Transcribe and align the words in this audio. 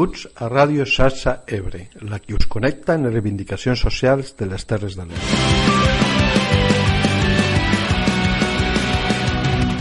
Benvinguts 0.00 0.28
a 0.40 0.46
Ràdio 0.48 0.84
Xarxa 0.88 1.42
Ebre, 1.46 1.90
la 2.08 2.18
que 2.24 2.32
us 2.32 2.46
connecta 2.48 2.94
en 2.96 3.02
les 3.04 3.12
reivindicacions 3.12 3.82
socials 3.84 4.32
de 4.38 4.46
les 4.48 4.64
Terres 4.64 4.96
de 4.96 5.04
l'Ebre. 5.04 5.26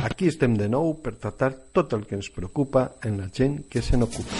Aquí 0.09 0.27
estem 0.27 0.58
de 0.59 0.68
nou 0.68 0.91
per 1.00 1.16
tractar 1.16 1.54
tot 1.71 1.95
el 1.95 2.04
que 2.04 2.20
ens 2.20 2.27
preocupa 2.36 3.00
en 3.08 3.16
la 3.21 3.30
gent 3.32 3.62
que 3.71 3.80
se 3.80 3.95
n'ocupa. 3.95 4.36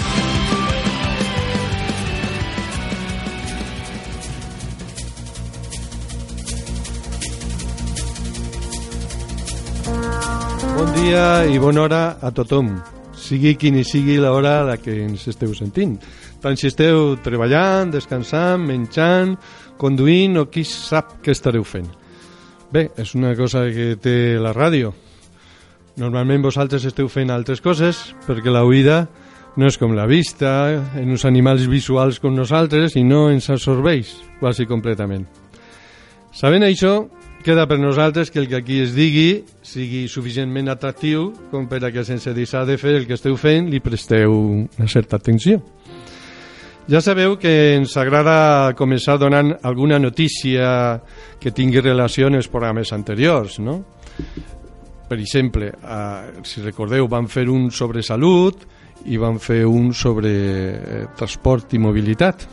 Bon 10.76 10.96
dia 11.00 11.28
i 11.48 11.56
bona 11.58 11.88
hora 11.88 12.04
a 12.20 12.36
tothom 12.36 12.99
sigui 13.30 13.56
quina 13.60 13.84
sigui 13.86 14.18
l'hora 14.22 14.64
la 14.68 14.78
que 14.82 14.96
ens 15.06 15.28
esteu 15.30 15.54
sentint. 15.58 15.96
Tant 16.42 16.58
si 16.58 16.70
esteu 16.70 17.16
treballant, 17.24 17.92
descansant, 17.94 18.64
menjant, 18.66 19.36
conduint 19.80 20.42
o 20.42 20.48
qui 20.52 20.66
sap 20.68 21.20
què 21.24 21.36
estareu 21.36 21.66
fent. 21.68 21.88
Bé, 22.74 22.90
és 23.02 23.16
una 23.18 23.36
cosa 23.38 23.66
que 23.74 23.96
té 24.02 24.38
la 24.42 24.54
ràdio. 24.54 24.94
Normalment 26.00 26.46
vosaltres 26.46 26.86
esteu 26.88 27.10
fent 27.12 27.32
altres 27.34 27.62
coses 27.62 28.14
perquè 28.28 28.54
la 28.54 28.64
oïda 28.68 29.04
no 29.60 29.68
és 29.68 29.78
com 29.82 29.92
la 29.98 30.06
vista, 30.08 30.52
en 30.96 31.10
uns 31.12 31.26
animals 31.28 31.66
visuals 31.68 32.22
com 32.24 32.36
nosaltres 32.36 32.96
i 32.96 33.04
no 33.04 33.26
ens 33.32 33.50
absorbeix 33.52 34.14
quasi 34.40 34.68
completament. 34.70 35.26
Sabent 36.32 36.64
això, 36.64 37.10
queda 37.50 37.66
per 37.66 37.80
nosaltres 37.82 38.30
que 38.30 38.38
el 38.38 38.48
que 38.48 38.60
aquí 38.60 38.76
es 38.84 38.92
digui 38.94 39.42
sigui 39.66 40.04
suficientment 40.06 40.68
atractiu 40.70 41.32
com 41.50 41.64
per 41.66 41.80
a 41.82 41.90
que 41.90 42.04
sense 42.06 42.30
deixar 42.38 42.62
de 42.70 42.76
fer 42.78 42.92
el 43.00 43.08
que 43.10 43.16
esteu 43.18 43.40
fent 43.42 43.72
li 43.74 43.80
presteu 43.82 44.36
una 44.70 44.86
certa 44.86 45.18
atenció. 45.18 45.58
Ja 46.86 47.02
sabeu 47.02 47.40
que 47.42 47.74
ens 47.74 47.96
agrada 47.98 48.76
començar 48.78 49.16
donant 49.18 49.56
alguna 49.66 49.98
notícia 49.98 51.00
que 51.42 51.50
tingui 51.50 51.82
relació 51.82 52.30
amb 52.30 52.38
els 52.38 52.52
programes 52.54 52.94
anteriors, 52.94 53.58
no? 53.58 53.80
Per 55.10 55.18
exemple, 55.18 55.72
eh, 55.74 56.46
si 56.46 56.62
recordeu, 56.62 57.10
vam 57.10 57.26
fer 57.26 57.48
un 57.50 57.72
sobre 57.74 58.06
salut 58.06 58.62
i 59.10 59.18
vam 59.18 59.42
fer 59.42 59.64
un 59.66 59.90
sobre 59.98 60.30
eh, 60.30 61.02
transport 61.18 61.74
i 61.74 61.82
mobilitat. 61.82 62.46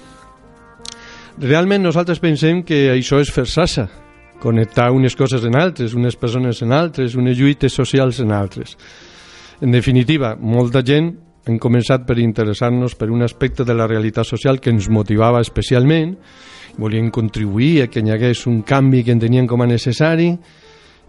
Realment 1.36 1.84
nosaltres 1.84 2.16
pensem 2.24 2.64
que 2.64 2.86
això 2.96 3.20
és 3.20 3.28
fer 3.28 3.44
sassa, 3.44 3.90
connectar 4.40 4.90
unes 4.92 5.16
coses 5.16 5.44
en 5.44 5.56
altres, 5.58 5.94
unes 5.94 6.16
persones 6.16 6.62
en 6.62 6.72
altres, 6.72 7.14
unes 7.14 7.38
lluites 7.38 7.72
socials 7.72 8.20
en 8.20 8.32
altres. 8.32 8.76
En 9.60 9.72
definitiva, 9.72 10.34
molta 10.36 10.82
gent 10.84 11.14
hem 11.46 11.60
començat 11.62 12.04
per 12.06 12.18
interessar-nos 12.18 12.96
per 12.98 13.08
un 13.14 13.22
aspecte 13.22 13.64
de 13.64 13.74
la 13.74 13.86
realitat 13.86 14.26
social 14.26 14.58
que 14.60 14.72
ens 14.74 14.90
motivava 14.90 15.40
especialment, 15.40 16.16
volien 16.76 17.10
contribuir 17.10 17.84
a 17.84 17.90
que 17.90 18.02
hi 18.02 18.12
hagués 18.12 18.46
un 18.50 18.62
canvi 18.66 19.04
que 19.04 19.14
entenien 19.14 19.46
com 19.46 19.62
a 19.62 19.68
necessari 19.70 20.32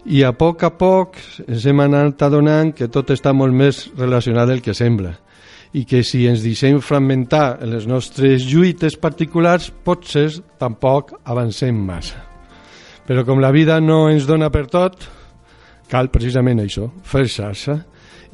i 0.06 0.22
a 0.24 0.32
poc 0.32 0.62
a 0.64 0.70
poc 0.78 1.18
ens 1.46 1.66
hem 1.66 1.82
anat 1.84 2.22
adonant 2.24 2.72
que 2.72 2.88
tot 2.88 3.10
està 3.12 3.34
molt 3.34 3.52
més 3.52 3.88
relacionat 3.98 4.48
del 4.48 4.62
que 4.64 4.76
sembla 4.76 5.16
i 5.76 5.84
que 5.84 6.00
si 6.06 6.24
ens 6.30 6.40
deixem 6.46 6.78
fragmentar 6.80 7.58
en 7.60 7.74
les 7.74 7.84
nostres 7.90 8.46
lluites 8.48 8.96
particulars 8.96 9.68
potser 9.84 10.30
tampoc 10.56 11.12
avancem 11.24 11.76
massa. 11.76 12.27
Però 13.08 13.24
com 13.24 13.40
la 13.40 13.48
vida 13.54 13.78
no 13.80 14.02
ens 14.12 14.26
dona 14.28 14.50
per 14.52 14.66
tot, 14.68 15.06
cal 15.88 16.10
precisament 16.12 16.60
això, 16.60 16.90
fer 17.08 17.24
xarxa, 17.24 17.78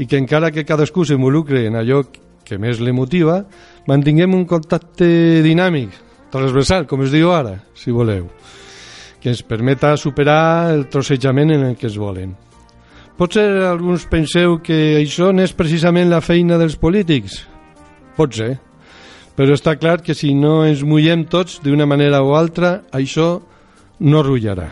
i 0.03 0.09
que 0.11 0.19
encara 0.19 0.51
que 0.51 0.67
cadascú 0.67 1.05
s'involucre 1.07 1.63
en 1.69 1.79
allò 1.79 2.03
que 2.45 2.59
més 2.59 2.81
le 2.83 2.93
motiva, 2.93 3.45
mantinguem 3.87 4.35
un 4.35 4.43
contacte 4.51 5.07
dinàmic, 5.47 5.95
transversal, 6.35 6.89
com 6.91 7.07
es 7.07 7.15
diu 7.15 7.31
ara, 7.31 7.61
si 7.79 7.95
voleu, 7.95 8.27
que 9.23 9.31
ens 9.31 9.45
permeta 9.47 9.95
superar 9.97 10.75
el 10.75 10.89
trossejament 10.91 11.55
en 11.55 11.69
el 11.71 11.79
que 11.79 11.87
es 11.87 11.97
volen. 12.01 12.35
Potser 13.15 13.47
alguns 13.63 14.09
penseu 14.11 14.59
que 14.59 14.99
això 14.99 15.31
no 15.31 15.45
és 15.47 15.55
precisament 15.55 16.11
la 16.11 16.19
feina 16.19 16.59
dels 16.59 16.75
polítics. 16.75 17.45
Pot 18.19 18.35
ser, 18.35 18.57
però 19.39 19.55
està 19.55 19.79
clar 19.79 20.01
que 20.03 20.19
si 20.19 20.35
no 20.35 20.65
ens 20.67 20.83
mullem 20.83 21.23
tots 21.31 21.61
d'una 21.63 21.87
manera 21.87 22.25
o 22.27 22.35
altra, 22.35 22.81
això 22.91 23.39
no 24.01 24.23
rullarà. 24.23 24.71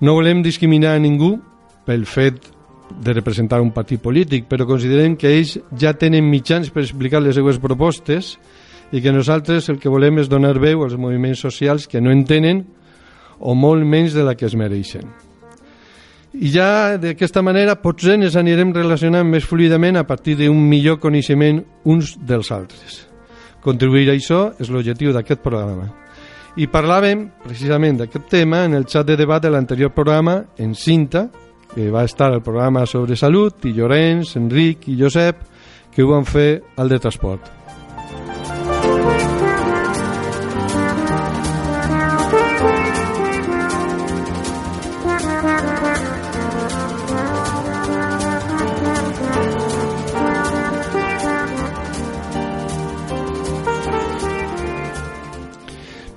No 0.00 0.16
volem 0.18 0.42
discriminar 0.42 0.96
a 0.96 1.02
ningú 1.02 1.36
pel 1.86 2.06
fet 2.06 2.50
de 3.00 3.12
representar 3.14 3.60
un 3.62 3.70
partit 3.72 4.02
polític, 4.02 4.46
però 4.50 4.66
considerem 4.66 5.16
que 5.16 5.30
ells 5.30 5.56
ja 5.78 5.94
tenen 5.96 6.28
mitjans 6.28 6.70
per 6.70 6.82
explicar 6.82 7.22
les 7.22 7.36
seues 7.38 7.60
propostes 7.62 8.36
i 8.92 9.00
que 9.00 9.12
nosaltres 9.14 9.70
el 9.72 9.78
que 9.80 9.90
volem 9.90 10.20
és 10.20 10.28
donar 10.28 10.58
veu 10.60 10.84
als 10.84 10.98
moviments 11.00 11.40
socials 11.40 11.86
que 11.88 12.00
no 12.00 12.12
en 12.12 12.26
tenen 12.28 12.64
o 13.38 13.54
molt 13.54 13.86
menys 13.86 14.12
de 14.14 14.26
la 14.26 14.36
que 14.36 14.46
es 14.46 14.58
mereixen. 14.58 15.08
I 16.32 16.48
ja 16.48 16.96
d'aquesta 17.00 17.42
manera 17.44 17.76
potser 17.80 18.16
ens 18.16 18.36
anirem 18.40 18.72
relacionant 18.72 19.28
més 19.28 19.44
fluidament 19.44 19.98
a 20.00 20.06
partir 20.08 20.38
d'un 20.40 20.56
millor 20.68 21.00
coneixement 21.00 21.60
uns 21.84 22.16
dels 22.16 22.52
altres. 22.52 23.02
Contribuir 23.62 24.08
a 24.10 24.16
això 24.16 24.46
és 24.58 24.72
l'objectiu 24.72 25.12
d'aquest 25.12 25.44
programa. 25.44 26.01
I 26.52 26.66
parlàvem 26.68 27.22
precisament 27.40 28.02
d'aquest 28.02 28.26
tema 28.28 28.66
en 28.66 28.76
el 28.76 28.84
xat 28.84 29.06
de 29.08 29.16
debat 29.16 29.40
de 29.40 29.48
l'anterior 29.48 29.92
programa 29.96 30.42
en 30.60 30.74
cinta, 30.76 31.30
que 31.72 31.88
va 31.90 32.04
estar 32.04 32.28
el 32.34 32.42
programa 32.44 32.84
sobre 32.84 33.16
salut, 33.16 33.64
i 33.64 33.72
Llorenç, 33.72 34.36
Enric 34.36 34.84
i 34.92 34.98
Josep, 35.00 35.40
que 35.94 36.04
ho 36.04 36.12
van 36.12 36.28
fer 36.28 36.60
al 36.76 36.92
de 36.92 37.00
transport. 37.00 37.48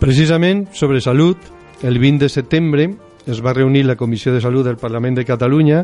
Precisament 0.05 0.67
sobre 0.71 1.01
salut, 1.01 1.39
el 1.81 1.97
20 1.97 2.21
de 2.21 2.27
setembre 2.29 2.83
es 3.25 3.39
va 3.41 3.55
reunir 3.57 3.87
la 3.87 3.95
Comissió 3.95 4.31
de 4.31 4.39
Salut 4.39 4.61
del 4.67 4.77
Parlament 4.77 5.15
de 5.17 5.23
Catalunya 5.25 5.79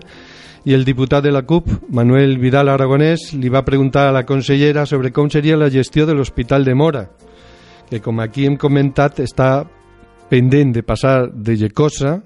i 0.61 0.75
el 0.77 0.85
diputat 0.85 1.23
de 1.25 1.31
la 1.33 1.41
CUP, 1.41 1.71
Manuel 1.89 2.35
Vidal 2.37 2.69
Aragonès, 2.69 3.31
li 3.33 3.49
va 3.49 3.63
preguntar 3.65 4.03
a 4.05 4.11
la 4.13 4.21
consellera 4.29 4.85
sobre 4.85 5.09
com 5.09 5.31
seria 5.33 5.57
la 5.57 5.71
gestió 5.73 6.05
de 6.05 6.13
l'Hospital 6.13 6.69
de 6.69 6.75
Mora, 6.77 7.01
que 7.89 7.97
com 7.97 8.21
aquí 8.21 8.45
hem 8.45 8.59
comentat 8.61 9.23
està 9.25 9.63
pendent 10.29 10.75
de 10.75 10.83
passar 10.85 11.31
de 11.33 11.55
Gecosa, 11.57 12.19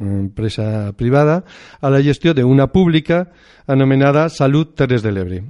empresa 0.00 0.94
privada, 0.96 1.42
a 1.82 1.92
la 1.92 2.00
gestió 2.00 2.32
d'una 2.32 2.70
pública 2.72 3.26
anomenada 3.66 4.30
Salut 4.30 4.72
Terres 4.72 5.04
de 5.04 5.12
l'Ebre. 5.12 5.42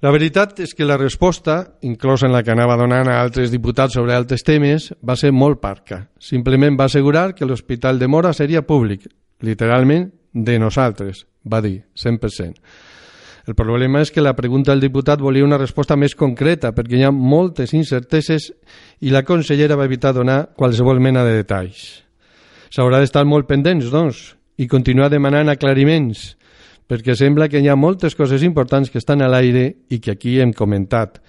La 0.00 0.08
veritat 0.14 0.62
és 0.64 0.70
que 0.72 0.86
la 0.88 0.96
resposta, 0.96 1.76
inclosa 1.84 2.24
en 2.24 2.32
la 2.32 2.40
que 2.40 2.54
anava 2.54 2.78
donant 2.80 3.08
a 3.12 3.18
altres 3.20 3.50
diputats 3.52 3.98
sobre 3.98 4.14
altres 4.16 4.40
temes, 4.48 4.86
va 5.04 5.16
ser 5.16 5.28
molt 5.28 5.60
parca. 5.60 6.06
Simplement 6.16 6.78
va 6.78 6.86
assegurar 6.88 7.34
que 7.36 7.44
l'Hospital 7.44 8.00
de 8.00 8.08
Mora 8.08 8.32
seria 8.32 8.64
públic, 8.64 9.04
literalment 9.44 10.08
de 10.32 10.56
nosaltres, 10.58 11.26
va 11.44 11.60
dir, 11.60 11.82
100%. 11.92 12.56
El 13.50 13.56
problema 13.58 14.00
és 14.00 14.12
que 14.12 14.24
la 14.24 14.32
pregunta 14.36 14.72
del 14.72 14.80
diputat 14.86 15.20
volia 15.20 15.44
una 15.44 15.60
resposta 15.60 15.96
més 16.00 16.16
concreta 16.16 16.72
perquè 16.72 16.96
hi 16.96 17.04
ha 17.04 17.12
moltes 17.12 17.74
incerteses 17.76 18.50
i 19.04 19.12
la 19.12 19.24
consellera 19.28 19.76
va 19.76 19.88
evitar 19.88 20.14
donar 20.16 20.46
qualsevol 20.56 21.00
mena 21.00 21.26
de 21.28 21.36
detalls. 21.42 22.04
S'haurà 22.72 23.02
d'estar 23.02 23.26
molt 23.28 23.48
pendents, 23.48 23.92
doncs, 23.92 24.30
i 24.56 24.68
continuar 24.68 25.10
demanant 25.12 25.52
aclariments 25.52 26.39
perquè 26.90 27.14
sembla 27.14 27.46
que 27.46 27.60
hi 27.62 27.68
ha 27.70 27.78
moltes 27.78 28.16
coses 28.18 28.42
importants 28.42 28.90
que 28.90 28.98
estan 28.98 29.22
a 29.22 29.28
l'aire 29.30 29.68
i 29.94 30.00
que 30.02 30.16
aquí 30.16 30.40
hem 30.42 30.50
comentat. 30.50 31.20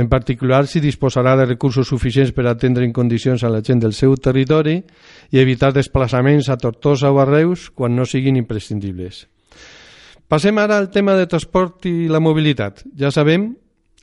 En 0.00 0.08
particular, 0.08 0.64
si 0.66 0.80
disposarà 0.80 1.34
de 1.36 1.44
recursos 1.44 1.90
suficients 1.92 2.32
per 2.32 2.46
atendre 2.48 2.86
en 2.86 2.94
condicions 2.96 3.44
a 3.44 3.50
la 3.52 3.60
gent 3.60 3.82
del 3.82 3.92
seu 3.92 4.14
territori 4.16 4.78
i 5.30 5.42
evitar 5.42 5.74
desplaçaments 5.76 6.48
a 6.48 6.56
Tortosa 6.56 7.10
o 7.12 7.20
a 7.20 7.28
Reus 7.28 7.68
quan 7.74 7.96
no 7.96 8.06
siguin 8.08 8.40
imprescindibles. 8.40 9.26
Passem 10.30 10.56
ara 10.62 10.78
al 10.78 10.88
tema 10.94 11.18
de 11.18 11.26
transport 11.28 11.84
i 11.90 12.08
la 12.08 12.22
mobilitat. 12.22 12.86
Ja 12.96 13.10
sabem, 13.12 13.50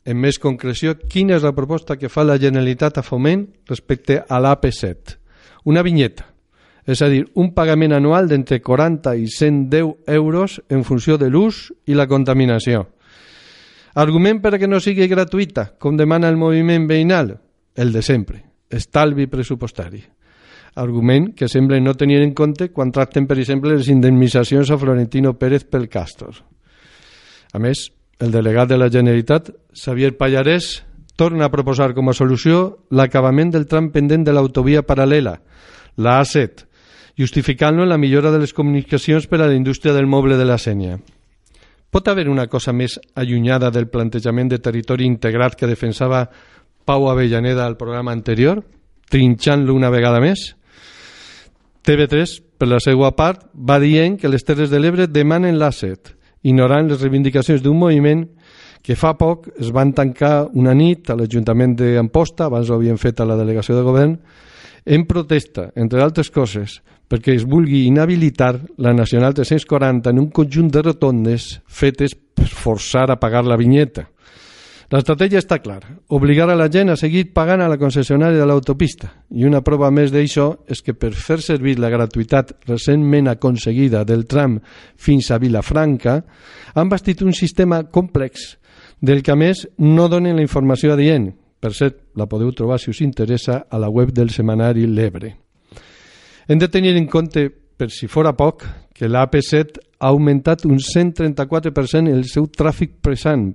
en 0.05 0.21
més 0.21 0.37
concreció, 0.37 0.99
quina 1.09 1.39
és 1.39 1.43
la 1.47 1.55
proposta 1.55 1.97
que 1.97 2.11
fa 2.13 2.27
la 2.27 2.37
Generalitat 2.37 2.99
a 2.99 3.07
Foment 3.07 3.47
respecte 3.65 4.21
a 4.21 4.43
l'AP7. 4.43 5.17
Una 5.65 5.81
vinyeta 5.81 6.36
és 6.87 7.01
a 7.03 7.09
dir, 7.11 7.25
un 7.35 7.51
pagament 7.53 7.91
anual 7.97 8.29
d'entre 8.31 8.61
40 8.63 9.17
i 9.19 9.27
110 9.27 10.07
euros 10.15 10.61
en 10.71 10.85
funció 10.87 11.17
de 11.19 11.27
l'ús 11.29 11.67
i 11.85 11.97
la 11.99 12.07
contaminació. 12.07 12.85
Argument 13.99 14.39
per 14.39 14.55
que 14.61 14.69
no 14.71 14.79
sigui 14.79 15.09
gratuïta, 15.11 15.73
com 15.81 15.97
demana 15.99 16.29
el 16.31 16.37
moviment 16.39 16.85
veïnal? 16.87 17.33
El 17.75 17.91
de 17.91 18.03
sempre, 18.05 18.39
estalvi 18.69 19.27
pressupostari. 19.27 19.99
Argument 20.77 21.31
que 21.35 21.49
sembla 21.49 21.79
no 21.81 21.95
tenir 21.97 22.21
en 22.21 22.35
compte 22.37 22.69
quan 22.71 22.93
tracten, 22.93 23.25
per 23.27 23.39
exemple, 23.41 23.73
les 23.75 23.89
indemnitzacions 23.89 24.69
a 24.71 24.77
Florentino 24.77 25.33
Pérez 25.33 25.65
pel 25.65 25.89
Castor. 25.89 26.37
A 27.51 27.59
més, 27.59 27.87
el 28.21 28.31
delegat 28.31 28.69
de 28.69 28.77
la 28.77 28.91
Generalitat, 28.93 29.49
Xavier 29.73 30.13
Pallarès, 30.15 30.83
torna 31.17 31.49
a 31.49 31.51
proposar 31.51 31.95
com 31.97 32.07
a 32.07 32.15
solució 32.15 32.85
l'acabament 32.93 33.51
del 33.51 33.65
tram 33.65 33.89
pendent 33.91 34.23
de 34.23 34.37
l'autovia 34.37 34.85
paral·lela, 34.85 35.39
la 35.97 36.19
A7, 36.21 36.66
justificant-lo 37.17 37.83
en 37.83 37.89
la 37.89 37.97
millora 37.97 38.31
de 38.31 38.39
les 38.39 38.53
comunicacions 38.53 39.25
per 39.27 39.41
a 39.41 39.47
la 39.47 39.55
indústria 39.55 39.93
del 39.93 40.05
moble 40.05 40.37
de 40.37 40.45
la 40.45 40.59
Sènia. 40.61 40.99
Pot 41.89 42.07
haver 42.07 42.27
una 42.29 42.45
cosa 42.47 42.73
més 42.75 42.99
allunyada 43.15 43.71
del 43.71 43.87
plantejament 43.89 44.51
de 44.51 44.59
territori 44.59 45.07
integrat 45.07 45.55
que 45.55 45.69
defensava 45.69 46.27
Pau 46.85 47.09
Avellaneda 47.09 47.65
al 47.65 47.77
programa 47.77 48.11
anterior, 48.11 48.61
trinxant-lo 49.09 49.73
una 49.73 49.89
vegada 49.89 50.19
més? 50.21 50.53
TV3, 51.87 52.37
per 52.59 52.67
la 52.67 52.79
seva 52.83 53.13
part, 53.15 53.47
va 53.53 53.79
dient 53.79 54.17
que 54.19 54.29
les 54.29 54.43
Terres 54.43 54.69
de 54.69 54.79
l'Ebre 54.79 55.07
demanen 55.07 55.57
l'asset, 55.57 56.13
ignorant 56.43 56.91
les 56.91 57.01
reivindicacions 57.01 57.63
d'un 57.63 57.79
moviment 57.79 58.25
que 58.83 58.95
fa 58.95 59.15
poc 59.19 59.47
es 59.59 59.71
van 59.75 59.93
tancar 59.95 60.49
una 60.53 60.75
nit 60.75 61.09
a 61.09 61.15
l'Ajuntament 61.17 61.73
d'Amposta, 61.79 62.45
abans 62.45 62.69
ho 62.69 62.75
havien 62.75 62.99
fet 62.99 63.19
a 63.19 63.25
la 63.27 63.35
delegació 63.39 63.75
de 63.75 63.83
govern, 63.83 64.13
en 64.85 65.03
protesta, 65.07 65.71
entre 65.75 66.03
altres 66.03 66.29
coses, 66.31 66.77
perquè 67.07 67.35
es 67.35 67.45
vulgui 67.47 67.85
inhabilitar 67.87 68.53
la 68.77 68.93
Nacional 68.93 69.33
340 69.33 70.11
en 70.11 70.19
un 70.19 70.29
conjunt 70.29 70.69
de 70.71 70.83
rotondes 70.83 71.47
fetes 71.67 72.15
per 72.15 72.47
forçar 72.47 73.09
a 73.11 73.19
pagar 73.19 73.45
la 73.47 73.57
vinyeta. 73.57 74.09
L'estratègia 74.87 75.41
està 75.41 75.57
clara, 75.59 75.97
obligar 76.15 76.45
a 76.47 76.55
la 76.55 76.69
gent 76.71 76.93
a 76.93 76.95
seguir 76.95 77.25
pagant 77.35 77.59
a 77.59 77.67
la 77.67 77.75
concessionària 77.79 78.39
de 78.39 78.45
l'autopista. 78.47 79.09
I 79.35 79.43
una 79.43 79.59
prova 79.59 79.89
més 79.91 80.13
d'això 80.13 80.45
és 80.71 80.79
que 80.79 80.95
per 80.95 81.11
fer 81.11 81.41
servir 81.43 81.75
la 81.75 81.91
gratuïtat 81.91 82.53
recentment 82.69 83.27
aconseguida 83.27 84.05
del 84.07 84.23
tram 84.31 84.61
fins 84.95 85.27
a 85.31 85.41
Vilafranca 85.43 86.21
han 86.73 86.87
bastit 86.87 87.25
un 87.25 87.35
sistema 87.35 87.81
complex 87.91 88.53
del 89.01 89.23
que 89.23 89.35
a 89.35 89.35
més 89.35 89.65
no 89.77 90.07
donen 90.07 90.39
la 90.39 90.45
informació 90.45 90.93
adient, 90.95 91.33
per 91.59 91.73
cert, 91.75 91.99
la 92.15 92.29
podeu 92.31 92.53
trobar, 92.55 92.79
si 92.79 92.93
us 92.93 93.01
interessa, 93.03 93.65
a 93.69 93.81
la 93.81 93.89
web 93.89 94.13
del 94.15 94.31
setmanari 94.31 94.87
L'Ebre. 94.87 95.46
Hem 96.47 96.59
de 96.59 96.67
tenir 96.71 96.95
en 96.95 97.07
compte, 97.11 97.49
per 97.51 97.89
si 97.91 98.07
fora 98.07 98.31
poc, 98.31 98.63
que 98.95 99.09
l'AP7 99.11 99.81
ha 99.99 100.11
augmentat 100.13 100.63
un 100.65 100.77
134% 100.79 102.07
el 102.07 102.23
seu 102.31 102.47
tràfic 102.47 103.01
present 103.03 103.49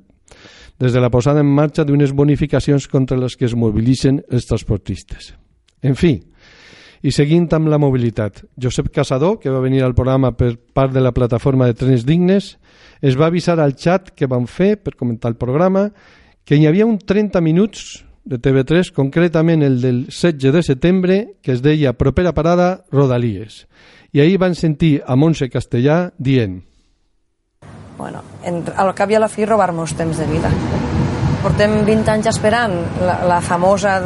des 0.83 0.93
de 0.93 1.01
la 1.01 1.09
posada 1.11 1.41
en 1.41 1.49
marxa 1.49 1.87
d'unes 1.89 2.13
bonificacions 2.13 2.89
contra 2.93 3.17
les 3.17 3.37
que 3.39 3.47
es 3.49 3.57
mobilitzen 3.57 4.21
els 4.29 4.45
transportistes. 4.51 5.33
En 5.81 5.97
fi, 5.97 6.19
i 7.03 7.11
seguint 7.17 7.49
amb 7.57 7.73
la 7.73 7.81
mobilitat, 7.81 8.45
Josep 8.61 8.93
Casador, 8.93 9.39
que 9.41 9.51
va 9.51 9.65
venir 9.65 9.81
al 9.87 9.97
programa 9.97 10.35
per 10.37 10.53
part 10.75 10.93
de 10.93 11.01
la 11.01 11.15
plataforma 11.17 11.67
de 11.71 11.79
Trens 11.79 12.05
Dignes, 12.05 12.59
es 13.01 13.17
va 13.17 13.33
avisar 13.33 13.57
al 13.59 13.73
xat 13.73 14.13
que 14.13 14.29
van 14.29 14.45
fer 14.47 14.77
per 14.77 14.99
comentar 15.01 15.33
el 15.33 15.41
programa 15.41 15.89
que 16.45 16.61
hi 16.61 16.69
havia 16.69 16.85
un 16.85 16.99
30 16.99 17.41
minuts 17.41 18.03
de 18.25 18.39
TV3, 18.39 18.93
concretament 18.95 19.63
el 19.63 19.81
del 19.83 20.05
16 20.07 20.53
de 20.53 20.63
setembre, 20.63 21.17
que 21.43 21.53
es 21.53 21.63
deia 21.63 21.95
Propera 21.95 22.33
parada, 22.33 22.85
Rodalies. 22.91 23.67
I 24.13 24.21
ahir 24.21 24.39
van 24.39 24.55
sentir 24.55 25.01
a 25.07 25.17
Montse 25.17 25.49
Castellà 25.51 26.13
dient 26.19 26.63
Bueno, 27.99 28.23
en, 28.43 28.65
al 28.77 28.95
cap 28.99 29.11
i 29.13 29.15
a 29.15 29.21
la 29.23 29.29
fi 29.31 29.45
robar-nos 29.47 29.95
temps 29.95 30.19
de 30.19 30.27
vida. 30.27 30.51
Portem 31.43 31.83
20 31.87 32.11
anys 32.11 32.29
esperant 32.33 32.75
la, 33.03 33.21
la 33.29 33.41
famosa 33.45 33.99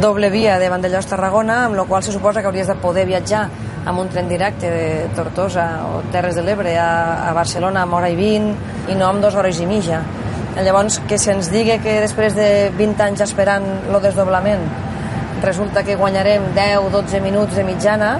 doble 0.00 0.30
via 0.30 0.58
de 0.58 0.68
Vandellós-Tarragona, 0.70 1.64
amb 1.66 1.78
la 1.78 1.84
qual 1.88 2.02
se 2.02 2.12
suposa 2.14 2.42
que 2.42 2.50
hauries 2.50 2.70
de 2.70 2.76
poder 2.82 3.06
viatjar 3.06 3.48
amb 3.84 4.00
un 4.00 4.08
tren 4.08 4.28
directe 4.28 4.70
de 4.70 5.08
Tortosa 5.14 5.66
o 5.86 6.02
Terres 6.12 6.38
de 6.38 6.44
l'Ebre 6.46 6.76
a, 6.78 7.28
a 7.28 7.32
Barcelona 7.36 7.82
amb 7.84 7.98
hora 7.98 8.10
i 8.10 8.16
20 8.18 8.92
i 8.92 8.98
no 8.98 9.08
amb 9.08 9.22
dues 9.24 9.36
hores 9.36 9.60
i 9.60 9.68
mitja. 9.68 10.00
Llavors, 10.54 11.00
que 11.10 11.16
se'ns 11.18 11.48
digui 11.50 11.80
que 11.82 11.96
després 11.98 12.36
de 12.36 12.70
20 12.78 13.02
anys 13.02 13.24
esperant 13.24 13.64
el 13.88 13.96
desdoblament 14.04 14.62
resulta 15.42 15.82
que 15.82 15.96
guanyarem 15.98 16.52
10-12 16.54 17.20
minuts 17.24 17.58
de 17.58 17.64
mitjana 17.66 18.12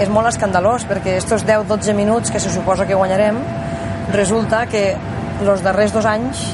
és 0.00 0.12
molt 0.12 0.28
escandalós 0.28 0.84
perquè 0.84 1.16
aquests 1.16 1.46
10-12 1.48 1.96
minuts 1.96 2.30
que 2.30 2.42
se 2.42 2.52
suposa 2.52 2.84
que 2.84 2.98
guanyarem 3.00 3.40
resulta 4.12 4.66
que 4.68 4.84
els 5.40 5.64
darrers 5.64 5.96
dos 5.96 6.04
anys 6.04 6.44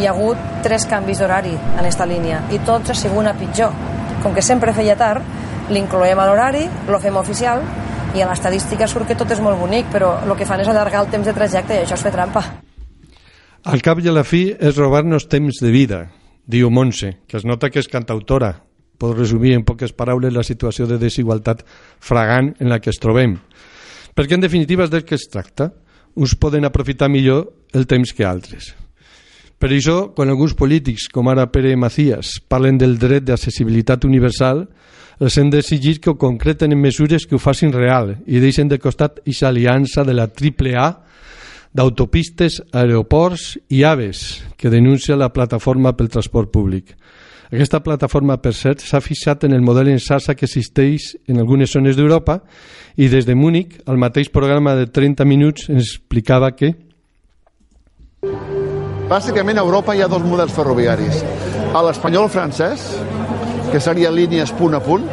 hi 0.00 0.08
ha 0.08 0.16
hagut 0.16 0.40
tres 0.64 0.88
canvis 0.88 1.20
d'horari 1.20 1.52
en 1.52 1.84
aquesta 1.84 2.08
línia 2.08 2.40
i 2.50 2.64
tots 2.64 2.94
ha 2.94 2.96
sigut 2.96 3.28
a 3.28 3.36
pitjor. 3.36 3.76
Com 4.24 4.32
que 4.32 4.40
sempre 4.40 4.72
feia 4.72 4.96
tard, 4.96 5.20
l'incloem 5.68 6.18
a 6.18 6.28
l'horari, 6.30 6.64
lo 6.88 7.00
fem 7.02 7.20
oficial 7.20 7.60
i 8.16 8.24
a 8.24 8.28
l'estadística 8.28 8.88
surt 8.88 9.12
que 9.12 9.20
tot 9.20 9.36
és 9.36 9.40
molt 9.44 9.60
bonic, 9.60 9.92
però 9.92 10.16
el 10.24 10.36
que 10.36 10.48
fan 10.48 10.64
és 10.64 10.68
allargar 10.72 11.04
el 11.04 11.12
temps 11.12 11.28
de 11.28 11.36
trajecte 11.36 11.76
i 11.76 11.84
això 11.84 12.00
és 12.00 12.08
fer 12.08 12.16
trampa. 12.16 12.71
Al 13.62 13.78
cap 13.78 14.00
i 14.02 14.08
a 14.10 14.12
la 14.12 14.24
fi 14.26 14.48
és 14.50 14.74
robar-nos 14.74 15.28
temps 15.30 15.60
de 15.62 15.68
vida, 15.70 16.00
diu 16.50 16.66
Montse, 16.74 17.12
que 17.30 17.36
es 17.38 17.44
nota 17.46 17.68
que 17.70 17.78
és 17.78 17.86
cantautora. 17.86 18.56
Pot 18.98 19.14
resumir 19.14 19.52
en 19.54 19.62
poques 19.62 19.94
paraules 19.94 20.34
la 20.34 20.42
situació 20.42 20.88
de 20.90 20.98
desigualtat 20.98 21.62
fragant 22.02 22.48
en 22.58 22.72
la 22.72 22.80
que 22.82 22.90
es 22.90 22.98
trobem. 22.98 23.36
Perquè, 24.18 24.34
en 24.34 24.42
definitiva, 24.42 24.82
és 24.82 24.90
del 24.90 25.04
que 25.06 25.14
es 25.14 25.28
tracta. 25.30 25.70
Uns 26.18 26.34
poden 26.34 26.66
aprofitar 26.66 27.08
millor 27.08 27.52
el 27.72 27.86
temps 27.86 28.10
que 28.12 28.26
altres. 28.26 28.72
Per 29.62 29.70
això, 29.70 30.10
quan 30.10 30.34
alguns 30.34 30.56
polítics, 30.58 31.06
com 31.06 31.30
ara 31.30 31.46
Pere 31.54 31.76
Macías, 31.78 32.40
parlen 32.50 32.82
del 32.82 32.98
dret 32.98 33.22
d'accessibilitat 33.30 34.02
universal, 34.04 34.66
els 35.22 35.38
hem 35.38 35.54
d'exigir 35.54 36.00
que 36.02 36.10
ho 36.10 36.18
concreten 36.18 36.74
en 36.74 36.82
mesures 36.82 37.28
que 37.30 37.38
ho 37.38 37.40
facin 37.40 37.70
real 37.70 38.16
i 38.26 38.42
deixen 38.42 38.66
de 38.66 38.82
costat 38.82 39.22
aquesta 39.22 39.54
aliança 39.54 40.02
de 40.02 40.18
la 40.18 40.26
triple 40.26 40.74
A 40.74 40.88
d'autopistes, 41.72 42.60
aeroports 42.72 43.56
i 43.72 43.82
aves 43.84 44.42
que 44.56 44.70
denuncia 44.70 45.16
la 45.16 45.32
plataforma 45.32 45.94
pel 45.96 46.10
transport 46.12 46.52
públic. 46.52 46.96
Aquesta 47.52 47.82
plataforma, 47.84 48.38
per 48.40 48.54
cert, 48.56 48.80
s'ha 48.80 49.02
fixat 49.04 49.44
en 49.44 49.52
el 49.52 49.60
model 49.60 49.90
en 49.92 50.00
xarxa 50.00 50.34
que 50.34 50.46
existeix 50.48 51.10
en 51.28 51.40
algunes 51.42 51.72
zones 51.72 51.98
d'Europa 51.98 52.38
i 52.96 53.10
des 53.12 53.28
de 53.28 53.36
Múnich, 53.36 53.76
el 53.84 54.00
mateix 54.00 54.30
programa 54.32 54.72
de 54.76 54.86
30 54.88 55.26
minuts 55.28 55.68
ens 55.68 55.84
explicava 55.84 56.52
que... 56.56 56.72
Bàsicament 59.12 59.60
a 59.60 59.66
Europa 59.66 59.92
hi 59.92 60.00
ha 60.00 60.08
dos 60.08 60.24
models 60.24 60.54
ferroviaris. 60.56 61.20
L'espanyol 61.72 62.30
francès, 62.32 62.86
que 63.72 63.80
seria 63.80 64.12
línies 64.12 64.52
punt 64.56 64.76
a 64.76 64.80
punt, 64.80 65.04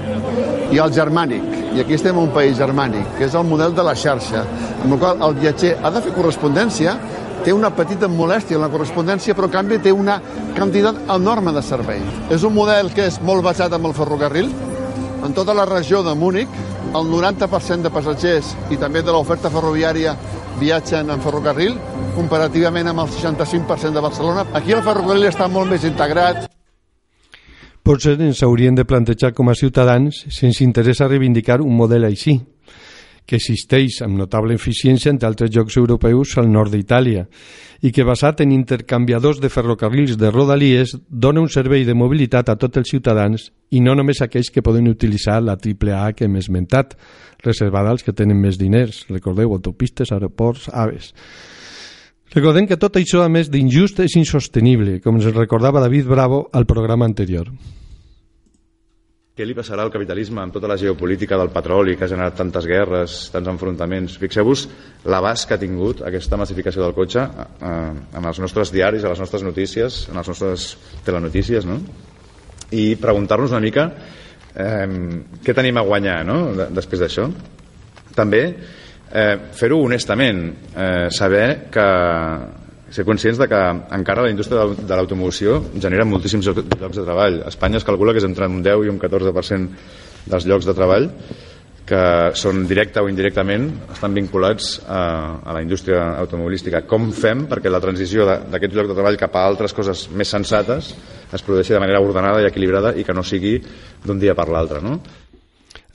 i 0.71 0.77
el 0.77 0.91
germànic, 0.93 1.45
i 1.75 1.81
aquí 1.81 1.95
estem 1.97 2.17
en 2.17 2.27
un 2.27 2.33
país 2.33 2.57
germànic, 2.57 3.15
que 3.17 3.25
és 3.25 3.35
el 3.37 3.47
model 3.49 3.73
de 3.75 3.85
la 3.85 3.95
xarxa, 3.97 4.43
amb 4.83 4.93
el 4.93 4.99
qual 5.01 5.23
el 5.27 5.35
viatger 5.39 5.75
ha 5.83 5.91
de 5.93 6.01
fer 6.05 6.13
correspondència, 6.15 6.95
té 7.43 7.53
una 7.55 7.71
petita 7.73 8.09
molèstia 8.11 8.57
en 8.57 8.65
la 8.65 8.71
correspondència, 8.71 9.35
però 9.35 9.47
en 9.49 9.55
canvi 9.55 9.79
té 9.83 9.93
una 9.95 10.19
quantitat 10.57 10.99
enorme 11.15 11.53
de 11.55 11.63
servei. 11.63 12.01
És 12.29 12.43
un 12.43 12.53
model 12.55 12.91
que 12.93 13.07
és 13.07 13.19
molt 13.25 13.45
basat 13.45 13.73
en 13.73 13.85
el 13.85 13.95
ferrocarril. 13.95 14.51
En 15.25 15.33
tota 15.35 15.55
la 15.55 15.65
regió 15.67 16.03
de 16.03 16.15
Múnich, 16.15 16.59
el 16.89 17.09
90% 17.11 17.85
de 17.85 17.93
passatgers 17.93 18.53
i 18.73 18.77
també 18.81 19.03
de 19.05 19.13
l'oferta 19.13 19.51
ferroviària 19.53 20.15
viatgen 20.59 21.09
en 21.13 21.21
ferrocarril, 21.23 21.77
comparativament 22.15 22.91
amb 22.91 23.05
el 23.05 23.11
65% 23.15 23.95
de 23.95 24.03
Barcelona. 24.03 24.47
Aquí 24.53 24.75
el 24.75 24.83
ferrocarril 24.83 25.29
està 25.29 25.47
molt 25.47 25.71
més 25.71 25.85
integrat. 25.87 26.49
Potser 27.89 28.19
ens 28.21 28.43
haurien 28.45 28.75
de 28.77 28.83
plantejar 28.85 29.31
com 29.33 29.47
a 29.49 29.55
ciutadans 29.57 30.19
si 30.29 30.43
ens 30.45 30.59
interessa 30.61 31.07
reivindicar 31.07 31.55
un 31.63 31.73
model 31.73 32.03
així, 32.05 32.35
que 33.25 33.39
existeix 33.39 34.03
amb 34.05 34.13
notable 34.19 34.53
eficiència 34.53 35.09
entre 35.09 35.25
altres 35.25 35.49
jocs 35.49 35.79
europeus 35.81 36.35
al 36.37 36.51
nord 36.53 36.69
d'Itàlia 36.69 37.23
i 37.81 37.89
que 37.89 38.05
basat 38.05 38.43
en 38.45 38.53
intercanviadors 38.53 39.39
de 39.41 39.49
ferrocarrils 39.49 40.19
de 40.21 40.29
rodalies 40.29 40.93
dona 41.09 41.41
un 41.41 41.49
servei 41.49 41.87
de 41.87 41.95
mobilitat 41.97 42.51
a 42.53 42.57
tots 42.61 42.77
els 42.77 42.91
ciutadans 42.93 43.47
i 43.73 43.81
no 43.81 43.97
només 43.97 44.21
aquells 44.21 44.53
que 44.53 44.61
poden 44.61 44.91
utilitzar 44.93 45.39
la 45.41 45.57
triple 45.57 45.97
A 45.97 46.11
que 46.13 46.29
hem 46.29 46.37
esmentat, 46.37 46.93
reservada 47.41 47.89
als 47.89 48.05
que 48.05 48.13
tenen 48.13 48.37
més 48.37 48.61
diners, 48.61 49.07
recordeu, 49.09 49.49
autopistes, 49.57 50.13
aeroports, 50.13 50.69
aves. 50.69 51.09
Recordem 52.37 52.69
que 52.69 52.77
tot 52.77 53.01
això, 53.01 53.25
a 53.25 53.33
més 53.33 53.49
d'injust, 53.49 54.05
és 54.05 54.13
insostenible, 54.21 54.99
com 55.01 55.17
ens 55.17 55.33
recordava 55.33 55.81
David 55.81 56.05
Bravo 56.05 56.45
al 56.53 56.69
programa 56.69 57.09
anterior. 57.09 57.49
Què 59.39 59.45
li 59.47 59.53
passarà 59.55 59.85
al 59.85 59.91
capitalisme 59.93 60.41
amb 60.43 60.51
tota 60.51 60.67
la 60.67 60.75
geopolítica 60.75 61.37
del 61.39 61.47
petroli 61.53 61.93
que 61.95 62.03
ha 62.03 62.09
generat 62.11 62.33
tantes 62.35 62.65
guerres, 62.67 63.13
tants 63.31 63.47
enfrontaments? 63.47 64.17
Fixeu-vos 64.19 64.65
l'abast 65.07 65.47
que 65.47 65.55
ha 65.55 65.61
tingut 65.61 66.01
aquesta 66.03 66.35
massificació 66.41 66.83
del 66.83 66.91
cotxe 66.97 67.23
eh, 67.23 67.69
en 68.19 68.27
els 68.27 68.41
nostres 68.43 68.73
diaris, 68.75 69.05
a 69.07 69.13
les 69.13 69.21
nostres 69.23 69.45
notícies, 69.47 70.01
en 70.11 70.19
les 70.19 70.27
nostres 70.27 70.65
telenotícies, 71.07 71.63
no? 71.63 71.79
I 72.75 72.97
preguntar-nos 72.99 73.55
una 73.55 73.63
mica 73.63 73.87
eh, 74.59 74.83
què 75.47 75.55
tenim 75.55 75.79
a 75.79 75.87
guanyar 75.87 76.19
no? 76.27 76.39
després 76.75 77.05
d'això. 77.05 77.29
També 78.19 78.43
eh, 78.51 79.35
fer-ho 79.55 79.79
honestament, 79.85 80.49
eh, 80.75 81.07
saber 81.15 81.45
que 81.71 81.87
ser 82.89 83.05
conscients 83.05 83.37
de 83.37 83.47
que 83.49 83.59
encara 83.95 84.25
la 84.25 84.31
indústria 84.33 84.65
de 84.73 84.95
l'automoció 84.95 85.59
genera 85.77 86.07
moltíssims 86.09 86.47
llocs 86.49 86.97
de 86.97 87.05
treball. 87.05 87.43
A 87.45 87.53
Espanya 87.53 87.79
es 87.81 87.87
calcula 87.87 88.15
que 88.15 88.21
és 88.23 88.27
entre 88.27 88.49
un 88.49 88.63
10 88.65 88.87
i 88.87 88.91
un 88.91 88.99
14% 89.01 90.27
dels 90.29 90.49
llocs 90.49 90.67
de 90.67 90.75
treball 90.77 91.09
que 91.89 92.01
són 92.37 92.67
directa 92.69 93.01
o 93.01 93.09
indirectament 93.09 93.65
estan 93.95 94.13
vinculats 94.13 94.75
a, 94.85 94.99
a 95.41 95.55
la 95.55 95.63
indústria 95.63 96.03
automobilística. 96.21 96.83
Com 96.85 97.09
fem 97.15 97.47
perquè 97.49 97.71
la 97.71 97.81
transició 97.81 98.27
d'aquest 98.29 98.75
lloc 98.77 98.91
de 98.91 98.97
treball 98.97 99.17
cap 99.17 99.37
a 99.37 99.45
altres 99.47 99.73
coses 99.73 100.05
més 100.13 100.29
sensates 100.29 100.93
es 101.33 101.45
produeixi 101.45 101.73
de 101.73 101.81
manera 101.81 102.01
ordenada 102.01 102.43
i 102.43 102.49
equilibrada 102.49 102.93
i 102.93 103.05
que 103.05 103.15
no 103.15 103.25
sigui 103.25 103.57
d'un 104.05 104.21
dia 104.21 104.37
per 104.37 104.47
l'altre, 104.53 104.83
no? 104.85 104.99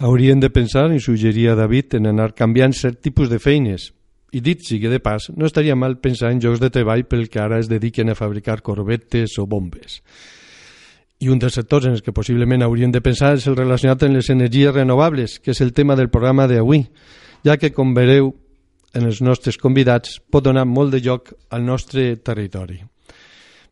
Haurien 0.03 0.41
de 0.43 0.51
pensar, 0.51 0.89
i 0.91 0.99
suggeria 0.99 1.55
David, 1.55 1.95
en 2.01 2.11
anar 2.11 2.33
canviant 2.35 2.75
cert 2.75 2.99
tipus 3.03 3.31
de 3.31 3.39
feines. 3.39 3.93
I 4.35 4.41
dit 4.43 4.65
sigui 4.67 4.91
de 4.91 4.99
pas, 4.99 5.29
no 5.39 5.47
estaria 5.47 5.77
mal 5.79 6.01
pensar 6.03 6.33
en 6.35 6.41
jocs 6.43 6.59
de 6.59 6.73
treball 6.75 7.05
pel 7.07 7.29
que 7.31 7.39
ara 7.39 7.61
es 7.63 7.69
dediquen 7.71 8.11
a 8.11 8.17
fabricar 8.19 8.65
corbetes 8.67 9.39
o 9.39 9.47
bombes. 9.47 10.01
I 11.23 11.31
un 11.31 11.39
dels 11.39 11.55
sectors 11.55 11.87
en 11.87 11.95
els 11.95 12.03
que 12.03 12.13
possiblement 12.13 12.65
haurien 12.67 12.91
de 12.91 13.01
pensar 13.01 13.37
és 13.37 13.47
el 13.47 13.55
relacionat 13.57 14.03
amb 14.03 14.19
les 14.19 14.31
energies 14.35 14.75
renovables, 14.75 15.39
que 15.39 15.55
és 15.55 15.61
el 15.63 15.71
tema 15.73 15.95
del 15.95 16.11
programa 16.11 16.49
d'avui, 16.51 16.83
ja 17.47 17.57
que, 17.61 17.71
com 17.71 17.95
vereu 17.95 18.33
en 18.95 19.07
els 19.07 19.23
nostres 19.23 19.59
convidats, 19.59 20.19
pot 20.19 20.45
donar 20.45 20.67
molt 20.67 20.95
de 20.95 21.03
joc 21.05 21.31
al 21.55 21.63
nostre 21.67 22.17
territori. 22.17 22.81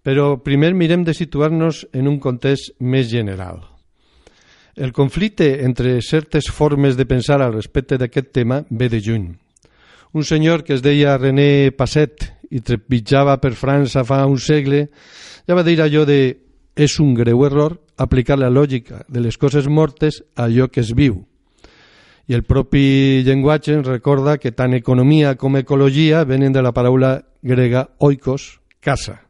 Però 0.03 0.39
primer 0.43 0.73
mirem 0.75 1.03
de 1.07 1.15
situar-nos 1.15 1.85
en 1.93 2.09
un 2.11 2.19
context 2.23 2.75
més 2.81 3.11
general. 3.11 3.63
El 4.75 4.93
conflicte 4.93 5.65
entre 5.67 6.01
certes 6.01 6.49
formes 6.51 6.97
de 6.97 7.07
pensar 7.07 7.43
al 7.43 7.53
respecte 7.53 7.99
d'aquest 7.99 8.33
tema 8.33 8.63
ve 8.71 8.89
de 8.89 9.03
juny. 9.05 9.27
Un 10.13 10.25
senyor 10.25 10.63
que 10.63 10.75
es 10.75 10.83
deia 10.85 11.17
René 11.17 11.73
Passet 11.73 12.27
i 12.53 12.61
trepitjava 12.61 13.39
per 13.41 13.55
França 13.57 14.05
fa 14.05 14.27
un 14.29 14.37
segle 14.37 14.87
ja 15.49 15.57
va 15.57 15.65
dir 15.65 15.79
allò 15.81 16.05
de 16.05 16.37
és 16.77 16.99
un 17.01 17.15
greu 17.17 17.47
error 17.47 17.79
aplicar 17.97 18.37
la 18.37 18.51
lògica 18.53 19.07
de 19.09 19.23
les 19.25 19.39
coses 19.41 19.69
mortes 19.69 20.23
a 20.37 20.45
allò 20.45 20.69
que 20.69 20.81
es 20.81 20.93
viu. 20.93 21.23
I 22.29 22.37
el 22.37 22.45
propi 22.45 23.23
llenguatge 23.25 23.73
ens 23.79 23.89
recorda 23.89 24.37
que 24.39 24.53
tant 24.53 24.77
economia 24.77 25.35
com 25.37 25.57
ecologia 25.57 26.25
venen 26.29 26.53
de 26.53 26.63
la 26.63 26.73
paraula 26.73 27.23
grega 27.43 27.89
oikos, 27.99 28.61
casa. 28.81 29.23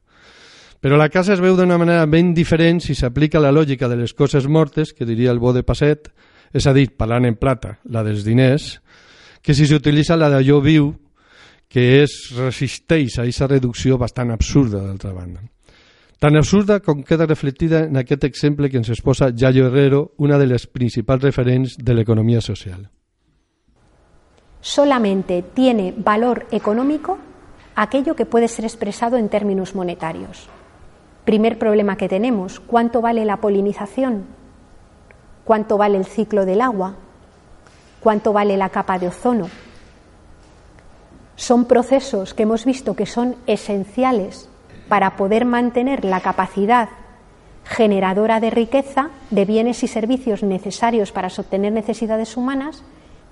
Però 0.83 0.99
la 0.99 1.09
casa 1.09 1.33
es 1.37 1.41
veu 1.41 1.55
d'una 1.57 1.79
manera 1.79 2.07
ben 2.11 2.35
diferent 2.35 2.83
si 2.83 2.95
s'aplica 2.99 3.41
la 3.41 3.55
lògica 3.55 3.89
de 3.89 3.97
les 4.03 4.15
coses 4.19 4.49
mortes, 4.51 4.93
que 4.93 5.07
diria 5.07 5.31
el 5.31 5.39
bo 5.39 5.53
de 5.55 5.63
Passet, 5.63 6.11
és 6.53 6.67
a 6.67 6.75
dir, 6.75 6.91
parlant 6.99 7.25
en 7.25 7.39
plata, 7.39 7.79
la 7.87 8.03
dels 8.03 8.27
diners, 8.27 8.81
que 9.43 9.55
si 9.55 9.67
s'utilitza 9.67 10.17
la 10.17 10.31
d'allò 10.31 10.61
viu, 10.63 10.93
que 11.69 12.03
es 12.03 12.31
resisteix 12.37 13.19
a 13.19 13.25
aquesta 13.25 13.49
reducció 13.51 13.99
bastant 13.99 14.31
absurda, 14.31 14.83
d'altra 14.85 15.13
banda. 15.13 15.43
Tan 16.23 16.37
absurda 16.39 16.79
com 16.79 17.03
queda 17.03 17.27
reflectida 17.27 17.81
en 17.89 17.97
aquest 17.99 18.23
exemple 18.29 18.69
que 18.71 18.79
ens 18.79 18.93
exposa 18.95 19.33
Yayo 19.35 19.67
Herrero, 19.67 20.13
una 20.19 20.39
de 20.39 20.47
les 20.47 20.69
principals 20.71 21.25
referents 21.25 21.75
de 21.75 21.95
l'economia 21.97 22.41
social. 22.41 22.87
Solamente 24.61 25.43
tiene 25.43 25.93
valor 25.97 26.47
económico 26.53 27.19
aquello 27.75 28.15
que 28.15 28.27
puede 28.27 28.47
ser 28.47 28.65
expresado 28.65 29.17
en 29.17 29.29
términos 29.29 29.75
monetarios. 29.75 30.49
Primer 31.25 31.59
problema 31.59 31.97
que 31.97 32.09
tenemos, 32.09 32.61
¿cuánto 32.61 33.01
vale 33.01 33.25
la 33.25 33.39
polinización? 33.39 34.27
¿Cuánto 35.43 35.77
vale 35.79 35.99
el 35.99 36.05
ciclo 36.05 36.47
del 36.47 36.61
agua? 36.61 37.02
¿Cuánto 38.03 38.33
vale 38.33 38.57
la 38.57 38.71
capa 38.71 38.99
de 38.99 39.09
ozono? 39.09 39.49
Son 41.37 41.67
procesos 41.67 42.35
que 42.35 42.43
hemos 42.43 42.65
visto 42.65 42.97
que 42.97 43.07
son 43.07 43.37
esenciales 43.47 44.49
para 44.89 45.17
poder 45.17 45.45
mantener 45.45 46.05
la 46.05 46.21
capacidad 46.21 46.89
generadora 47.65 48.41
de 48.41 48.51
riqueza, 48.51 49.11
de 49.31 49.45
bienes 49.45 49.85
y 49.85 49.89
servicios 49.89 50.43
necesarios 50.43 51.13
para 51.13 51.31
sostener 51.31 51.73
necesidades 51.73 52.37
humanas, 52.37 52.83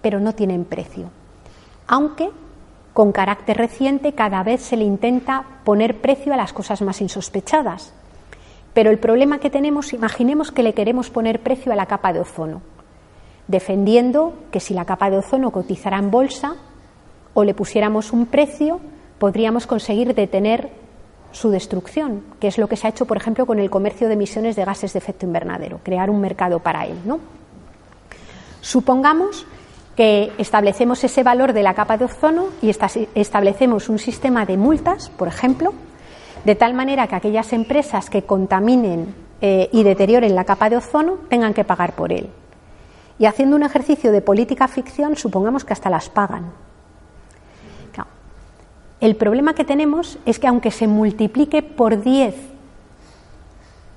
pero 0.03 0.21
no 0.21 0.35
tienen 0.35 0.65
precio. 0.65 1.11
Aunque 1.89 2.31
con 2.93 3.11
carácter 3.11 3.57
reciente 3.57 4.12
cada 4.12 4.45
vez 4.45 4.62
se 4.62 4.77
le 4.77 4.85
intenta 4.85 5.45
poner 5.65 6.00
precio 6.00 6.33
a 6.33 6.37
las 6.37 6.53
cosas 6.53 6.81
más 6.83 7.00
insospechadas. 7.00 7.93
Pero 8.73 8.91
el 8.91 9.00
problema 9.00 9.39
que 9.39 9.50
tenemos, 9.50 9.93
imaginemos 9.93 10.53
que 10.53 10.62
le 10.62 10.75
queremos 10.75 11.11
poner 11.11 11.41
precio 11.41 11.73
a 11.73 11.77
la 11.77 11.87
capa 11.87 12.12
de 12.12 12.21
ozono, 12.21 12.62
defendiendo 13.50 14.35
que 14.50 14.61
si 14.61 14.75
la 14.75 14.85
capa 14.85 15.11
de 15.11 15.19
ozono 15.19 15.50
cotizara 15.50 15.99
en 15.99 16.11
bolsa 16.11 16.54
o 17.35 17.45
le 17.45 17.54
pusiéramos 17.54 18.12
un 18.12 18.26
precio, 18.26 18.80
podríamos 19.19 19.66
conseguir 19.66 20.14
detener 20.14 20.71
su 21.33 21.50
destrucción, 21.50 22.23
que 22.40 22.49
es 22.49 22.59
lo 22.59 22.69
que 22.69 22.76
se 22.76 22.87
ha 22.87 22.90
hecho, 22.90 23.07
por 23.07 23.16
ejemplo, 23.16 23.47
con 23.47 23.59
el 23.59 23.71
comercio 23.71 24.09
de 24.09 24.14
emisiones 24.14 24.57
de 24.57 24.64
gases 24.64 24.92
de 24.92 24.99
efecto 24.99 25.26
invernadero, 25.26 25.80
crear 25.83 26.11
un 26.11 26.21
mercado 26.21 26.61
para 26.61 26.87
él. 26.87 26.97
Supongamos 28.61 29.47
que 29.97 30.33
establecemos 30.38 31.02
ese 31.04 31.23
valor 31.23 31.52
de 31.52 31.62
la 31.62 31.75
capa 31.75 31.97
de 31.97 32.07
ozono 32.07 32.47
y 32.62 32.71
establecemos 33.14 33.88
un 33.88 33.99
sistema 33.99 34.47
de 34.47 34.57
multas, 34.57 35.11
por 35.11 35.28
ejemplo, 35.28 35.75
de 36.45 36.54
tal 36.54 36.75
manera 36.75 37.07
que 37.07 37.16
aquellas 37.16 37.52
empresas 37.52 38.11
que 38.11 38.23
contaminen 38.23 39.14
eh, 39.40 39.69
y 39.73 39.83
deterioren 39.83 40.35
la 40.35 40.45
capa 40.45 40.71
de 40.71 40.78
ozono 40.78 41.19
tengan 41.28 41.54
que 41.54 41.64
pagar 41.64 41.95
por 41.95 42.12
él. 42.12 42.30
Y 43.21 43.27
haciendo 43.27 43.55
un 43.55 43.62
ejercicio 43.62 44.11
de 44.11 44.23
política 44.23 44.67
ficción, 44.67 45.15
supongamos 45.15 45.65
que 45.65 45.75
hasta 45.75 45.91
las 45.91 46.09
pagan. 46.09 46.50
El 49.00 49.17
problema 49.17 49.55
que 49.55 49.65
tenemos 49.65 50.19
es 50.27 50.39
que 50.39 50.47
aunque 50.47 50.71
se 50.71 50.87
multiplique 50.87 51.62
por 51.62 52.03
10 52.03 52.35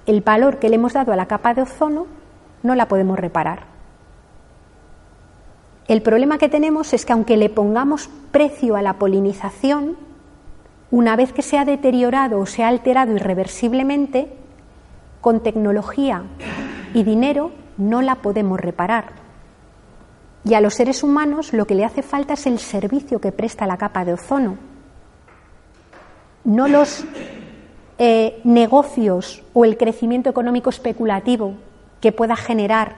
el 0.06 0.22
valor 0.22 0.60
que 0.60 0.70
le 0.70 0.76
hemos 0.76 0.94
dado 0.94 1.12
a 1.12 1.18
la 1.18 1.26
capa 1.26 1.54
de 1.54 1.62
ozono, 1.62 2.08
no 2.62 2.74
la 2.74 2.88
podemos 2.88 3.20
reparar. 3.20 3.64
El 5.90 6.02
problema 6.02 6.38
que 6.38 6.48
tenemos 6.48 6.94
es 6.94 7.06
que 7.06 7.12
aunque 7.12 7.36
le 7.36 7.50
pongamos 7.50 8.10
precio 8.32 8.78
a 8.78 8.82
la 8.82 8.94
polinización, 8.94 9.98
una 10.90 11.18
vez 11.18 11.34
que 11.34 11.42
se 11.42 11.58
ha 11.58 11.66
deteriorado 11.66 12.40
o 12.40 12.46
se 12.46 12.64
ha 12.64 12.70
alterado 12.70 13.14
irreversiblemente, 13.14 14.34
con 15.20 15.42
tecnología 15.42 16.24
y 16.94 17.04
dinero 17.04 17.52
no 17.78 18.02
la 18.02 18.16
podemos 18.16 18.60
reparar. 18.60 19.14
Y 20.46 20.56
a 20.56 20.62
los 20.62 20.74
seres 20.74 21.04
humanos 21.04 21.54
lo 21.54 21.66
que 21.66 21.76
le 21.76 21.86
hace 21.86 22.02
falta 22.02 22.34
es 22.34 22.46
el 22.48 22.60
servicio 22.60 23.20
que 23.20 23.32
presta 23.32 23.66
la 23.66 23.78
capa 23.78 24.04
de 24.04 24.14
ozono 24.14 24.58
no 26.44 26.68
los 26.68 27.06
eh, 27.98 28.42
negocios 28.44 29.44
o 29.54 29.66
el 29.66 29.78
crecimiento 29.78 30.30
económico 30.30 30.70
especulativo 30.70 31.56
que 32.02 32.12
pueda 32.12 32.36
generar 32.36 32.98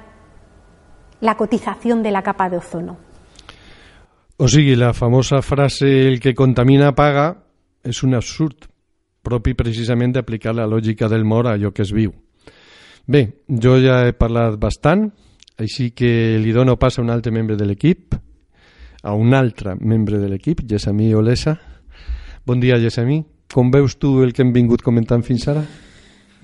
la 1.21 1.35
cotización 1.35 2.03
de 2.03 2.11
la 2.11 2.23
capa 2.23 2.49
de 2.49 2.57
ozono. 2.57 2.97
O 4.37 4.47
sigui, 4.47 4.75
la 4.75 4.93
famosa 4.93 5.41
frase 5.41 6.07
el 6.07 6.19
que 6.19 6.35
contamina 6.35 6.91
paga 6.91 7.37
és 7.85 8.01
un 8.03 8.17
absurd 8.17 8.65
propi 9.23 9.53
precisament 9.55 10.11
d'aplicar 10.11 10.51
la 10.57 10.65
lògica 10.67 11.07
del 11.07 11.23
mort 11.23 11.47
a 11.47 11.53
allò 11.55 11.71
que 11.71 11.85
es 11.85 11.93
viu. 11.95 12.11
Bé, 13.07 13.45
jo 13.47 13.75
ja 13.77 13.99
he 14.07 14.13
parlat 14.17 14.57
bastant, 14.57 15.11
així 15.61 15.91
que 15.93 16.39
li 16.41 16.53
dono 16.55 16.73
pas 16.81 16.97
a 16.97 17.03
un 17.03 17.11
altre 17.13 17.31
membre 17.31 17.55
de 17.55 17.67
l'equip, 17.69 18.15
a 19.05 19.13
un 19.13 19.33
altre 19.37 19.75
membre 19.77 20.17
de 20.17 20.29
l'equip, 20.31 20.63
Gessamí 20.65 21.13
Olesa. 21.13 21.59
Bon 22.45 22.59
dia, 22.59 22.79
Gessamí. 22.81 23.21
Com 23.53 23.69
veus 23.71 23.99
tu 24.01 24.23
el 24.23 24.33
que 24.33 24.41
hem 24.41 24.51
vingut 24.51 24.81
comentant 24.81 25.21
fins 25.23 25.45
ara? 25.47 25.61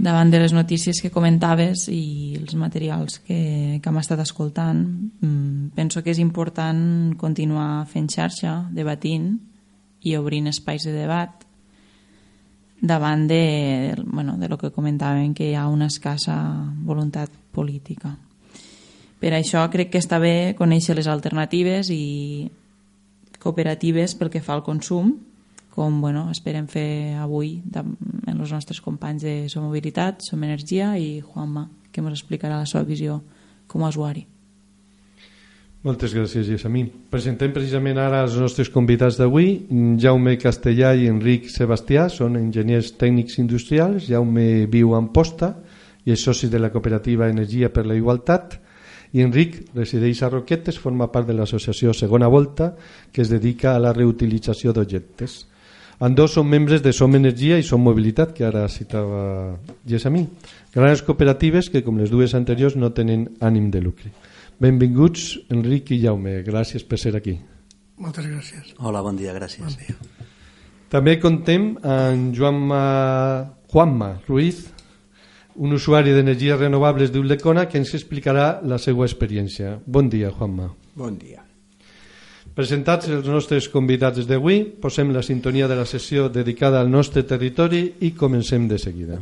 Davant 0.02 0.30
de 0.30 0.40
les 0.40 0.54
notícies 0.54 1.02
que 1.02 1.10
comentaves 1.14 1.88
i 1.90 2.38
els 2.38 2.54
materials 2.56 3.20
que, 3.26 3.82
que 3.82 3.90
hem 3.90 3.98
estat 3.98 4.22
escoltant, 4.22 4.86
mm, 5.22 5.74
penso 5.76 6.02
que 6.06 6.14
és 6.14 6.22
important 6.22 7.16
continuar 7.18 7.88
fent 7.90 8.08
xarxa, 8.10 8.70
debatint 8.74 9.34
i 10.06 10.16
obrint 10.18 10.50
espais 10.50 10.86
de 10.86 10.94
debat 10.94 11.46
davant 12.82 13.28
de, 13.30 13.96
bueno, 14.04 14.38
de 14.38 14.50
lo 14.50 14.58
que 14.58 14.72
comentaven, 14.72 15.34
que 15.34 15.52
hi 15.52 15.56
ha 15.56 15.68
una 15.70 15.88
escassa 15.88 16.36
voluntat 16.84 17.30
política. 17.54 18.18
Per 19.22 19.32
això 19.38 19.62
crec 19.70 19.92
que 19.94 20.02
està 20.02 20.18
bé 20.18 20.56
conèixer 20.58 20.98
les 20.98 21.08
alternatives 21.08 21.92
i 21.94 22.50
cooperatives 23.42 24.18
pel 24.18 24.34
que 24.34 24.42
fa 24.42 24.58
al 24.58 24.66
consum 24.66 25.14
com 25.72 26.02
bueno, 26.02 26.26
esperem 26.32 26.68
fer 26.68 27.16
avui 27.16 27.62
en 27.72 28.34
els 28.36 28.52
nostres 28.52 28.82
companys 28.84 29.24
de 29.24 29.36
Som 29.50 29.64
Mobilitat, 29.70 30.20
Som 30.26 30.44
Energia 30.44 30.92
i 31.00 31.22
Juanma, 31.24 31.70
que 31.92 32.04
ens 32.04 32.20
explicarà 32.20 32.60
la 32.60 32.68
seva 32.68 32.84
visió 32.84 33.22
com 33.72 33.86
a 33.86 33.90
usuari. 33.94 34.26
Moltes 35.82 36.12
gràcies, 36.14 36.46
Gessamí. 36.46 36.84
Presentem 37.10 37.50
precisament 37.56 37.98
ara 37.98 38.20
els 38.22 38.36
nostres 38.38 38.70
convidats 38.70 39.16
d'avui. 39.18 39.64
Jaume 39.98 40.36
Castellà 40.38 40.92
i 40.94 41.08
Enric 41.10 41.48
Sebastià 41.50 42.04
són 42.14 42.38
enginyers 42.38 42.92
tècnics 43.02 43.40
industrials. 43.42 44.06
Jaume 44.06 44.68
viu 44.70 44.94
a 44.94 45.00
Amposta 45.02 45.56
i 46.06 46.14
és 46.14 46.22
soci 46.22 46.52
de 46.54 46.62
la 46.62 46.70
cooperativa 46.70 47.32
Energia 47.34 47.72
per 47.74 47.88
la 47.90 47.98
Igualtat 47.98 48.60
i 49.18 49.26
Enric 49.26 49.58
resideix 49.74 50.22
a 50.22 50.30
Roquetes, 50.30 50.78
forma 50.78 51.10
part 51.10 51.26
de 51.26 51.34
l'associació 51.34 51.98
Segona 51.98 52.30
Volta 52.30 52.76
que 53.12 53.26
es 53.26 53.34
dedica 53.34 53.74
a 53.74 53.82
la 53.82 53.98
reutilització 53.98 54.78
d'objectes. 54.78 55.48
Ambdós 56.02 56.38
són 56.38 56.46
membres 56.50 56.86
de 56.86 56.94
Som 56.94 57.18
Energia 57.18 57.58
i 57.58 57.66
Som 57.66 57.82
Mobilitat, 57.82 58.38
que 58.38 58.46
ara 58.46 58.68
citava 58.70 59.58
Gessamí. 59.86 60.28
Grans 60.74 61.02
cooperatives 61.02 61.74
que, 61.74 61.82
com 61.82 61.98
les 61.98 62.14
dues 62.14 62.38
anteriors, 62.38 62.78
no 62.78 62.94
tenen 62.94 63.32
ànim 63.42 63.70
de 63.74 63.82
lucre. 63.82 64.14
Benvinguts, 64.62 65.40
Enric 65.50 65.90
i 65.96 66.04
Jaume. 66.04 66.36
Gràcies 66.46 66.84
per 66.86 67.00
ser 67.02 67.16
aquí. 67.18 67.34
Moltes 68.02 68.28
gràcies. 68.30 68.76
Hola, 68.78 69.02
bon 69.02 69.18
dia, 69.18 69.34
gràcies. 69.34 69.66
Bon 69.66 69.74
dia. 69.74 70.28
També 70.92 71.16
contem 71.24 71.72
amb 71.82 72.36
Juanma, 72.36 72.82
Juanma 73.72 74.12
Ruiz, 74.28 74.68
un 75.56 75.74
usuari 75.74 76.14
d'energies 76.14 76.60
renovables 76.60 77.10
d'Ullecona 77.10 77.66
que 77.72 77.80
ens 77.82 77.96
explicarà 77.98 78.60
la 78.62 78.78
seva 78.78 79.08
experiència. 79.08 79.80
Bon 79.86 80.10
dia, 80.12 80.30
Juanma. 80.30 80.70
Bon 80.94 81.18
dia. 81.18 81.42
Presentats 82.54 83.10
els 83.10 83.26
nostres 83.32 83.70
convidats 83.72 84.28
d'avui, 84.28 84.66
posem 84.84 85.10
la 85.16 85.24
sintonia 85.26 85.70
de 85.72 85.80
la 85.80 85.88
sessió 85.90 86.28
dedicada 86.30 86.82
al 86.84 86.92
nostre 86.92 87.24
territori 87.24 87.86
i 88.02 88.12
comencem 88.12 88.68
de 88.68 88.78
seguida. 88.78 89.22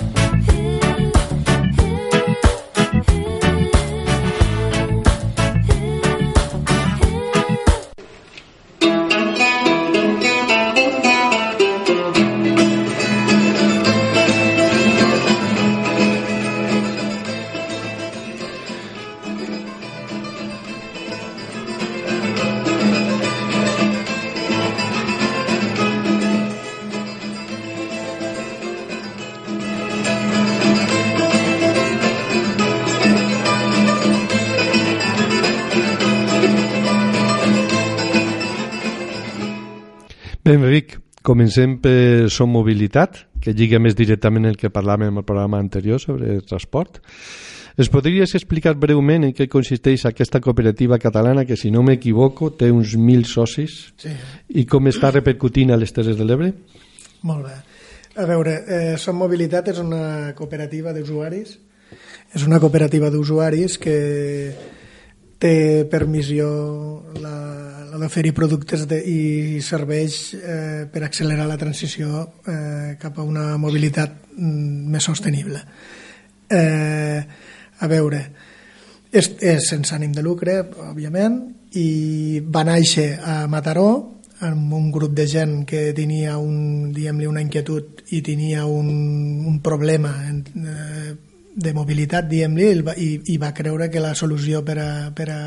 Comencem 41.31 41.77
per 41.79 42.27
Som 42.29 42.51
Mobilitat, 42.51 43.21
que 43.41 43.53
lliga 43.55 43.79
més 43.79 43.95
directament 43.95 44.49
el 44.49 44.57
que 44.59 44.71
parlàvem 44.73 45.13
en 45.13 45.21
el 45.21 45.27
programa 45.27 45.61
anterior 45.63 46.01
sobre 46.03 46.27
el 46.35 46.43
transport. 46.43 46.99
Es 47.79 47.87
podries 47.87 48.33
explicar 48.35 48.73
breument 48.75 49.23
en 49.23 49.31
què 49.31 49.47
consisteix 49.49 50.03
aquesta 50.09 50.41
cooperativa 50.43 50.99
catalana 50.99 51.45
que, 51.47 51.55
si 51.55 51.71
no 51.71 51.85
m'equivoco, 51.87 52.51
té 52.59 52.67
uns 52.71 52.97
mil 52.99 53.23
socis 53.25 53.93
Sí. 53.97 54.11
i 54.59 54.65
com 54.65 54.91
està 54.91 55.13
repercutint 55.13 55.71
a 55.71 55.79
les 55.79 55.93
Terres 55.95 56.19
de 56.19 56.27
l'Ebre? 56.27 56.51
Molt 57.23 57.47
bé. 57.47 57.55
A 58.19 58.25
veure, 58.27 58.57
eh, 58.67 58.97
Som 58.97 59.15
Mobilitat 59.15 59.69
és 59.71 59.79
una 59.79 60.33
cooperativa 60.35 60.91
d'usuaris. 60.91 61.57
És 62.35 62.43
una 62.43 62.59
cooperativa 62.59 63.09
d'usuaris 63.09 63.77
que 63.79 64.53
té 65.41 65.87
per 65.89 66.05
missió 66.05 66.47
la, 67.17 67.35
la 67.89 67.99
d'oferir 68.01 68.33
productes 68.37 68.85
de, 68.89 68.99
i 69.01 69.61
serveis 69.65 70.35
eh, 70.37 70.85
per 70.91 71.03
accelerar 71.07 71.47
la 71.49 71.57
transició 71.57 72.27
eh, 72.45 72.93
cap 73.01 73.17
a 73.17 73.25
una 73.25 73.57
mobilitat 73.61 74.13
mm, 74.37 74.91
més 74.93 75.09
sostenible. 75.09 75.63
Eh, 76.51 77.19
a 77.81 77.89
veure, 77.89 78.21
és, 79.11 79.31
és 79.41 79.69
sense 79.73 79.95
ànim 79.97 80.13
de 80.13 80.23
lucre, 80.23 80.59
òbviament, 80.91 81.41
i 81.79 82.41
va 82.45 82.65
néixer 82.67 83.15
a 83.23 83.41
Mataró 83.49 83.89
amb 84.45 84.73
un 84.73 84.89
grup 84.93 85.13
de 85.17 85.25
gent 85.29 85.61
que 85.69 85.91
tenia 85.97 86.37
un, 86.41 86.91
diguem-li, 86.93 87.29
una 87.29 87.41
inquietud 87.41 88.01
i 88.13 88.21
tenia 88.25 88.65
un, 88.65 88.89
un 89.47 89.59
problema 89.63 90.13
en, 90.29 90.41
eh, 90.65 91.11
de 91.55 91.73
mobilitat, 91.73 92.27
diguem-li, 92.29 92.69
i, 92.97 93.09
i 93.33 93.37
va 93.41 93.53
creure 93.53 93.89
que 93.91 94.03
la 94.03 94.13
solució 94.15 94.63
per 94.65 94.77
a, 94.79 94.91
per 95.15 95.27
a, 95.31 95.41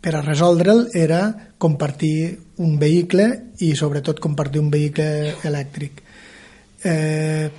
per 0.00 0.14
a 0.16 0.22
resoldre'l 0.24 0.88
era 0.96 1.20
compartir 1.58 2.38
un 2.64 2.78
vehicle 2.80 3.28
i 3.64 3.74
sobretot 3.76 4.20
compartir 4.20 4.62
un 4.62 4.70
vehicle 4.72 5.34
elèctric. 5.44 6.02
Eh, 6.84 7.50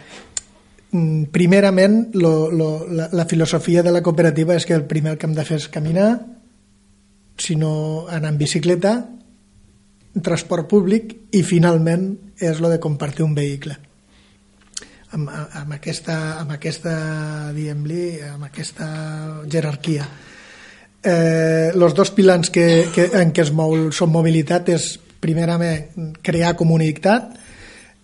mm, 0.92 1.24
primerament, 1.34 2.00
lo, 2.18 2.52
lo, 2.52 2.70
la, 2.90 3.10
la 3.12 3.26
filosofia 3.26 3.84
de 3.84 3.94
la 3.94 4.04
cooperativa 4.04 4.56
és 4.56 4.66
que 4.66 4.78
el 4.78 4.86
primer 4.90 5.18
que 5.18 5.30
hem 5.30 5.38
de 5.38 5.46
fer 5.46 5.62
és 5.62 5.70
caminar, 5.70 6.12
si 7.38 7.58
no 7.60 8.08
anar 8.08 8.32
en 8.34 8.40
bicicleta, 8.42 8.98
transport 10.24 10.70
públic 10.72 11.12
i 11.36 11.42
finalment 11.44 12.14
és 12.40 12.62
lo 12.64 12.72
de 12.72 12.80
compartir 12.80 13.26
un 13.26 13.36
vehicle 13.36 13.76
amb, 15.16 15.32
amb 15.32 15.76
aquesta, 15.78 16.16
amb 16.42 16.52
aquesta 16.56 16.96
diguem-li, 17.56 18.20
amb 18.34 18.48
aquesta 18.50 18.88
jerarquia. 19.52 20.08
Eh, 21.06 21.72
los 21.76 21.94
dos 21.94 22.12
pilans 22.12 22.50
que, 22.50 22.88
que, 22.94 23.10
en 23.22 23.32
què 23.32 23.46
es 23.46 23.52
mou 23.54 23.76
són 23.94 24.12
mobilitat 24.14 24.72
és 24.74 24.96
primerament 25.22 26.16
crear 26.26 26.56
comunitat 26.58 27.36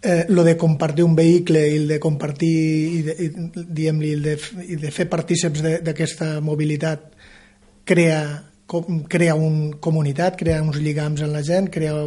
eh, 0.02 0.26
lo 0.30 0.44
de 0.46 0.56
compartir 0.58 1.06
un 1.06 1.16
vehicle 1.18 1.64
i 1.70 1.80
el 1.82 1.88
de 1.90 2.00
compartir 2.02 2.54
i 3.00 3.02
de, 3.08 3.16
i, 3.26 3.32
diguem-li, 3.56 4.14
el 4.18 4.24
de, 4.26 4.38
i 4.70 4.78
de 4.82 4.94
fer 4.94 5.08
partíceps 5.10 5.66
d'aquesta 5.82 6.36
mobilitat 6.46 7.10
crea 7.90 8.22
com- 8.72 9.04
crea 9.10 9.36
un 9.36 9.74
comunitat, 9.84 10.38
crea 10.40 10.62
uns 10.64 10.78
lligams 10.80 11.22
en 11.26 11.34
la 11.36 11.42
gent, 11.44 11.68
crea 11.74 11.98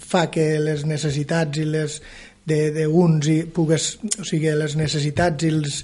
fa 0.00 0.28
que 0.32 0.54
les 0.62 0.86
necessitats 0.88 1.60
i 1.60 1.66
les 1.68 1.98
d'uns 2.48 3.28
i 3.32 3.38
pugues, 3.52 3.90
o 4.20 4.24
sigui, 4.26 4.50
les 4.56 4.74
necessitats 4.80 5.44
i, 5.44 5.52
els, 5.52 5.78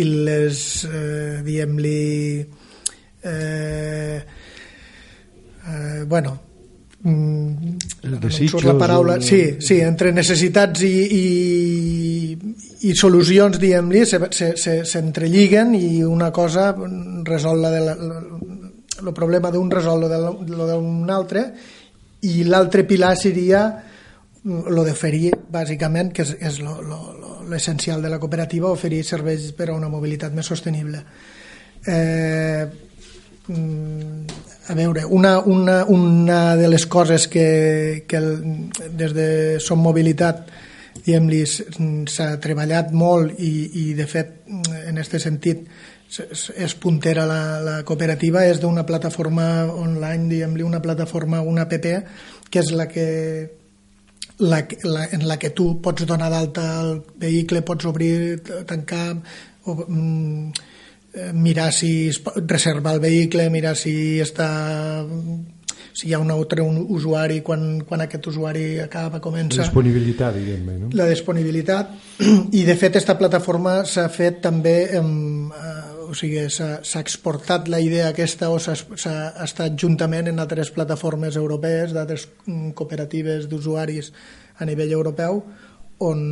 i 0.00 0.04
les, 0.08 0.60
eh, 0.88 1.38
diguem-li, 1.46 2.00
eh, 3.22 4.22
eh, 5.68 6.04
bueno, 6.06 6.38
mm, 7.02 7.74
Els 8.02 8.04
ara 8.04 8.14
no 8.14 8.20
desitjos, 8.26 8.64
la 8.64 8.76
paraula, 8.78 9.16
o- 9.18 9.22
sí, 9.22 9.56
sí, 9.60 9.80
entre 9.80 10.12
necessitats 10.12 10.82
i, 10.82 10.94
i, 11.18 12.38
i 12.88 12.94
solucions, 12.94 13.58
diguem-li, 13.60 14.04
se- 14.06 14.20
se- 14.30 14.54
se- 14.56 14.84
s'entrelliguen 14.84 15.74
i 15.74 16.02
una 16.02 16.30
cosa 16.32 16.70
resol 17.24 17.60
la 17.62 17.70
de 17.70 17.80
la, 17.84 17.96
el 18.98 19.12
problema 19.14 19.50
d'un 19.54 19.70
resol 19.70 20.00
lo 20.00 20.66
d'un 20.66 21.10
altre 21.10 21.44
i 22.26 22.42
l'altre 22.44 22.82
pilar 22.82 23.12
seria 23.16 23.60
mm, 23.70 23.97
lo 24.44 24.84
d'oferir, 24.86 25.32
bàsicament, 25.50 26.12
que 26.14 26.22
és, 26.22 26.34
és 26.40 26.60
l'essencial 26.62 28.02
de 28.02 28.12
la 28.12 28.20
cooperativa, 28.20 28.70
oferir 28.70 29.02
serveis 29.04 29.50
per 29.56 29.70
a 29.70 29.76
una 29.76 29.90
mobilitat 29.90 30.34
més 30.34 30.46
sostenible. 30.46 31.02
Eh, 31.86 32.66
mm, 33.48 34.38
a 34.68 34.74
veure, 34.78 35.04
una, 35.04 35.38
una, 35.40 35.84
una 35.84 36.56
de 36.56 36.68
les 36.68 36.86
coses 36.86 37.28
que, 37.28 38.04
que 38.06 38.16
el, 38.16 38.32
des 38.92 39.14
de 39.16 39.28
Som 39.60 39.82
Mobilitat 39.82 40.48
diguem-li, 41.04 41.44
s'ha 41.46 42.32
treballat 42.42 42.90
molt 42.92 43.38
i, 43.40 43.52
i 43.80 43.84
de 43.96 44.06
fet 44.10 44.42
en 44.50 44.98
aquest 44.98 45.22
sentit 45.22 45.64
és 46.08 46.74
puntera 46.80 47.26
la, 47.28 47.60
la 47.60 47.76
cooperativa 47.84 48.44
és 48.48 48.60
d'una 48.60 48.84
plataforma 48.88 49.68
online, 49.68 50.28
diguem-li, 50.28 50.64
una 50.64 50.80
plataforma, 50.84 51.40
una 51.44 51.66
app, 51.68 51.88
que 52.48 52.60
és 52.60 52.72
la 52.72 52.88
que 52.88 53.06
la, 54.38 54.62
la, 54.84 55.04
en 55.12 55.26
la 55.28 55.38
que 55.38 55.50
tu 55.50 55.80
pots 55.82 56.06
donar 56.06 56.30
d'alta 56.30 56.64
el 56.80 56.98
vehicle, 57.18 57.62
pots 57.66 57.88
obrir, 57.90 58.42
tancar, 58.66 59.16
o, 59.64 59.76
mm, 59.86 60.66
mirar 61.34 61.72
si 61.72 62.08
es 62.08 62.18
pot 62.22 62.38
reservar 62.46 62.94
el 62.94 63.00
vehicle, 63.00 63.48
mirar 63.50 63.74
si 63.76 64.20
està 64.22 64.48
si 65.98 66.06
hi 66.06 66.14
ha 66.14 66.20
un 66.22 66.30
altre 66.30 66.62
un 66.62 66.78
usuari 66.94 67.40
quan, 67.42 67.80
quan 67.88 68.04
aquest 68.04 68.28
usuari 68.30 68.78
acaba, 68.78 69.18
comença 69.18 69.64
Disponibilitat, 69.64 70.36
diguem-ne, 70.36 70.76
no? 70.84 70.90
la 70.94 71.08
disponibilitat 71.10 71.90
i 72.60 72.62
de 72.68 72.76
fet 72.78 72.94
aquesta 72.94 73.18
plataforma 73.18 73.80
s'ha 73.88 74.06
fet 74.14 74.38
també 74.44 74.76
amb, 75.00 75.50
eh, 75.50 75.97
o 76.08 76.16
sigui, 76.16 76.46
s'ha 76.50 77.00
exportat 77.00 77.68
la 77.68 77.80
idea 77.84 78.08
aquesta 78.08 78.48
o 78.50 78.58
s'ha 78.62 79.16
estat 79.44 79.76
juntament 79.78 80.30
en 80.30 80.40
altres 80.40 80.72
plataformes 80.74 81.36
europees 81.36 81.92
d'altres 81.92 82.28
mm, 82.46 82.72
cooperatives 82.78 83.48
d'usuaris 83.48 84.12
a 84.58 84.68
nivell 84.68 84.92
europeu 84.96 85.42
on 85.98 86.22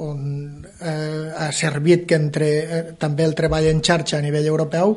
on 0.00 0.64
eh, 0.80 1.32
ha 1.36 1.50
servit 1.52 2.06
que 2.08 2.16
entre 2.16 2.48
eh, 2.58 2.84
també 2.98 3.26
el 3.26 3.34
treball 3.36 3.66
en 3.68 3.82
xarxa 3.84 4.18
a 4.18 4.24
nivell 4.24 4.46
europeu 4.48 4.96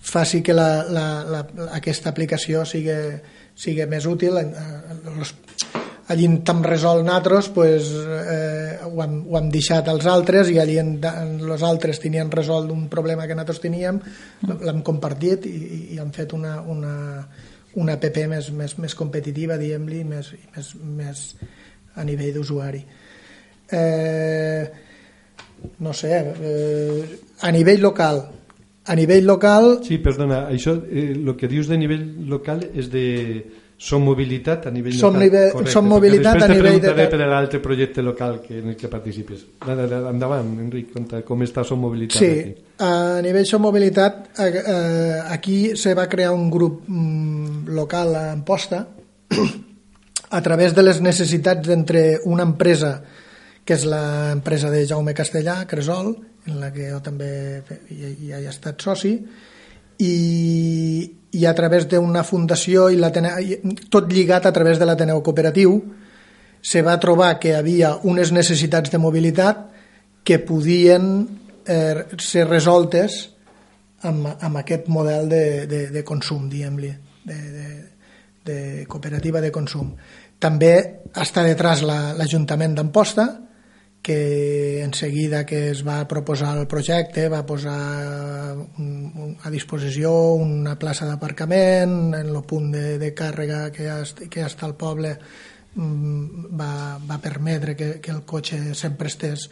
faci 0.00 0.40
que 0.42 0.56
la, 0.56 0.82
la, 0.88 1.06
la, 1.28 1.42
aquesta 1.76 2.10
aplicació 2.10 2.64
sigui, 2.64 2.96
sigui 3.54 3.86
més 3.86 4.08
útil. 4.08 4.40
Eh, 4.40 4.96
los, 5.18 5.34
allí 6.10 6.26
on 6.26 6.64
resol 6.64 7.04
nosaltres, 7.04 7.48
pues, 7.54 7.90
eh, 7.94 8.78
ho, 8.82 9.02
hem, 9.02 9.14
ho 9.30 9.38
hem 9.38 9.50
deixat 9.52 9.88
als 9.88 10.08
altres 10.10 10.50
i 10.50 10.58
allí 10.58 10.78
en, 10.82 10.96
en 10.98 11.36
els 11.38 11.62
altres 11.62 12.02
tenien 12.02 12.30
resolt 12.30 12.72
un 12.74 12.88
problema 12.90 13.28
que 13.28 13.36
nosaltres 13.38 13.62
teníem, 13.62 14.00
l'hem 14.50 14.82
compartit 14.82 15.46
i, 15.46 15.94
i 15.94 16.00
hem 16.02 16.10
fet 16.10 16.34
una, 16.34 16.58
una, 16.62 16.94
una 17.78 17.94
app 17.94 18.18
més, 18.26 18.50
més, 18.50 18.76
més 18.82 18.98
competitiva, 18.98 19.58
diguem-li, 19.60 20.02
més, 20.04 20.32
més, 20.56 20.74
més 20.98 21.24
a 21.94 22.04
nivell 22.04 22.34
d'usuari. 22.40 22.82
Eh, 23.70 24.64
no 25.78 25.94
sé, 25.94 26.12
eh, 26.18 27.18
a 27.46 27.54
nivell 27.54 27.86
local, 27.86 28.24
a 28.82 28.98
nivell 28.98 29.30
local... 29.30 29.76
Sí, 29.86 30.00
perdona, 30.02 30.48
això, 30.50 30.74
eh, 30.90 31.12
lo 31.14 31.36
que 31.38 31.46
dius 31.46 31.70
de 31.70 31.78
nivell 31.78 32.06
local 32.26 32.66
és 32.74 32.90
de 32.90 33.06
som 33.80 34.02
mobilitat 34.04 34.66
a 34.66 34.70
nivell 34.70 34.92
som 34.92 35.14
local. 35.14 35.22
Nivell, 35.22 35.52
Correcte, 35.52 35.72
som 35.72 35.86
mobilitat 35.88 36.42
a 36.42 36.48
nivell 36.52 36.80
de... 36.82 36.90
per 36.92 37.20
l'altre 37.24 37.60
projecte 37.64 38.02
local 38.04 38.42
que, 38.44 38.58
en 38.58 38.74
el 38.74 38.76
que 38.76 38.90
participes. 38.92 39.46
Endavant, 39.64 40.50
Enric, 40.60 40.90
conta 40.92 41.22
com 41.24 41.40
està 41.46 41.64
Som 41.64 41.80
Mobilitat 41.80 42.20
sí, 42.20 42.28
aquí. 42.28 42.52
a 42.84 43.22
nivell 43.24 43.46
Som 43.48 43.64
Mobilitat 43.64 44.36
aquí 45.32 45.72
se 45.80 45.94
va 45.96 46.04
crear 46.12 46.34
un 46.36 46.50
grup 46.52 46.82
mm, 46.86 47.72
local 47.72 48.12
a 48.20 48.24
Amposta 48.34 48.82
a 50.38 50.42
través 50.44 50.76
de 50.76 50.84
les 50.84 51.00
necessitats 51.00 51.64
d'entre 51.64 52.20
una 52.28 52.44
empresa 52.44 52.98
que 53.64 53.78
és 53.78 53.86
l'empresa 53.88 54.68
de 54.68 54.84
Jaume 54.84 55.14
Castellà, 55.16 55.62
Cresol, 55.64 56.12
en 56.50 56.60
la 56.60 56.68
que 56.74 56.90
jo 56.90 57.00
també 57.00 57.30
hi, 57.88 58.12
hi 58.26 58.36
he 58.36 58.44
estat 58.50 58.84
soci, 58.84 59.14
i, 60.00 60.14
i 61.32 61.46
a 61.46 61.54
través 61.54 61.86
d'una 61.88 62.24
fundació 62.26 62.88
i 62.90 62.98
tot 63.90 64.10
lligat 64.10 64.46
a 64.46 64.52
través 64.52 64.78
de 64.78 64.86
l'Ateneu 64.88 65.22
Cooperatiu 65.22 65.76
se 66.60 66.82
va 66.82 66.98
trobar 67.00 67.38
que 67.40 67.54
havia 67.56 67.94
unes 68.04 68.32
necessitats 68.32 68.90
de 68.90 68.98
mobilitat 68.98 69.62
que 70.24 70.40
podien 70.44 71.28
eh, 71.64 72.06
ser 72.18 72.46
resoltes 72.48 73.20
amb, 74.02 74.26
amb 74.40 74.60
aquest 74.60 74.88
model 74.88 75.28
de, 75.28 75.44
de, 75.70 75.80
de 75.94 76.02
consum, 76.04 76.48
diguem-li, 76.50 76.90
de, 77.24 77.38
de, 77.54 77.68
de 78.44 78.58
cooperativa 78.88 79.40
de 79.40 79.52
consum. 79.54 79.94
També 80.40 80.74
està 81.20 81.44
detrás 81.44 81.84
l'Ajuntament 81.84 82.74
la, 82.74 82.82
d'Amposta, 82.82 83.26
que 84.02 84.82
en 84.82 84.94
seguida 84.94 85.44
que 85.44 85.70
es 85.70 85.82
va 85.86 86.08
proposar 86.08 86.56
el 86.58 86.66
projecte 86.66 87.28
va 87.28 87.44
posar 87.44 87.76
a 88.56 89.50
disposició 89.52 90.12
una 90.40 90.78
plaça 90.80 91.08
d'aparcament 91.08 92.14
en 92.16 92.30
el 92.30 92.40
punt 92.48 92.70
de, 92.72 92.96
de 92.98 93.10
càrrega 93.14 93.68
que 93.74 93.90
ha, 93.92 94.00
que 94.04 94.46
està 94.46 94.64
al 94.66 94.76
poble 94.80 95.12
mm, 95.74 96.48
va, 96.56 96.72
va 97.04 97.20
permetre 97.20 97.76
que, 97.76 97.92
que 98.00 98.14
el 98.14 98.24
cotxe 98.24 98.72
sempre 98.74 99.12
estés 99.12 99.50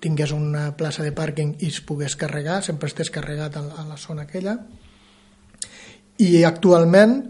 tingués 0.00 0.32
una 0.32 0.70
plaça 0.76 1.04
de 1.04 1.12
pàrquing 1.16 1.56
i 1.60 1.68
es 1.68 1.80
pogués 1.84 2.16
carregar, 2.16 2.62
sempre 2.64 2.88
estés 2.88 3.12
carregat 3.12 3.56
a, 3.60 3.64
a 3.82 3.84
la 3.84 3.98
zona 4.00 4.24
aquella. 4.24 4.56
I 6.20 6.44
actualment 6.48 7.20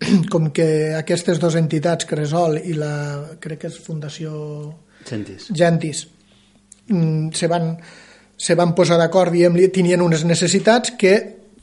com 0.32 0.50
que 0.52 0.94
aquestes 0.96 1.40
dues 1.40 1.56
entitats, 1.60 2.08
Cresol 2.08 2.58
i 2.60 2.76
la, 2.76 3.36
crec 3.40 3.64
que 3.64 3.70
és 3.72 3.78
Fundació 3.84 4.32
Gentis. 5.08 5.48
Gentis 5.54 6.06
mm, 6.88 7.32
se, 7.34 7.48
van, 7.50 7.72
se 8.36 8.56
van 8.58 8.74
posar 8.74 8.98
d'acord, 9.00 9.34
tenien 9.74 10.02
unes 10.04 10.24
necessitats 10.28 10.94
que 10.98 11.16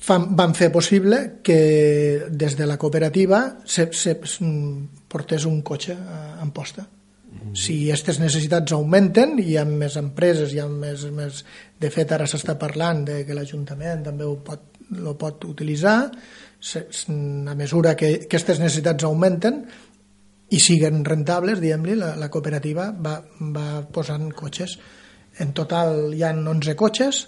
fan, 0.04 0.30
van 0.36 0.56
fer 0.58 0.72
possible 0.72 1.40
que 1.44 2.28
des 2.30 2.58
de 2.60 2.68
la 2.68 2.78
cooperativa 2.78 3.44
se, 3.66 3.90
se 3.92 4.18
mm, 4.18 5.08
portés 5.08 5.46
un 5.50 5.62
cotxe 5.62 5.96
en 5.96 6.52
posta. 6.52 6.86
Mm. 7.34 7.56
Si 7.58 7.78
aquestes 7.90 8.20
necessitats 8.22 8.76
augmenten, 8.76 9.38
hi 9.42 9.58
ha 9.58 9.66
més 9.68 9.98
empreses, 10.00 10.54
hi 10.54 10.62
ha 10.64 10.70
més, 10.70 11.08
més... 11.12 11.44
De 11.80 11.90
fet, 11.92 12.12
ara 12.16 12.28
s'està 12.30 12.56
parlant 12.60 13.04
de 13.08 13.24
que 13.28 13.36
l'Ajuntament 13.36 14.06
també 14.06 14.28
ho 14.28 14.38
pot, 14.46 14.80
lo 15.04 15.16
pot 15.20 15.46
utilitzar, 15.50 15.98
a 16.64 17.56
mesura 17.60 17.92
que 18.00 18.14
aquestes 18.24 18.62
necessitats 18.62 19.04
augmenten, 19.04 19.66
i 20.54 20.60
siguen 20.62 21.02
rentables, 21.06 21.60
diguem-li, 21.62 21.96
la, 21.98 22.14
la 22.20 22.30
cooperativa 22.30 22.92
va, 22.94 23.18
va 23.56 23.68
posant 23.94 24.30
cotxes. 24.38 24.78
En 25.42 25.54
total 25.58 26.14
hi 26.14 26.22
han 26.28 26.44
11 26.46 26.76
cotxes 26.78 27.24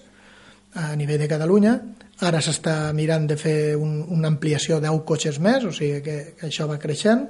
a 0.77 0.91
nivell 0.99 1.23
de 1.23 1.29
Catalunya. 1.31 1.73
Ara 2.27 2.39
s'està 2.43 2.93
mirant 2.95 3.25
de 3.27 3.37
fer 3.39 3.75
un, 3.75 3.97
una 4.13 4.29
ampliació 4.31 4.77
de 4.79 4.87
10 4.91 5.03
cotxes 5.09 5.41
més, 5.43 5.65
o 5.65 5.73
sigui 5.75 6.03
que, 6.05 6.17
que 6.37 6.47
això 6.51 6.69
va 6.69 6.79
creixent. 6.81 7.25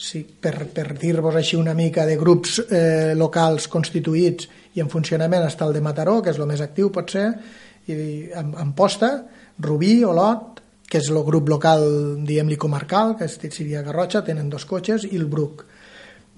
Sí, 0.00 0.22
per, 0.24 0.54
per 0.72 0.86
dir-vos 0.96 1.36
així 1.36 1.58
una 1.60 1.74
mica 1.76 2.06
de 2.08 2.14
grups 2.20 2.60
eh, 2.62 3.12
locals 3.16 3.66
constituïts 3.68 4.48
i 4.76 4.80
en 4.80 4.88
funcionament 4.88 5.44
està 5.44 5.66
el 5.68 5.76
de 5.76 5.82
Mataró, 5.84 6.20
que 6.24 6.32
és 6.32 6.40
el 6.40 6.48
més 6.48 6.62
actiu 6.64 6.88
potser, 6.94 7.26
i 7.90 7.96
en, 8.36 8.54
en 8.60 8.72
posta, 8.76 9.10
Rubí, 9.60 9.98
Olot, 10.08 10.59
que 10.90 10.98
és 10.98 11.08
el 11.10 11.20
grup 11.22 11.48
local, 11.48 11.84
diguem-li 12.26 12.58
comarcal, 12.58 13.14
que 13.18 13.28
és 13.30 13.38
Tsiria 13.38 13.84
Garrotxa, 13.86 14.24
tenen 14.26 14.50
dos 14.50 14.66
cotxes, 14.66 15.06
i 15.06 15.16
el 15.20 15.28
Bruc. 15.30 15.62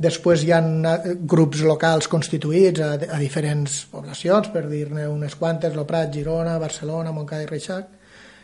Després 0.02 0.44
hi 0.44 0.52
ha 0.52 0.60
eh, 0.60 1.14
grups 1.28 1.62
locals 1.64 2.08
constituïts 2.12 2.82
a, 2.84 2.92
a 3.16 3.18
diferents 3.20 3.86
poblacions, 3.92 4.50
per 4.52 4.66
dir-ne 4.68 5.08
unes 5.08 5.36
quantes, 5.40 5.74
Lo 5.76 5.86
Prat, 5.88 6.12
Girona, 6.12 6.58
Barcelona, 6.60 7.12
Montcada 7.16 7.46
i 7.46 7.50
Reixac. 7.50 7.88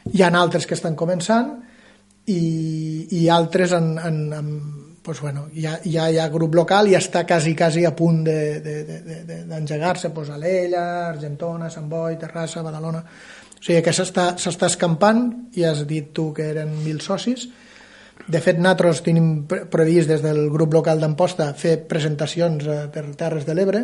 Hi 0.08 0.24
ha 0.24 0.30
altres 0.40 0.66
que 0.66 0.76
estan 0.78 0.96
començant 0.96 1.50
i, 2.32 2.42
i 3.20 3.28
altres 3.32 3.72
en, 3.76 3.98
en, 4.00 4.20
en 4.32 4.46
pues 5.02 5.20
bueno, 5.20 5.46
ja, 5.56 5.78
ja 5.84 6.10
hi 6.12 6.18
ha 6.20 6.28
grup 6.32 6.54
local 6.56 6.88
i 6.88 6.94
està 6.96 7.24
quasi, 7.28 7.54
quasi 7.56 7.84
a 7.88 7.92
punt 7.96 8.22
d'engegar-se, 8.24 10.08
de, 10.08 10.08
de, 10.08 10.08
de, 10.08 10.14
pues, 10.14 10.30
Alella, 10.32 11.08
Argentona, 11.08 11.70
Sant 11.72 11.88
Boi, 11.88 12.16
Terrassa, 12.20 12.64
Badalona 12.64 13.04
o 13.58 13.64
sigui 13.64 13.82
que 13.82 13.94
s'està 13.94 14.68
escampant, 14.68 15.24
i 15.58 15.64
has 15.66 15.82
dit 15.86 16.12
tu 16.14 16.30
que 16.34 16.46
eren 16.52 16.76
mil 16.84 17.00
socis. 17.02 17.48
De 18.28 18.40
fet, 18.44 18.58
nosaltres 18.58 19.02
tenim 19.06 19.46
previst 19.48 20.10
des 20.10 20.22
del 20.22 20.46
grup 20.52 20.76
local 20.76 21.00
d'Amposta 21.00 21.52
fer 21.58 21.78
presentacions 21.90 22.66
eh, 22.66 22.84
per 22.92 23.06
Terres 23.18 23.46
de 23.48 23.56
l'Ebre. 23.56 23.82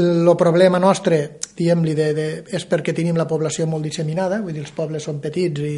El 0.00 0.28
problema 0.38 0.78
nostre, 0.78 1.40
de, 1.58 2.28
és 2.46 2.64
perquè 2.70 2.94
tenim 2.94 3.18
la 3.18 3.26
població 3.26 3.66
molt 3.66 3.84
disseminada, 3.84 4.40
vull 4.40 4.54
dir, 4.54 4.62
els 4.62 4.72
pobles 4.72 5.04
són 5.04 5.18
petits 5.20 5.60
i, 5.60 5.76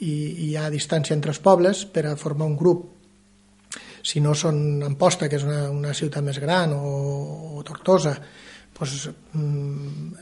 i, 0.00 0.10
i 0.10 0.48
hi 0.50 0.56
ha 0.56 0.68
distància 0.72 1.14
entre 1.14 1.30
els 1.30 1.40
pobles 1.40 1.84
per 1.86 2.08
a 2.10 2.16
formar 2.16 2.50
un 2.50 2.56
grup 2.58 2.90
si 4.04 4.20
no 4.20 4.34
són 4.36 4.82
Amposta, 4.84 5.30
que 5.30 5.38
és 5.40 5.46
una, 5.46 5.70
una 5.72 5.94
ciutat 5.96 6.24
més 6.26 6.38
gran, 6.42 6.74
o, 6.76 7.56
o 7.56 7.62
Tortosa, 7.64 8.12
pues, 8.76 9.10
mm, 9.32 10.12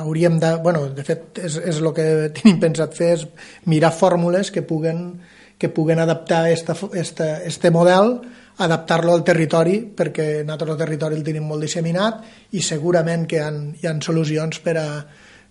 hauríem 0.00 0.38
de... 0.40 0.54
Bueno, 0.56 0.88
de 0.88 1.04
fet, 1.04 1.38
és, 1.44 1.58
és 1.60 1.80
el 1.80 1.92
que 1.96 2.06
tenim 2.40 2.60
pensat 2.62 2.96
fer, 2.96 3.12
és 3.18 3.26
mirar 3.70 3.92
fórmules 3.94 4.50
que 4.50 4.62
puguen, 4.62 5.20
que 5.58 5.68
puguen 5.68 6.00
adaptar 6.00 6.48
esta, 6.50 6.76
esta, 6.94 7.42
este 7.44 7.70
model 7.70 8.18
adaptar-lo 8.64 9.14
al 9.14 9.24
territori 9.26 9.80
perquè 9.96 10.44
nosaltres 10.44 10.74
el 10.74 10.80
territori 10.84 11.16
el 11.18 11.24
tenim 11.26 11.46
molt 11.50 11.64
disseminat 11.66 12.54
i 12.54 12.62
segurament 12.62 13.26
que 13.26 13.40
hi 13.40 13.42
ha, 13.42 13.50
hi 13.50 13.88
ha 13.90 13.94
solucions 14.04 14.60
per 14.62 14.76
a, 14.78 14.88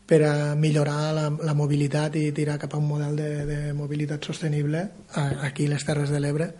per 0.07 0.21
a 0.27 0.35
millorar 0.55 1.11
la, 1.15 1.25
la 1.43 1.55
mobilitat 1.57 2.15
i 2.19 2.29
tirar 2.35 2.59
cap 2.61 2.75
a 2.75 2.79
un 2.79 2.87
model 2.87 3.17
de, 3.19 3.31
de 3.49 3.59
mobilitat 3.75 4.23
sostenible 4.23 4.85
aquí 5.15 5.67
a 5.67 5.73
les 5.73 5.83
Terres 5.83 6.13
de 6.15 6.21
l'Ebre 6.23 6.53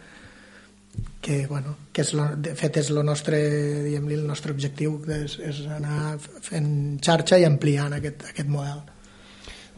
que, 1.24 1.48
bueno, 1.48 1.78
que 1.96 2.04
és 2.04 2.12
lo, 2.14 2.28
de 2.36 2.52
fet 2.60 2.82
és 2.82 2.90
el 2.92 3.00
nostre, 3.08 3.40
diguem 3.86 4.10
el 4.12 4.26
nostre 4.28 4.52
objectiu 4.52 4.98
és, 5.16 5.38
és 5.40 5.62
anar 5.72 6.18
fent 6.20 6.68
xarxa 7.02 7.40
i 7.40 7.48
ampliant 7.48 7.96
aquest, 7.96 8.26
aquest 8.34 8.50
model. 8.52 8.82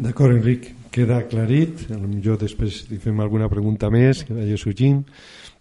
D'acord, 0.02 0.34
Enric, 0.34 0.72
queda 0.92 1.20
aclarit. 1.22 1.86
Jo 2.26 2.36
després 2.42 2.82
li 2.90 2.98
fem 3.00 3.20
alguna 3.24 3.48
pregunta 3.52 3.92
més 3.94 4.26
que 4.26 4.36
vagi 4.36 4.58
sorgint. 4.60 5.04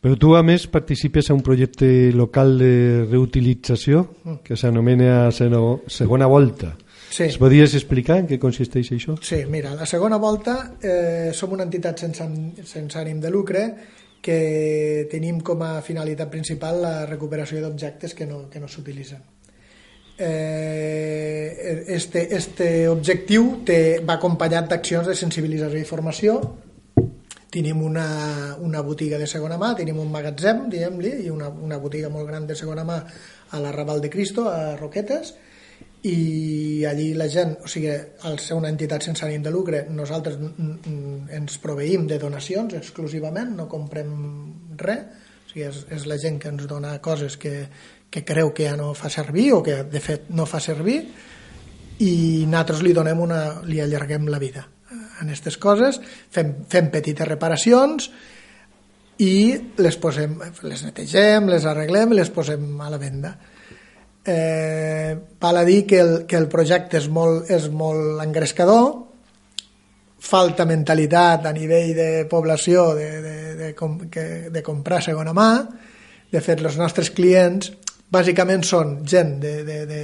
Però 0.05 0.17
tu, 0.21 0.35
a 0.37 0.43
més, 0.45 0.67
participes 0.69 1.31
a 1.31 1.37
un 1.37 1.43
projecte 1.45 1.87
local 2.17 2.57
de 2.61 2.73
reutilització 3.05 4.03
mm. 4.05 4.41
que 4.45 4.57
s'anomena 4.57 5.31
Segona 5.33 6.29
Volta. 6.29 6.75
Sí. 7.15 7.29
Es 7.29 7.37
podries 7.39 7.77
explicar 7.79 8.19
en 8.23 8.27
què 8.29 8.41
consisteix 8.43 8.91
això? 8.97 9.15
Sí, 9.23 9.45
mira, 9.49 9.77
la 9.79 9.87
Segona 9.87 10.17
Volta 10.19 10.57
eh, 10.83 11.31
som 11.37 11.53
una 11.55 11.69
entitat 11.69 12.01
sense, 12.03 12.27
sense 12.67 12.99
ànim 12.99 13.21
de 13.23 13.31
lucre 13.31 13.69
que 14.25 15.05
tenim 15.13 15.43
com 15.45 15.61
a 15.61 15.83
finalitat 15.85 16.31
principal 16.33 16.81
la 16.81 16.95
recuperació 17.05 17.61
d'objectes 17.61 18.17
que 18.17 18.25
no, 18.25 18.47
que 18.49 18.63
no 18.63 18.71
s'utilitzen. 18.73 19.21
Eh, 20.17 21.85
este, 21.93 22.23
este 22.37 22.69
objectiu 22.89 23.61
té, 23.69 24.01
va 24.01 24.17
acompanyat 24.17 24.71
d'accions 24.71 25.11
de 25.11 25.17
sensibilització 25.19 25.83
i 25.83 25.89
formació. 25.89 26.39
Tenim 27.53 27.83
una, 27.85 28.07
una 28.65 28.81
botiga 28.83 29.21
de 29.21 29.29
segona 29.31 29.59
mà, 29.61 29.75
tenim 29.77 30.01
un 30.01 30.09
magatzem, 30.11 30.71
diguem-li, 30.73 31.13
i 31.27 31.31
una, 31.31 31.51
una 31.53 31.79
botiga 31.83 32.09
molt 32.11 32.31
gran 32.31 32.49
de 32.49 32.57
segona 32.59 32.87
mà 32.89 33.03
a 33.05 33.61
la 33.61 33.75
Raval 33.77 34.01
de 34.01 34.11
Cristo, 34.11 34.49
a 34.49 34.75
Roquetes, 34.81 35.35
i 36.05 36.85
allí 36.85 37.13
la 37.17 37.29
gent, 37.33 37.55
o 37.65 37.71
sigui, 37.71 37.89
al 38.29 38.39
ser 38.43 38.59
una 38.59 38.69
entitat 38.69 39.07
sense 39.07 39.25
ànim 39.25 39.45
de 39.45 39.53
lucre, 39.53 39.85
nosaltres 39.89 40.37
ens 40.37 41.57
proveïm 41.63 42.05
de 42.11 42.19
donacions 42.21 42.77
exclusivament, 42.77 43.55
no 43.57 43.69
comprem 43.73 44.11
res, 44.81 45.07
o 45.47 45.53
sigui, 45.53 45.65
és, 45.71 45.81
és 45.97 46.05
la 46.11 46.19
gent 46.21 46.37
que 46.43 46.53
ens 46.53 46.69
dona 46.69 46.99
coses 47.05 47.39
que, 47.41 47.55
que 48.11 48.25
creu 48.27 48.53
que 48.53 48.69
ja 48.69 48.77
no 48.77 48.93
fa 48.99 49.09
servir 49.09 49.51
o 49.57 49.63
que 49.65 49.81
de 49.89 50.05
fet 50.05 50.29
no 50.37 50.45
fa 50.47 50.61
servir 50.61 51.01
i 52.05 52.13
nosaltres 52.45 52.85
li 52.85 52.93
donem 52.93 53.25
una, 53.25 53.41
li 53.65 53.81
allarguem 53.81 54.29
la 54.29 54.43
vida 54.43 54.69
en 55.21 55.29
aquestes 55.29 55.57
coses, 55.63 56.01
fem, 56.33 56.53
fem 56.71 56.91
petites 56.93 57.29
reparacions 57.29 58.11
i 59.23 59.35
les 59.79 59.99
posem, 60.03 60.37
les 60.67 60.85
netegem, 60.87 61.49
les 61.51 61.67
arreglem 61.71 62.13
i 62.13 62.19
les 62.19 62.33
posem 62.35 62.81
a 62.83 62.91
la 62.91 63.01
venda. 63.01 63.35
Eh, 64.27 65.17
val 65.41 65.57
a 65.61 65.65
dir 65.65 65.85
que 65.87 65.99
el, 66.01 66.15
que 66.27 66.39
el 66.41 66.49
projecte 66.49 66.97
és 66.97 67.11
molt, 67.13 67.51
és 67.53 67.69
molt 67.69 68.23
engrescador, 68.25 68.95
falta 70.25 70.65
mentalitat 70.65 71.45
a 71.45 71.53
nivell 71.53 71.93
de 71.97 72.11
població 72.31 72.95
de, 72.97 73.09
de, 73.21 73.35
de, 73.59 73.73
com, 73.77 73.99
que, 74.09 74.49
de 74.51 74.63
comprar 74.65 75.03
segona 75.05 75.35
mà. 75.37 75.51
De 76.33 76.41
fet, 76.41 76.65
els 76.65 76.79
nostres 76.81 77.13
clients 77.15 77.71
bàsicament 78.15 78.65
són 78.65 78.97
gent 79.09 79.37
de, 79.43 79.55
de, 79.67 79.79
de, 79.91 80.01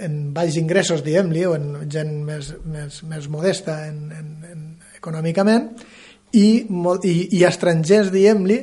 en 0.00 0.18
baix 0.34 0.56
ingressos, 0.56 1.04
diguem-li, 1.04 1.44
o 1.46 1.54
en 1.58 1.72
gent 1.92 2.16
més, 2.24 2.54
més, 2.64 3.02
més 3.08 3.28
modesta 3.28 3.82
en, 3.88 4.02
en, 4.16 4.28
en, 4.48 4.66
econòmicament, 4.96 5.70
i, 6.36 6.46
i, 6.64 7.14
i 7.36 7.44
estrangers, 7.48 8.10
diguem-li, 8.14 8.58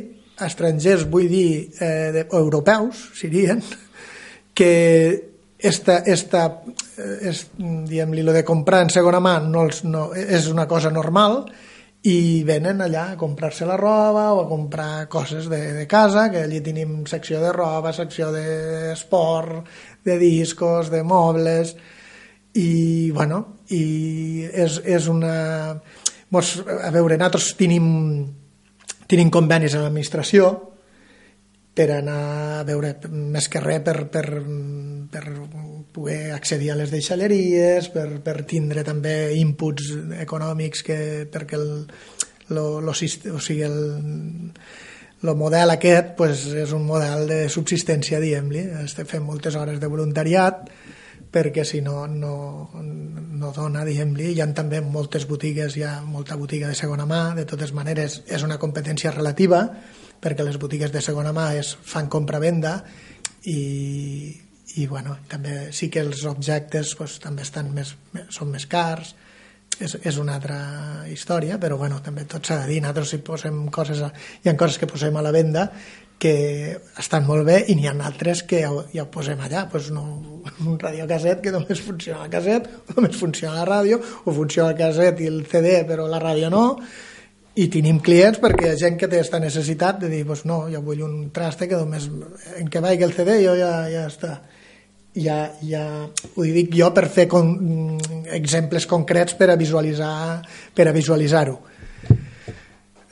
estrangers 0.45 1.05
vull 1.10 1.29
dir 1.29 1.49
eh, 1.81 2.10
de, 2.15 2.25
europeus, 2.38 3.07
serien, 3.17 3.62
que 4.58 5.38
esta, 5.60 6.00
esta, 6.00 6.63
eh, 6.98 7.30
és, 7.30 7.43
diguem-li, 7.62 8.24
lo 8.26 8.34
de 8.34 8.41
comprar 8.41 8.80
en 8.82 8.89
segona 8.89 9.20
mà 9.22 9.36
no, 9.46 9.67
els, 9.67 9.84
no, 9.86 10.08
és 10.17 10.48
una 10.50 10.65
cosa 10.65 10.89
normal 10.89 11.43
i 12.10 12.41
venen 12.48 12.82
allà 12.82 13.04
a 13.12 13.20
comprar-se 13.22 13.67
la 13.70 13.78
roba 13.78 14.32
o 14.34 14.39
a 14.41 14.48
comprar 14.50 15.06
coses 15.13 15.46
de, 15.52 15.60
de 15.78 15.86
casa, 15.86 16.32
que 16.34 16.41
allí 16.48 16.63
tenim 16.65 17.04
secció 17.06 17.38
de 17.43 17.52
roba, 17.54 17.93
secció 17.93 18.32
d'esport, 18.34 19.70
de 20.02 20.17
discos, 20.17 20.89
de 20.89 21.04
mobles, 21.06 21.76
i, 22.58 23.12
bueno, 23.13 23.43
i 23.70 24.41
és, 24.50 24.80
és 24.89 25.10
una... 25.12 25.36
Mos, 26.34 26.56
a 26.65 26.89
veure, 26.98 27.20
nosaltres 27.22 27.54
tenim, 27.62 27.86
tenim 29.06 29.30
convenis 29.30 29.78
amb 29.78 29.86
l'administració 29.86 30.50
per 31.77 31.91
anar 31.93 32.19
a 32.57 32.65
veure 32.65 32.95
més 33.13 33.47
que 33.53 33.61
res 33.61 33.83
per, 33.85 34.07
per, 34.09 34.25
per 35.13 35.23
poder 35.93 36.33
accedir 36.33 36.71
a 36.73 36.77
les 36.79 36.89
deixalleries, 36.93 37.91
per, 37.93 38.07
per 38.25 38.41
tindre 38.49 38.83
també 38.85 39.15
inputs 39.37 39.91
econòmics 40.23 40.83
que, 40.85 40.99
perquè 41.33 41.57
el, 41.59 41.69
lo, 42.49 42.67
lo, 42.81 42.93
o 42.93 42.97
sigui, 42.97 43.63
el, 43.67 43.79
el 45.21 45.33
model 45.37 45.73
aquest 45.73 46.15
pues, 46.17 46.47
és 46.65 46.73
un 46.73 46.85
model 46.89 47.27
de 47.29 47.39
subsistència, 47.53 48.21
diguem-li. 48.23 48.63
Estem 48.83 49.09
fent 49.09 49.25
moltes 49.25 49.57
hores 49.57 49.81
de 49.81 49.89
voluntariat 49.91 50.69
perquè 51.31 51.65
si 51.67 51.81
no, 51.83 52.05
no, 52.07 52.69
no 52.73 53.51
dona, 53.53 53.83
diguem-li. 53.85 54.31
Hi 54.33 54.41
ha 54.41 54.47
també 54.57 54.79
moltes 54.81 55.27
botigues, 55.29 55.75
hi 55.77 55.83
ha 55.85 55.99
molta 56.05 56.37
botiga 56.39 56.69
de 56.71 56.77
segona 56.79 57.05
mà, 57.09 57.21
de 57.37 57.45
totes 57.49 57.73
maneres 57.75 58.21
és 58.25 58.45
una 58.47 58.57
competència 58.61 59.11
relativa, 59.13 59.65
perquè 60.21 60.45
les 60.45 60.58
botigues 60.62 60.91
de 60.93 61.01
segona 61.03 61.34
mà 61.36 61.51
es 61.60 61.75
fan 61.84 62.10
compra-venda 62.10 62.80
i, 63.45 64.34
i 64.75 64.88
bueno, 64.89 65.17
també 65.30 65.69
sí 65.75 65.91
que 65.93 66.03
els 66.03 66.25
objectes 66.30 66.95
pues, 66.97 67.19
també 67.23 67.45
estan 67.45 67.71
més, 67.75 67.95
són 68.34 68.51
més 68.53 68.67
cars, 68.69 69.13
és, 69.77 69.93
és 70.01 70.17
una 70.17 70.36
altra 70.39 70.58
història, 71.12 71.60
però 71.62 71.77
bueno, 71.77 72.01
també 72.03 72.25
tot 72.25 72.47
s'ha 72.47 72.63
de 72.63 72.73
dir, 72.73 72.82
nosaltres 72.82 73.13
si 73.13 73.21
posem 73.25 73.67
coses, 73.73 74.01
a, 74.01 74.12
hi 74.43 74.49
ha 74.49 74.58
coses 74.58 74.82
que 74.82 74.89
posem 74.89 75.15
a 75.17 75.25
la 75.25 75.34
venda 75.36 75.69
que 76.17 76.80
estan 76.97 77.27
molt 77.27 77.45
bé 77.45 77.60
i 77.69 77.75
n'hi 77.77 77.86
ha 77.86 77.93
altres 78.08 78.41
que 78.49 78.63
ja, 78.63 78.71
ja 78.89 79.03
ho 79.06 79.10
posem 79.13 79.41
allà. 79.45 79.67
Pues 79.69 79.91
no, 79.93 80.03
un 80.65 80.80
radiocasset 80.82 81.43
que 81.43 81.53
només 81.53 81.82
funciona 81.84 82.25
el 82.25 82.32
casset 82.34 82.69
només 82.95 83.17
funciona 83.19 83.60
la 83.60 83.67
ràdio 83.69 83.99
o 83.99 84.34
funciona 84.34 84.71
el 84.73 84.80
casset 84.80 85.21
i 85.21 85.30
el 85.30 85.43
CD 85.49 85.84
però 85.89 86.08
la 86.10 86.21
ràdio 86.23 86.49
no 86.53 86.63
i 87.58 87.65
tenim 87.74 87.98
clients 88.06 88.38
perquè 88.41 88.67
hi 88.67 88.72
ha 88.72 88.78
gent 88.80 89.00
que 89.00 89.10
té 89.10 89.17
aquesta 89.17 89.39
necessitat 89.41 90.00
de 90.04 90.12
dir, 90.12 90.22
pues 90.28 90.43
no, 90.46 90.65
jo 90.70 90.82
vull 90.86 91.02
un 91.06 91.15
traste 91.34 91.67
que 91.70 91.80
només 91.80 92.06
en 92.60 92.70
què 92.70 92.82
vagi 92.84 93.06
el 93.08 93.15
CD 93.17 93.39
jo 93.41 93.56
ja, 93.58 93.72
ja 93.89 94.06
està. 94.12 94.38
Ja, 95.17 95.38
ja 95.65 95.84
ho 96.38 96.43
dic 96.46 96.76
jo 96.78 96.91
per 96.93 97.08
fer 97.10 97.26
con, 97.32 97.56
exemples 98.38 98.86
concrets 98.86 99.34
per 99.39 99.50
a 99.50 99.58
visualitzar 99.58 100.43
per 100.78 100.86
a 100.86 100.93
visualitzar-ho. 100.93 101.58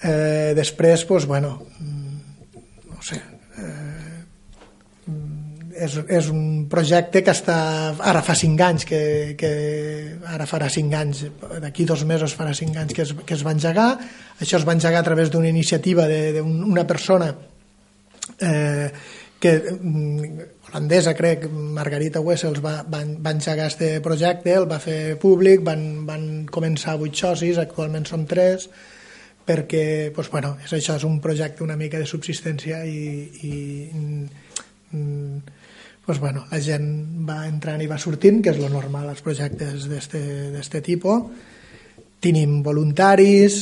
Eh, 0.05 0.53
després 0.53 1.05
pues, 1.09 1.25
bueno, 1.25 1.55
no 1.81 3.01
sé 3.01 3.17
eh, 3.17 4.21
és, 5.75 5.97
és 6.07 6.29
un 6.31 6.65
projecte 6.71 7.21
que 7.23 7.33
està 7.33 7.57
ara 7.99 8.21
fa 8.25 8.35
5 8.37 8.63
anys 8.65 8.85
que, 8.87 9.01
que 9.39 9.51
ara 10.31 10.47
farà 10.49 10.69
5 10.71 10.99
anys 10.99 11.25
d'aquí 11.63 11.85
dos 11.85 12.05
mesos 12.07 12.35
farà 12.37 12.55
5 12.55 12.79
anys 12.83 12.95
que 12.95 13.03
es, 13.03 13.13
que 13.25 13.35
es 13.35 13.43
va 13.45 13.53
engegar. 13.55 13.89
Això 14.39 14.59
es 14.59 14.65
va 14.67 14.75
engegar 14.77 15.01
a 15.03 15.07
través 15.07 15.31
d'una 15.31 15.51
iniciativa 15.51 16.07
d'una 16.07 16.87
persona 16.87 17.33
eh, 18.39 18.89
que 19.39 19.53
holandesa, 20.69 21.13
crec, 21.13 21.45
Margarita 21.51 22.21
Wessels 22.23 22.63
va, 22.63 22.79
va, 22.89 23.03
va 23.05 23.33
engegar 23.35 23.67
aquest 23.67 24.01
projecte, 24.03 24.55
el 24.55 24.67
va 24.69 24.79
fer 24.81 25.15
públic, 25.21 25.61
van, 25.63 26.05
van 26.07 26.45
començar 26.51 26.97
vuit 26.97 27.15
socis, 27.19 27.59
actualment 27.61 28.07
som 28.09 28.25
tres, 28.25 28.69
perquè 29.45 30.09
doncs, 30.15 30.31
bueno, 30.33 30.55
és 30.65 30.73
això, 30.73 30.95
és 30.97 31.05
un 31.05 31.19
projecte 31.21 31.63
una 31.63 31.77
mica 31.77 32.01
de 32.01 32.09
subsistència 32.09 32.81
i, 32.89 33.29
i 33.45 33.53
doncs, 36.05 36.19
bueno, 36.21 36.45
la 36.51 36.61
gent 36.61 36.89
va 37.27 37.43
entrant 37.49 37.81
i 37.81 37.89
va 37.89 37.97
sortint, 38.01 38.41
que 38.43 38.53
és 38.53 38.59
lo 38.61 38.69
normal 38.69 39.09
als 39.09 39.23
projectes 39.25 39.87
d'aquest 39.89 40.77
tipus. 40.85 41.23
Tenim 42.21 42.61
voluntaris, 42.65 43.57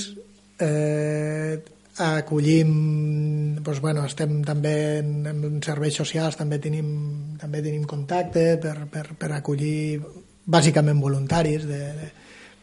eh, 0.59 1.55
acollim 1.97 3.55
doncs, 3.61 3.79
bueno, 3.79 4.05
estem 4.05 4.41
també 4.43 4.99
en, 4.99 5.25
en 5.29 5.61
serveis 5.63 5.95
socials 5.95 6.37
també 6.39 6.59
tenim, 6.59 7.37
també 7.39 7.61
tenim 7.61 7.85
contacte 7.85 8.57
per, 8.61 8.75
per, 8.91 9.05
per 9.19 9.31
acollir 9.31 10.01
bàsicament 10.45 10.99
voluntaris 10.99 11.67
de, 11.69 11.83
de, 11.99 12.09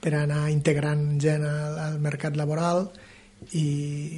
per 0.00 0.14
anar 0.18 0.48
integrant 0.50 1.14
gent 1.20 1.46
al, 1.46 1.78
al 1.78 2.00
mercat 2.02 2.36
laboral 2.36 2.90
i, 3.52 3.66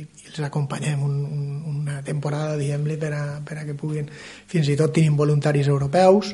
i 0.02 0.30
els 0.30 0.40
acompanyem 0.46 1.02
un, 1.06 1.18
un, 1.24 1.50
una 1.82 2.00
temporada 2.06 2.56
diguem-li 2.60 2.96
per, 3.00 3.12
a, 3.16 3.26
per 3.46 3.60
a 3.60 3.66
que 3.68 3.76
puguin 3.78 4.08
fins 4.12 4.70
i 4.72 4.78
tot 4.78 4.94
tenim 4.94 5.16
voluntaris 5.18 5.70
europeus. 5.72 6.32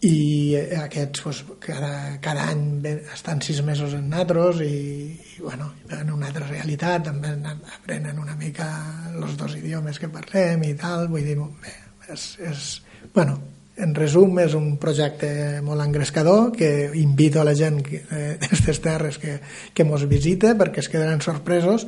I 0.00 0.56
aquests 0.80 1.22
pues, 1.26 1.42
cada, 1.60 1.92
cada 2.24 2.46
any 2.48 2.86
estan 3.12 3.42
sis 3.44 3.60
mesos 3.62 3.92
en 3.98 4.08
natros 4.08 4.62
i, 4.64 5.12
i 5.12 5.42
bueno, 5.44 5.74
en 5.92 6.12
una 6.14 6.30
altra 6.30 6.46
realitat 6.48 7.04
també 7.10 7.34
aprenen 7.76 8.22
una 8.22 8.36
mica 8.40 8.70
els 9.12 9.36
dos 9.36 9.58
idiomes 9.60 10.00
que 10.00 10.08
parlem 10.08 10.64
i 10.70 10.72
tal 10.80 11.08
vull 11.12 11.26
dir, 11.28 11.36
bé, 11.36 11.76
és, 12.16 12.30
és, 12.48 12.70
bueno, 13.12 13.36
en 13.80 13.94
resum 13.96 14.38
és 14.42 14.54
un 14.58 14.74
projecte 14.82 15.60
molt 15.64 15.82
engrescador 15.82 16.50
que 16.56 16.90
invito 17.00 17.40
a 17.40 17.46
la 17.48 17.56
gent 17.56 17.80
eh, 17.88 18.36
d'aquestes 18.40 18.80
terres 18.84 19.18
que, 19.22 19.38
que 19.74 19.86
mos 19.88 20.06
visite 20.10 20.54
perquè 20.58 20.84
es 20.84 20.90
quedaran 20.92 21.22
sorpresos 21.24 21.86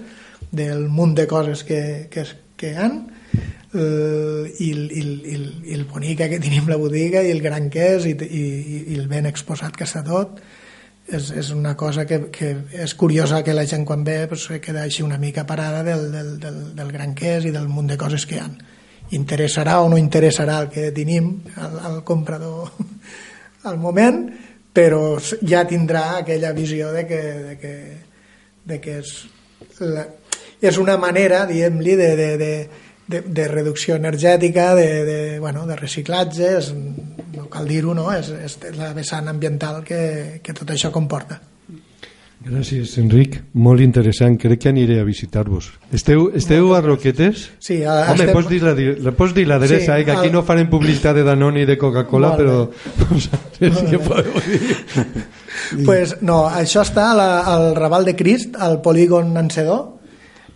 del 0.50 0.88
munt 0.88 1.14
de 1.18 1.26
coses 1.28 1.64
que, 1.64 2.08
que, 2.10 2.26
que 2.56 2.72
hi 2.72 2.78
ha 2.80 2.88
eh, 3.74 4.54
i, 4.58 4.70
i, 4.72 5.02
i, 5.02 5.36
i 5.70 5.76
el 5.76 5.86
bonica 5.90 6.28
que 6.28 6.40
tenim 6.42 6.68
la 6.68 6.80
botiga 6.80 7.22
i 7.24 7.32
el 7.32 7.44
gran 7.44 7.70
que 7.72 7.94
és 7.96 8.08
i, 8.10 8.16
i, 8.16 8.44
i 8.94 8.98
el 8.98 9.08
ben 9.10 9.28
exposat 9.30 9.76
que 9.76 9.88
està 9.88 10.04
tot. 10.06 10.42
És, 11.02 11.32
és 11.34 11.48
una 11.50 11.72
cosa 11.76 12.04
que, 12.06 12.20
que 12.30 12.52
és 12.78 12.92
curiosa 12.94 13.40
que 13.42 13.56
la 13.56 13.64
gent 13.66 13.82
quan 13.84 14.04
ve 14.06 14.20
pues, 14.30 14.46
queda 14.62 14.84
així 14.86 15.02
una 15.02 15.18
mica 15.18 15.42
parada 15.44 15.82
del, 15.82 16.12
del, 16.12 16.28
del, 16.40 16.60
del 16.78 16.92
gran 16.94 17.16
que 17.18 17.40
és 17.40 17.48
i 17.48 17.50
del 17.50 17.66
munt 17.68 17.90
de 17.90 17.98
coses 17.98 18.24
que 18.24 18.38
hi 18.38 18.44
ha 18.44 18.46
interessarà 19.16 19.80
o 19.82 19.90
no 19.92 19.98
interessarà 20.00 20.60
el 20.62 20.70
que 20.72 20.90
tenim 20.96 21.34
al, 21.56 21.78
al 21.90 22.00
comprador 22.04 22.72
al 23.68 23.78
moment 23.78 24.24
però 24.72 25.18
ja 25.20 25.66
tindrà 25.68 26.18
aquella 26.22 26.52
visió 26.56 26.92
de 26.92 27.04
que, 27.06 27.20
de 27.20 27.58
que, 27.60 27.74
de 28.64 28.80
que 28.80 28.96
és, 29.02 29.12
la, 29.84 30.06
és 30.64 30.78
una 30.80 30.96
manera, 30.96 31.44
diguem-li, 31.46 31.96
de, 32.00 32.08
de, 32.16 32.28
de, 32.40 32.52
de, 33.12 33.20
de 33.20 33.48
reducció 33.52 33.98
energètica, 34.00 34.72
de, 34.74 34.88
de, 35.04 35.20
bueno, 35.44 35.66
de 35.68 35.76
reciclatge, 35.76 36.54
és, 36.56 36.72
no 37.36 37.48
cal 37.52 37.68
dir-ho, 37.68 37.92
no? 37.98 38.08
És, 38.16 38.32
és 38.32 38.56
la 38.78 38.94
vessant 38.96 39.28
ambiental 39.28 39.82
que, 39.84 40.40
que 40.42 40.56
tot 40.56 40.72
això 40.72 40.92
comporta. 40.94 41.42
Gràcies, 42.42 42.96
Enric. 42.98 43.36
Molt 43.54 43.82
interessant. 43.84 44.34
Crec 44.40 44.64
que 44.64 44.70
aniré 44.72 44.98
a 44.98 45.04
visitar-vos. 45.06 45.68
Esteu, 45.94 46.24
esteu 46.34 46.72
a 46.74 46.80
Roquetes? 46.82 47.44
Sí. 47.62 47.78
A, 47.84 48.08
Home, 48.10 48.24
estem... 48.24 48.32
pots 48.34 48.50
dir 48.50 48.60
la, 48.64 48.72
la, 49.06 49.12
pots 49.14 49.34
dir 49.36 49.46
l'adreça, 49.46 49.94
sí, 49.94 50.00
eh? 50.00 50.06
que 50.08 50.16
aquí 50.16 50.32
a... 50.32 50.34
no 50.34 50.42
farem 50.46 50.70
publicitat 50.72 51.20
de 51.20 51.24
Danone 51.28 51.62
i 51.62 51.68
de 51.68 51.78
Coca-Cola, 51.78 52.34
però... 52.38 52.58
No 53.12 53.20
sé 53.22 53.70
si 53.86 54.02
podeu 54.02 54.42
dir. 54.48 54.60
pues, 55.86 56.16
no, 56.26 56.42
això 56.50 56.82
està 56.82 57.12
la, 57.14 57.30
al 57.46 57.76
Raval 57.78 58.10
de 58.10 58.16
Crist, 58.18 58.58
al 58.58 58.80
polígon 58.82 59.30
Nancedor, 59.36 59.84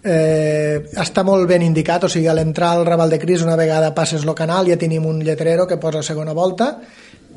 eh, 0.02 0.82
està 1.02 1.22
molt 1.26 1.46
ben 1.50 1.62
indicat, 1.66 2.08
o 2.08 2.10
sigui, 2.10 2.26
a 2.26 2.34
l'entrar 2.34 2.74
al 2.74 2.86
Raval 2.88 3.14
de 3.14 3.22
Cris, 3.22 3.46
una 3.46 3.58
vegada 3.58 3.94
passes 3.94 4.26
el 4.26 4.34
canal, 4.34 4.66
ja 4.66 4.78
tenim 4.80 5.06
un 5.06 5.22
lletrero 5.22 5.66
que 5.70 5.78
posa 5.78 6.02
segona 6.02 6.34
volta 6.34 6.74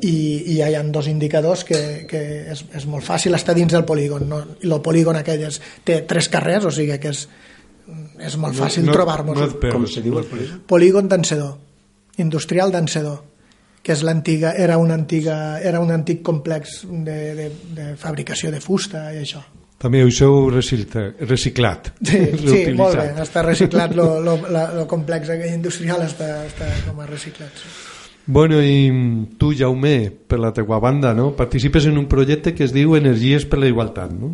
i, 0.02 0.16
i 0.54 0.58
hi 0.58 0.74
ha 0.74 0.82
dos 0.92 1.08
indicadors 1.10 1.64
que, 1.68 1.80
que 2.08 2.20
és, 2.52 2.64
és 2.76 2.86
molt 2.90 3.04
fàcil 3.06 3.36
estar 3.36 3.54
dins 3.56 3.72
del 3.72 3.86
polígon. 3.88 4.26
No? 4.28 4.42
I 4.60 4.68
el 4.70 4.80
polígon 4.84 5.18
aquell 5.20 5.46
és, 5.48 5.60
té 5.84 6.02
tres 6.08 6.30
carrers, 6.32 6.68
o 6.68 6.74
sigui 6.74 6.98
que 7.00 7.12
és, 7.12 7.24
és 8.20 8.36
molt 8.40 8.58
fàcil 8.58 8.86
no, 8.86 8.92
no, 8.92 8.98
trobar-nos. 8.98 9.40
No 9.40 9.72
Com 9.72 9.88
se 9.90 10.04
diu 10.04 10.20
el 10.20 10.28
polígon? 10.30 10.62
Polígon 10.70 11.10
d'Encedor, 11.10 11.56
industrial 12.22 12.72
d'Encedor 12.74 13.26
que 13.80 13.94
és 13.94 14.02
l'antiga 14.04 14.52
era 14.60 14.76
un 14.76 14.90
antiga 14.92 15.58
era 15.64 15.80
un 15.80 15.88
antic 15.94 16.20
complex 16.20 16.82
de, 16.84 17.16
de, 17.38 17.46
de 17.76 17.86
fabricació 17.96 18.50
de 18.52 18.60
fusta 18.60 19.06
i 19.14 19.22
això. 19.22 19.40
També 19.80 20.02
ho 20.04 20.10
heu 20.12 20.50
reciclat. 20.52 21.88
Sí, 22.10 22.20
sí 22.44 22.74
molt 22.76 22.98
bé, 23.00 23.06
està 23.22 23.44
reciclat, 23.46 23.94
el 23.96 24.82
complex 24.90 25.32
industrial 25.48 26.04
està, 26.04 26.42
està 26.44 26.68
com 26.84 27.00
a 27.00 27.08
reciclat. 27.08 27.56
Sí. 27.56 27.89
Bueno, 28.30 28.60
i 28.62 28.86
tu, 29.42 29.48
Jaume, 29.58 30.06
per 30.06 30.38
la 30.38 30.52
teua 30.54 30.78
banda, 30.78 31.10
no? 31.18 31.32
participes 31.34 31.88
en 31.90 31.98
un 31.98 32.06
projecte 32.06 32.52
que 32.54 32.62
es 32.62 32.70
diu 32.70 32.94
Energies 32.94 33.42
per 33.42 33.58
la 33.58 33.66
Igualtat, 33.66 34.12
no? 34.14 34.28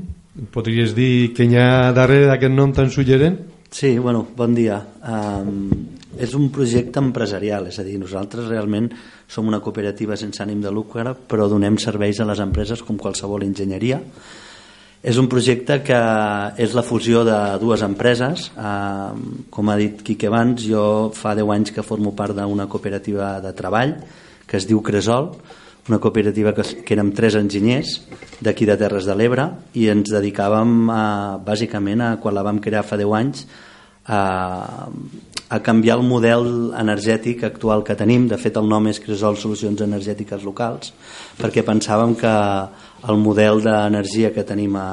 Podries 0.53 0.93
dir 0.93 1.31
què 1.33 1.47
hi 1.49 1.57
ha 1.57 1.95
darrere 1.97 2.27
d'aquest 2.29 2.53
nom 2.53 2.75
tan 2.77 2.93
suggerent? 2.93 3.39
Sí, 3.73 3.95
bueno, 3.97 4.27
bon 4.37 4.53
dia. 4.53 4.77
Um, 5.01 5.71
és 6.21 6.37
un 6.37 6.51
projecte 6.53 7.01
empresarial, 7.01 7.71
és 7.73 7.81
a 7.81 7.87
dir, 7.89 7.97
nosaltres 7.97 8.51
realment 8.53 8.91
som 9.33 9.49
una 9.49 9.63
cooperativa 9.65 10.21
sense 10.21 10.45
ànim 10.45 10.61
de 10.61 10.75
lucre, 10.77 11.17
però 11.17 11.49
donem 11.49 11.81
serveis 11.81 12.21
a 12.21 12.29
les 12.29 12.45
empreses 12.45 12.85
com 12.85 13.01
qualsevol 13.01 13.49
enginyeria, 13.49 14.03
és 15.03 15.19
un 15.21 15.29
projecte 15.31 15.81
que 15.87 15.99
és 16.63 16.75
la 16.75 16.85
fusió 16.87 17.25
de 17.27 17.37
dues 17.63 17.83
empreses. 17.87 18.51
Eh, 18.57 19.11
com 19.51 19.69
ha 19.69 19.77
dit 19.81 20.01
Quique 20.03 20.31
abans, 20.31 20.63
jo 20.65 21.11
fa 21.15 21.35
10 21.37 21.53
anys 21.57 21.75
que 21.75 21.87
formo 21.87 22.15
part 22.17 22.37
d'una 22.37 22.69
cooperativa 22.69 23.37
de 23.45 23.53
treball 23.57 23.99
que 24.47 24.57
es 24.61 24.67
diu 24.67 24.81
Cresol, 24.83 25.33
una 25.89 25.99
cooperativa 25.99 26.53
que, 26.55 26.65
que 26.83 26.95
érem 26.95 27.13
tres 27.15 27.37
enginyers 27.39 28.01
d'aquí 28.43 28.67
de 28.67 28.77
Terres 28.79 29.07
de 29.07 29.15
l'Ebre 29.19 29.47
i 29.79 29.87
ens 29.93 30.11
dedicàvem 30.11 30.91
a, 30.91 31.03
bàsicament 31.43 32.03
a, 32.03 32.11
quan 32.23 32.35
la 32.35 32.45
vam 32.47 32.59
crear 32.63 32.85
fa 32.87 32.99
10 32.99 33.15
anys 33.19 33.45
a, 34.07 34.21
a 35.49 35.61
canviar 35.63 35.99
el 36.01 36.07
model 36.07 36.73
energètic 36.79 37.45
actual 37.47 37.85
que 37.87 37.95
tenim. 37.99 38.27
De 38.31 38.39
fet, 38.39 38.59
el 38.59 38.67
nom 38.71 38.87
és 38.91 38.99
Cresol 39.03 39.39
Solucions 39.39 39.83
Energètiques 39.87 40.43
Locals, 40.47 40.93
perquè 41.39 41.63
pensàvem 41.67 42.17
que 42.19 42.35
el 43.05 43.19
model 43.21 43.61
d'energia 43.65 44.33
que 44.33 44.45
tenim 44.47 44.77
a, 44.81 44.89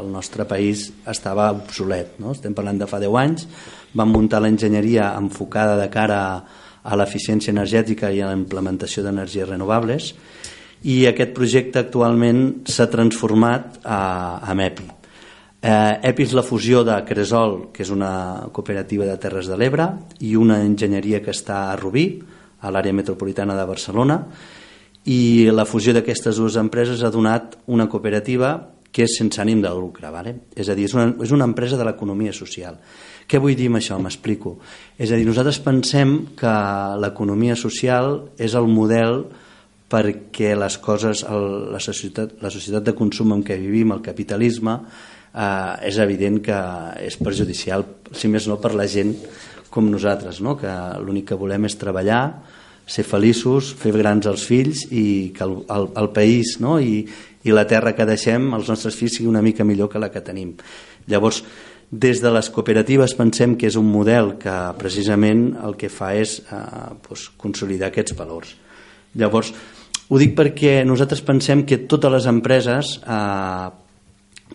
al 0.00 0.08
nostre 0.10 0.46
país 0.48 0.88
estava 1.10 1.50
obsolet. 1.52 2.16
No? 2.22 2.32
Estem 2.32 2.56
parlant 2.56 2.80
de 2.80 2.88
fa 2.90 3.00
10 3.02 3.18
anys, 3.20 3.46
vam 3.94 4.12
muntar 4.14 4.40
l'enginyeria 4.42 5.12
enfocada 5.18 5.76
de 5.80 5.88
cara 5.92 6.20
a, 6.82 6.96
l'eficiència 6.96 7.52
energètica 7.52 8.10
i 8.10 8.22
a 8.22 8.30
la 8.30 8.38
implementació 8.38 9.04
d'energies 9.04 9.48
renovables 9.48 10.14
i 10.88 11.04
aquest 11.06 11.34
projecte 11.36 11.82
actualment 11.82 12.64
s'ha 12.64 12.88
transformat 12.88 13.82
a, 13.84 14.40
a 14.40 14.56
MEPI. 14.56 14.88
Eh, 15.60 16.08
EPI 16.08 16.24
és 16.24 16.32
la 16.32 16.44
fusió 16.46 16.80
de 16.88 16.94
Cresol, 17.04 17.66
que 17.74 17.84
és 17.84 17.90
una 17.92 18.48
cooperativa 18.48 19.04
de 19.04 19.18
Terres 19.20 19.50
de 19.50 19.58
l'Ebre, 19.60 19.90
i 20.24 20.32
una 20.40 20.56
enginyeria 20.64 21.20
que 21.20 21.34
està 21.34 21.66
a 21.68 21.76
Rubí, 21.76 22.06
a 22.64 22.72
l'àrea 22.72 22.96
metropolitana 22.96 23.56
de 23.58 23.66
Barcelona, 23.68 24.16
i 25.08 25.48
la 25.52 25.64
fusió 25.64 25.94
d'aquestes 25.96 26.36
dues 26.36 26.58
empreses 26.60 27.02
ha 27.02 27.12
donat 27.12 27.56
una 27.72 27.88
cooperativa 27.88 28.56
que 28.90 29.04
és 29.06 29.14
sense 29.16 29.40
ànim 29.40 29.62
de 29.62 29.70
lucre, 29.70 30.10
vale? 30.10 30.34
és 30.56 30.68
a 30.68 30.74
dir, 30.74 30.88
és 30.90 30.94
una, 30.96 31.06
és 31.22 31.30
una 31.32 31.46
empresa 31.46 31.78
de 31.78 31.86
l'economia 31.86 32.34
social. 32.34 32.76
Què 33.30 33.38
vull 33.38 33.54
dir 33.54 33.68
amb 33.70 33.78
això? 33.78 33.96
M'explico. 34.02 34.56
És 34.98 35.12
a 35.12 35.18
dir, 35.18 35.26
nosaltres 35.28 35.60
pensem 35.62 36.16
que 36.36 36.54
l'economia 36.98 37.54
social 37.54 38.16
és 38.36 38.56
el 38.58 38.66
model 38.66 39.22
perquè 39.90 40.56
les 40.58 40.76
coses, 40.82 41.22
el, 41.26 41.70
la, 41.70 41.78
societat, 41.82 42.36
la 42.42 42.50
societat 42.50 42.86
de 42.86 42.94
consum 42.98 43.34
en 43.34 43.44
què 43.46 43.56
vivim, 43.58 43.94
el 43.94 44.02
capitalisme, 44.02 44.76
eh, 45.30 45.72
és 45.86 45.98
evident 46.02 46.40
que 46.42 46.58
és 47.06 47.18
perjudicial, 47.22 47.86
si 48.10 48.30
més 48.30 48.46
no, 48.50 48.58
per 48.62 48.74
la 48.78 48.86
gent 48.90 49.14
com 49.70 49.86
nosaltres, 49.90 50.42
no? 50.42 50.56
que 50.58 50.70
l'únic 51.02 51.30
que 51.30 51.38
volem 51.38 51.66
és 51.70 51.78
treballar, 51.78 52.24
ser 52.90 53.04
feliços, 53.06 53.70
fer 53.78 53.92
grans 53.94 54.26
els 54.26 54.44
fills 54.46 54.84
i 54.90 55.30
que 55.36 55.46
el, 55.46 55.60
el, 55.70 55.90
el 56.00 56.08
país 56.14 56.56
no? 56.62 56.78
I, 56.82 57.04
i 57.46 57.54
la 57.54 57.66
terra 57.70 57.94
que 57.96 58.06
deixem, 58.08 58.50
els 58.56 58.70
nostres 58.72 58.96
fills, 58.98 59.16
sigui 59.18 59.30
una 59.30 59.42
mica 59.44 59.64
millor 59.64 59.90
que 59.92 60.02
la 60.02 60.10
que 60.10 60.24
tenim. 60.26 60.56
Llavors, 61.10 61.44
des 61.90 62.20
de 62.22 62.30
les 62.30 62.50
cooperatives 62.54 63.16
pensem 63.18 63.56
que 63.58 63.66
és 63.66 63.76
un 63.78 63.88
model 63.90 64.36
que 64.38 64.56
precisament 64.78 65.48
el 65.66 65.74
que 65.78 65.90
fa 65.90 66.12
és 66.14 66.38
eh, 66.46 66.62
doncs, 67.06 67.30
consolidar 67.40 67.90
aquests 67.90 68.14
valors. 68.18 68.54
Llavors, 69.18 69.50
ho 70.10 70.18
dic 70.18 70.36
perquè 70.38 70.80
nosaltres 70.86 71.22
pensem 71.26 71.64
que 71.66 71.82
totes 71.90 72.14
les 72.14 72.28
empreses 72.30 72.96
eh, 73.02 73.66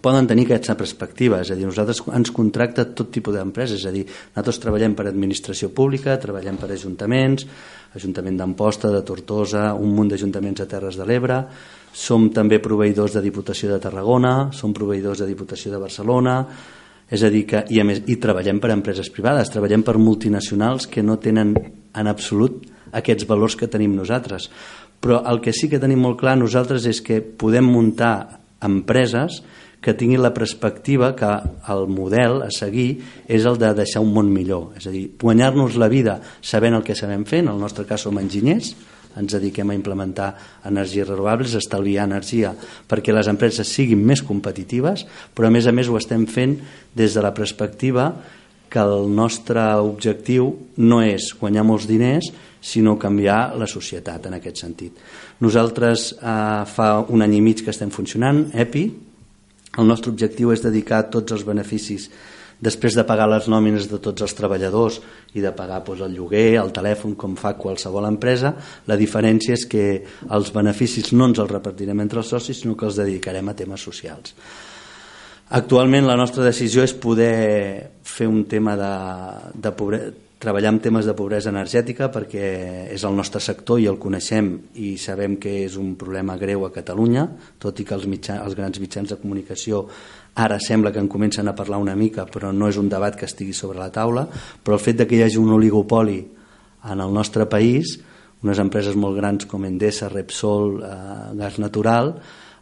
poden 0.05 0.29
tenir 0.29 0.45
aquesta 0.45 0.75
perspectiva, 0.77 1.41
és 1.41 1.49
a 1.49 1.57
dir, 1.57 1.65
nosaltres 1.65 2.03
ens 2.13 2.29
contracta 2.35 2.85
tot 2.93 3.09
tipus 3.13 3.33
d'empreses, 3.33 3.81
és 3.81 3.89
a 3.89 3.93
dir, 3.95 4.05
nosaltres 4.05 4.61
treballem 4.61 4.93
per 4.93 5.07
administració 5.09 5.71
pública, 5.73 6.19
treballem 6.21 6.61
per 6.61 6.69
ajuntaments, 6.75 7.49
Ajuntament 7.95 8.35
d'Amposta, 8.35 8.89
de 8.91 8.99
Tortosa, 9.07 9.69
un 9.79 9.93
munt 9.95 10.09
d'ajuntaments 10.11 10.59
a 10.59 10.65
Terres 10.67 10.97
de 10.99 11.05
l'Ebre, 11.07 11.37
som 11.95 12.27
també 12.35 12.57
proveïdors 12.59 13.13
de 13.15 13.21
Diputació 13.23 13.69
de 13.71 13.79
Tarragona, 13.79 14.49
som 14.51 14.73
proveïdors 14.75 15.21
de 15.23 15.29
Diputació 15.29 15.71
de 15.71 15.79
Barcelona, 15.79 16.33
és 17.07 17.23
a 17.23 17.29
dir, 17.31 17.45
que, 17.47 17.61
i, 17.71 17.79
a 17.79 17.85
més, 17.87 18.01
i 18.11 18.17
treballem 18.19 18.59
per 18.59 18.73
empreses 18.75 19.07
privades, 19.15 19.53
treballem 19.53 19.85
per 19.87 19.95
multinacionals 19.95 20.89
que 20.91 21.05
no 21.05 21.15
tenen 21.23 21.55
en 21.55 22.11
absolut 22.11 22.65
aquests 22.91 23.29
valors 23.29 23.55
que 23.55 23.71
tenim 23.71 23.95
nosaltres. 23.95 24.49
Però 24.99 25.21
el 25.31 25.39
que 25.39 25.55
sí 25.55 25.71
que 25.71 25.79
tenim 25.79 26.03
molt 26.03 26.19
clar 26.19 26.35
nosaltres 26.35 26.89
és 26.91 26.99
que 27.05 27.21
podem 27.23 27.69
muntar 27.71 28.41
empreses 28.65 29.39
que 29.85 29.93
tinguin 29.93 30.23
la 30.23 30.33
perspectiva 30.33 31.11
que 31.13 31.29
el 31.69 31.85
model 31.85 32.41
a 32.41 32.49
seguir 32.49 33.03
és 33.29 33.45
el 33.45 33.59
de 33.61 33.69
deixar 33.77 34.01
un 34.01 34.15
món 34.15 34.31
millor, 34.33 34.71
és 34.79 34.87
a 34.89 34.93
dir, 34.93 35.11
guanyar-nos 35.21 35.77
la 35.77 35.91
vida 35.91 36.17
sabent 36.41 36.73
el 36.73 36.85
que 36.85 36.97
sabem 36.97 37.21
fer, 37.29 37.43
en 37.45 37.51
el 37.53 37.61
nostre 37.61 37.85
cas 37.85 38.07
som 38.07 38.17
enginyers, 38.17 38.73
ens 39.15 39.35
dediquem 39.37 39.69
a 39.69 39.77
implementar 39.77 40.31
energies 40.65 41.07
renovables, 41.07 41.53
estalviar 41.55 42.09
energia 42.09 42.55
perquè 42.89 43.13
les 43.13 43.29
empreses 43.31 43.69
siguin 43.69 44.01
més 44.01 44.25
competitives, 44.25 45.05
però 45.37 45.47
a 45.47 45.53
més 45.53 45.69
a 45.69 45.75
més 45.75 45.87
ho 45.87 45.99
estem 46.01 46.25
fent 46.25 46.57
des 46.97 47.13
de 47.13 47.23
la 47.23 47.35
perspectiva 47.37 48.09
que 48.73 48.81
el 48.81 49.07
nostre 49.13 49.61
objectiu 49.85 50.49
no 50.81 50.99
és 51.05 51.29
guanyar 51.39 51.63
molts 51.63 51.85
diners, 51.87 52.33
sinó 52.65 52.97
canviar 52.97 53.53
la 53.55 53.69
societat 53.69 54.25
en 54.25 54.39
aquest 54.39 54.65
sentit. 54.65 54.97
Nosaltres 55.45 56.09
eh, 56.17 56.63
fa 56.73 56.89
un 57.05 57.21
any 57.21 57.37
i 57.37 57.43
mig 57.45 57.61
que 57.61 57.71
estem 57.71 57.93
funcionant, 57.93 58.47
EPI, 58.51 58.87
el 59.77 59.87
nostre 59.87 60.11
objectiu 60.13 60.53
és 60.53 60.63
dedicar 60.63 61.05
tots 61.13 61.35
els 61.35 61.45
beneficis 61.47 62.09
després 62.59 62.95
de 62.95 63.03
pagar 63.03 63.27
les 63.29 63.49
nòmines 63.51 63.89
de 63.91 63.99
tots 63.99 64.23
els 64.23 64.35
treballadors 64.35 65.01
i 65.35 65.43
de 65.43 65.51
pagar 65.55 65.81
doncs, 65.83 66.05
el 66.05 66.15
lloguer, 66.15 66.55
el 66.61 66.71
telèfon, 66.75 67.15
com 67.19 67.35
fa 67.35 67.55
qualsevol 67.59 68.07
empresa, 68.07 68.53
la 68.87 68.95
diferència 68.95 69.57
és 69.57 69.65
que 69.67 69.85
els 70.31 70.53
beneficis 70.55 71.11
no 71.13 71.27
ens 71.29 71.41
els 71.43 71.51
repartirem 71.51 71.99
entre 72.05 72.23
els 72.23 72.31
socis, 72.31 72.61
sinó 72.61 72.77
que 72.79 72.87
els 72.87 72.99
dedicarem 73.01 73.49
a 73.51 73.57
temes 73.57 73.83
socials. 73.83 74.35
Actualment 75.55 76.07
la 76.07 76.17
nostra 76.17 76.45
decisió 76.47 76.83
és 76.83 76.95
poder 76.97 77.91
fer 78.01 78.27
un 78.27 78.45
tema 78.49 78.73
de, 78.79 78.93
de 79.61 79.73
pobresa, 79.77 80.24
treballar 80.39 80.73
en 80.73 80.79
temes 80.83 81.07
de 81.07 81.15
pobresa 81.15 81.51
energètica 81.51 82.09
perquè 82.11 82.45
és 82.91 83.03
el 83.07 83.15
nostre 83.15 83.39
sector 83.41 83.79
i 83.79 83.87
el 83.89 83.99
coneixem 84.01 84.51
i 84.83 84.95
sabem 85.01 85.37
que 85.41 85.61
és 85.63 85.77
un 85.79 85.95
problema 85.99 86.35
greu 86.37 86.65
a 86.67 86.73
Catalunya, 86.75 87.25
tot 87.59 87.79
i 87.79 87.85
que 87.87 87.95
els, 87.95 88.05
mitjans, 88.09 88.43
els 88.43 88.57
grans 88.57 88.79
mitjans 88.83 89.13
de 89.13 89.19
comunicació 89.21 89.85
ara 90.35 90.59
sembla 90.59 90.91
que 90.91 90.99
en 90.99 91.07
comencen 91.07 91.47
a 91.47 91.55
parlar 91.55 91.79
una 91.79 91.95
mica, 91.95 92.25
però 92.27 92.51
no 92.51 92.67
és 92.67 92.77
un 92.77 92.89
debat 92.91 93.15
que 93.15 93.25
estigui 93.25 93.55
sobre 93.55 93.79
la 93.79 93.91
taula, 93.95 94.27
però 94.27 94.75
el 94.75 94.83
fet 94.83 94.99
de 94.99 95.07
que 95.07 95.15
hi 95.15 95.23
hagi 95.23 95.39
un 95.39 95.53
oligopoli 95.55 96.19
en 96.91 97.01
el 97.01 97.13
nostre 97.15 97.47
país, 97.47 97.95
unes 98.43 98.59
empreses 98.59 98.97
molt 98.99 99.15
grans 99.17 99.47
com 99.49 99.63
Endesa, 99.65 100.11
Repsol, 100.11 100.81
eh, 100.83 100.97
Gas 101.39 101.57
Natural, 101.63 102.11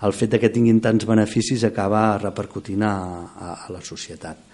el 0.04 0.14
fet 0.14 0.36
de 0.36 0.40
que 0.40 0.52
tinguin 0.54 0.82
tants 0.84 1.08
beneficis 1.08 1.64
acaba 1.66 2.20
repercutint 2.22 2.84
a, 2.86 2.94
a, 2.94 3.54
a 3.66 3.74
la 3.74 3.82
societat. 3.82 4.53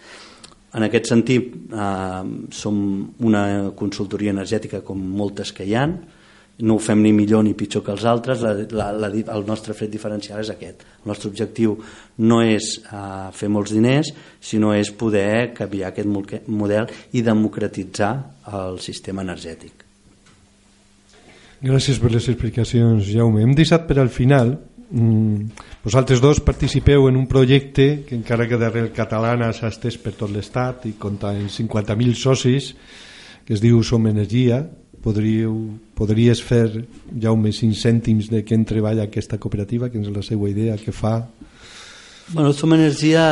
En 0.77 0.85
aquest 0.85 1.09
sentit, 1.09 1.53
eh, 1.73 2.23
som 2.53 2.79
una 3.25 3.43
consultoria 3.75 4.33
energètica 4.35 4.83
com 4.85 5.01
moltes 5.01 5.51
que 5.55 5.65
hi 5.65 5.75
han, 5.75 5.97
no 6.59 6.75
ho 6.75 6.81
fem 6.83 6.99
ni 7.01 7.13
millor 7.15 7.43
ni 7.45 7.53
pitjor 7.55 7.85
que 7.85 7.93
els 7.95 8.03
altres, 8.09 8.41
la, 8.43 8.53
la, 8.75 8.89
la, 8.99 9.09
el 9.09 9.45
nostre 9.47 9.73
fet 9.73 9.91
diferencial 9.91 10.41
és 10.43 10.51
aquest. 10.51 10.83
El 11.03 11.11
nostre 11.13 11.29
objectiu 11.31 11.77
no 12.27 12.41
és 12.43 12.71
eh, 12.83 13.29
fer 13.33 13.49
molts 13.49 13.73
diners, 13.73 14.11
sinó 14.43 14.73
és 14.75 14.91
poder 14.91 15.53
canviar 15.57 15.93
aquest 15.93 16.47
model 16.47 16.89
i 17.15 17.23
democratitzar 17.23 18.11
el 18.59 18.81
sistema 18.83 19.23
energètic. 19.23 19.85
Gràcies 21.59 21.97
per 21.99 22.11
les 22.13 22.27
explicacions, 22.31 23.07
Jaume. 23.07 23.41
Hem 23.43 23.55
deixat 23.55 23.87
per 23.87 23.97
al 23.99 24.11
final 24.11 24.53
mm, 24.91 25.67
vosaltres 25.83 26.19
dos 26.19 26.41
participeu 26.43 27.07
en 27.07 27.15
un 27.15 27.27
projecte 27.27 28.03
que 28.07 28.15
encara 28.15 28.47
que 28.47 28.59
darrere 28.59 28.91
catalana 28.91 29.53
s'ha 29.53 29.71
estès 29.71 29.97
per 29.97 30.13
tot 30.17 30.31
l'estat 30.33 30.85
i 30.89 30.97
compta 30.99 31.31
en 31.35 31.47
50.000 31.47 32.15
socis 32.19 32.73
que 33.45 33.55
es 33.55 33.63
diu 33.63 33.81
Som 33.81 34.05
Energia. 34.05 34.61
Podríeu, 34.99 35.55
podries 35.95 36.41
fer 36.43 36.83
Jaume 37.17 37.53
cinc 37.55 37.73
cèntims 37.79 38.27
de 38.29 38.43
què 38.43 38.53
en 38.53 38.65
treballa 38.67 39.07
aquesta 39.07 39.39
cooperativa, 39.39 39.87
que 39.89 39.97
és 39.97 40.11
la 40.11 40.21
seva 40.21 40.49
idea, 40.51 40.75
què 40.77 40.91
fa? 40.93 41.15
Bueno, 42.29 42.51
Som 42.53 42.75
Energia 42.75 43.23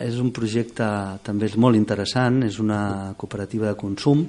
és 0.00 0.16
un 0.22 0.30
projecte 0.32 0.86
també 1.26 1.50
és 1.50 1.58
molt 1.60 1.76
interessant, 1.76 2.40
és 2.46 2.56
una 2.62 3.12
cooperativa 3.20 3.68
de 3.68 3.76
consum, 3.76 4.22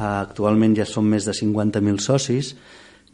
actualment 0.00 0.74
ja 0.80 0.88
som 0.88 1.06
més 1.06 1.28
de 1.28 1.36
50.000 1.36 2.02
socis, 2.02 2.56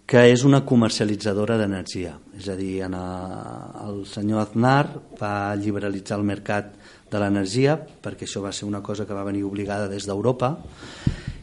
que 0.07 0.22
és 0.30 0.44
una 0.46 0.62
comercialitzadora 0.62 1.57
d'energia. 1.59 2.14
És 2.38 2.46
a 2.48 2.54
dir, 2.54 2.78
en 2.86 2.94
el 2.94 4.04
senyor 4.07 4.44
Aznar 4.44 4.86
va 5.18 5.54
liberalitzar 5.59 6.20
el 6.20 6.26
mercat 6.28 6.68
de 7.11 7.18
l'energia, 7.18 7.74
perquè 7.76 8.26
això 8.26 8.42
va 8.44 8.52
ser 8.54 8.68
una 8.68 8.84
cosa 8.86 9.07
que 9.07 9.14
va 9.14 9.26
venir 9.26 9.42
obligada 9.44 9.90
des 9.90 10.07
d'Europa, 10.07 10.54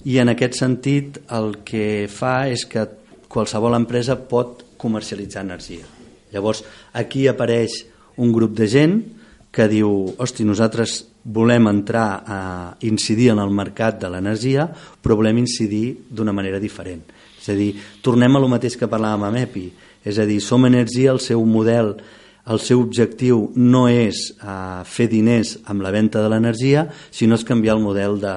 i 0.08 0.18
en 0.20 0.32
aquest 0.32 0.56
sentit 0.60 1.20
el 1.36 1.58
que 1.68 2.08
fa 2.12 2.48
és 2.52 2.64
que 2.68 2.88
qualsevol 3.28 3.76
empresa 3.76 4.16
pot 4.16 4.64
comercialitzar 4.80 5.44
energia. 5.44 5.88
Llavors, 6.32 6.64
aquí 6.94 7.28
apareix 7.28 7.84
un 8.18 8.32
grup 8.32 8.56
de 8.56 8.68
gent 8.68 8.96
que 9.54 9.68
diu, 9.70 9.90
hosti, 10.18 10.46
nosaltres 10.48 11.04
volem 11.24 11.68
entrar 11.70 12.24
a 12.26 12.40
incidir 12.88 13.30
en 13.32 13.44
el 13.44 13.52
mercat 13.54 14.00
de 14.02 14.10
l'energia, 14.12 14.66
però 14.72 15.20
volem 15.20 15.44
incidir 15.44 15.86
d'una 16.10 16.34
manera 16.36 16.60
diferent. 16.64 17.04
És 17.44 17.52
a 17.52 17.56
dir, 17.60 17.74
tornem 18.02 18.38
a 18.38 18.40
lo 18.40 18.48
mateix 18.48 18.78
que 18.80 18.88
parlàvem 18.88 19.28
amb 19.28 19.42
EPI, 19.44 19.66
és 20.08 20.20
a 20.20 20.26
dir, 20.28 20.40
Som 20.40 20.64
Energia, 20.64 21.12
el 21.12 21.20
seu 21.20 21.44
model, 21.44 21.98
el 22.48 22.60
seu 22.64 22.80
objectiu 22.80 23.50
no 23.60 23.86
és 23.92 24.30
uh, 24.40 24.84
fer 24.88 25.10
diners 25.12 25.58
amb 25.72 25.84
la 25.84 25.92
venda 25.92 26.24
de 26.24 26.32
l'energia, 26.32 26.86
sinó 27.12 27.36
és 27.36 27.44
canviar 27.48 27.76
el 27.76 27.84
model, 27.84 28.16
de, 28.24 28.34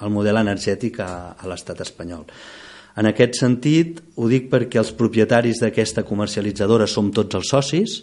el 0.00 0.12
model 0.12 0.40
energètic 0.40 1.00
a, 1.04 1.36
a 1.36 1.52
l'estat 1.52 1.84
espanyol. 1.84 2.24
En 2.96 3.08
aquest 3.08 3.36
sentit, 3.36 4.00
ho 4.16 4.28
dic 4.28 4.48
perquè 4.52 4.80
els 4.80 4.94
propietaris 4.96 5.60
d'aquesta 5.60 6.04
comercialitzadora 6.08 6.88
som 6.88 7.12
tots 7.12 7.36
els 7.36 7.52
socis, 7.52 7.96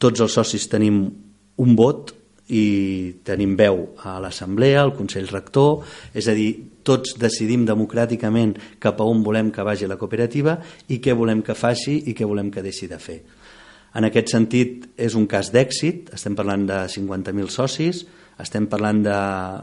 tots 0.00 0.24
els 0.24 0.32
socis 0.32 0.64
tenim 0.72 1.04
un 1.60 1.76
vot 1.76 2.14
i 2.48 3.20
tenim 3.24 3.52
veu 3.56 3.90
a 4.04 4.16
l'assemblea, 4.20 4.80
al 4.80 4.96
Consell 4.96 5.28
Rector, 5.28 5.84
és 6.16 6.28
a 6.28 6.36
dir, 6.36 6.54
tots 6.86 7.16
decidim 7.20 7.64
democràticament 7.66 8.54
cap 8.82 9.00
a 9.00 9.06
on 9.08 9.24
volem 9.24 9.50
que 9.50 9.64
vagi 9.66 9.88
la 9.90 9.98
cooperativa 10.00 10.58
i 10.88 11.00
què 11.00 11.16
volem 11.16 11.42
que 11.42 11.56
faci 11.58 12.02
i 12.10 12.14
què 12.14 12.28
volem 12.28 12.52
que 12.52 12.62
deixi 12.62 12.88
de 12.90 13.00
fer. 13.00 13.22
En 13.94 14.06
aquest 14.08 14.32
sentit, 14.34 14.88
és 14.98 15.14
un 15.14 15.28
cas 15.30 15.52
d'èxit, 15.54 16.10
estem 16.16 16.34
parlant 16.34 16.66
de 16.66 16.80
50.000 16.90 17.50
socis, 17.54 18.02
estem 18.42 18.66
parlant 18.66 19.04
de 19.04 19.18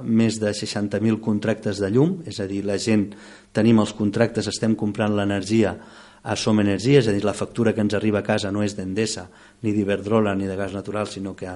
més 0.08 0.38
de 0.40 0.54
60.000 0.56 1.20
contractes 1.20 1.82
de 1.84 1.90
llum, 1.92 2.22
és 2.24 2.40
a 2.40 2.48
dir, 2.48 2.62
la 2.64 2.78
gent, 2.80 3.10
tenim 3.52 3.82
els 3.84 3.92
contractes, 3.98 4.48
estem 4.48 4.78
comprant 4.80 5.12
l'energia 5.18 5.76
a 6.24 6.36
Som 6.38 6.62
Energia, 6.64 7.02
és 7.02 7.10
a 7.10 7.16
dir, 7.16 7.26
la 7.28 7.36
factura 7.36 7.74
que 7.76 7.84
ens 7.84 7.98
arriba 7.98 8.22
a 8.22 8.26
casa 8.26 8.52
no 8.54 8.64
és 8.64 8.78
d'Endesa, 8.78 9.26
ni 9.66 9.74
d'Iberdrola, 9.76 10.36
ni 10.38 10.48
de 10.48 10.56
gas 10.56 10.72
natural, 10.78 11.10
sinó 11.12 11.36
que 11.36 11.52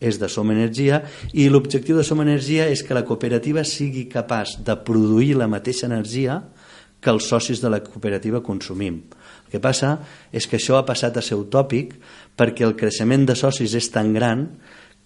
és 0.00 0.18
de 0.18 0.28
Som 0.30 0.52
Energia, 0.54 1.02
i 1.34 1.48
l'objectiu 1.50 1.98
de 1.98 2.06
Som 2.06 2.22
Energia 2.22 2.68
és 2.70 2.84
que 2.86 2.94
la 2.94 3.04
cooperativa 3.06 3.64
sigui 3.66 4.06
capaç 4.10 4.58
de 4.64 4.76
produir 4.86 5.34
la 5.36 5.50
mateixa 5.50 5.88
energia 5.90 6.42
que 7.00 7.10
els 7.10 7.28
socis 7.30 7.62
de 7.62 7.70
la 7.70 7.80
cooperativa 7.82 8.42
consumim. 8.42 9.02
El 9.46 9.52
que 9.54 9.62
passa 9.62 9.96
és 10.32 10.46
que 10.46 10.58
això 10.58 10.78
ha 10.78 10.86
passat 10.86 11.16
a 11.16 11.24
ser 11.24 11.38
utòpic 11.38 11.94
perquè 12.38 12.66
el 12.66 12.76
creixement 12.78 13.26
de 13.26 13.36
socis 13.38 13.74
és 13.74 13.90
tan 13.94 14.12
gran 14.14 14.46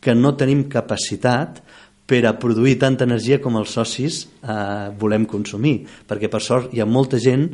que 0.03 0.17
no 0.17 0.35
tenim 0.37 0.67
capacitat 0.69 1.63
per 2.09 2.25
a 2.27 2.35
produir 2.37 2.75
tanta 2.81 3.07
energia 3.07 3.39
com 3.41 3.57
els 3.57 3.73
socis 3.73 4.25
eh, 4.43 4.91
volem 4.99 5.25
consumir, 5.31 5.85
perquè 6.09 6.29
per 6.29 6.43
sort 6.43 6.73
hi 6.75 6.83
ha 6.83 6.89
molta 6.89 7.21
gent 7.23 7.53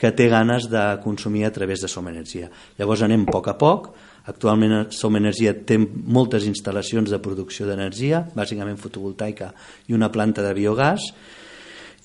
que 0.00 0.14
té 0.16 0.30
ganes 0.32 0.70
de 0.72 0.82
consumir 1.04 1.44
a 1.44 1.52
través 1.52 1.82
de 1.84 1.90
Som 1.92 2.08
Energia. 2.08 2.48
Llavors 2.78 3.04
anem 3.04 3.26
a 3.26 3.34
poc 3.34 3.50
a 3.52 3.56
poc, 3.60 3.90
actualment 4.30 4.92
Som 4.94 5.18
Energia 5.18 5.52
té 5.66 5.78
moltes 5.78 6.46
instal·lacions 6.48 7.10
de 7.10 7.20
producció 7.22 7.66
d'energia, 7.68 8.22
bàsicament 8.36 8.78
fotovoltaica 8.80 9.50
i 9.90 9.96
una 9.96 10.10
planta 10.12 10.44
de 10.46 10.54
biogàs, 10.56 11.10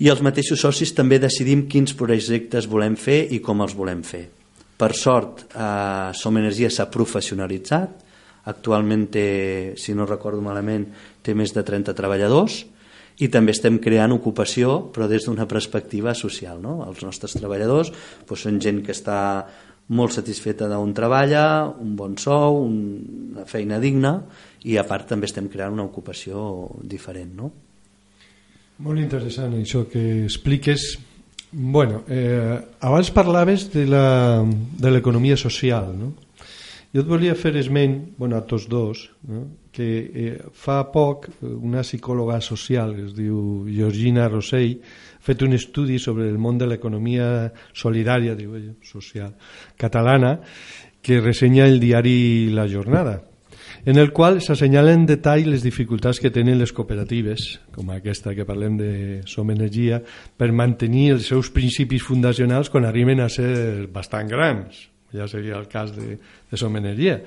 i 0.04 0.10
els 0.12 0.22
mateixos 0.26 0.60
socis 0.60 0.92
també 0.96 1.22
decidim 1.24 1.68
quins 1.72 1.96
projectes 1.96 2.68
volem 2.68 2.98
fer 3.00 3.22
i 3.32 3.40
com 3.44 3.62
els 3.64 3.76
volem 3.78 4.02
fer. 4.04 4.26
Per 4.76 4.92
sort, 4.94 5.46
eh, 5.56 6.12
Som 6.14 6.38
Energia 6.38 6.70
s'ha 6.70 6.90
professionalitzat, 6.92 8.04
actualment 8.46 9.08
té, 9.10 9.74
si 9.78 9.94
no 9.94 10.06
recordo 10.06 10.42
malament, 10.42 10.86
té 11.24 11.34
més 11.34 11.54
de 11.54 11.64
30 11.64 11.94
treballadors, 11.94 12.66
i 13.24 13.30
també 13.32 13.54
estem 13.56 13.78
creant 13.80 14.12
ocupació 14.12 14.90
però 14.96 15.08
des 15.08 15.24
d'una 15.28 15.48
perspectiva 15.48 16.14
social 16.18 16.60
no? 16.64 16.82
els 16.88 17.04
nostres 17.06 17.36
treballadors 17.38 17.92
doncs, 18.28 18.42
són 18.42 18.60
gent 18.60 18.82
que 18.84 18.92
està 18.96 19.20
molt 19.94 20.16
satisfeta 20.16 20.68
d'on 20.70 20.94
treballa 20.98 21.68
un 21.70 21.94
bon 21.98 22.16
sou, 22.18 22.64
una 22.66 23.46
feina 23.46 23.78
digna 23.80 24.18
i 24.66 24.80
a 24.82 24.86
part 24.88 25.12
també 25.12 25.30
estem 25.30 25.50
creant 25.52 25.76
una 25.76 25.86
ocupació 25.86 26.70
diferent 26.82 27.36
no? 27.38 27.52
Molt 28.86 29.00
interessant 29.00 29.54
això 29.56 29.86
que 29.88 30.26
expliques 30.26 30.96
bueno, 31.56 32.04
eh, 32.10 32.58
abans 32.82 33.12
parlaves 33.16 33.70
de 33.72 34.90
l'economia 34.92 35.38
social 35.38 35.94
no? 35.96 36.14
jo 36.92 37.04
et 37.04 37.08
volia 37.08 37.36
fer 37.38 37.54
esment 37.60 38.00
bueno, 38.18 38.40
a 38.40 38.44
tots 38.48 38.66
dos 38.72 39.06
no? 39.30 39.46
que 39.76 39.88
eh, 40.02 40.36
fa 40.52 40.82
poc 40.92 41.30
una 41.44 41.86
psicòloga 41.86 42.42
social 42.42 42.96
que 42.96 43.06
es 43.10 43.16
diu 43.16 43.68
Georgina 43.70 44.28
Rossell 44.32 44.80
fet 45.26 45.42
un 45.42 45.58
estudi 45.58 45.98
sobre 46.00 46.30
el 46.30 46.38
món 46.38 46.60
de 46.62 46.70
l'economia 46.70 47.52
solidària, 47.74 48.36
diu 48.38 48.56
social, 48.86 49.34
catalana, 49.78 50.38
que 51.02 51.22
ressenya 51.22 51.66
el 51.66 51.80
diari 51.80 52.50
La 52.54 52.68
Jornada, 52.70 53.24
en 53.86 54.00
el 54.02 54.12
qual 54.12 54.40
s'assenyalen 54.42 55.04
en 55.04 55.06
detall 55.10 55.46
les 55.52 55.62
dificultats 55.62 56.18
que 56.22 56.32
tenen 56.34 56.58
les 56.58 56.74
cooperatives, 56.74 57.60
com 57.76 57.92
aquesta 57.94 58.34
que 58.34 58.48
parlem 58.48 58.80
de 58.80 58.92
Som 59.30 59.52
Energia, 59.54 60.00
per 60.38 60.50
mantenir 60.50 61.12
els 61.14 61.30
seus 61.30 61.52
principis 61.54 62.06
fundacionals 62.06 62.72
quan 62.74 62.88
arriben 62.90 63.22
a 63.22 63.30
ser 63.30 63.86
bastant 63.94 64.32
grans. 64.32 64.88
Ja 65.14 65.30
seria 65.32 65.60
el 65.60 65.70
cas 65.72 65.94
de, 65.96 66.18
de 66.18 66.58
Som 66.58 66.76
Energia, 66.82 67.20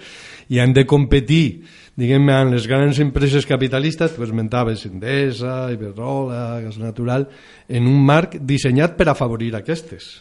i 0.51 0.59
han 0.59 0.75
de 0.75 0.85
competir, 0.87 1.63
diguem-ne, 1.99 2.35
amb 2.35 2.55
les 2.55 2.69
grans 2.71 3.01
empreses 3.03 3.47
capitalistes, 3.49 4.15
tu 4.15 4.23
esmentaves 4.23 4.85
Endesa, 4.87 5.67
Iberdrola, 5.75 6.61
Gas 6.63 6.79
Natural, 6.79 7.27
en 7.69 7.89
un 7.91 8.05
marc 8.07 8.39
dissenyat 8.39 8.95
per 8.99 9.09
afavorir 9.11 9.55
aquestes. 9.59 10.13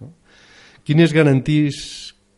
No? 0.00 0.12
Quines 0.86 1.14
garanties 1.16 1.80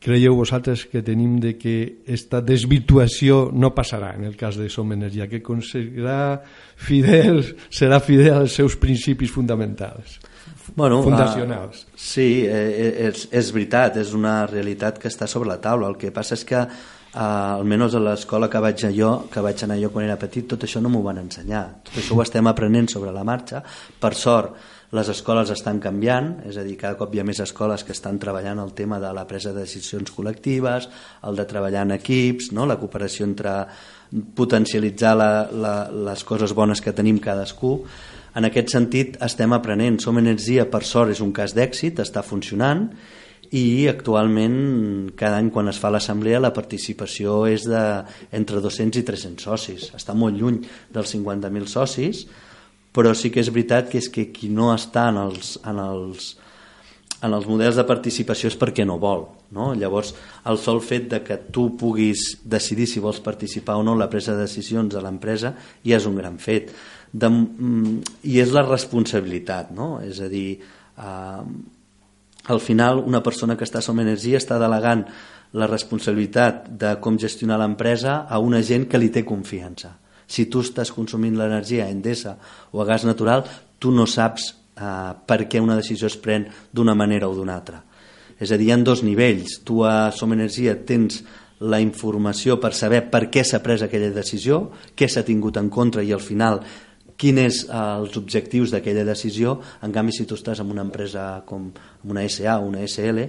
creieu 0.01 0.39
vosaltres 0.39 0.87
que 0.89 1.03
tenim 1.05 1.37
de 1.43 1.57
que 1.59 1.75
aquesta 2.07 2.41
desvirtuació 2.41 3.49
no 3.53 3.75
passarà 3.77 4.15
en 4.17 4.25
el 4.31 4.39
cas 4.41 4.57
de 4.57 4.71
Som 4.73 4.95
Energia, 4.95 5.27
que 5.29 5.43
aconseguirà 5.43 6.39
fidel, 6.79 7.43
serà 7.69 7.99
fidel 8.01 8.45
als 8.45 8.57
seus 8.57 8.79
principis 8.81 9.35
fonamentals? 9.35 10.21
bueno, 10.77 11.03
fundacionals. 11.03 11.85
Uh, 11.85 11.97
sí, 11.97 12.45
eh, 12.47 12.51
eh, 12.53 13.09
és, 13.09 13.27
és 13.33 13.51
veritat, 13.53 13.97
és 14.01 14.13
una 14.17 14.43
realitat 14.47 14.99
que 15.01 15.09
està 15.09 15.27
sobre 15.29 15.49
la 15.49 15.59
taula. 15.65 15.89
El 15.89 15.97
que 16.01 16.13
passa 16.15 16.37
és 16.37 16.45
que 16.47 16.61
uh, 17.19 17.59
almenys 17.59 17.97
a 17.99 18.03
l'escola 18.03 18.49
que 18.51 18.63
vaig 18.63 18.87
jo, 18.95 19.13
que 19.33 19.43
vaig 19.43 19.63
anar 19.65 19.79
jo 19.83 19.91
quan 19.91 20.07
era 20.07 20.19
petit, 20.21 20.47
tot 20.47 20.65
això 20.65 20.81
no 20.81 20.91
m'ho 20.93 21.03
van 21.03 21.19
ensenyar. 21.25 21.65
Tot 21.89 21.99
això 21.99 22.17
ho 22.17 22.23
estem 22.23 22.47
aprenent 22.47 22.89
sobre 22.93 23.13
la 23.13 23.25
marxa. 23.27 23.63
Per 23.99 24.15
sort, 24.15 24.55
les 24.95 25.09
escoles 25.13 25.51
estan 25.53 25.83
canviant, 25.85 26.31
és 26.49 26.57
a 26.57 26.65
dir, 26.65 26.79
cada 26.81 26.97
cop 26.97 27.13
hi 27.13 27.21
ha 27.21 27.27
més 27.27 27.43
escoles 27.45 27.83
que 27.85 27.93
estan 27.93 28.21
treballant 28.23 28.63
el 28.63 28.73
tema 28.73 29.01
de 29.03 29.11
la 29.13 29.27
presa 29.29 29.53
de 29.53 29.67
decisions 29.67 30.15
col·lectives, 30.15 30.89
el 31.29 31.37
de 31.37 31.45
treballar 31.51 31.85
en 31.85 31.97
equips, 31.99 32.53
no? 32.57 32.65
la 32.65 32.79
cooperació 32.81 33.27
entre 33.29 33.59
potencialitzar 34.39 35.13
la, 35.19 35.31
la, 35.53 35.75
les 36.09 36.25
coses 36.25 36.55
bones 36.57 36.81
que 36.81 36.95
tenim 36.97 37.19
cadascú, 37.21 37.83
en 38.39 38.47
aquest 38.47 38.73
sentit 38.73 39.17
estem 39.25 39.53
aprenent. 39.53 39.99
Som 40.01 40.21
Energia, 40.21 40.69
per 40.71 40.85
sort, 40.87 41.11
és 41.13 41.21
un 41.25 41.35
cas 41.37 41.53
d'èxit, 41.57 42.01
està 42.05 42.23
funcionant 42.23 42.87
i 43.57 43.89
actualment 43.89 45.13
cada 45.17 45.39
any 45.41 45.49
quan 45.55 45.71
es 45.71 45.79
fa 45.81 45.91
l'assemblea 45.93 46.41
la 46.43 46.53
participació 46.57 47.47
és 47.49 47.65
de 47.69 47.83
entre 48.37 48.61
200 48.65 49.01
i 49.01 49.07
300 49.07 49.49
socis. 49.49 49.89
Està 49.97 50.15
molt 50.15 50.37
lluny 50.37 50.61
dels 50.93 51.15
50.000 51.15 51.71
socis, 51.71 52.27
però 52.93 53.15
sí 53.15 53.31
que 53.33 53.41
és 53.41 53.53
veritat 53.53 53.89
que 53.89 54.01
és 54.03 54.11
que 54.13 54.29
qui 54.35 54.51
no 54.53 54.73
està 54.75 55.09
en 55.13 55.21
els, 55.23 55.57
en 55.65 55.81
els, 55.81 56.35
en 57.23 57.33
els 57.33 57.49
models 57.49 57.79
de 57.81 57.87
participació 57.89 58.53
és 58.53 58.59
perquè 58.59 58.85
no 58.89 58.99
vol. 59.01 59.27
No? 59.57 59.71
Llavors, 59.73 60.13
el 60.51 60.61
sol 60.61 60.83
fet 60.85 61.09
de 61.09 61.23
que 61.25 61.39
tu 61.55 61.71
puguis 61.81 62.35
decidir 62.45 62.85
si 62.91 63.01
vols 63.01 63.23
participar 63.25 63.79
o 63.81 63.87
no 63.87 63.97
la 63.97 64.11
presa 64.13 64.35
de 64.37 64.45
decisions 64.45 64.93
de 64.93 65.01
l'empresa 65.01 65.55
ja 65.87 65.97
és 65.97 66.07
un 66.11 66.19
gran 66.21 66.37
fet 66.37 66.75
de, 67.13 67.31
mm, 67.31 67.97
i 68.29 68.41
és 68.43 68.53
la 68.53 68.67
responsabilitat, 68.67 69.73
no? 69.73 70.03
És 70.05 70.21
a 70.21 70.29
dir, 70.29 70.61
eh, 71.01 71.43
al 72.49 72.61
final 72.61 73.03
una 73.05 73.23
persona 73.23 73.57
que 73.57 73.67
està 73.69 73.83
som 73.85 73.99
energia 74.01 74.41
està 74.41 74.59
delegant 74.61 75.05
la 75.53 75.69
responsabilitat 75.69 76.67
de 76.81 76.95
com 77.05 77.19
gestionar 77.21 77.59
l'empresa 77.61 78.23
a 78.29 78.41
una 78.41 78.63
gent 78.65 78.87
que 78.89 79.01
li 79.01 79.11
té 79.13 79.25
confiança. 79.25 79.95
Si 80.29 80.47
tu 80.53 80.61
estàs 80.65 80.93
consumint 80.93 81.37
l'energia 81.39 81.87
a 81.87 81.93
Endesa 81.93 82.37
o 82.73 82.83
a 82.83 82.87
gas 82.89 83.05
natural, 83.09 83.45
tu 83.79 83.93
no 83.93 84.05
saps 84.09 84.51
eh, 84.77 85.13
per 85.29 85.45
què 85.49 85.61
una 85.61 85.77
decisió 85.77 86.09
es 86.09 86.17
pren 86.21 86.49
d'una 86.73 86.97
manera 86.97 87.29
o 87.29 87.37
d'una 87.37 87.57
altra. 87.57 87.83
És 88.39 88.53
a 88.53 88.57
dir, 88.57 88.69
hi 88.69 88.73
ha 88.73 88.81
dos 88.85 89.03
nivells. 89.03 89.61
Tu 89.67 89.83
a 89.85 90.11
Som 90.15 90.33
Energia 90.33 90.77
tens 90.87 91.23
la 91.61 91.81
informació 91.83 92.59
per 92.63 92.71
saber 92.77 93.03
per 93.11 93.27
què 93.33 93.43
s'ha 93.45 93.63
pres 93.65 93.83
aquella 93.83 94.13
decisió, 94.15 94.69
què 94.95 95.09
s'ha 95.09 95.25
tingut 95.27 95.59
en 95.59 95.69
contra 95.75 96.05
i 96.07 96.13
al 96.15 96.23
final 96.23 96.63
quins 97.19 97.43
és 97.43 97.61
eh, 97.67 97.77
els 97.77 98.17
objectius 98.21 98.73
d'aquella 98.73 99.07
decisió. 99.09 99.59
En 99.83 99.95
canvi, 99.95 100.15
si 100.15 100.27
tu 100.29 100.39
estàs 100.39 100.63
en 100.63 100.71
una 100.71 100.87
empresa 100.87 101.43
com 101.49 101.71
una 102.07 102.27
SA 102.31 102.61
o 102.63 102.69
una 102.71 102.85
SL, 102.87 103.27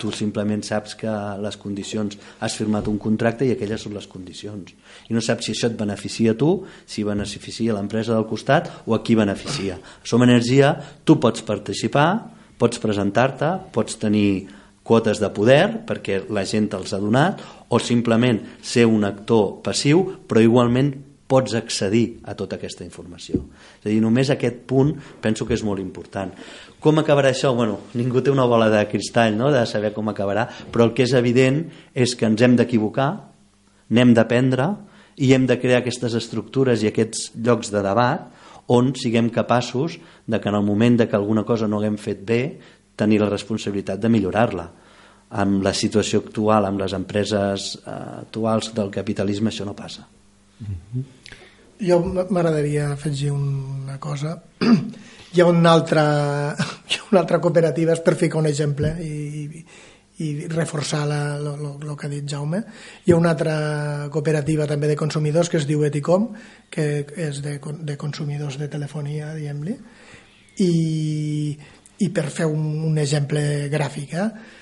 tu 0.00 0.10
simplement 0.16 0.62
saps 0.64 0.94
que 0.96 1.12
les 1.44 1.58
condicions 1.60 2.16
has 2.40 2.56
firmat 2.56 2.88
un 2.88 2.96
contracte 2.98 3.44
i 3.44 3.52
aquelles 3.52 3.82
són 3.84 3.92
les 3.98 4.08
condicions 4.08 4.72
i 5.10 5.16
no 5.16 5.20
saps 5.24 5.46
si 5.46 5.52
això 5.52 5.68
et 5.68 5.76
beneficia 5.76 6.32
a 6.32 6.38
tu 6.40 6.48
si 6.88 7.04
beneficia 7.04 7.76
l'empresa 7.76 8.14
del 8.16 8.24
costat 8.30 8.70
o 8.86 8.96
a 8.96 9.02
qui 9.04 9.18
beneficia 9.18 9.76
Som 10.02 10.24
Energia, 10.24 10.72
tu 11.04 11.18
pots 11.20 11.44
participar 11.44 12.08
pots 12.60 12.80
presentar-te, 12.80 13.52
pots 13.76 14.00
tenir 14.00 14.48
quotes 14.82 15.20
de 15.20 15.28
poder 15.36 15.84
perquè 15.88 16.22
la 16.32 16.46
gent 16.48 16.70
te'ls 16.72 16.96
ha 16.96 17.02
donat 17.02 17.44
o 17.68 17.78
simplement 17.78 18.40
ser 18.64 18.88
un 18.88 19.04
actor 19.04 19.60
passiu 19.64 20.06
però 20.24 20.40
igualment 20.40 20.94
pots 21.30 21.54
accedir 21.54 22.20
a 22.26 22.34
tota 22.34 22.58
aquesta 22.58 22.82
informació. 22.82 23.44
És 23.78 23.86
a 23.86 23.92
dir, 23.92 24.00
només 24.02 24.32
aquest 24.34 24.64
punt 24.66 24.90
penso 25.22 25.46
que 25.46 25.54
és 25.54 25.62
molt 25.66 25.82
important. 25.82 26.32
Com 26.82 26.98
acabarà 26.98 27.30
això? 27.30 27.52
Bueno, 27.54 27.78
ningú 27.94 28.22
té 28.24 28.32
una 28.34 28.48
bola 28.50 28.66
de 28.72 28.82
cristall 28.90 29.38
no? 29.38 29.52
de 29.54 29.62
saber 29.70 29.92
com 29.94 30.10
acabarà, 30.10 30.48
però 30.72 30.88
el 30.88 30.94
que 30.96 31.06
és 31.06 31.14
evident 31.14 31.62
és 31.94 32.16
que 32.18 32.26
ens 32.26 32.42
hem 32.42 32.58
d'equivocar, 32.58 33.10
n'hem 33.94 34.14
d'aprendre 34.16 34.72
i 35.22 35.32
hem 35.36 35.46
de 35.46 35.58
crear 35.62 35.84
aquestes 35.84 36.16
estructures 36.18 36.82
i 36.82 36.90
aquests 36.90 37.30
llocs 37.38 37.70
de 37.70 37.82
debat 37.84 38.28
on 38.70 38.92
siguem 38.94 39.30
capaços 39.34 39.98
de 40.26 40.38
que 40.38 40.48
en 40.48 40.58
el 40.58 40.66
moment 40.66 40.98
de 41.00 41.08
que 41.08 41.18
alguna 41.18 41.44
cosa 41.44 41.66
no 41.66 41.78
haguem 41.78 41.98
fet 41.98 42.22
bé 42.26 42.42
tenir 42.96 43.18
la 43.22 43.30
responsabilitat 43.30 43.98
de 44.02 44.10
millorar-la 44.12 44.68
amb 45.40 45.62
la 45.62 45.72
situació 45.74 46.24
actual, 46.24 46.66
amb 46.66 46.80
les 46.82 46.94
empreses 46.94 47.76
eh, 47.80 47.92
actuals 48.24 48.72
del 48.74 48.90
capitalisme, 48.90 49.50
això 49.50 49.66
no 49.66 49.78
passa. 49.78 50.06
Mm 50.60 50.76
-hmm. 50.94 51.04
Jo 51.80 52.00
m'agradaria 52.04 52.92
afegir 52.92 53.32
una 53.32 53.98
cosa. 53.98 54.42
Hi 55.32 55.40
ha 55.40 55.46
una 55.46 55.72
altra, 55.72 56.54
hi 56.90 56.96
ha 56.98 57.04
una 57.10 57.20
altra 57.20 57.38
cooperativa, 57.38 57.92
és 57.92 58.00
per 58.00 58.16
ficar 58.16 58.40
un 58.40 58.46
exemple 58.46 58.96
i, 59.00 59.64
i 60.18 60.46
reforçar 60.48 61.04
el 61.08 61.96
que 61.96 62.06
ha 62.06 62.10
dit 62.10 62.26
Jaume. 62.28 62.64
Hi 63.04 63.12
ha 63.12 63.16
una 63.16 63.30
altra 63.30 64.08
cooperativa 64.10 64.66
també 64.66 64.90
de 64.90 64.96
consumidors 64.96 65.48
que 65.48 65.56
es 65.56 65.66
diu 65.66 65.84
Eticom, 65.86 66.32
que 66.68 67.06
és 67.16 67.40
de, 67.42 67.60
de 67.62 67.96
consumidors 67.96 68.58
de 68.58 68.68
telefonia, 68.68 69.32
diguem-li, 69.34 69.76
i, 70.66 70.72
i 71.98 72.08
per 72.10 72.26
fer 72.28 72.50
un, 72.50 72.66
un 72.90 72.98
exemple 72.98 73.68
gràfic, 73.72 74.14
eh? 74.18 74.58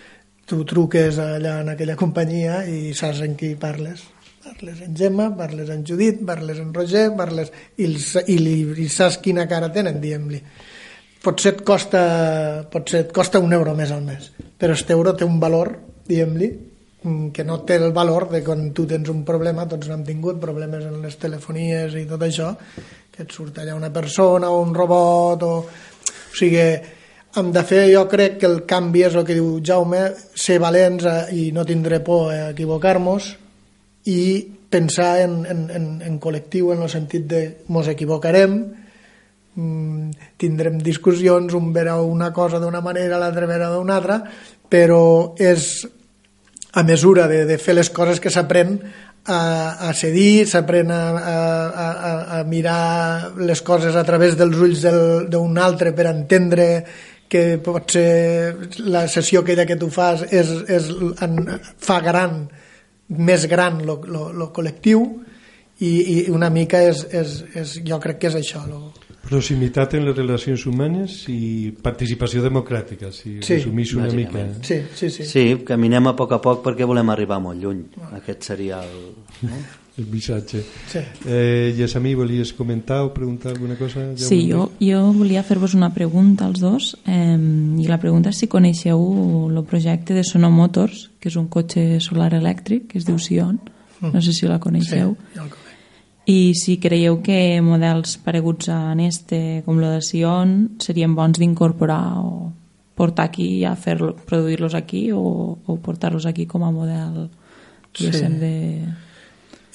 tu 0.48 0.62
truques 0.64 1.18
allà 1.20 1.58
en 1.60 1.74
aquella 1.74 1.96
companyia 1.96 2.62
i 2.64 2.94
saps 2.96 3.20
en 3.26 3.34
qui 3.36 3.52
parles 3.60 4.06
parles 4.48 4.80
en 4.80 4.96
Gemma, 4.96 5.28
parles 5.36 5.68
en 5.70 5.84
Judit, 5.84 6.24
parles 6.24 6.58
en 6.58 6.72
Roger, 6.72 7.10
parles... 7.16 7.52
I, 7.76 7.84
els, 7.84 8.08
i, 8.26 8.38
li, 8.40 8.56
i 8.84 8.88
saps 8.88 9.20
quina 9.24 9.44
cara 9.50 9.68
tenen, 9.74 10.00
diguem-li. 10.00 10.40
Potser 11.22 11.52
et, 11.52 11.62
costa, 11.66 12.02
potser 12.72 13.04
et 13.04 13.12
costa 13.14 13.42
un 13.42 13.52
euro 13.52 13.74
més 13.76 13.92
al 13.92 14.04
mes, 14.06 14.30
però 14.58 14.76
este 14.78 14.94
euro 14.96 15.14
té 15.18 15.26
un 15.26 15.36
valor, 15.42 15.72
diguem-li, 16.08 16.48
mm, 17.02 17.30
que 17.34 17.44
no 17.44 17.60
té 17.68 17.76
el 17.76 17.92
valor 17.92 18.28
de 18.32 18.40
quan 18.46 18.70
tu 18.72 18.86
tens 18.88 19.10
un 19.12 19.24
problema, 19.28 19.66
tots 19.68 19.90
n'hem 19.90 20.06
tingut 20.06 20.40
problemes 20.40 20.86
en 20.88 21.02
les 21.02 21.18
telefonies 21.20 21.98
i 21.98 22.06
tot 22.08 22.22
això, 22.24 22.54
que 23.12 23.26
et 23.26 23.34
surt 23.34 23.58
allà 23.58 23.76
una 23.76 23.92
persona 23.92 24.50
o 24.54 24.62
un 24.64 24.74
robot 24.76 25.46
o... 25.48 25.52
O 26.28 26.38
sigui, 26.38 26.60
hem 27.40 27.48
de 27.52 27.62
fer, 27.66 27.86
jo 27.90 28.04
crec 28.08 28.36
que 28.38 28.46
el 28.46 28.60
canvi 28.68 29.02
és 29.08 29.16
el 29.16 29.24
que 29.26 29.34
diu 29.34 29.58
Jaume, 29.64 30.02
ser 30.38 30.58
valents 30.62 31.06
i 31.34 31.48
no 31.56 31.64
tindre 31.66 31.98
por 32.04 32.28
a 32.30 32.50
equivocar-nos, 32.52 33.32
i 34.08 34.20
pensar 34.70 35.20
en, 35.24 35.40
en, 35.48 35.64
en, 35.72 35.86
en 36.04 36.18
col·lectiu 36.20 36.72
en 36.72 36.84
el 36.84 36.90
sentit 36.92 37.26
de 37.28 37.42
mos 37.72 37.88
equivocarem, 37.88 38.56
mm, 39.54 40.32
tindrem 40.40 40.78
discussions, 40.84 41.54
un 41.56 41.72
verà 41.74 41.98
una 42.04 42.32
cosa 42.32 42.60
d'una 42.60 42.82
manera, 42.84 43.20
l'altre 43.20 43.48
verà 43.48 43.72
d'una 43.74 43.98
altra, 44.00 44.22
però 44.68 45.34
és 45.40 45.86
a 46.72 46.84
mesura 46.84 47.26
de, 47.28 47.44
de 47.48 47.58
fer 47.58 47.74
les 47.76 47.90
coses 47.90 48.20
que 48.20 48.32
s'aprèn 48.32 48.76
a, 49.28 49.40
a 49.88 49.92
cedir, 49.96 50.46
s'aprèn 50.48 50.92
a, 50.92 51.02
a, 51.16 51.36
a, 51.68 52.12
a 52.38 52.42
mirar 52.48 53.34
les 53.40 53.60
coses 53.64 53.96
a 53.96 54.04
través 54.04 54.36
dels 54.38 54.56
ulls 54.56 54.84
d'un 55.32 55.58
altre 55.60 55.92
per 55.96 56.08
entendre 56.12 56.68
que 57.28 57.58
potser 57.60 58.54
la 58.88 59.04
sessió 59.08 59.42
aquella 59.44 59.66
que 59.68 59.76
tu 59.76 59.90
fas 59.92 60.24
és, 60.32 60.52
és, 60.68 60.88
en, 61.24 61.42
fa 61.76 62.00
gran 62.04 62.46
més 63.08 63.46
gran 63.48 63.80
el 63.82 64.46
col·lectiu 64.52 65.04
i, 65.80 65.90
i 65.90 66.16
una 66.34 66.50
mica 66.50 66.80
és, 66.82 67.04
és, 67.14 67.36
és, 67.54 67.76
jo 67.86 67.98
crec 68.02 68.18
que 68.22 68.30
és 68.32 68.38
això 68.40 68.64
lo... 68.68 68.92
proximitat 69.28 69.94
en 69.98 70.06
les 70.08 70.16
relacions 70.16 70.64
humanes 70.66 71.18
i 71.32 71.72
participació 71.82 72.42
democràtica 72.44 73.12
si 73.14 73.38
sí, 73.40 73.58
resumís 73.58 73.94
una 73.96 74.10
mica 74.12 74.46
sí, 74.62 74.82
sí, 74.94 75.10
sí. 75.14 75.26
sí, 75.28 75.44
caminem 75.68 76.10
a 76.10 76.16
poc 76.18 76.36
a 76.36 76.40
poc 76.44 76.64
perquè 76.66 76.88
volem 76.88 77.14
arribar 77.14 77.40
molt 77.44 77.62
lluny 77.62 77.84
aquest 78.20 78.50
seria 78.52 78.82
el... 78.84 78.98
Eh? 79.48 79.62
El 79.98 80.06
missatge. 80.06 80.62
Sí. 80.88 81.02
Eh, 81.26 81.74
Yasami, 81.76 82.14
volies 82.14 82.52
comentar 82.54 83.02
o 83.02 83.12
preguntar 83.14 83.52
alguna 83.52 83.76
cosa? 83.76 84.06
Ja 84.14 84.28
sí, 84.30 84.40
jo, 84.50 84.70
jo 84.80 85.02
volia 85.12 85.42
fer-vos 85.42 85.74
una 85.74 85.92
pregunta 85.94 86.46
als 86.46 86.60
dos 86.62 86.90
eh, 87.06 87.36
i 87.36 87.86
la 87.90 88.00
pregunta 88.00 88.32
és 88.32 88.40
si 88.40 88.48
coneixeu 88.48 89.00
el 89.50 89.62
projecte 89.68 90.14
de 90.14 90.24
Sono 90.24 90.50
Motors, 90.50 91.08
que 91.18 91.32
és 91.32 91.36
un 91.36 91.48
cotxe 91.52 91.98
solar 92.04 92.32
elèctric 92.38 92.92
que 92.92 93.02
es 93.02 93.08
diu 93.08 93.18
Sion, 93.18 93.58
mm. 94.00 94.12
no 94.14 94.22
sé 94.22 94.32
si 94.32 94.46
la 94.46 94.60
coneixeu. 94.62 95.16
Sí, 95.18 95.40
ja 95.40 95.48
i 96.28 96.52
si 96.52 96.76
creieu 96.76 97.22
que 97.24 97.56
models 97.64 98.18
pareguts 98.20 98.68
a 98.68 98.92
Neste 98.98 99.62
com 99.64 99.78
el 99.80 99.94
de 99.96 100.00
Sion 100.04 100.50
serien 100.84 101.14
bons 101.16 101.40
d'incorporar 101.40 102.20
o 102.20 102.52
portar 102.98 103.30
aquí 103.30 103.64
a 103.64 103.72
fer 103.80 103.96
produir-los 104.28 104.74
aquí 104.76 105.08
o, 105.12 105.22
o 105.64 105.76
portar-los 105.80 106.26
aquí 106.28 106.44
com 106.44 106.66
a 106.66 106.70
model 106.74 107.30
sí. 107.96 108.10
de 108.12 108.84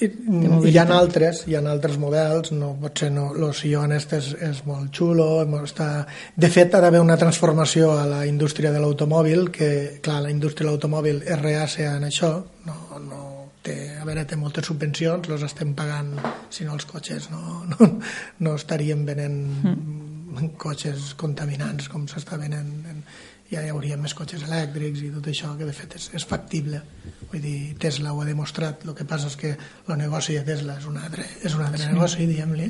i, 0.02 0.08
hi 0.70 0.78
ha 0.78 0.84
altres, 0.96 1.44
hi 1.46 1.54
ha 1.54 1.60
altres 1.70 1.98
models, 2.02 2.50
no, 2.56 2.72
potser 2.82 3.10
no, 3.14 3.28
el 3.34 3.52
Sion 3.54 3.94
este 3.94 4.18
és, 4.18 4.32
és 4.42 4.62
molt 4.66 4.90
xulo, 4.94 5.28
està... 5.60 5.88
de 6.34 6.50
fet 6.50 6.74
ha 6.74 6.80
d'haver 6.82 7.02
una 7.04 7.18
transformació 7.20 7.92
a 7.94 8.06
la 8.10 8.24
indústria 8.26 8.72
de 8.74 8.82
l'automòbil, 8.82 9.50
que 9.54 10.00
clar, 10.02 10.20
la 10.24 10.32
indústria 10.34 10.66
de 10.66 10.72
l'automòbil 10.72 11.22
és 11.22 11.40
reàcia 11.42 11.94
en 11.98 12.08
això, 12.10 12.32
no, 12.66 12.78
no 13.04 13.22
té, 13.64 13.76
a 14.00 14.04
veure, 14.08 14.26
té 14.28 14.38
moltes 14.40 14.66
subvencions, 14.68 15.30
les 15.30 15.44
estem 15.46 15.72
pagant, 15.78 16.10
si 16.52 16.66
no 16.66 16.74
els 16.76 16.88
cotxes 16.90 17.30
no, 17.32 17.60
no, 17.72 17.90
no 18.44 18.56
estaríem 18.58 19.06
venent 19.06 19.38
mm. 19.62 20.50
cotxes 20.60 21.12
contaminants 21.20 21.88
com 21.92 22.08
s'està 22.10 22.40
venent 22.40 22.74
en, 22.90 23.04
ja 23.54 23.62
hi 23.64 23.70
hauria 23.72 23.96
més 24.00 24.14
cotxes 24.16 24.44
elèctrics 24.46 25.02
i 25.06 25.10
tot 25.14 25.28
això, 25.30 25.52
que 25.58 25.68
de 25.68 25.74
fet 25.76 25.96
és, 25.98 26.08
és 26.18 26.26
factible. 26.28 26.80
Vull 27.30 27.42
dir, 27.42 27.58
Tesla 27.80 28.12
ho 28.12 28.22
ha 28.22 28.28
demostrat, 28.28 28.84
el 28.86 28.96
que 28.98 29.06
passa 29.08 29.30
és 29.30 29.36
que 29.40 29.54
el 29.54 30.00
negoci 30.00 30.38
de 30.38 30.44
Tesla 30.46 30.78
és 30.80 30.88
un 30.90 30.98
altre, 31.00 31.26
és 31.42 31.54
un 31.54 31.64
altre 31.66 31.82
sí. 31.82 31.92
negoci, 31.92 32.26
diguem-li, 32.30 32.68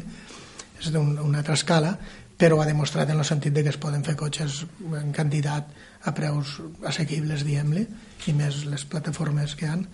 és 0.80 0.92
d'una 0.92 1.24
un, 1.24 1.34
altra 1.34 1.56
escala, 1.58 1.94
però 2.38 2.60
ha 2.60 2.66
demostrat 2.68 3.10
en 3.10 3.20
el 3.22 3.26
sentit 3.28 3.54
de 3.54 3.62
que 3.62 3.72
es 3.72 3.80
poden 3.80 4.04
fer 4.06 4.16
cotxes 4.18 4.64
en 5.00 5.12
quantitat 5.14 5.70
a 6.04 6.12
preus 6.16 6.58
assequibles, 6.84 7.44
diguem-li, 7.46 7.86
i 8.28 8.34
més 8.36 8.64
les 8.68 8.84
plataformes 8.90 9.54
que 9.58 9.70
han. 9.70 9.86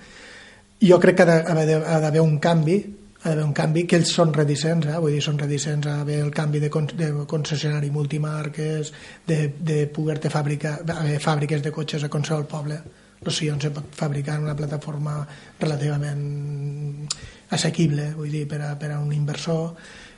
Jo 0.80 0.96
crec 1.00 1.20
que 1.20 1.26
ha 1.28 2.00
d'haver 2.00 2.22
un 2.24 2.38
canvi 2.40 2.80
ha 3.22 3.28
d'haver 3.28 3.44
un 3.44 3.52
canvi, 3.52 3.84
que 3.84 3.98
ells 4.00 4.14
són 4.16 4.32
reticents, 4.32 4.86
eh? 4.88 4.96
vull 5.02 5.12
dir, 5.12 5.20
són 5.24 5.38
reticents 5.38 5.86
a 5.90 5.98
haver 6.00 6.22
el 6.24 6.30
canvi 6.32 6.62
de, 6.62 6.70
con 6.72 6.86
de 6.88 7.10
concessionari 7.28 7.90
multimarques, 7.92 8.92
de, 9.26 9.40
de 9.60 9.82
poder-te 9.92 10.32
fabricar, 10.32 10.78
haver 10.94 11.18
fàbriques 11.20 11.60
de 11.62 11.72
cotxes 11.74 12.04
a 12.06 12.08
qualsevol 12.08 12.48
poble. 12.48 12.80
O 13.20 13.28
sigui, 13.28 13.50
on 13.52 13.60
se 13.60 13.68
pot 13.76 13.92
fabricar 13.92 14.38
en 14.38 14.46
una 14.46 14.56
plataforma 14.56 15.18
relativament 15.60 17.04
assequible, 17.52 18.14
vull 18.16 18.32
dir, 18.32 18.46
per 18.48 18.62
a, 18.64 18.72
per 18.80 18.94
a 18.94 19.02
un 19.02 19.12
inversor. 19.12 19.74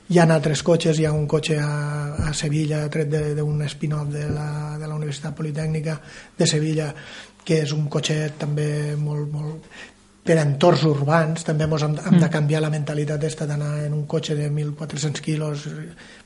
Hi 0.07 0.19
ha 0.19 0.27
altres 0.31 0.63
cotxes, 0.63 0.99
hi 0.99 1.07
ha 1.07 1.11
un 1.11 1.27
cotxe 1.27 1.57
a, 1.59 2.29
a 2.29 2.31
Sevilla, 2.31 2.85
tret 2.91 3.11
d'un 3.35 3.67
spin-off 3.67 4.07
de, 4.15 4.29
la, 4.31 4.47
de 4.79 4.87
la 4.87 4.95
Universitat 4.95 5.35
Politècnica 5.35 5.99
de 6.39 6.47
Sevilla, 6.47 6.93
que 7.43 7.59
és 7.65 7.75
un 7.75 7.89
cotxet 7.91 8.39
també 8.39 8.95
molt, 8.95 9.27
molt 9.31 9.67
per 10.23 10.37
entorns 10.39 10.85
urbans 10.87 11.43
també 11.43 11.67
ens 11.67 11.83
hem, 11.83 11.97
hem 11.99 12.15
de 12.15 12.21
mm. 12.21 12.31
canviar 12.31 12.61
la 12.63 12.71
mentalitat 12.71 13.19
aquesta 13.19 13.47
d'anar 13.47 13.73
en 13.83 13.95
un 13.97 14.05
cotxe 14.07 14.37
de 14.37 14.47
1.400 14.47 15.23
quilos 15.23 15.65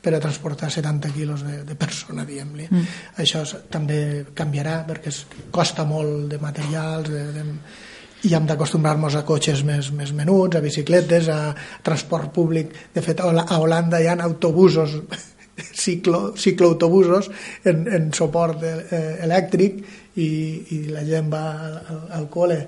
per 0.02 0.12
a 0.14 0.20
transportar 0.22 0.70
70 0.70 1.10
quilos 1.16 1.42
de, 1.42 1.62
de 1.66 1.74
persona, 1.78 2.24
diguem-li. 2.28 2.68
Mm. 2.70 2.84
Això 3.24 3.42
també 3.70 4.00
canviarà 4.38 4.80
perquè 4.86 5.10
es, 5.10 5.24
costa 5.50 5.86
molt 5.88 6.28
de 6.30 6.38
materials 6.42 7.10
de, 7.10 7.24
de, 7.34 7.46
i 8.28 8.34
hem 8.34 8.46
d'acostumar-nos 8.46 9.16
a 9.18 9.24
cotxes 9.26 9.64
més, 9.66 9.90
més 9.94 10.12
menuts, 10.14 10.58
a 10.58 10.62
bicicletes, 10.62 11.28
a 11.30 11.54
transport 11.86 12.30
públic. 12.34 12.70
De 12.94 13.02
fet, 13.02 13.20
a 13.22 13.58
Holanda 13.58 14.00
hi 14.02 14.06
ha 14.10 14.14
autobusos, 14.26 14.94
ciclo, 15.84 16.36
cicloautobusos 16.38 17.30
en, 17.66 17.82
en 17.94 18.12
suport 18.14 18.62
eh, 18.62 19.02
elèctric 19.26 19.82
i, 20.22 20.28
i 20.74 20.78
la 20.94 21.02
gent 21.06 21.34
va 21.34 21.42
al, 21.66 22.06
al 22.20 22.30
col·le 22.30 22.60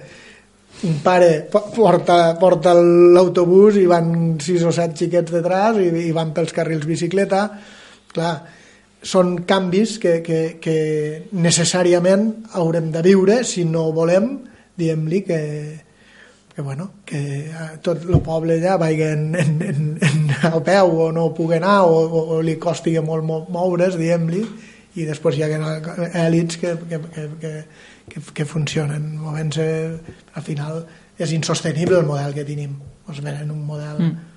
un 0.87 1.01
pare 1.05 1.47
porta, 1.51 2.37
porta 2.41 2.72
l'autobús 2.76 3.76
i 3.81 3.87
van 3.91 4.39
sis 4.41 4.62
o 4.64 4.72
set 4.72 4.97
xiquets 4.97 5.33
detrás 5.35 5.81
i, 5.83 5.91
i 6.09 6.12
van 6.16 6.33
pels 6.37 6.55
carrils 6.57 6.87
bicicleta. 6.89 7.47
Clar, 8.11 8.35
són 9.03 9.41
canvis 9.49 9.99
que, 10.01 10.18
que, 10.24 10.41
que 10.61 10.78
necessàriament 11.33 12.31
haurem 12.61 12.91
de 12.93 13.05
viure 13.07 13.43
si 13.49 13.64
no 13.64 13.91
volem 13.97 14.33
diguem-li 14.81 15.22
que, 15.22 15.41
que, 16.55 16.62
bueno, 16.62 16.91
que 17.05 17.20
tot 17.85 18.03
el 18.09 18.20
poble 18.24 18.59
ja 18.62 18.78
vagi 18.81 19.05
en, 19.07 19.31
en, 19.37 19.55
en, 19.66 19.87
en, 20.01 20.26
a 20.51 20.61
peu 20.64 20.97
o 21.07 21.11
no 21.12 21.31
pugui 21.37 21.59
anar 21.61 21.83
o, 21.89 22.01
o, 22.01 22.24
o 22.37 22.41
li 22.45 22.57
costi 22.61 22.97
molt 23.05 23.26
moure's, 23.53 23.99
diguem-li, 24.01 24.45
i 24.99 25.07
després 25.07 25.39
hi 25.39 25.45
ha 25.47 25.51
èlits 26.26 26.59
que, 26.61 26.74
que, 26.91 27.01
que, 27.14 27.26
que, 27.43 27.55
que, 28.11 28.22
que 28.34 28.44
funcionen 28.48 29.14
movent-se, 29.20 29.68
al 30.34 30.46
final 30.46 30.82
és 31.20 31.32
insostenible 31.36 32.00
el 32.00 32.08
model 32.08 32.34
que 32.36 32.44
tenim, 32.48 32.74
ens 33.08 33.22
venen 33.22 33.54
un 33.54 33.64
model 33.66 34.02
mm 34.02 34.30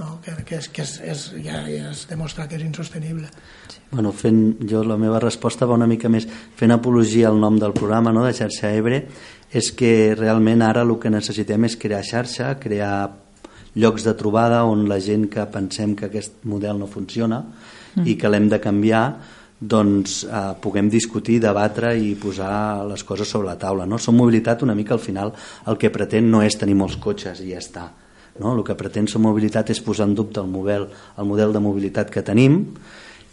no? 0.00 0.18
que, 0.24 0.32
que, 0.44 0.58
és, 0.58 0.68
que 0.72 0.82
és, 0.82 0.94
és, 1.04 1.24
ja, 1.44 1.60
ja 1.68 1.90
es 1.92 2.06
demostra 2.10 2.48
que 2.48 2.58
és 2.58 2.64
insostenible. 2.64 3.28
Bueno, 3.90 4.12
fent, 4.16 4.56
jo 4.70 4.82
la 4.86 4.98
meva 5.00 5.20
resposta 5.22 5.68
va 5.68 5.76
una 5.78 5.88
mica 5.90 6.10
més 6.12 6.26
fent 6.58 6.74
apologia 6.74 7.28
al 7.30 7.40
nom 7.42 7.58
del 7.60 7.74
programa 7.76 8.14
no, 8.16 8.24
de 8.26 8.34
xarxa 8.36 8.72
Ebre 8.76 9.04
és 9.50 9.72
que 9.76 10.14
realment 10.18 10.62
ara 10.62 10.84
el 10.86 10.94
que 11.02 11.12
necessitem 11.12 11.66
és 11.68 11.76
crear 11.80 12.02
xarxa, 12.06 12.54
crear 12.62 12.94
llocs 13.74 14.06
de 14.06 14.14
trobada 14.18 14.64
on 14.66 14.88
la 14.90 14.98
gent 15.02 15.28
que 15.30 15.44
pensem 15.50 15.94
que 15.98 16.08
aquest 16.08 16.42
model 16.48 16.80
no 16.80 16.90
funciona 16.90 17.44
mm. 17.44 18.06
i 18.06 18.16
que 18.18 18.30
l'hem 18.30 18.48
de 18.50 18.58
canviar 18.62 19.04
doncs 19.60 20.22
eh, 20.24 20.44
puguem 20.60 20.88
discutir, 20.88 21.38
debatre 21.40 21.92
i 22.00 22.14
posar 22.16 22.86
les 22.88 23.04
coses 23.04 23.28
sobre 23.28 23.52
la 23.52 23.58
taula. 23.60 23.86
No? 23.86 23.98
Som 24.00 24.16
mobilitat 24.16 24.64
una 24.64 24.74
mica 24.74 24.96
al 24.96 25.04
final 25.04 25.34
el 25.68 25.76
que 25.76 25.92
pretén 25.92 26.30
no 26.32 26.40
és 26.42 26.56
tenir 26.56 26.78
molts 26.80 26.96
cotxes 26.96 27.44
i 27.44 27.52
ja 27.52 27.60
està 27.60 27.90
no? 28.40 28.56
El 28.56 28.64
que 28.64 28.76
pretén 28.78 29.08
la 29.12 29.22
mobilitat 29.22 29.70
és 29.70 29.82
posar 29.84 30.08
en 30.08 30.16
dubte 30.16 30.40
el 30.40 30.50
model, 30.50 30.88
el 31.18 31.28
model 31.28 31.52
de 31.52 31.62
mobilitat 31.62 32.10
que 32.10 32.24
tenim 32.26 32.62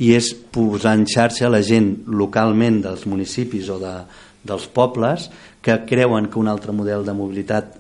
i 0.04 0.14
és 0.14 0.32
posar 0.54 0.94
en 0.98 1.08
xarxa 1.10 1.50
la 1.50 1.64
gent 1.66 2.06
localment 2.08 2.82
dels 2.84 3.08
municipis 3.10 3.70
o 3.74 3.80
de, 3.82 3.96
dels 4.44 4.68
pobles 4.70 5.30
que 5.62 5.80
creuen 5.90 6.30
que 6.30 6.40
un 6.40 6.52
altre 6.52 6.76
model 6.76 7.06
de 7.06 7.16
mobilitat 7.18 7.76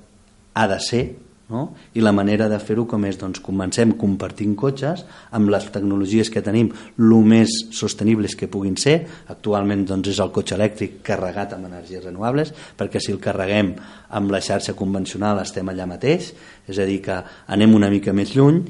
ha 0.58 0.68
de 0.68 0.80
ser 0.82 1.04
no? 1.50 1.74
i 1.96 2.04
la 2.04 2.12
manera 2.12 2.48
de 2.52 2.60
fer-ho 2.60 2.86
com 2.90 3.06
és 3.08 3.18
doncs 3.20 3.40
comencem 3.44 3.94
compartint 4.00 4.56
cotxes 4.60 5.04
amb 5.38 5.52
les 5.54 5.68
tecnologies 5.74 6.32
que 6.34 6.44
tenim 6.44 6.74
el 6.98 7.16
més 7.28 7.54
sostenibles 7.76 8.36
que 8.36 8.50
puguin 8.52 8.76
ser 8.80 8.98
actualment 9.34 9.86
doncs 9.88 10.12
és 10.14 10.22
el 10.24 10.34
cotxe 10.36 10.58
elèctric 10.58 11.00
carregat 11.08 11.56
amb 11.56 11.70
energies 11.70 12.06
renovables 12.06 12.54
perquè 12.78 13.02
si 13.04 13.14
el 13.16 13.24
carreguem 13.24 13.74
amb 14.20 14.32
la 14.34 14.44
xarxa 14.44 14.76
convencional 14.78 15.42
estem 15.44 15.68
allà 15.72 15.88
mateix 15.88 16.34
és 16.68 16.78
a 16.78 16.86
dir 16.88 17.00
que 17.06 17.22
anem 17.48 17.76
una 17.76 17.92
mica 17.94 18.14
més 18.14 18.36
lluny 18.36 18.64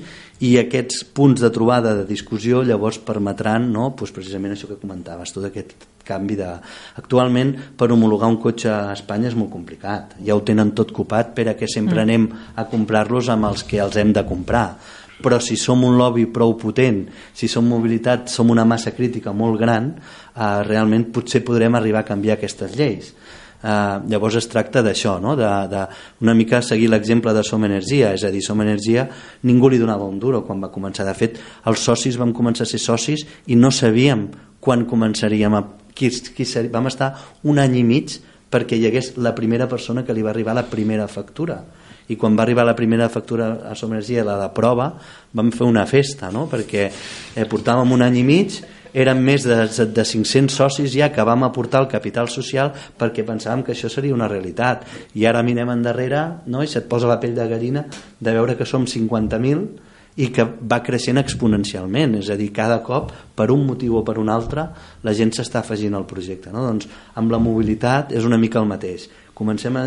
i 0.46 0.54
aquests 0.62 1.04
punts 1.18 1.42
de 1.42 1.50
trobada 1.54 1.96
de 1.98 2.06
discussió 2.06 2.62
llavors 2.62 3.02
permetran 3.02 3.72
no, 3.74 3.90
doncs 3.98 4.14
precisament 4.14 4.54
això 4.54 4.70
que 4.70 4.82
comentaves 4.82 5.34
tot 5.34 5.50
aquest 5.50 5.97
canvi 6.08 6.38
de... 6.40 6.50
Actualment, 6.98 7.54
per 7.78 7.92
homologar 7.94 8.30
un 8.32 8.40
cotxe 8.42 8.72
a 8.72 8.94
Espanya 8.96 9.30
és 9.32 9.38
molt 9.38 9.52
complicat. 9.54 10.16
Ja 10.24 10.38
ho 10.38 10.44
tenen 10.48 10.74
tot 10.78 10.94
copat 10.96 11.36
per 11.36 11.50
a 11.52 11.58
que 11.60 11.70
sempre 11.70 12.00
mm. 12.00 12.06
anem 12.08 12.30
a 12.56 12.66
comprar-los 12.72 13.30
amb 13.34 13.52
els 13.52 13.66
que 13.68 13.82
els 13.84 14.00
hem 14.00 14.16
de 14.16 14.26
comprar. 14.28 14.70
Però 15.18 15.40
si 15.42 15.58
som 15.58 15.82
un 15.84 15.98
lobby 15.98 16.28
prou 16.30 16.54
potent, 16.62 17.08
si 17.34 17.50
som 17.50 17.66
mobilitat, 17.66 18.30
som 18.30 18.54
una 18.54 18.66
massa 18.70 18.94
crítica 18.94 19.34
molt 19.34 19.58
gran, 19.60 19.90
eh, 19.98 20.62
realment 20.68 21.10
potser 21.14 21.42
podrem 21.46 21.76
arribar 21.76 22.06
a 22.06 22.10
canviar 22.12 22.38
aquestes 22.38 22.78
lleis. 22.78 23.14
Uh, 23.58 24.04
llavors 24.06 24.36
es 24.38 24.46
tracta 24.46 24.84
d'això, 24.86 25.16
no? 25.18 25.32
de, 25.34 25.48
de 25.72 25.80
una 26.22 26.36
mica 26.38 26.60
seguir 26.62 26.92
l'exemple 26.92 27.32
de 27.34 27.42
Som 27.42 27.66
Energia, 27.66 28.12
és 28.14 28.22
a 28.22 28.30
dir, 28.30 28.44
Som 28.46 28.62
Energia 28.62 29.08
ningú 29.50 29.72
li 29.74 29.80
donava 29.82 30.06
un 30.06 30.20
duro 30.22 30.44
quan 30.46 30.62
va 30.62 30.70
començar. 30.70 31.08
De 31.08 31.16
fet, 31.18 31.40
els 31.66 31.82
socis 31.82 32.20
vam 32.22 32.36
començar 32.38 32.68
a 32.68 32.70
ser 32.70 32.78
socis 32.84 33.26
i 33.50 33.58
no 33.58 33.74
sabíem 33.74 34.28
quan 34.62 34.86
començaríem 34.86 35.58
a 35.58 35.64
qui, 35.98 36.12
qui 36.36 36.46
ser, 36.46 36.68
vam 36.74 36.88
estar 36.92 37.14
un 37.44 37.60
any 37.60 37.80
i 37.82 37.84
mig 37.88 38.20
perquè 38.48 38.78
hi 38.78 38.88
hagués 38.88 39.16
la 39.20 39.34
primera 39.36 39.68
persona 39.68 40.06
que 40.06 40.16
li 40.16 40.24
va 40.24 40.32
arribar 40.32 40.56
la 40.56 40.68
primera 40.70 41.10
factura 41.12 41.60
i 42.08 42.16
quan 42.16 42.38
va 42.38 42.46
arribar 42.46 42.64
la 42.66 42.76
primera 42.76 43.10
factura 43.12 43.50
a 43.68 43.76
Som 43.76 43.92
Energia, 43.92 44.24
la 44.24 44.38
de 44.40 44.48
prova, 44.56 44.94
vam 45.36 45.52
fer 45.52 45.68
una 45.68 45.86
festa, 45.86 46.30
no? 46.32 46.46
perquè 46.48 46.86
eh, 46.88 47.46
portàvem 47.50 47.92
un 47.92 48.06
any 48.06 48.22
i 48.22 48.24
mig, 48.24 48.60
eren 48.98 49.20
més 49.22 49.44
de, 49.44 49.58
de 49.68 50.06
500 50.08 50.56
socis 50.56 50.94
ja 50.96 51.10
que 51.14 51.26
vam 51.28 51.44
aportar 51.44 51.84
el 51.84 51.90
capital 51.92 52.32
social 52.32 52.72
perquè 52.98 53.26
pensàvem 53.28 53.66
que 53.66 53.76
això 53.76 53.92
seria 53.92 54.16
una 54.16 54.30
realitat. 54.32 54.88
I 55.20 55.28
ara 55.28 55.44
mirem 55.44 55.74
endarrere 55.74 56.24
no? 56.48 56.64
i 56.64 56.72
se't 56.72 56.88
posa 56.88 57.12
la 57.12 57.20
pell 57.20 57.36
de 57.36 57.50
gallina 57.52 57.84
de 57.92 58.34
veure 58.34 58.56
que 58.58 58.66
som 58.66 58.88
50.000 58.88 59.87
i 60.18 60.32
que 60.34 60.44
va 60.44 60.80
creixent 60.86 61.20
exponencialment, 61.22 62.16
és 62.18 62.32
a 62.34 62.38
dir, 62.40 62.50
cada 62.56 62.80
cop, 62.86 63.12
per 63.38 63.52
un 63.54 63.68
motiu 63.68 64.00
o 64.00 64.04
per 64.06 64.18
un 64.18 64.32
altre, 64.34 64.66
la 65.06 65.14
gent 65.18 65.36
s'està 65.36 65.62
afegint 65.62 65.94
al 65.94 66.08
projecte. 66.10 66.50
No? 66.54 66.66
Doncs 66.66 66.90
amb 67.22 67.34
la 67.34 67.40
mobilitat 67.42 68.16
és 68.18 68.26
una 68.26 68.40
mica 68.42 68.58
el 68.60 68.70
mateix. 68.70 69.06
Comencem 69.38 69.78
a, 69.78 69.84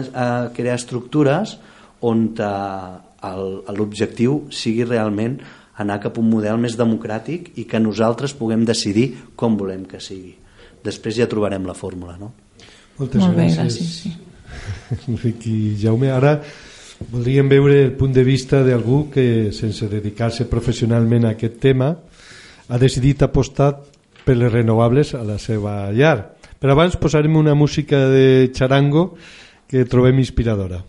crear 0.55 0.79
estructures 0.79 1.57
on 2.07 2.29
eh, 2.39 3.73
l'objectiu 3.75 4.45
sigui 4.55 4.87
realment 4.87 5.41
anar 5.83 5.99
cap 6.05 6.17
a 6.19 6.23
un 6.23 6.31
model 6.31 6.61
més 6.63 6.77
democràtic 6.79 7.51
i 7.59 7.67
que 7.67 7.83
nosaltres 7.83 8.37
puguem 8.37 8.63
decidir 8.69 9.11
com 9.35 9.59
volem 9.59 9.83
que 9.89 9.99
sigui. 9.99 10.37
Després 10.85 11.19
ja 11.19 11.29
trobarem 11.29 11.67
la 11.67 11.75
fórmula, 11.77 12.17
no? 12.21 12.33
Moltes 13.01 13.25
Molt 13.25 13.35
bé, 13.37 13.49
gràcies. 13.49 13.59
gràcies 13.59 13.95
sí. 14.05 14.17
Enric 15.09 15.47
i 15.49 15.59
Jaume, 15.81 16.11
ara 16.13 16.39
Voldríem 17.09 17.49
veure 17.49 17.81
el 17.87 17.95
punt 17.97 18.13
de 18.13 18.23
vista 18.23 18.61
d'algú 18.63 19.07
que, 19.11 19.51
sense 19.57 19.89
dedicar-se 19.89 20.45
professionalment 20.51 21.25
a 21.25 21.33
aquest 21.35 21.57
tema, 21.63 21.95
ha 22.69 22.79
decidit 22.79 23.25
apostar 23.25 23.73
per 24.25 24.37
les 24.37 24.53
renovables 24.53 25.15
a 25.17 25.25
la 25.25 25.39
seva 25.41 25.91
llar. 25.97 26.37
Però 26.61 26.77
abans 26.77 26.99
posarem 27.01 27.37
una 27.41 27.57
música 27.57 28.05
de 28.13 28.53
charango 28.53 29.17
que 29.67 29.87
trobem 29.89 30.21
inspiradora. 30.21 30.85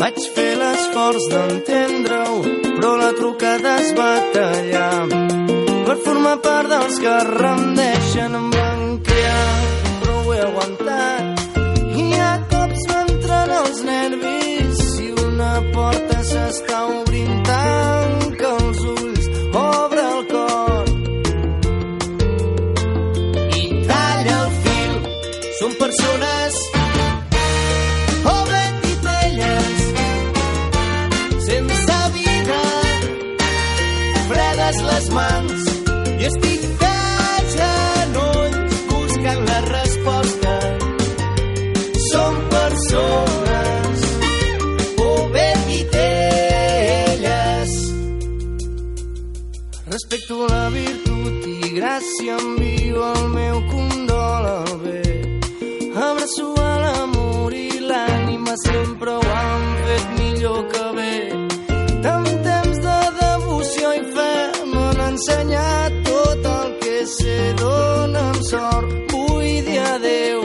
Vaig 0.00 0.20
fer 0.32 0.52
l'esforç 0.56 1.26
d'entendre-ho, 1.34 2.38
però 2.78 2.94
la 2.96 3.10
trucada 3.18 3.74
es 3.82 3.90
va 3.98 4.12
tallar 4.32 4.94
per 5.84 5.98
formar 6.06 6.38
part 6.40 6.72
dels 6.72 7.02
que 7.02 7.18
rendeixen 7.34 8.38
aguantat. 10.46 11.44
I 12.04 12.08
a 12.30 12.32
cops 12.52 12.82
m'entren 12.90 13.54
els 13.60 13.84
nervis 13.90 14.82
si 14.94 15.12
una 15.26 15.54
porta 15.74 16.24
s'està 16.32 16.84
obrint 16.88 17.09
virtut 50.74 51.46
i 51.46 51.70
gràcia 51.76 52.36
envio 52.38 53.02
el 53.12 53.28
meu 53.34 53.58
condol 53.70 54.46
al 54.50 54.72
bé. 54.84 55.02
Abraço 56.08 56.48
a 56.62 56.72
l'amor 56.84 57.54
i 57.54 57.68
l'ànima 57.90 58.54
sempre 58.64 59.16
ho 59.18 59.24
han 59.36 59.64
fet 59.86 60.06
millor 60.18 60.60
que 60.72 60.84
bé. 60.98 61.14
Tant 62.06 62.30
temps 62.46 62.78
de 62.86 62.98
devoció 63.20 63.92
i 64.00 64.04
fe 64.14 64.34
m'han 64.72 65.02
ensenyat 65.08 65.98
tot 66.08 66.48
el 66.54 66.70
que 66.84 66.96
sé. 67.16 67.38
Dóna'm 67.62 68.38
sort, 68.52 68.94
vull 69.12 69.52
dir 69.68 69.82
adeu. 69.94 70.40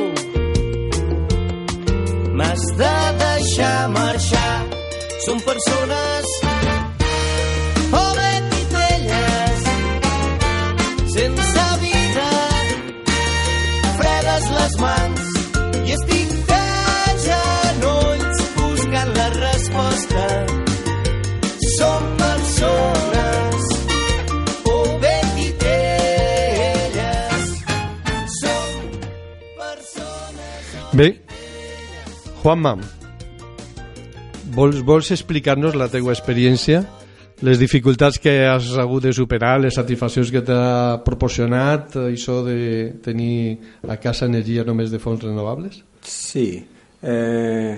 M'has 2.37 2.67
de 2.81 2.95
deixar 3.23 3.79
marxar. 3.99 4.57
Som 5.25 5.39
persones 5.41 6.54
les 14.75 14.81
mans 14.81 15.21
i 15.85 15.93
estic 15.93 16.31
de 16.49 16.63
genolls 17.23 18.39
buscant 18.57 19.11
la 19.15 19.29
resposta. 19.35 20.25
Som 21.75 22.03
persones 22.19 23.63
o 24.71 24.99
bé 25.01 25.15
titelles. 25.35 26.23
Som 28.39 28.73
persones 29.59 30.93
Bé, 30.93 31.09
Juanma, 32.43 32.77
vols, 34.55 34.81
vols 34.83 35.11
explicar-nos 35.11 35.75
la 35.75 35.89
teua 35.91 36.13
experiència? 36.15 36.85
Les 37.43 37.59
dificultats 37.59 38.15
que 38.21 38.31
has 38.47 38.69
hagut 38.79 39.03
de 39.03 39.11
superar, 39.11 39.57
les 39.59 39.75
satisfaccions 39.75 40.29
que 40.31 40.39
t'ha 40.45 41.01
proporcionat, 41.03 41.95
eh, 41.95 42.13
això 42.13 42.39
de 42.45 42.93
tenir 43.03 43.57
a 43.83 43.97
casa 43.99 44.25
energia 44.25 44.63
només 44.63 44.91
de 44.91 44.99
fonts 45.03 45.23
renovables? 45.23 45.81
Sí. 46.01 46.63
Eh, 47.01 47.75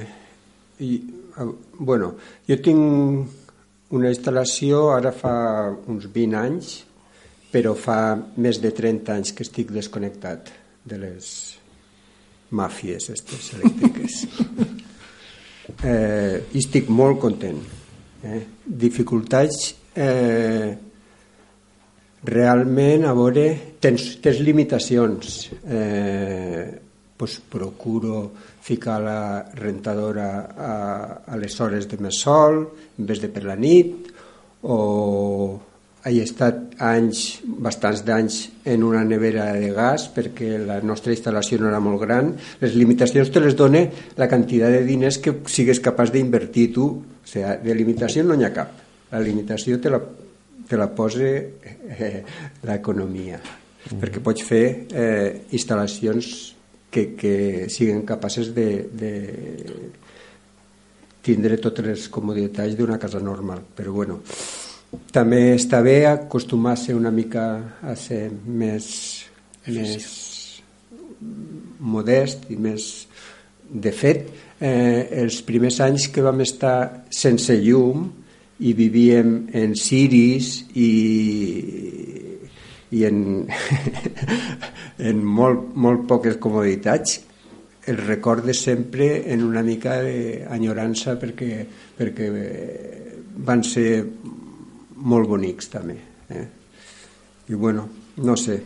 i, 0.79 0.91
eh, 1.39 1.47
bueno, 1.79 2.13
jo 2.47 2.57
tinc 2.61 3.89
una 3.97 4.11
instal·lació 4.11 4.91
ara 4.93 5.11
fa 5.11 5.33
uns 5.87 6.05
20 6.05 6.37
anys, 6.37 6.83
però 7.51 7.73
fa 7.73 8.15
més 8.37 8.61
de 8.61 8.71
30 8.71 9.15
anys 9.15 9.33
que 9.33 9.43
estic 9.47 9.71
desconnectat 9.73 10.51
de 10.85 10.99
les 11.01 11.57
màfies 12.51 13.09
estes 13.09 13.53
elèctriques. 13.57 14.21
eh, 15.83 16.45
I 16.53 16.61
estic 16.61 16.93
molt 16.93 17.19
content. 17.23 17.59
Eh? 18.23 18.41
Dificultats 18.65 19.75
eh, 19.93 20.77
realment 22.27 23.05
a 23.05 23.13
veure 23.17 23.47
tens, 23.79 24.17
tens 24.23 24.41
limitacions 24.41 25.37
eh, 25.63 26.65
pues 27.17 27.39
procuro 27.49 28.31
ficar 28.61 28.99
la 29.01 29.21
rentadora 29.53 30.29
a, 30.57 30.73
a 31.25 31.37
les 31.37 31.55
hores 31.61 31.87
de 31.89 31.97
més 32.01 32.19
sol 32.25 32.59
en 32.97 33.07
vez 33.09 33.21
de 33.21 33.29
per 33.33 33.45
la 33.45 33.55
nit 33.57 34.11
o 34.63 34.77
he 36.07 36.23
estat 36.23 36.77
anys, 36.83 37.41
bastants 37.43 38.03
d'anys 38.07 38.39
en 38.69 38.83
una 38.85 39.03
nevera 39.03 39.49
de 39.57 39.71
gas 39.75 40.07
perquè 40.13 40.55
la 40.61 40.79
nostra 40.85 41.13
instal·lació 41.13 41.59
no 41.61 41.69
era 41.71 41.81
molt 41.83 42.01
gran. 42.03 42.33
Les 42.61 42.75
limitacions 42.77 43.31
te 43.33 43.43
les 43.43 43.57
dona 43.57 43.83
la 44.17 44.29
quantitat 44.31 44.73
de 44.75 44.83
diners 44.87 45.19
que 45.23 45.35
sigues 45.51 45.81
capaç 45.83 46.13
d'invertir 46.15 46.71
tu. 46.75 46.89
O 46.97 47.27
sigui, 47.27 47.57
de 47.63 47.75
limitació 47.75 48.23
no 48.23 48.37
n'hi 48.37 48.47
ha 48.47 48.53
cap. 48.55 48.73
La 49.11 49.23
limitació 49.23 49.79
te 49.81 49.91
la, 49.91 50.01
te 50.67 50.79
la 50.79 50.89
posa 50.95 51.27
eh, 51.27 52.23
l'economia. 52.67 53.39
Mm. 53.87 54.01
perquè 54.01 54.19
pots 54.19 54.43
fer 54.43 54.63
eh, 54.91 55.47
instal·lacions 55.55 56.31
que, 56.91 57.13
que 57.15 57.67
siguin 57.71 58.03
capaces 58.07 58.49
de, 58.55 58.67
de 58.91 59.11
tindre 61.23 61.59
totes 61.63 61.85
les 61.85 62.07
comoditats 62.11 62.75
d'una 62.75 62.99
casa 62.99 63.21
normal. 63.23 63.63
Però 63.75 63.93
bueno 63.95 64.21
també 65.11 65.55
està 65.55 65.81
bé 65.83 66.05
acostumar-se 66.07 66.95
una 66.95 67.11
mica 67.11 67.47
a 67.83 67.95
ser 67.99 68.29
més, 68.31 68.87
més 69.67 70.07
modest 71.79 72.47
i 72.53 72.55
més 72.55 72.85
de 73.67 73.91
fet 73.91 74.29
eh, 74.59 75.07
els 75.23 75.41
primers 75.43 75.81
anys 75.83 76.07
que 76.13 76.23
vam 76.23 76.39
estar 76.45 77.03
sense 77.11 77.55
llum 77.59 78.07
i 78.63 78.73
vivíem 78.73 79.33
en 79.53 79.75
ciris 79.77 80.53
i, 80.73 80.91
i 82.95 83.03
en, 83.05 83.19
en 85.09 85.19
molt, 85.23 85.73
molt 85.75 86.07
poques 86.09 86.39
comoditats. 86.41 87.19
El 87.87 87.99
recordo 88.01 88.53
sempre 88.55 89.31
en 89.31 89.43
una 89.45 89.61
mica 89.63 89.99
d'enyorança 90.03 91.15
perquè, 91.19 91.61
perquè 91.95 92.31
van 93.47 93.61
ser 93.63 93.91
molt 94.97 95.29
bonics 95.29 95.69
també 95.71 95.97
eh? 96.29 96.45
i 97.47 97.55
bueno, 97.55 97.87
no 98.17 98.35
sé 98.37 98.57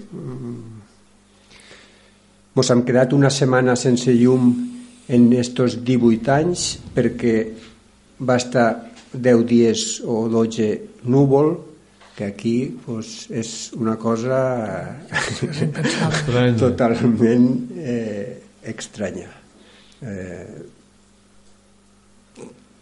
mos 2.56 2.72
hem 2.72 2.84
quedat 2.88 3.14
una 3.16 3.32
setmana 3.32 3.76
sense 3.80 4.14
llum 4.16 4.54
en 5.12 5.28
estos 5.34 5.82
18 5.84 6.32
anys 6.36 6.68
perquè 6.96 7.36
va 8.22 8.38
estar 8.40 8.70
10 9.14 9.46
dies 9.48 9.86
o 10.06 10.24
12 10.32 11.04
núvol 11.12 11.56
que 12.16 12.26
aquí 12.28 12.56
pues, 12.86 13.28
és 13.32 13.72
una 13.76 13.98
cosa 14.00 14.42
totalment 16.60 17.48
eh, 17.76 18.42
estranya 18.72 19.32
eh, 20.02 20.62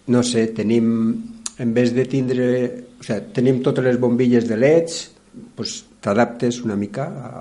no 0.09 0.23
sé, 0.23 0.47
tenim 0.57 0.87
en 1.59 1.73
vez 1.73 1.93
de 1.93 2.05
tindre 2.09 2.45
o 2.99 3.05
sigui, 3.05 3.31
tenim 3.35 3.63
totes 3.63 3.85
les 3.85 3.99
bombilles 3.99 4.47
de 4.49 4.57
leds 4.59 5.01
doncs 5.57 5.83
t'adaptes 6.03 6.61
una 6.63 6.75
mica 6.79 7.05
a, 7.05 7.31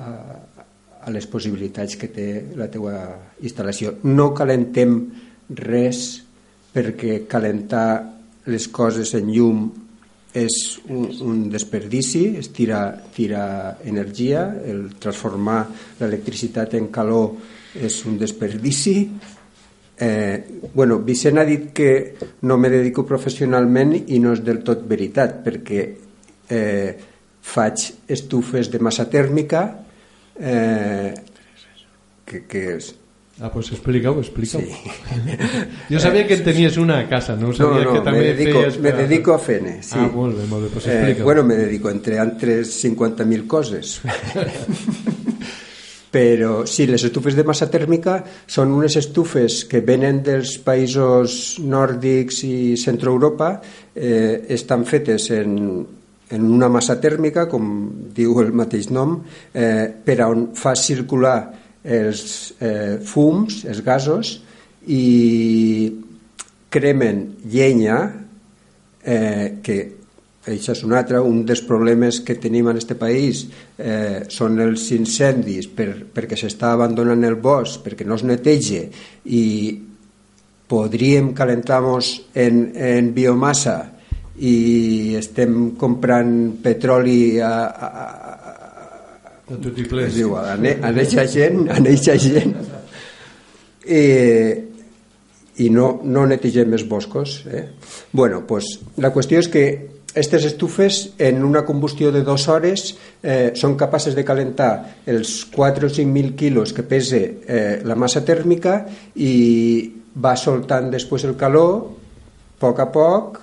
a, 0.00 0.06
a 1.06 1.12
les 1.14 1.26
possibilitats 1.30 1.96
que 2.00 2.10
té 2.12 2.28
la 2.58 2.68
teua 2.72 2.96
instal·lació. 3.42 3.98
No 4.06 4.32
calentem 4.36 4.98
res 5.54 6.04
perquè 6.74 7.24
calentar 7.30 7.88
les 8.50 8.68
coses 8.68 9.14
en 9.16 9.30
llum 9.30 9.64
és 10.34 10.54
un, 10.90 11.06
un 11.22 11.42
desperdici, 11.50 12.24
es 12.40 12.50
tira, 12.50 12.88
tira 13.14 13.44
energia, 13.86 14.48
el 14.66 14.88
transformar 15.00 15.60
l'electricitat 16.00 16.74
en 16.74 16.90
calor 16.94 17.36
és 17.78 18.00
un 18.08 18.18
desperdici 18.18 18.96
Eh, 19.96 20.60
bueno, 20.74 20.98
Vicent 21.06 21.38
ha 21.38 21.44
dit 21.44 21.68
que 21.72 22.16
no 22.42 22.58
me 22.58 22.70
dedico 22.70 23.04
professionalment 23.06 23.94
i 23.94 24.18
no 24.18 24.32
és 24.34 24.42
del 24.42 24.64
tot 24.66 24.82
veritat 24.90 25.38
perquè 25.44 25.84
eh, 26.50 26.96
faig 27.44 27.86
estufes 28.10 28.72
de 28.72 28.80
massa 28.82 29.06
tèrmica 29.10 29.62
eh, 30.40 31.14
que, 32.26 32.42
que 32.48 32.66
és, 32.74 32.94
Ah, 33.40 33.50
pues 33.50 33.72
explica-ho, 33.72 34.20
explica-ho. 34.20 34.62
Sí. 34.62 34.70
Jo 35.90 35.98
sabia 35.98 36.22
que 36.26 36.36
tenies 36.38 36.76
una 36.78 37.00
a 37.00 37.08
casa, 37.08 37.34
no 37.34 37.52
sabia 37.52 37.82
no, 37.82 37.88
no, 37.88 37.94
que 37.96 38.04
també 38.06 38.20
me 38.20 38.28
dedico, 38.30 38.60
feies... 38.60 38.78
me 38.78 38.92
dedico 38.94 39.34
a 39.34 39.40
fene, 39.42 39.72
sí. 39.82 39.98
Ah, 39.98 40.06
molt 40.06 40.38
bé, 40.38 40.46
molt 40.46 40.68
bé, 40.68 40.70
pues 40.70 40.86
eh, 40.86 40.94
explica-ho. 40.94 41.24
bueno, 41.24 41.42
me 41.42 41.56
dedico 41.58 41.90
entre 41.90 42.20
altres 42.22 42.70
50.000 42.84 43.46
coses. 43.48 44.00
però 46.14 46.62
sí, 46.70 46.86
les 46.86 47.02
estufes 47.08 47.34
de 47.34 47.42
massa 47.42 47.66
tèrmica 47.66 48.20
són 48.46 48.70
unes 48.76 48.94
estufes 49.00 49.64
que 49.66 49.80
venen 49.82 50.20
dels 50.22 50.52
països 50.62 51.56
nòrdics 51.58 52.44
i 52.46 52.56
centroeuropa, 52.78 53.50
eh, 53.98 54.44
estan 54.54 54.86
fetes 54.86 55.26
en, 55.34 55.56
en 56.30 56.46
una 56.46 56.70
massa 56.70 57.00
tèrmica, 57.02 57.48
com 57.50 57.66
diu 58.14 58.38
el 58.44 58.54
mateix 58.54 58.92
nom, 58.94 59.16
eh, 59.58 59.90
per 60.06 60.20
on 60.28 60.52
fa 60.54 60.76
circular 60.78 61.38
els 61.82 62.22
eh, 62.62 63.02
fums, 63.02 63.64
els 63.66 63.82
gasos, 63.82 64.36
i 64.86 65.02
cremen 66.70 67.26
llenya, 67.50 67.98
eh, 69.02 69.58
que 69.66 69.78
això 70.44 70.74
és 70.74 70.82
un 70.84 70.92
altre, 70.92 71.20
un 71.24 71.42
dels 71.48 71.62
problemes 71.64 72.20
que 72.26 72.36
tenim 72.40 72.68
en 72.68 72.76
aquest 72.76 72.94
país 73.00 73.46
eh, 73.78 74.24
són 74.28 74.60
els 74.60 74.84
incendis 74.96 75.70
per, 75.72 75.88
perquè 76.12 76.36
s'està 76.36 76.74
abandonant 76.74 77.24
el 77.24 77.38
bosc, 77.40 77.80
perquè 77.84 78.04
no 78.04 78.18
es 78.18 78.26
neteja 78.28 78.84
i 79.24 79.42
podríem 80.68 81.32
calentar-nos 81.36 82.12
en, 82.34 82.64
en 82.74 83.12
biomassa 83.16 83.78
i 84.44 85.14
estem 85.16 85.74
comprant 85.78 86.34
petroli 86.62 87.38
a, 87.38 87.54
a, 87.70 87.88
a, 87.88 88.54
a 89.44 89.58
tot 89.62 89.78
i 89.78 89.86
ple. 89.88 90.08
igual, 90.12 90.48
a, 90.50 90.56
a 90.58 90.92
neixa 90.92 91.24
gent, 91.30 91.68
a 91.70 91.80
neixa 91.80 92.18
gent 92.20 92.56
eh, 93.84 94.64
i 95.56 95.70
no, 95.70 96.00
no 96.02 96.24
netegem 96.26 96.72
els 96.74 96.86
boscos. 96.88 97.44
Eh? 97.46 97.64
Bueno, 98.12 98.42
pues, 98.46 98.80
la 98.98 99.12
qüestió 99.14 99.38
és 99.38 99.48
que 99.52 99.64
aquestes 100.14 100.44
estufes 100.46 101.10
en 101.18 101.42
una 101.42 101.64
combustió 101.66 102.12
de 102.14 102.22
dues 102.22 102.46
hores 102.46 102.84
eh, 103.20 103.50
són 103.58 103.74
capaces 103.74 104.14
de 104.14 104.22
calentar 104.22 105.02
els 105.10 105.40
4 105.50 105.88
o 105.88 105.90
5.000 105.90 106.36
quilos 106.38 106.70
que 106.72 106.84
pese 106.86 107.20
eh, 107.42 107.80
la 107.82 107.96
massa 107.98 108.22
tèrmica 108.22 108.76
i 109.18 109.34
va 110.14 110.36
soltant 110.38 110.86
després 110.92 111.26
el 111.26 111.34
calor 111.34 111.74
a 111.82 112.62
poc 112.62 112.78
a 112.78 112.86
poc 112.94 113.40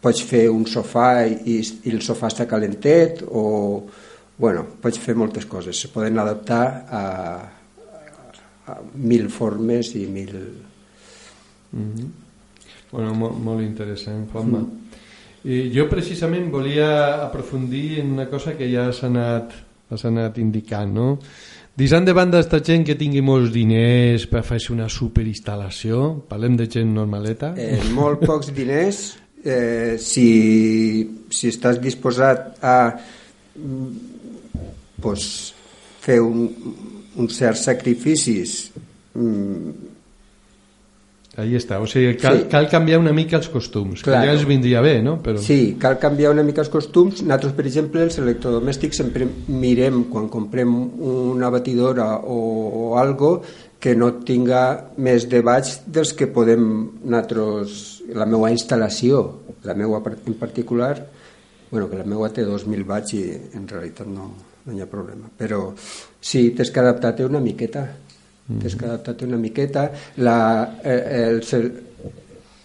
pots 0.00 0.22
fer 0.24 0.46
un 0.48 0.64
sofà 0.64 1.26
i, 1.28 1.58
i 1.60 1.92
el 1.92 2.00
sofà 2.00 2.32
està 2.32 2.48
calentet 2.48 3.20
o 3.28 3.44
bueno, 4.38 4.64
pots 4.80 4.96
fer 5.02 5.12
moltes 5.12 5.44
coses 5.44 5.76
se 5.76 5.92
poden 5.92 6.16
adaptar 6.16 6.64
a, 6.88 7.04
a 8.72 8.80
mil 8.96 9.28
formes 9.28 9.92
i 9.92 10.06
mil 10.08 10.32
Mm 11.68 11.92
-hmm. 11.92 12.08
Bueno, 12.90 13.14
molt, 13.14 13.36
molt 13.36 13.60
interessant, 13.60 14.30
Juanma. 14.32 14.58
Mm. 14.58 14.87
I 15.48 15.68
jo 15.72 15.86
precisament 15.88 16.50
volia 16.52 17.22
aprofundir 17.24 18.00
en 18.02 18.12
una 18.12 18.26
cosa 18.28 18.52
que 18.56 18.66
ja 18.68 18.90
s'ha 18.92 19.08
anat, 19.08 19.54
anat 19.96 20.36
indicant, 20.42 20.92
no? 20.92 21.06
Deixant 21.78 22.04
de 22.04 22.12
banda 22.12 22.40
esta 22.42 22.58
gent 22.60 22.82
que 22.84 22.98
tingui 22.98 23.22
molts 23.22 23.52
diners 23.54 24.26
per 24.28 24.42
fer 24.44 24.58
una 24.74 24.88
superinstal·lació, 24.90 26.18
parlem 26.28 26.56
de 26.58 26.66
gent 26.68 26.90
normaleta. 26.92 27.52
Eh, 27.56 27.78
molt 27.94 28.24
pocs 28.26 28.50
diners, 28.52 29.02
eh, 29.44 29.94
si, 30.02 30.26
si 31.30 31.52
estàs 31.54 31.78
disposat 31.80 32.58
a 32.60 32.78
pues, 35.00 35.28
fer 36.02 36.18
un, 36.20 36.48
uns 37.16 37.38
certs 37.38 37.62
sacrificis 37.70 38.58
mm, 39.14 39.72
Ahí 41.38 41.54
està, 41.54 41.76
o 41.78 41.86
sigui, 41.86 42.16
cal, 42.18 42.40
Sí. 42.40 42.46
cal 42.50 42.66
canviar 42.68 42.98
una 42.98 43.12
mica 43.14 43.36
els 43.38 43.48
costums, 43.48 44.02
Claro. 44.02 44.20
que 44.20 44.26
ja 44.26 44.32
els 44.34 44.44
vindria 44.48 44.80
bé, 44.82 44.96
no? 45.02 45.20
Però... 45.22 45.38
Sí, 45.38 45.76
cal 45.78 45.96
canviar 46.02 46.32
una 46.32 46.42
mica 46.42 46.64
els 46.64 46.68
costums. 46.72 47.22
Nosaltres, 47.22 47.52
per 47.54 47.66
exemple, 47.66 48.02
els 48.02 48.18
electrodomèstics 48.18 48.96
sempre 48.98 49.28
mirem, 49.46 50.04
quan 50.10 50.26
comprem 50.28 50.72
una 50.98 51.48
batidora 51.54 52.16
o, 52.18 52.38
o 52.90 52.98
algo, 52.98 53.42
que 53.78 53.94
no 53.94 54.14
tinga 54.26 54.90
més 54.96 55.28
de 55.30 55.40
baix 55.46 55.82
dels 55.86 56.12
que 56.12 56.26
podem 56.26 56.66
nosaltres... 57.04 57.94
La 58.08 58.24
meva 58.24 58.48
instal·lació, 58.50 59.18
la 59.68 59.74
meva 59.76 60.00
en 60.26 60.34
particular, 60.40 60.94
bueno, 61.70 61.90
que 61.90 61.98
la 61.98 62.04
meva 62.08 62.30
té 62.32 62.42
2.000 62.42 62.86
watts 62.88 63.12
i 63.12 63.20
en 63.54 63.66
realitat 63.68 64.08
no, 64.08 64.30
no 64.64 64.72
hi 64.72 64.80
ha 64.80 64.86
problema. 64.88 65.28
Però 65.38 65.74
sí, 66.20 66.50
tens 66.56 66.70
que 66.72 66.80
adaptar-te 66.80 67.26
una 67.28 67.38
miqueta. 67.38 67.82
Tens 68.48 68.76
que 68.76 68.86
adaptar-te 68.86 69.26
una 69.28 69.36
miqueta. 69.36 69.90
La, 70.24 70.78
eh, 70.82 71.28
el, 71.28 71.42
el, 71.52 71.68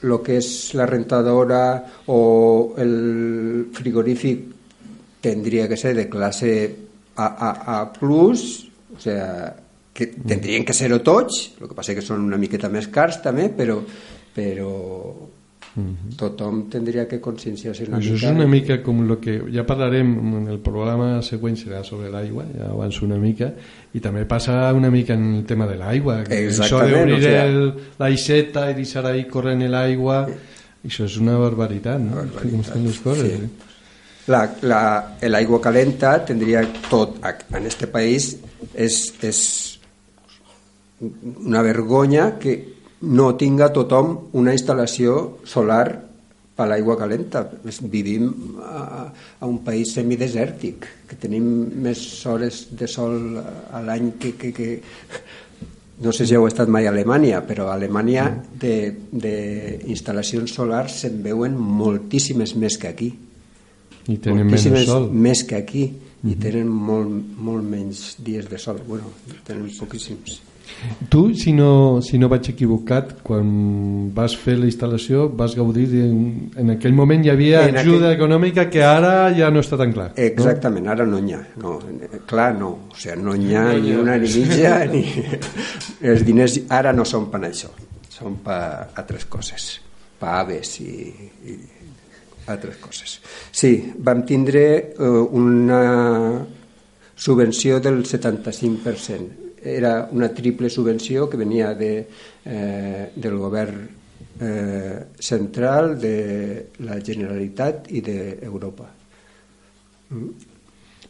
lo 0.08 0.22
que 0.24 0.38
és 0.40 0.48
la 0.80 0.88
rentadora 0.88 1.64
o 2.08 2.76
el 2.80 3.68
frigorífic 3.76 4.48
tendria 5.24 5.68
que 5.68 5.80
ser 5.80 5.94
de 5.96 6.08
classe 6.12 6.54
AA+, 7.16 7.78
o 8.02 9.00
sea, 9.00 9.56
que 9.94 10.08
tendrien 10.08 10.66
que 10.66 10.74
ser-ho 10.74 11.00
tots, 11.06 11.54
el 11.62 11.70
que 11.70 11.78
passa 11.78 11.96
que 11.96 12.04
són 12.04 12.26
una 12.26 12.40
miqueta 12.42 12.72
més 12.72 12.90
cars 12.92 13.22
també, 13.24 13.48
però, 13.54 13.78
però 14.36 14.72
tothom 16.18 16.70
tindria 16.70 17.08
que 17.08 17.20
conscienciar-se 17.20 17.88
una 17.88 17.98
Això 17.98 18.14
és 18.14 18.22
mica. 18.22 18.32
una 18.36 18.46
mica 18.48 18.76
com 18.84 19.00
el 19.10 19.18
que 19.20 19.40
ja 19.52 19.64
parlarem 19.66 20.12
en 20.38 20.48
el 20.52 20.60
programa 20.60 21.22
següent 21.26 21.56
serà 21.58 21.84
sobre 21.84 22.12
l'aigua, 22.14 22.46
ja 22.56 22.68
avanço 22.70 23.06
una 23.06 23.18
mica 23.18 23.52
i 23.94 24.00
també 24.00 24.26
passa 24.30 24.72
una 24.74 24.92
mica 24.94 25.14
en 25.16 25.36
el 25.40 25.46
tema 25.46 25.66
de 25.66 25.76
l'aigua 25.78 26.24
que 26.24 26.36
això 26.50 26.66
Exactament, 26.68 27.10
d'obrir 27.10 27.26
o 27.34 27.42
el- 27.42 27.74
l'aixeta 28.00 28.70
i 28.70 28.74
deixar 28.76 29.06
ahí 29.08 29.26
corrent 29.26 29.66
l'aigua 29.70 30.28
això 30.86 31.06
és 31.06 31.18
una 31.18 31.38
barbaritat, 31.40 32.00
no? 32.00 32.26
Com 32.40 32.60
estan 32.62 32.84
les 32.86 33.00
coses, 33.00 33.24
Sí. 33.32 33.44
eh? 33.44 33.50
La, 34.28 34.46
la, 34.62 35.16
l'aigua 35.22 35.60
calenta 35.60 36.24
tindria 36.24 36.62
tot 36.90 37.18
en 37.52 37.66
este 37.66 37.88
país 37.88 38.38
és, 38.76 39.14
és 39.22 39.80
una 41.46 41.62
vergonya 41.62 42.38
que 42.40 42.73
no 43.04 43.36
tinga 43.36 43.68
tothom 43.76 44.30
una 44.40 44.54
instal·lació 44.56 45.44
solar 45.44 46.00
per 46.56 46.68
l'aigua 46.70 46.96
calenta. 46.98 47.44
Vivim 47.92 48.30
a, 48.64 49.12
a 49.40 49.46
un 49.50 49.60
país 49.66 49.94
semidesèrtic, 49.98 50.86
que 51.10 51.16
tenim 51.20 51.44
més 51.84 52.26
hores 52.30 52.68
de 52.72 52.88
sol 52.88 53.38
a 53.40 53.82
l'any 53.84 54.12
que, 54.20 54.36
que, 54.40 54.54
que... 54.54 54.82
No 56.04 56.12
sé 56.12 56.26
si 56.26 56.34
heu 56.36 56.48
estat 56.50 56.68
mai 56.74 56.88
a 56.88 56.92
Alemanya, 56.92 57.42
però 57.48 57.68
a 57.70 57.76
Alemanya 57.78 58.26
d'instal·lacions 58.60 60.54
solars 60.56 60.94
se'n 61.04 61.22
veuen 61.26 61.54
moltíssimes 61.58 62.56
més 62.60 62.78
que 62.82 62.88
aquí. 62.90 63.10
I 64.10 64.18
tenen 64.18 64.38
menys 64.44 64.52
moltíssimes 64.52 64.86
sol. 64.90 65.10
més 65.12 65.44
que 65.48 65.56
aquí. 65.60 65.86
I 66.24 66.36
tenen 66.40 66.68
molt, 66.72 67.12
molt 67.44 67.64
menys 67.68 68.16
dies 68.24 68.48
de 68.50 68.58
sol. 68.60 68.80
Bueno, 68.88 69.06
tenen 69.48 69.70
poquíssims 69.76 70.53
tu, 71.10 71.34
si 71.36 71.52
no, 71.54 72.02
si 72.02 72.18
no 72.20 72.28
vaig 72.32 72.48
equivocat 72.52 73.14
quan 73.24 74.10
vas 74.16 74.34
fer 74.40 74.56
la 74.60 74.66
instal·lació 74.68 75.28
vas 75.36 75.54
gaudir 75.56 75.86
de, 75.92 76.04
en 76.60 76.74
aquell 76.76 76.94
moment 76.98 77.24
hi 77.26 77.30
havia 77.34 77.62
En 77.70 77.78
ajuda 77.78 78.10
aquell- 78.10 78.18
econòmica 78.18 78.66
que 78.72 78.84
ara 78.84 79.32
ja 79.36 79.50
no 79.52 79.60
està 79.64 79.78
tan 79.80 79.94
clar 79.96 80.10
exactament, 80.16 80.88
ara 80.88 81.06
no 81.06 81.20
n'hi 81.20 81.34
ha. 81.38 81.42
No, 81.62 81.78
eh, 82.02 82.20
clar 82.28 82.54
no, 82.58 82.70
o 82.92 82.96
sigui, 82.98 83.22
no 83.24 83.36
n'hi 83.40 83.56
ha 83.56 83.66
ni 83.80 83.94
una 84.00 84.18
ni 84.18 84.28
mitja 84.40 84.74
ni... 84.94 85.04
els 86.02 86.26
diners 86.28 86.60
ara 86.70 86.92
no 86.94 87.06
són 87.06 87.30
per 87.32 87.44
això. 87.48 87.70
Són 88.14 88.36
per 88.46 88.60
altres 88.96 89.26
coses. 89.26 89.70
Per 90.20 90.30
aves 90.30 90.76
i, 90.80 90.92
i 91.50 91.56
altres 92.48 92.76
coses. 92.80 93.18
Sí, 93.52 93.72
vam 94.04 94.24
tindre 94.28 94.64
eh, 94.94 95.08
una 95.32 95.82
subvenció 97.16 97.80
del 97.80 98.04
75% 98.04 99.43
era 99.64 100.10
una 100.12 100.30
triple 100.34 100.70
subvenció 100.70 101.30
que 101.30 101.38
venia 101.38 101.74
de, 101.74 102.08
eh, 102.46 103.10
del 103.16 103.38
govern 103.38 103.84
eh, 104.40 105.06
central, 105.20 106.00
de 106.00 106.70
la 106.80 107.00
Generalitat 107.02 107.92
i 107.92 108.02
d'Europa. 108.02 108.90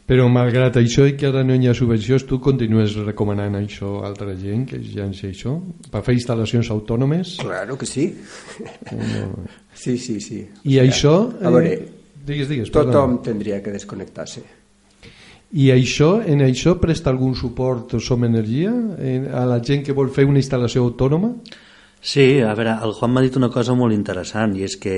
Però 0.04 0.26
malgrat 0.28 0.76
això 0.76 1.06
i 1.08 1.14
que 1.16 1.30
ara 1.30 1.40
no 1.46 1.54
hi 1.56 1.68
ha 1.68 1.74
subvencions, 1.76 2.26
tu 2.28 2.36
continues 2.44 2.96
recomanant 3.06 3.56
això 3.56 4.02
a 4.02 4.08
altra 4.10 4.34
gent 4.36 4.66
que 4.68 4.80
ja 4.84 5.06
en 5.08 5.14
sé 5.16 5.30
això? 5.32 5.54
Per 5.90 6.02
fer 6.04 6.16
instal·lacions 6.18 6.68
autònomes? 6.74 7.38
Claro 7.40 7.78
que 7.80 7.88
sí. 7.88 8.10
Sí, 9.74 9.96
sí, 9.98 10.20
sí. 10.20 10.42
I 10.68 10.76
això... 10.84 11.14
A 11.40 11.50
veure, 11.50 11.72
eh, 11.72 12.20
digues, 12.24 12.50
digues, 12.52 12.70
tothom 12.70 13.16
perdona. 13.16 13.24
tindria 13.24 13.62
que 13.64 13.72
desconnectar-se. 13.74 14.44
I 15.54 15.68
això, 15.70 16.16
en 16.26 16.40
això 16.42 16.72
presta 16.82 17.12
algun 17.12 17.36
suport 17.38 17.92
Som 18.02 18.24
Energia 18.26 18.72
a 18.74 19.44
la 19.46 19.60
gent 19.62 19.84
que 19.86 19.94
vol 19.94 20.08
fer 20.10 20.24
una 20.26 20.40
instal·lació 20.40 20.82
autònoma? 20.82 21.30
Sí, 22.02 22.40
a 22.42 22.56
veure, 22.58 22.72
el 22.82 22.94
Juan 22.96 23.12
m'ha 23.14 23.22
dit 23.22 23.36
una 23.38 23.52
cosa 23.54 23.76
molt 23.78 23.94
interessant 23.94 24.56
i 24.58 24.64
és 24.66 24.74
que 24.82 24.96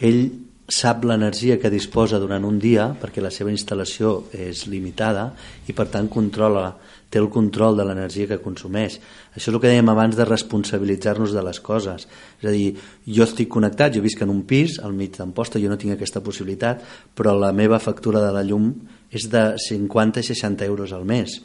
ell 0.00 0.22
sap 0.70 1.04
l'energia 1.04 1.58
que 1.60 1.68
disposa 1.68 2.20
durant 2.22 2.46
un 2.46 2.56
dia 2.62 2.86
perquè 2.96 3.20
la 3.20 3.32
seva 3.34 3.52
instal·lació 3.52 4.30
és 4.32 4.64
limitada 4.70 5.34
i 5.68 5.74
per 5.76 5.90
tant 5.92 6.08
controla, 6.08 6.70
té 7.10 7.18
el 7.18 7.28
control 7.28 7.76
de 7.76 7.84
l'energia 7.84 8.28
que 8.30 8.38
consumeix. 8.40 8.96
Això 9.34 9.50
és 9.50 9.52
el 9.52 9.58
que 9.60 9.68
dèiem 9.68 9.90
abans 9.92 10.16
de 10.16 10.24
responsabilitzar-nos 10.24 11.34
de 11.34 11.42
les 11.44 11.60
coses. 11.60 12.06
És 12.40 12.46
a 12.48 12.54
dir, 12.54 12.70
jo 13.04 13.26
estic 13.26 13.50
connectat, 13.52 13.98
jo 13.98 14.04
visc 14.04 14.22
en 14.22 14.32
un 14.32 14.46
pis 14.48 14.78
al 14.80 14.94
mig 14.96 15.18
d'Amposta, 15.18 15.60
jo 15.60 15.68
no 15.68 15.76
tinc 15.76 15.98
aquesta 15.98 16.22
possibilitat, 16.24 16.86
però 17.18 17.34
la 17.36 17.52
meva 17.52 17.82
factura 17.82 18.22
de 18.24 18.32
la 18.32 18.46
llum 18.46 18.70
és 19.10 19.26
de 19.30 19.44
50-60 19.68 20.66
euros 20.70 20.92
al 20.96 21.06
mes 21.08 21.40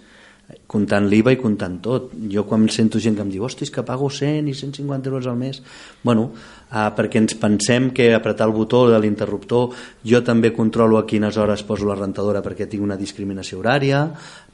comptant 0.69 1.07
l'IVA 1.09 1.33
i 1.33 1.39
comptant 1.39 1.77
tot. 1.83 2.11
Jo 2.31 2.45
quan 2.47 2.67
sento 2.73 2.99
gent 3.01 3.17
que 3.17 3.23
em 3.25 3.31
diu 3.33 3.45
hosti, 3.45 3.65
és 3.65 3.73
que 3.73 3.83
pago 3.85 4.09
100 4.13 4.49
i 4.51 4.53
150 4.53 5.09
euros 5.09 5.27
al 5.29 5.37
mes, 5.39 5.61
bueno, 6.03 6.27
uh, 6.69 6.89
perquè 6.97 7.21
ens 7.21 7.37
pensem 7.41 7.89
que 7.95 8.11
apretar 8.13 8.47
el 8.49 8.55
botó 8.55 8.85
de 8.89 8.99
l'interruptor, 9.01 9.73
jo 10.05 10.21
també 10.25 10.53
controlo 10.53 10.99
a 10.99 11.05
quines 11.09 11.37
hores 11.41 11.65
poso 11.65 11.89
la 11.89 11.97
rentadora 11.97 12.43
perquè 12.45 12.69
tinc 12.69 12.85
una 12.85 12.99
discriminació 12.99 13.61
horària, 13.61 14.05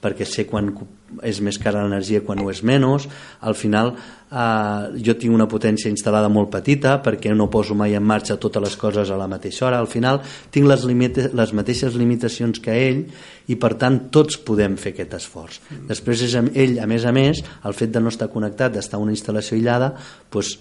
perquè 0.02 0.26
sé 0.28 0.48
quan 0.50 0.72
és 1.28 1.42
més 1.44 1.58
cara 1.62 1.84
l'energia 1.84 2.24
quan 2.26 2.40
ho 2.42 2.50
és 2.52 2.62
menys, 2.66 3.08
al 3.46 3.56
final 3.60 3.92
uh, 3.94 4.90
jo 4.96 5.16
tinc 5.20 5.36
una 5.36 5.48
potència 5.52 5.92
instal·lada 5.92 6.30
molt 6.32 6.50
petita 6.54 6.96
perquè 7.04 7.34
no 7.36 7.50
poso 7.52 7.76
mai 7.78 7.96
en 7.98 8.06
marxa 8.08 8.40
totes 8.42 8.64
les 8.64 8.78
coses 8.80 9.12
a 9.12 9.20
la 9.20 9.28
mateixa 9.32 9.68
hora, 9.68 9.82
al 9.82 9.90
final 9.92 10.22
tinc 10.52 10.70
les, 10.70 10.86
limite, 10.88 11.30
les 11.38 11.54
mateixes 11.58 11.98
limitacions 12.00 12.64
que 12.64 12.78
ell 12.88 13.04
i 13.52 13.58
per 13.60 13.74
tant 13.82 14.00
tots 14.14 14.40
podem 14.48 14.78
fer 14.80 14.94
aquest 14.96 15.16
esforç. 15.18 15.62
Després 15.90 16.26
és 16.28 16.36
amb 16.40 16.56
ell, 16.56 16.78
a 16.80 16.88
més 16.88 17.06
a 17.06 17.12
més, 17.16 17.42
el 17.68 17.76
fet 17.76 17.92
de 17.92 18.02
no 18.02 18.12
estar 18.14 18.30
connectat, 18.32 18.72
d'estar 18.76 19.00
en 19.00 19.10
una 19.10 19.16
instal·lació 19.16 19.58
aïllada, 19.58 19.94
doncs 20.32 20.56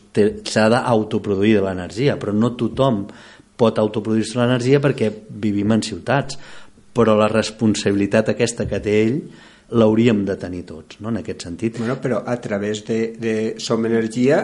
s'ha 0.51 0.67
d'autoproduir 0.73 1.61
de 1.61 1.67
l'energia, 1.69 2.19
però 2.19 2.35
no 2.35 2.57
tothom 2.59 3.05
pot 3.61 3.79
autoproduir-se 3.81 4.39
l'energia 4.41 4.81
perquè 4.83 5.11
vivim 5.45 5.75
en 5.77 5.85
ciutats, 5.85 6.39
però 6.97 7.17
la 7.19 7.29
responsabilitat 7.31 8.33
aquesta 8.35 8.67
que 8.71 8.81
té 8.83 8.97
ell 9.05 9.21
l'hauríem 9.71 10.25
de 10.27 10.35
tenir 10.41 10.65
tots, 10.67 10.99
no? 11.01 11.13
en 11.13 11.21
aquest 11.21 11.47
sentit. 11.47 11.79
Bueno, 11.79 12.01
però 12.03 12.25
a 12.27 12.37
través 12.43 12.83
de, 12.89 13.01
de 13.21 13.37
Som 13.63 13.87
Energia 13.87 14.43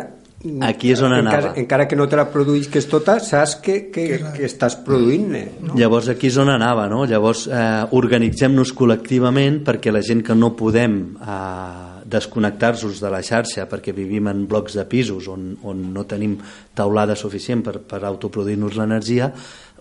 Aquí 0.63 0.91
és 0.93 1.01
on 1.03 1.15
encara, 1.17 1.39
anava. 1.49 1.59
encara 1.59 1.87
que 1.89 1.97
no 1.97 2.05
te 2.07 2.19
la 2.19 2.27
produïsques 2.31 2.87
tota, 2.91 3.17
saps 3.25 3.57
que, 3.65 3.77
que, 3.91 4.05
que 4.37 4.45
estàs 4.47 4.77
produint-ne. 4.85 5.43
No? 5.65 5.79
Llavors 5.81 6.11
aquí 6.13 6.29
és 6.29 6.37
on 6.39 6.53
anava, 6.53 6.85
no? 6.93 7.07
Llavors 7.09 7.47
eh, 7.49 7.97
organitzem-nos 7.97 8.75
col·lectivament 8.77 9.63
perquè 9.67 9.95
la 9.95 10.05
gent 10.07 10.21
que 10.27 10.37
no 10.37 10.53
podem 10.59 10.99
eh, 11.17 11.97
desconnectar-nos 12.07 13.01
de 13.03 13.11
la 13.11 13.23
xarxa 13.27 13.67
perquè 13.71 13.97
vivim 13.97 14.29
en 14.31 14.45
blocs 14.47 14.77
de 14.79 14.85
pisos 14.87 15.27
on, 15.33 15.55
on 15.67 15.81
no 15.97 16.05
tenim 16.07 16.37
taulada 16.77 17.17
suficient 17.19 17.65
per, 17.67 17.81
per 17.89 18.05
autoproduir-nos 18.05 18.77
l'energia, 18.79 19.33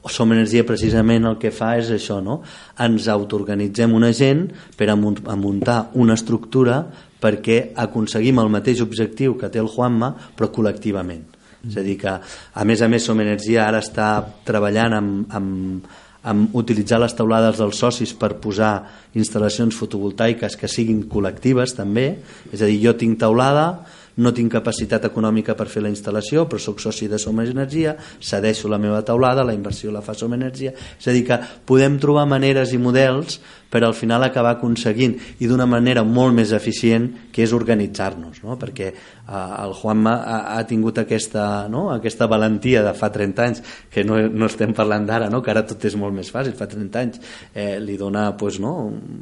Som 0.09 0.31
Energia 0.35 0.65
precisament 0.65 1.25
el 1.25 1.37
que 1.41 1.51
fa 1.51 1.75
és 1.79 1.89
això, 1.91 2.21
no? 2.23 2.41
Ens 2.79 3.07
autoorganitzem 3.11 3.93
una 3.93 4.11
gent 4.13 4.47
per 4.77 4.89
a 4.89 4.95
mun- 4.95 5.23
a 5.25 5.35
muntar 5.35 5.89
una 5.93 6.13
estructura 6.13 6.83
perquè 7.21 7.71
aconseguim 7.75 8.39
el 8.39 8.49
mateix 8.53 8.81
objectiu 8.81 9.37
que 9.37 9.49
té 9.49 9.59
el 9.59 9.67
Juanma, 9.71 10.13
però 10.37 10.51
col·lectivament. 10.53 11.23
És 11.67 11.77
a 11.77 11.81
dir 11.81 11.97
que, 11.97 12.11
a 12.53 12.63
més 12.65 12.81
a 12.81 12.87
més, 12.87 13.03
Som 13.03 13.19
Energia 13.23 13.65
ara 13.67 13.79
està 13.81 14.23
treballant 14.45 14.93
amb, 14.93 15.33
amb, 15.33 15.87
amb 16.25 16.55
utilitzar 16.57 16.99
les 17.01 17.13
taulades 17.17 17.57
dels 17.57 17.77
socis 17.77 18.13
per 18.13 18.35
posar 18.41 18.83
instal·lacions 19.17 19.73
fotovoltaiques 19.73 20.57
que 20.57 20.69
siguin 20.69 21.07
col·lectives 21.09 21.73
també, 21.77 22.19
és 22.51 22.61
a 22.61 22.69
dir, 22.69 22.79
jo 22.83 22.93
tinc 22.93 23.19
taulada, 23.21 23.85
no 24.21 24.31
tinc 24.35 24.53
capacitat 24.53 25.05
econòmica 25.09 25.55
per 25.57 25.67
fer 25.71 25.83
la 25.83 25.91
instal·lació, 25.91 26.45
però 26.47 26.61
sóc 26.61 26.79
soci 26.83 27.09
de 27.11 27.19
Som 27.19 27.41
Energia, 27.43 27.95
cedeixo 28.23 28.71
la 28.71 28.79
meva 28.79 29.01
taulada, 29.05 29.43
la 29.43 29.55
inversió 29.55 29.91
la 29.91 30.03
fa 30.05 30.15
Som 30.15 30.33
Energia, 30.37 30.71
és 30.71 31.07
a 31.07 31.15
dir, 31.15 31.25
que 31.27 31.39
podem 31.67 31.99
trobar 31.99 32.25
maneres 32.29 32.73
i 32.73 32.79
models 32.79 33.39
per 33.75 33.83
al 33.83 33.95
final 33.97 34.23
acabar 34.23 34.53
aconseguint 34.55 35.17
i 35.43 35.49
d'una 35.49 35.65
manera 35.67 36.05
molt 36.07 36.35
més 36.37 36.53
eficient 36.55 37.09
que 37.35 37.43
és 37.43 37.51
organitzar-nos, 37.55 38.39
no? 38.45 38.55
perquè 38.61 38.87
eh, 38.87 38.95
el 39.33 39.75
Juanma 39.75 40.15
ha, 40.23 40.37
ha 40.55 40.61
tingut 40.69 41.01
aquesta, 41.01 41.67
no? 41.71 41.89
aquesta 41.91 42.29
valentia 42.31 42.85
de 42.85 42.93
fa 42.95 43.11
30 43.11 43.43
anys, 43.43 43.63
que 43.91 44.05
no, 44.07 44.21
no 44.31 44.47
estem 44.47 44.71
parlant 44.77 45.07
d'ara, 45.09 45.27
no? 45.33 45.41
que 45.43 45.51
ara 45.51 45.65
tot 45.67 45.83
és 45.89 45.97
molt 45.99 46.15
més 46.15 46.31
fàcil, 46.31 46.55
fa 46.55 46.69
30 46.71 47.01
anys 47.01 47.19
eh, 47.51 47.75
li 47.83 47.97
dona, 47.99 48.29
pues, 48.39 48.61
no? 48.63 48.75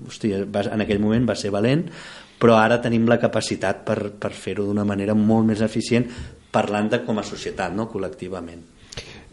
Hòstia, 0.06 0.44
va, 0.46 0.68
en 0.70 0.86
aquell 0.86 1.02
moment 1.02 1.26
va 1.30 1.40
ser 1.40 1.50
valent, 1.54 1.88
però 2.40 2.58
ara 2.60 2.80
tenim 2.84 3.08
la 3.08 3.20
capacitat 3.22 3.84
per, 3.88 3.98
per 4.20 4.32
fer-ho 4.36 4.66
d'una 4.68 4.86
manera 4.88 5.16
molt 5.16 5.48
més 5.48 5.62
eficient 5.66 6.08
parlant 6.54 6.90
de 6.92 7.02
com 7.06 7.20
a 7.20 7.26
societat, 7.26 7.74
no? 7.74 7.88
col·lectivament. 7.90 8.62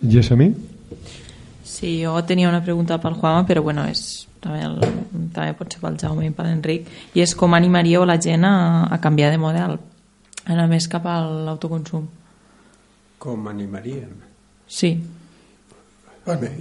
I 0.01 0.19
és 0.21 0.31
a 0.33 0.39
mi? 0.41 0.49
Sí, 1.65 2.01
jo 2.03 2.15
tenia 2.27 2.49
una 2.49 2.63
pregunta 2.65 2.99
pel 3.01 3.19
Juanma, 3.19 3.45
però 3.49 3.63
bueno, 3.63 3.85
és, 3.89 4.27
també, 4.41 4.63
el, 4.65 4.81
també 5.35 5.53
pot 5.59 5.73
ser 5.73 5.83
pel 5.83 5.99
Jaume 6.01 6.27
i 6.27 6.33
per 6.35 6.49
l'Enric, 6.49 6.89
i 7.15 7.23
és 7.25 7.37
com 7.37 7.55
animaríeu 7.57 8.07
la 8.09 8.19
gent 8.21 8.47
a, 8.49 8.55
a 8.89 8.99
canviar 9.05 9.31
de 9.35 9.41
model, 9.41 9.77
anar 10.49 10.67
més 10.73 10.89
cap 10.91 11.07
a 11.07 11.21
l'autoconsum. 11.29 12.09
Com 13.21 13.49
animaríem? 13.53 14.17
Sí. 14.71 14.95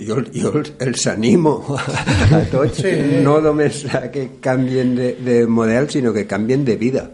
Jo, 0.05 0.19
jo 0.33 0.51
els 0.61 1.05
animo 1.11 1.53
a 1.75 2.41
tots, 2.51 2.81
sí. 2.81 2.93
no 3.23 3.39
només 3.43 3.83
a 3.93 4.07
que 4.13 4.25
canvien 4.41 4.95
de, 4.97 5.13
de 5.25 5.39
model, 5.47 5.89
sinó 5.89 6.13
que 6.13 6.25
canvien 6.27 6.65
de 6.65 6.75
vida. 6.77 7.09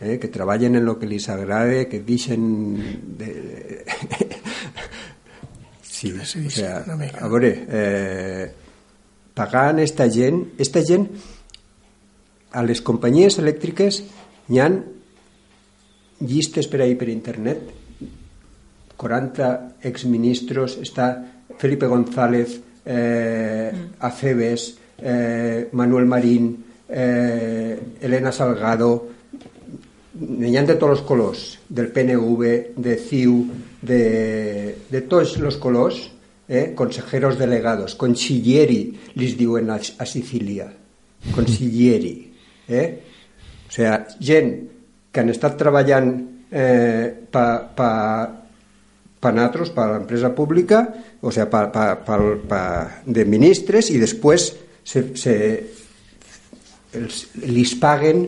Eh? 0.00 0.18
Que 0.18 0.28
treballen 0.28 0.76
en 0.76 0.88
el 0.88 0.96
que 0.98 1.06
els 1.06 1.28
agrada, 1.30 1.84
que 1.88 2.00
deixen 2.00 2.46
de... 3.18 3.84
sí, 5.82 6.12
o 6.12 6.50
sea, 6.50 6.82
a 6.82 7.28
veure, 7.30 7.52
eh, 7.68 8.46
pagant 9.34 9.78
esta 9.80 10.08
gent, 10.10 10.42
esta 10.58 10.82
gent 10.84 11.06
a 12.52 12.64
les 12.66 12.82
companyies 12.84 13.38
elèctriques 13.40 14.02
hi 14.52 14.58
han 14.60 14.82
llistes 16.20 16.68
per 16.68 16.82
ahir 16.84 16.98
per 17.00 17.08
internet 17.08 17.70
40 19.02 19.48
exministros 19.88 20.76
està 20.82 21.08
Felipe 21.58 21.86
González, 21.86 22.60
eh, 22.84 23.72
Aceves, 24.00 24.76
eh, 24.98 25.68
Manuel 25.72 26.06
Marín, 26.06 26.64
eh, 26.88 27.78
Elena 28.00 28.32
Salgado, 28.32 29.08
n'hi 30.12 30.52
de 30.52 30.76
tots 30.76 30.98
els 30.98 31.04
colors, 31.08 31.44
del 31.68 31.88
PNV, 31.92 32.74
de 32.76 32.96
CIU, 32.96 33.36
de, 33.80 34.02
de 34.90 35.00
tots 35.08 35.38
els 35.40 35.56
colors, 35.56 36.02
eh, 36.48 36.72
consejeros 36.76 37.38
delegados, 37.38 37.94
consiglieri, 37.96 38.82
li 39.16 39.32
diuen 39.38 39.70
a, 39.70 39.78
a 39.80 40.06
Sicília, 40.06 40.68
consiglieri, 41.32 42.14
eh? 42.68 42.86
o 43.66 43.72
sigui, 43.72 43.96
gent 44.20 44.52
que 45.12 45.22
han 45.22 45.32
estat 45.32 45.56
treballant 45.60 46.12
eh, 46.52 47.08
per 47.32 47.48
pa, 47.72 47.72
pa 47.76 47.90
nosaltres, 49.30 49.70
per 49.70 49.86
l'empresa 49.92 50.32
pública, 50.34 50.82
o 51.22 51.30
sea, 51.30 51.46
pa, 51.46 51.68
pa, 51.70 51.92
pa, 52.02 52.18
pa, 52.50 52.62
de 53.06 53.24
ministres 53.24 53.92
i 53.94 54.00
després 54.02 54.48
se, 54.82 55.04
se, 55.14 55.34
els, 56.98 57.26
li 57.46 57.62
paguen 57.80 58.24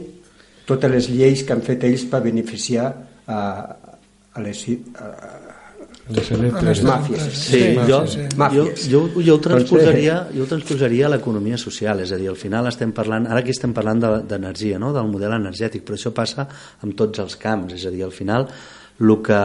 totes 0.69 0.93
les 0.93 1.09
lleis 1.11 1.43
que 1.45 1.53
han 1.53 1.65
fet 1.65 1.83
ells 1.85 2.07
per 2.09 2.23
beneficiar 2.25 2.87
a, 3.27 3.41
a 4.33 4.45
les, 4.45 4.63
a, 4.95 5.09
les, 6.15 6.31
a 6.31 6.63
les 6.65 6.83
màfies. 6.87 7.27
Sí, 7.33 7.61
sí, 7.61 7.75
jo, 7.89 8.01
sí. 8.09 8.29
jo, 8.55 8.65
jo, 8.89 9.03
jo, 9.19 9.35
ho 9.35 9.41
transposaria, 9.43 10.21
jo 10.35 10.47
ho 10.47 10.49
transposaria 10.49 11.09
a 11.09 11.13
l'economia 11.17 11.59
social, 11.61 12.01
és 12.05 12.15
a 12.15 12.21
dir, 12.21 12.31
al 12.33 12.39
final 12.41 12.71
estem 12.71 12.95
parlant, 12.97 13.29
ara 13.29 13.43
aquí 13.43 13.53
estem 13.55 13.75
parlant 13.77 14.01
d'energia, 14.31 14.81
no? 14.81 14.95
del 14.97 15.11
model 15.13 15.37
energètic, 15.37 15.85
però 15.85 15.99
això 15.99 16.15
passa 16.17 16.49
amb 16.85 16.97
tots 16.99 17.23
els 17.25 17.37
camps, 17.41 17.77
és 17.77 17.85
a 17.89 17.93
dir, 17.93 18.05
al 18.07 18.15
final 18.15 18.49
el 19.01 19.17
que 19.27 19.41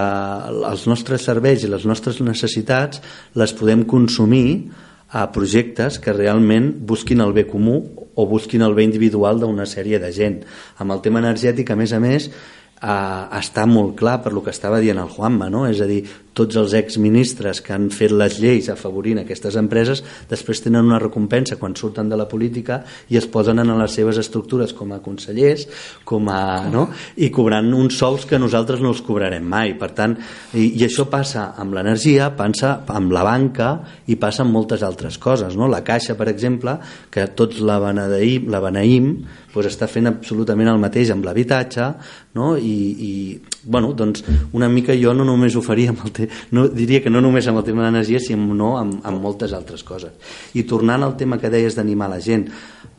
els 0.70 0.86
nostres 0.90 1.26
serveis 1.26 1.64
i 1.64 1.72
les 1.72 1.86
nostres 1.90 2.20
necessitats 2.22 3.02
les 3.40 3.54
podem 3.58 3.86
consumir 3.90 4.70
a 5.10 5.26
projectes 5.34 5.98
que 5.98 6.14
realment 6.14 6.70
busquin 6.86 7.24
el 7.26 7.34
bé 7.34 7.48
comú 7.50 7.80
o 8.14 8.28
busquin 8.30 8.62
el 8.62 8.76
bé 8.78 8.86
individual 8.86 9.40
d'una 9.42 9.66
sèrie 9.66 9.98
de 10.00 10.12
gent. 10.14 10.44
Amb 10.78 10.94
el 10.94 11.02
tema 11.02 11.22
energètic, 11.24 11.72
a 11.72 11.78
més 11.80 11.94
a 11.94 12.00
més, 12.04 12.30
eh, 12.30 13.24
està 13.40 13.66
molt 13.66 13.96
clar 13.98 14.20
per 14.24 14.34
lo 14.34 14.44
que 14.44 14.54
estava 14.54 14.80
dient 14.80 15.00
el 15.02 15.10
Juanma, 15.10 15.50
no? 15.50 15.66
és 15.68 15.82
a 15.82 15.88
dir, 15.90 16.04
tots 16.40 16.60
els 16.60 16.76
exministres 16.80 17.62
que 17.66 17.76
han 17.76 17.90
fet 17.94 18.14
les 18.16 18.40
lleis 18.40 18.70
afavorint 18.72 19.22
aquestes 19.24 19.58
empreses 19.60 20.04
després 20.30 20.64
tenen 20.64 20.88
una 20.88 21.02
recompensa 21.02 21.60
quan 21.60 21.76
surten 21.76 22.10
de 22.10 22.20
la 22.20 22.28
política 22.32 22.82
i 23.12 23.20
es 23.20 23.28
posen 23.28 23.60
en 23.60 23.74
les 23.78 23.98
seves 24.00 24.20
estructures 24.22 24.74
com 24.78 24.94
a 24.96 25.02
consellers 25.04 25.68
com 26.08 26.32
a, 26.32 26.42
no? 26.72 26.88
i 27.18 27.30
cobrant 27.36 27.74
uns 27.76 28.00
sous 28.00 28.26
que 28.30 28.40
nosaltres 28.40 28.82
no 28.84 28.94
els 28.94 29.04
cobrarem 29.06 29.46
mai 29.46 29.76
per 29.80 29.92
tant, 29.98 30.16
i, 30.54 30.72
i 30.80 30.86
això 30.88 31.10
passa 31.12 31.50
amb 31.60 31.76
l'energia 31.78 32.32
passa 32.38 32.80
amb 32.88 33.14
la 33.16 33.26
banca 33.28 33.70
i 34.08 34.18
passa 34.20 34.46
amb 34.46 34.56
moltes 34.56 34.86
altres 34.86 35.20
coses 35.22 35.58
no? 35.60 35.68
la 35.68 35.84
Caixa 35.86 36.16
per 36.20 36.30
exemple, 36.32 36.78
que 37.12 37.28
tots 37.36 37.60
la 37.66 37.80
beneïm, 37.84 38.50
la 38.52 38.64
beneïm 38.64 39.14
doncs 39.50 39.74
està 39.74 39.88
fent 39.90 40.08
absolutament 40.08 40.70
el 40.70 40.82
mateix 40.82 41.10
amb 41.12 41.26
l'habitatge 41.26 41.88
no? 42.38 42.54
I, 42.56 42.76
i 43.10 43.12
bueno, 43.64 43.92
doncs 43.98 44.24
una 44.56 44.70
mica 44.70 44.96
jo 44.96 45.14
no 45.14 45.26
només 45.28 45.56
ho 45.56 45.64
faria 45.66 45.94
amb 45.94 46.06
el 46.06 46.14
te... 46.16 46.29
no, 46.52 46.68
diria 46.68 47.04
que 47.04 47.12
no 47.14 47.22
només 47.22 47.48
amb 47.48 47.62
el 47.62 47.68
tema 47.68 47.84
de 47.84 47.90
l'energia 47.90 48.22
sinó 48.24 48.76
amb, 48.80 49.00
amb 49.04 49.24
moltes 49.24 49.54
altres 49.54 49.84
coses 49.84 50.36
i 50.54 50.66
tornant 50.70 51.04
al 51.04 51.18
tema 51.18 51.40
que 51.42 51.52
deies 51.52 51.78
d'animar 51.78 52.12
la 52.12 52.22
gent 52.24 52.50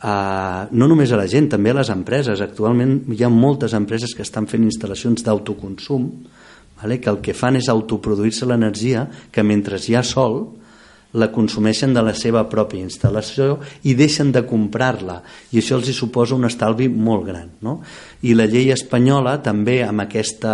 Uh, 0.01 0.65
no 0.73 0.87
només 0.89 1.11
a 1.13 1.17
la 1.19 1.27
gent, 1.29 1.45
també 1.53 1.69
a 1.69 1.75
les 1.77 1.91
empreses. 1.93 2.39
Actualment 2.41 2.95
hi 3.13 3.19
ha 3.21 3.27
moltes 3.29 3.75
empreses 3.77 4.15
que 4.17 4.23
estan 4.25 4.47
fent 4.49 4.63
instal·lacions 4.65 5.21
d'autoconsum, 5.21 6.07
vale? 6.81 6.97
que 6.97 7.11
el 7.11 7.19
que 7.21 7.35
fan 7.37 7.59
és 7.59 7.69
autoproduir-se 7.69 8.47
l'energia, 8.49 9.05
que 9.29 9.45
mentre 9.45 9.77
hi 9.77 9.93
ha 9.93 10.01
sol, 10.01 10.39
la 11.13 11.29
consumeixen 11.31 11.93
de 11.93 12.01
la 12.01 12.13
seva 12.15 12.45
pròpia 12.49 12.81
instal·lació 12.85 13.57
i 13.83 13.93
deixen 13.99 14.31
de 14.31 14.45
comprar-la 14.47 15.19
i 15.51 15.59
això 15.59 15.75
els 15.77 15.89
hi 15.91 15.95
suposa 15.95 16.37
un 16.37 16.47
estalvi 16.47 16.87
molt 16.87 17.25
gran 17.27 17.49
no? 17.67 17.81
i 18.23 18.31
la 18.31 18.47
llei 18.47 18.71
espanyola 18.71 19.35
també 19.43 19.81
amb 19.83 20.05
aquesta 20.05 20.53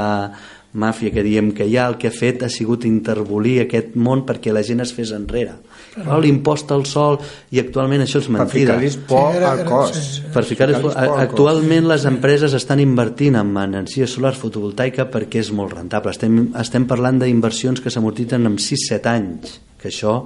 màfia 0.74 1.11
que 1.13 1.24
diem 1.24 1.51
que 1.55 1.65
hi 1.65 1.78
ha, 1.78 1.88
el 1.88 1.95
que 1.97 2.09
ha 2.09 2.13
fet 2.13 2.43
ha 2.43 2.49
sigut 2.51 2.86
intervolir 2.86 3.61
aquest 3.63 3.95
món 3.95 4.26
perquè 4.28 4.53
la 4.53 4.63
gent 4.65 4.84
es 4.84 4.91
fes 4.93 5.13
enrere. 5.15 5.55
Oh, 6.03 6.20
L'impost 6.22 6.72
al 6.76 6.84
sol 6.86 7.18
i 7.55 7.61
actualment 7.61 8.03
això 8.03 8.20
és 8.22 8.28
mentida. 8.34 8.76
Per 8.78 8.89
ficar 8.89 9.07
por 9.09 9.45
al 9.49 9.63
cos. 9.65 10.01
Per 10.34 10.43
ficar 10.45 10.70
actualment 10.76 11.88
les 11.89 12.05
empreses 12.09 12.53
estan 12.57 12.84
invertint 12.84 13.39
en 13.39 13.55
energia 13.63 14.07
solar 14.07 14.36
fotovoltaica 14.38 15.07
perquè 15.13 15.41
és 15.41 15.53
molt 15.55 15.74
rentable. 15.78 16.13
Estem, 16.13 16.51
estem 16.59 16.86
parlant 16.89 17.24
d'inversions 17.24 17.82
que 17.82 17.93
s'amortitzen 17.93 18.45
en 18.45 18.59
6-7 18.61 19.13
anys, 19.15 19.57
que 19.82 19.89
això 19.89 20.20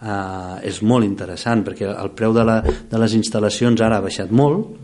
eh, 0.00 0.68
és 0.68 0.82
molt 0.82 1.06
interessant 1.06 1.64
perquè 1.66 1.88
el 1.90 2.12
preu 2.16 2.36
de, 2.36 2.44
la, 2.46 2.60
de 2.62 3.02
les 3.02 3.16
instal·lacions 3.18 3.82
ara 3.84 3.98
ha 3.98 4.04
baixat 4.04 4.30
molt, 4.30 4.76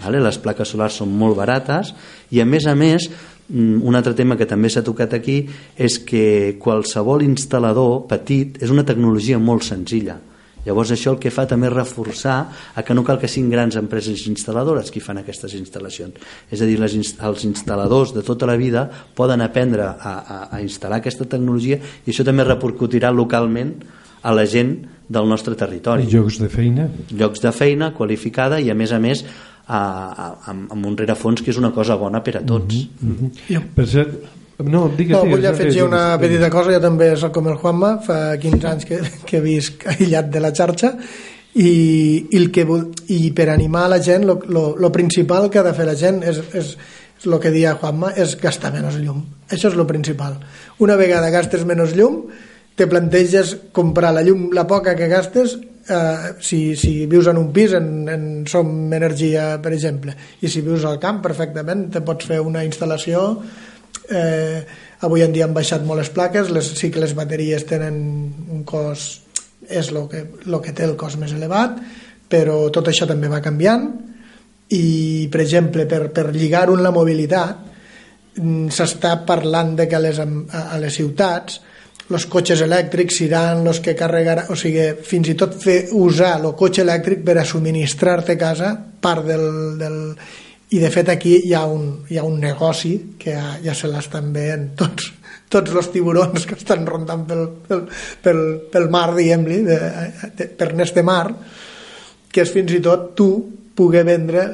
vale? 0.00 0.22
les 0.24 0.38
plaques 0.40 0.72
solars 0.72 0.96
són 1.02 1.12
molt 1.18 1.36
barates 1.36 1.92
i 2.32 2.40
a 2.40 2.46
més 2.48 2.66
a 2.66 2.74
més 2.78 3.10
un 3.50 3.94
altre 3.98 4.14
tema 4.14 4.36
que 4.38 4.46
també 4.46 4.70
s'ha 4.70 4.84
tocat 4.86 5.14
aquí 5.18 5.42
és 5.76 5.98
que 6.06 6.56
qualsevol 6.62 7.24
instal·lador 7.26 8.06
petit 8.08 8.62
és 8.62 8.70
una 8.70 8.86
tecnologia 8.86 9.38
molt 9.42 9.66
senzilla 9.66 10.20
Llavors 10.62 10.92
això 10.94 11.12
el 11.12 11.18
que 11.18 11.32
fa 11.34 11.44
també 11.50 11.66
és 11.66 11.74
reforçar 11.74 12.36
a 12.74 12.84
que 12.86 12.94
no 12.94 13.02
cal 13.06 13.18
que 13.18 13.30
siguin 13.30 13.50
grans 13.50 13.76
empreses 13.80 14.26
instal·ladores 14.30 14.92
qui 14.94 15.02
fan 15.02 15.18
aquestes 15.18 15.56
instal·lacions. 15.58 16.20
És 16.54 16.62
a 16.62 16.68
dir, 16.68 16.78
les, 16.78 16.94
els 16.94 17.46
instal·ladors 17.48 18.14
de 18.14 18.22
tota 18.26 18.46
la 18.46 18.56
vida 18.60 18.86
poden 19.18 19.42
aprendre 19.42 19.88
a, 19.90 19.96
a, 19.98 20.38
a 20.54 20.62
instal·lar 20.62 21.00
aquesta 21.00 21.26
tecnologia 21.26 21.80
i 22.06 22.14
això 22.14 22.26
també 22.26 22.46
repercutirà 22.46 23.10
localment 23.10 23.74
a 24.22 24.34
la 24.36 24.46
gent 24.46 24.76
del 25.12 25.26
nostre 25.26 25.56
territori. 25.58 26.06
Llocs 26.06 26.38
de 26.38 26.48
feina. 26.48 26.86
Llocs 27.10 27.42
de 27.42 27.50
feina 27.52 27.90
qualificada 27.96 28.60
i 28.62 28.70
a 28.70 28.78
més 28.78 28.94
a 28.94 29.02
més 29.02 29.24
a, 29.72 29.80
a, 30.12 30.28
amb, 30.52 30.70
amb 30.74 30.86
un 30.90 30.96
rerefons 30.98 31.42
que 31.42 31.52
és 31.52 31.58
una 31.60 31.72
cosa 31.72 31.96
bona 32.00 32.22
per 32.24 32.38
a 32.38 32.44
tots. 32.44 32.86
Mm 33.00 33.16
-hmm. 33.18 33.68
Per 33.74 33.86
cert, 33.86 34.14
no, 34.58 34.88
digues, 34.96 35.16
no, 35.16 35.24
volia 35.30 35.50
afegir 35.50 35.82
una 35.82 36.18
petita 36.20 36.50
cosa, 36.50 36.72
jo 36.72 36.80
també 36.80 37.16
soc 37.16 37.32
com 37.32 37.48
el 37.48 37.56
Juanma, 37.56 37.98
fa 38.04 38.36
15 38.38 38.68
anys 38.68 38.84
que, 38.84 39.00
que 39.28 39.40
visc 39.40 39.86
aïllat 39.86 40.30
de 40.30 40.40
la 40.40 40.52
xarxa 40.52 40.92
i, 41.54 41.68
i, 42.30 42.36
el 42.36 42.50
que, 42.50 42.66
i 43.08 43.30
per 43.32 43.48
animar 43.48 43.88
la 43.88 44.00
gent 44.00 44.24
lo, 44.24 44.38
lo, 44.48 44.76
lo 44.76 44.92
principal 44.92 45.50
que 45.50 45.58
ha 45.58 45.66
de 45.66 45.74
fer 45.74 45.86
la 45.86 45.96
gent 45.98 46.22
és, 46.22 46.38
és, 46.52 46.76
és 47.18 47.26
el 47.26 47.38
que 47.40 47.50
deia 47.50 47.76
Juanma, 47.80 48.12
és 48.16 48.36
gastar 48.40 48.72
menys 48.72 48.96
llum. 49.00 49.24
Això 49.50 49.68
és 49.68 49.76
lo 49.76 49.86
principal. 49.86 50.38
Una 50.78 50.96
vegada 50.96 51.30
gastes 51.30 51.64
menys 51.64 51.96
llum, 51.96 52.24
te 52.74 52.86
planteges 52.86 53.56
comprar 53.72 54.12
la 54.12 54.22
llum, 54.22 54.50
la 54.52 54.66
poca 54.66 54.96
que 54.96 55.08
gastes, 55.08 55.58
eh, 55.88 56.34
si, 56.40 56.76
si 56.76 57.06
vius 57.06 57.26
en 57.30 57.38
un 57.40 57.50
pis 57.52 57.74
en, 57.78 57.90
en 58.08 58.24
som 58.50 58.68
energia 58.92 59.56
per 59.62 59.74
exemple 59.74 60.14
i 60.40 60.50
si 60.50 60.62
vius 60.64 60.86
al 60.88 61.00
camp 61.02 61.22
perfectament 61.24 61.88
te 61.92 62.04
pots 62.04 62.28
fer 62.28 62.40
una 62.40 62.64
instal·lació. 62.66 63.26
Eh, 64.12 64.62
avui 65.06 65.22
en 65.22 65.32
dia 65.34 65.46
han 65.46 65.54
baixat 65.54 65.84
molt 65.86 66.02
les 66.02 66.10
plaques 66.10 66.50
les, 66.50 66.72
sí 66.78 66.90
que 66.90 67.02
les 67.02 67.14
bateries 67.14 67.64
tenen 67.66 67.96
un 68.50 68.64
cost 68.68 69.20
és 69.70 69.92
el 69.92 70.08
que, 70.10 70.24
lo 70.50 70.58
que 70.60 70.74
té 70.74 70.84
el 70.84 70.96
cost 70.98 71.20
més 71.20 71.34
elevat 71.34 71.78
però 72.32 72.70
tot 72.72 72.88
això 72.88 73.06
també 73.08 73.28
va 73.28 73.42
canviant. 73.44 73.90
I 74.72 75.28
per 75.32 75.42
exemple 75.42 75.84
per, 75.84 76.06
per 76.16 76.30
lligar-ho 76.32 76.78
en 76.78 76.82
la 76.84 76.94
mobilitat 76.94 77.58
mm, 78.40 78.70
s'està 78.72 79.18
parlant 79.28 79.74
de 79.76 79.84
que 79.88 79.98
a 79.98 80.00
les, 80.00 80.20
a 80.22 80.78
les 80.80 80.96
ciutats 80.96 81.60
els 82.12 82.26
cotxes 82.30 82.62
elèctrics 82.64 83.18
seran 83.22 83.66
els 83.66 83.80
que 83.84 83.96
carregaran, 83.98 84.50
o 84.52 84.56
sigui, 84.58 84.84
fins 85.06 85.32
i 85.32 85.36
tot 85.38 85.56
fer 85.62 85.78
usar 85.96 86.34
el 86.38 86.52
cotxe 86.58 86.84
elèctric 86.84 87.24
per 87.26 87.38
a 87.40 87.46
subministrar-te 87.48 88.36
a 88.36 88.40
casa 88.40 88.72
part 88.76 89.26
del, 89.28 89.46
del... 89.80 89.98
I 90.72 90.78
de 90.80 90.88
fet 90.88 91.10
aquí 91.12 91.34
hi 91.44 91.52
ha 91.52 91.66
un, 91.68 92.04
hi 92.08 92.16
ha 92.16 92.24
un 92.24 92.38
negoci 92.40 92.92
que 93.20 93.34
ja, 93.36 93.58
ja 93.60 93.74
se 93.76 93.90
l'estan 93.92 94.30
veient 94.32 94.70
tots, 94.78 95.10
tots 95.52 95.74
els 95.76 95.90
tiburons 95.92 96.46
que 96.48 96.56
estan 96.56 96.86
rondant 96.88 97.26
pel, 97.28 97.42
pel, 97.68 97.82
pel, 98.24 98.40
pel 98.72 98.88
mar, 98.92 99.10
diguem-li, 99.16 99.58
per 100.56 100.70
este 100.80 101.04
mar, 101.04 101.26
que 102.32 102.46
és 102.46 102.54
fins 102.54 102.72
i 102.72 102.80
tot 102.80 103.10
tu 103.18 103.28
poder 103.76 104.04
vendre 104.08 104.46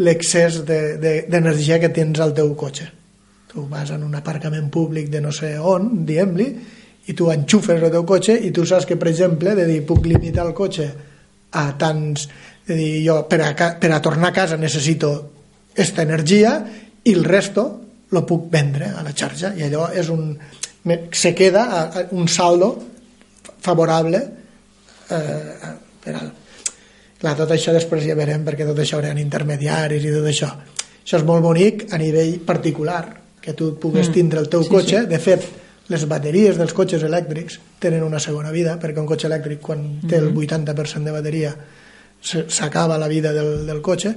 l'excés 0.00 0.60
d'energia 0.68 1.78
de, 1.78 1.80
de, 1.80 1.86
que 1.86 1.94
tens 1.96 2.20
al 2.20 2.36
teu 2.36 2.52
cotxe. 2.58 2.90
Tu 3.52 3.64
vas 3.68 3.90
en 3.92 4.04
un 4.04 4.14
aparcament 4.16 4.68
públic 4.72 5.10
de 5.12 5.20
no 5.24 5.32
sé 5.32 5.54
on, 5.56 5.90
diguem-li, 6.08 6.48
i 7.06 7.14
tu 7.18 7.30
enxufes 7.32 7.82
el 7.82 7.90
teu 7.90 8.04
cotxe 8.06 8.36
i 8.46 8.52
tu 8.54 8.64
saps 8.68 8.86
que, 8.86 8.96
per 8.96 9.10
exemple, 9.10 9.56
de 9.58 9.66
dir, 9.66 9.80
puc 9.86 10.06
limitar 10.06 10.46
el 10.46 10.54
cotxe 10.56 10.88
a 11.58 11.66
tants... 11.78 12.28
De 12.62 12.76
dir, 12.78 12.90
jo 13.02 13.16
per 13.26 13.40
a, 13.42 13.52
per 13.82 13.88
a 13.90 13.98
tornar 13.98 14.28
a 14.30 14.34
casa 14.36 14.56
necessito 14.56 15.08
esta 15.74 16.04
energia 16.06 16.52
i 17.02 17.10
el 17.10 17.24
resto 17.26 17.64
lo 18.14 18.22
puc 18.28 18.44
vendre 18.52 18.92
a 18.94 19.02
la 19.02 19.10
xarxa 19.10 19.50
i 19.58 19.64
allò 19.66 19.88
és 19.90 20.12
un... 20.14 20.36
se 21.10 21.32
queda 21.34 21.64
a, 21.64 21.80
a 21.90 22.04
un 22.14 22.28
saldo 22.28 22.70
favorable 23.58 24.22
eh, 25.10 25.72
per 26.04 26.14
al... 26.14 26.30
Clar, 27.22 27.34
tot 27.38 27.50
això 27.54 27.74
després 27.74 28.02
ja 28.06 28.14
verem 28.18 28.42
perquè 28.46 28.66
tot 28.66 28.78
això 28.82 28.98
haurà 28.98 29.12
intermediaris 29.18 30.06
i 30.06 30.14
tot 30.14 30.24
això. 30.26 30.48
Això 31.02 31.18
és 31.20 31.26
molt 31.26 31.42
bonic 31.44 31.84
a 31.94 31.98
nivell 31.98 32.40
particular, 32.46 33.04
que 33.42 33.54
tu 33.58 33.76
pugues 33.78 34.08
mm. 34.08 34.14
tindre 34.14 34.42
el 34.42 34.48
teu 34.50 34.64
sí, 34.66 34.70
cotxe. 34.70 35.04
Sí. 35.04 35.10
De 35.10 35.20
fet, 35.22 35.46
les 35.92 36.04
bateries 36.08 36.58
dels 36.58 36.72
cotxes 36.76 37.04
elèctrics 37.04 37.58
tenen 37.82 38.04
una 38.06 38.20
segona 38.22 38.52
vida, 38.54 38.78
perquè 38.80 39.02
un 39.02 39.08
cotxe 39.08 39.28
elèctric 39.28 39.60
quan 39.62 39.84
té 40.08 40.18
el 40.18 40.30
80% 40.32 40.72
mhm. 40.72 41.04
de 41.04 41.16
bateria 41.16 41.54
s'acaba 42.22 42.98
la 42.98 43.08
vida 43.10 43.32
del, 43.34 43.66
del 43.66 43.80
cotxe 43.82 44.12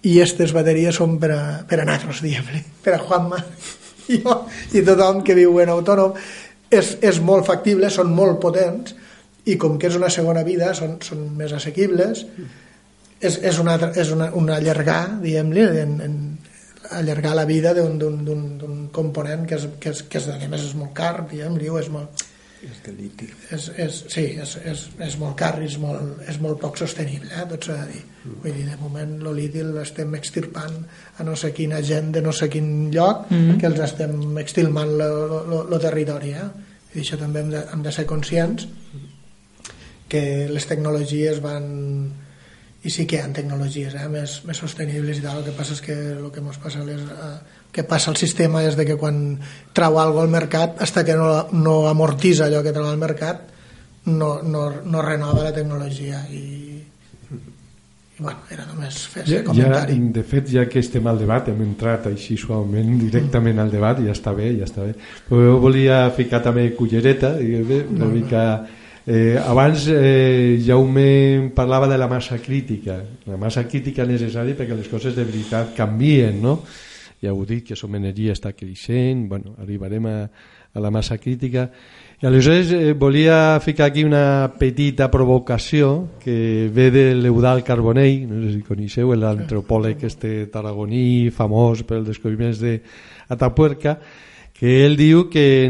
i 0.00 0.14
aquestes 0.16 0.54
bateries 0.56 0.96
són 0.96 1.18
per 1.20 1.30
a, 1.34 1.42
per 1.68 1.82
a 1.82 1.84
nosaltres, 1.84 2.22
diguem-li, 2.24 2.62
per 2.84 2.96
a 2.96 3.02
Juanma 3.02 3.40
i, 4.08 4.20
jo, 4.22 4.36
i 4.74 4.82
tothom 4.86 5.20
que 5.26 5.36
viu 5.38 5.58
en 5.62 5.74
autònom. 5.74 6.16
És, 6.70 6.94
és 7.02 7.18
molt 7.26 7.48
factible, 7.48 7.90
són 7.90 8.12
molt 8.14 8.38
potents 8.42 8.94
i 9.50 9.56
com 9.58 9.78
que 9.80 9.88
és 9.90 9.96
una 9.98 10.10
segona 10.12 10.44
vida 10.46 10.70
són, 10.78 10.98
són 11.04 11.24
més 11.36 11.52
assequibles. 11.56 12.24
És, 13.20 13.36
és, 13.44 13.58
una, 13.60 13.76
és 13.98 14.12
una, 14.14 14.30
una 14.38 14.56
allargar, 14.56 15.18
diguem-li, 15.20 15.66
en, 15.82 15.96
en, 16.06 16.14
allargar 16.90 17.34
la 17.36 17.46
vida 17.46 17.74
d'un 17.74 18.88
component 18.92 19.46
que, 19.46 19.58
és, 19.60 19.68
que, 19.80 19.94
és, 19.94 20.02
que 20.10 20.18
és, 20.18 20.28
a 20.30 20.50
més 20.50 20.66
és 20.66 20.74
molt 20.78 20.92
car, 20.96 21.14
diguem, 21.30 21.58
diu, 21.60 21.78
és 21.80 21.90
molt... 21.92 22.26
És 22.60 22.80
de 22.84 22.92
liti. 22.92 23.24
És, 23.56 23.70
és, 23.80 23.98
sí, 24.12 24.26
és, 24.42 24.50
és, 24.68 24.82
és 25.00 25.14
molt 25.16 25.32
car 25.40 25.54
i 25.62 25.64
és 25.64 25.78
molt, 25.80 26.18
és 26.28 26.36
molt 26.44 26.58
poc 26.60 26.76
sostenible, 26.76 27.30
eh? 27.32 27.46
tot 27.48 27.64
s'ha 27.64 27.78
de 27.78 27.86
dir. 27.94 28.02
Mm. 28.02 28.34
Vull 28.42 28.58
dir, 28.58 28.64
de 28.68 28.76
moment 28.82 29.14
el 29.22 29.30
liti 29.38 29.62
l'estem 29.64 30.12
extirpant 30.18 30.76
a 31.16 31.24
no 31.24 31.38
sé 31.40 31.54
quina 31.56 31.80
gent 31.80 32.10
de 32.16 32.20
no 32.26 32.34
sé 32.36 32.50
quin 32.52 32.90
lloc, 32.92 33.30
mm 33.30 33.38
-hmm. 33.38 33.60
que 33.60 33.66
els 33.70 33.80
estem 33.86 34.38
extilmant 34.44 34.92
el 35.00 35.80
territori. 35.80 36.34
Eh? 36.36 36.50
I 36.94 37.00
això 37.00 37.16
també 37.16 37.40
hem 37.40 37.50
de, 37.50 37.64
hem 37.72 37.82
de 37.82 37.92
ser 37.92 38.04
conscients 38.04 38.68
que 40.10 40.48
les 40.50 40.66
tecnologies 40.66 41.40
van 41.40 41.66
i 42.82 42.90
sí 42.90 43.04
que 43.06 43.18
hi 43.18 43.20
ha 43.20 43.28
tecnologies 43.36 43.94
eh, 43.94 44.06
més, 44.08 44.38
més 44.48 44.60
sostenibles 44.62 45.20
i 45.20 45.24
tal, 45.24 45.40
el 45.40 45.48
que 45.48 45.56
passa 45.56 45.76
és 45.76 45.82
que 45.84 45.96
el 46.14 46.30
que 46.32 46.40
ens 46.40 46.60
passa 46.62 46.84
és, 46.86 47.02
eh, 47.12 47.32
que 47.76 47.84
passa 47.84 48.10
al 48.12 48.16
sistema 48.16 48.64
és 48.64 48.78
de 48.78 48.86
que 48.88 48.96
quan 49.00 49.36
trau 49.76 49.98
alguna 50.00 50.24
al 50.24 50.32
mercat, 50.32 50.80
fins 50.80 51.04
que 51.06 51.16
no, 51.18 51.30
no 51.52 51.76
amortitza 51.90 52.48
allò 52.48 52.64
que 52.64 52.72
trau 52.72 52.88
al 52.88 53.00
mercat, 53.00 53.44
no, 54.06 54.40
no, 54.42 54.70
no 54.80 55.04
renova 55.04 55.44
la 55.44 55.52
tecnologia 55.52 56.22
i, 56.32 56.40
i 56.40 57.36
bueno, 58.16 58.40
era 58.48 58.64
només 58.64 59.04
fer 59.12 59.26
ja, 59.28 59.44
comentari. 59.44 60.00
Ja, 60.00 60.10
de 60.16 60.26
fet, 60.32 60.48
ja 60.48 60.64
que 60.72 60.80
estem 60.80 61.06
al 61.12 61.20
debat, 61.20 61.52
hem 61.52 61.60
entrat 61.68 62.08
així 62.08 62.40
suaument 62.40 62.96
directament 63.04 63.60
al 63.60 63.72
debat 63.72 64.00
i 64.00 64.08
ja 64.08 64.16
està 64.16 64.32
bé, 64.32 64.54
ja 64.56 64.64
està 64.64 64.88
bé. 64.88 64.96
Però 65.28 65.52
jo 65.52 65.56
volia 65.60 66.06
ficar 66.16 66.40
també 66.48 66.70
cullereta, 66.80 67.36
i 67.44 67.60
bé, 67.60 67.84
una 67.92 68.06
no, 68.06 68.14
mica... 68.16 68.44
No 68.64 68.79
Eh, 69.06 69.38
abans 69.40 69.86
eh, 69.88 70.60
Jaume 70.64 71.50
parlava 71.54 71.88
de 71.88 71.96
la 71.96 72.08
massa 72.08 72.38
crítica. 72.38 73.00
La 73.26 73.38
massa 73.40 73.64
crítica 73.64 74.04
necessària 74.04 74.58
perquè 74.58 74.76
les 74.76 74.90
coses 74.92 75.16
de 75.16 75.24
veritat 75.24 75.72
canvien 75.76 76.40
no? 76.42 76.60
ja 77.20 77.32
ho 77.32 77.44
dic 77.44 77.70
que 77.70 77.76
som 77.76 77.94
energia 77.96 78.32
està 78.36 78.52
creixent 78.56 79.26
bueno, 79.28 79.54
arribarem 79.60 80.06
a, 80.08 80.16
a 80.72 80.80
la 80.80 80.90
massa 80.90 81.18
crítica. 81.18 81.70
I 82.20 82.26
aleshores 82.28 82.72
eh, 82.76 82.92
volia 82.92 83.58
ficar 83.64 83.88
aquí 83.88 84.04
una 84.04 84.52
petita 84.58 85.10
provocació 85.10 86.20
que 86.20 86.68
ve 86.72 86.90
de 86.90 87.14
l'Eudal 87.16 87.64
Carbonell 87.64 88.26
no 88.28 88.42
sé 88.44 88.58
si 88.58 88.64
coneixeu 88.66 89.14
l'antropòleg 89.16 90.04
este 90.04 90.34
tarragoní 90.52 91.30
famós 91.32 91.86
per 91.88 92.02
els 92.02 92.10
descobriments 92.12 92.60
d'Atapuerca 92.60 93.96
que 94.52 94.84
ell 94.84 94.98
diu 95.00 95.30
que, 95.32 95.64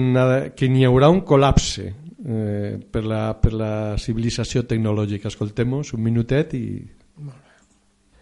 que 0.58 0.66
n'hi 0.66 0.82
haurà 0.88 1.12
un 1.14 1.22
col·lapse 1.22 1.92
eh, 2.26 2.78
per, 2.90 3.04
la, 3.04 3.34
per 3.40 3.52
la 3.52 3.72
civilització 3.98 4.64
tecnològica. 4.68 5.30
Escoltem-nos 5.30 5.94
un 5.96 6.02
minutet 6.04 6.56
i... 6.58 6.64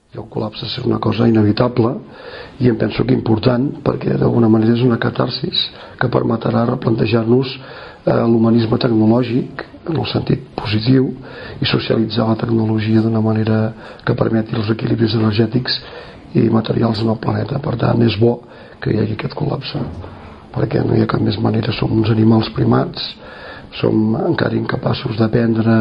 I 0.09 0.17
el 0.17 0.25
col·lapse 0.33 0.65
és 0.65 0.79
una 0.89 0.97
cosa 1.05 1.27
inevitable 1.29 1.91
i 2.65 2.71
em 2.71 2.79
penso 2.81 3.05
que 3.05 3.13
important 3.13 3.67
perquè 3.85 4.15
d'alguna 4.17 4.49
manera 4.49 4.73
és 4.73 4.81
una 4.81 4.97
catarsis 4.97 5.67
que 6.01 6.09
permetrà 6.09 6.63
replantejar-nos 6.65 7.51
eh, 7.53 8.23
l'humanisme 8.25 8.79
tecnològic 8.81 9.67
en 9.85 9.99
el 10.01 10.09
sentit 10.09 10.49
positiu 10.57 11.11
i 11.61 11.69
socialitzar 11.69 12.31
la 12.31 12.39
tecnologia 12.41 13.05
d'una 13.05 13.21
manera 13.21 13.59
que 14.01 14.17
permeti 14.17 14.57
els 14.57 14.73
equilibris 14.73 15.19
energètics 15.21 15.77
i 16.41 16.49
materials 16.49 17.05
en 17.05 17.13
el 17.13 17.21
planeta. 17.21 17.61
Per 17.61 17.77
tant, 17.77 18.01
és 18.09 18.17
bo 18.17 18.39
que 18.81 18.95
hi 18.95 19.03
hagi 19.03 19.13
aquest 19.19 19.37
col·lapse 19.37 19.85
perquè 20.57 20.81
no 20.89 20.97
hi 20.97 21.05
ha 21.05 21.11
cap 21.11 21.21
més 21.21 21.37
manera, 21.37 21.73
som 21.77 21.93
uns 21.93 22.09
animals 22.09 22.49
primats 22.57 23.13
som 23.77 24.17
encara 24.27 24.57
incapaços 24.57 25.19
d'aprendre 25.19 25.77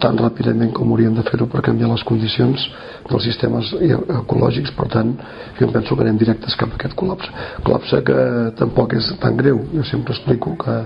tan 0.00 0.16
ràpidament 0.16 0.72
com 0.72 0.90
hauríem 0.90 1.14
de 1.14 1.22
fer-ho 1.28 1.46
per 1.50 1.60
canviar 1.64 1.90
les 1.90 2.04
condicions 2.08 2.62
dels 3.10 3.26
sistemes 3.26 3.74
ecològics. 3.76 4.72
Per 4.76 4.88
tant 4.88 5.12
jo 5.58 5.68
penso 5.72 5.96
que 5.96 6.06
anem 6.06 6.18
directes 6.20 6.56
cap 6.56 6.72
a 6.72 6.78
aquest 6.78 6.96
col·lapse. 6.96 7.30
Col·lapse 7.66 8.00
que 8.06 8.18
tampoc 8.60 8.96
és 8.96 9.12
tan 9.20 9.36
greu. 9.36 9.60
Jo 9.74 9.84
sempre 9.84 10.16
explico 10.16 10.56
que 10.56 10.78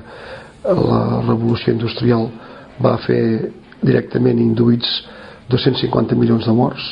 la 0.65 1.03
revolució 1.29 1.73
industrial 1.73 2.27
va 2.83 2.97
fer 3.07 3.53
directament 3.83 4.41
induïts 4.43 4.89
250 5.49 6.19
milions 6.19 6.45
de 6.45 6.53
morts 6.53 6.89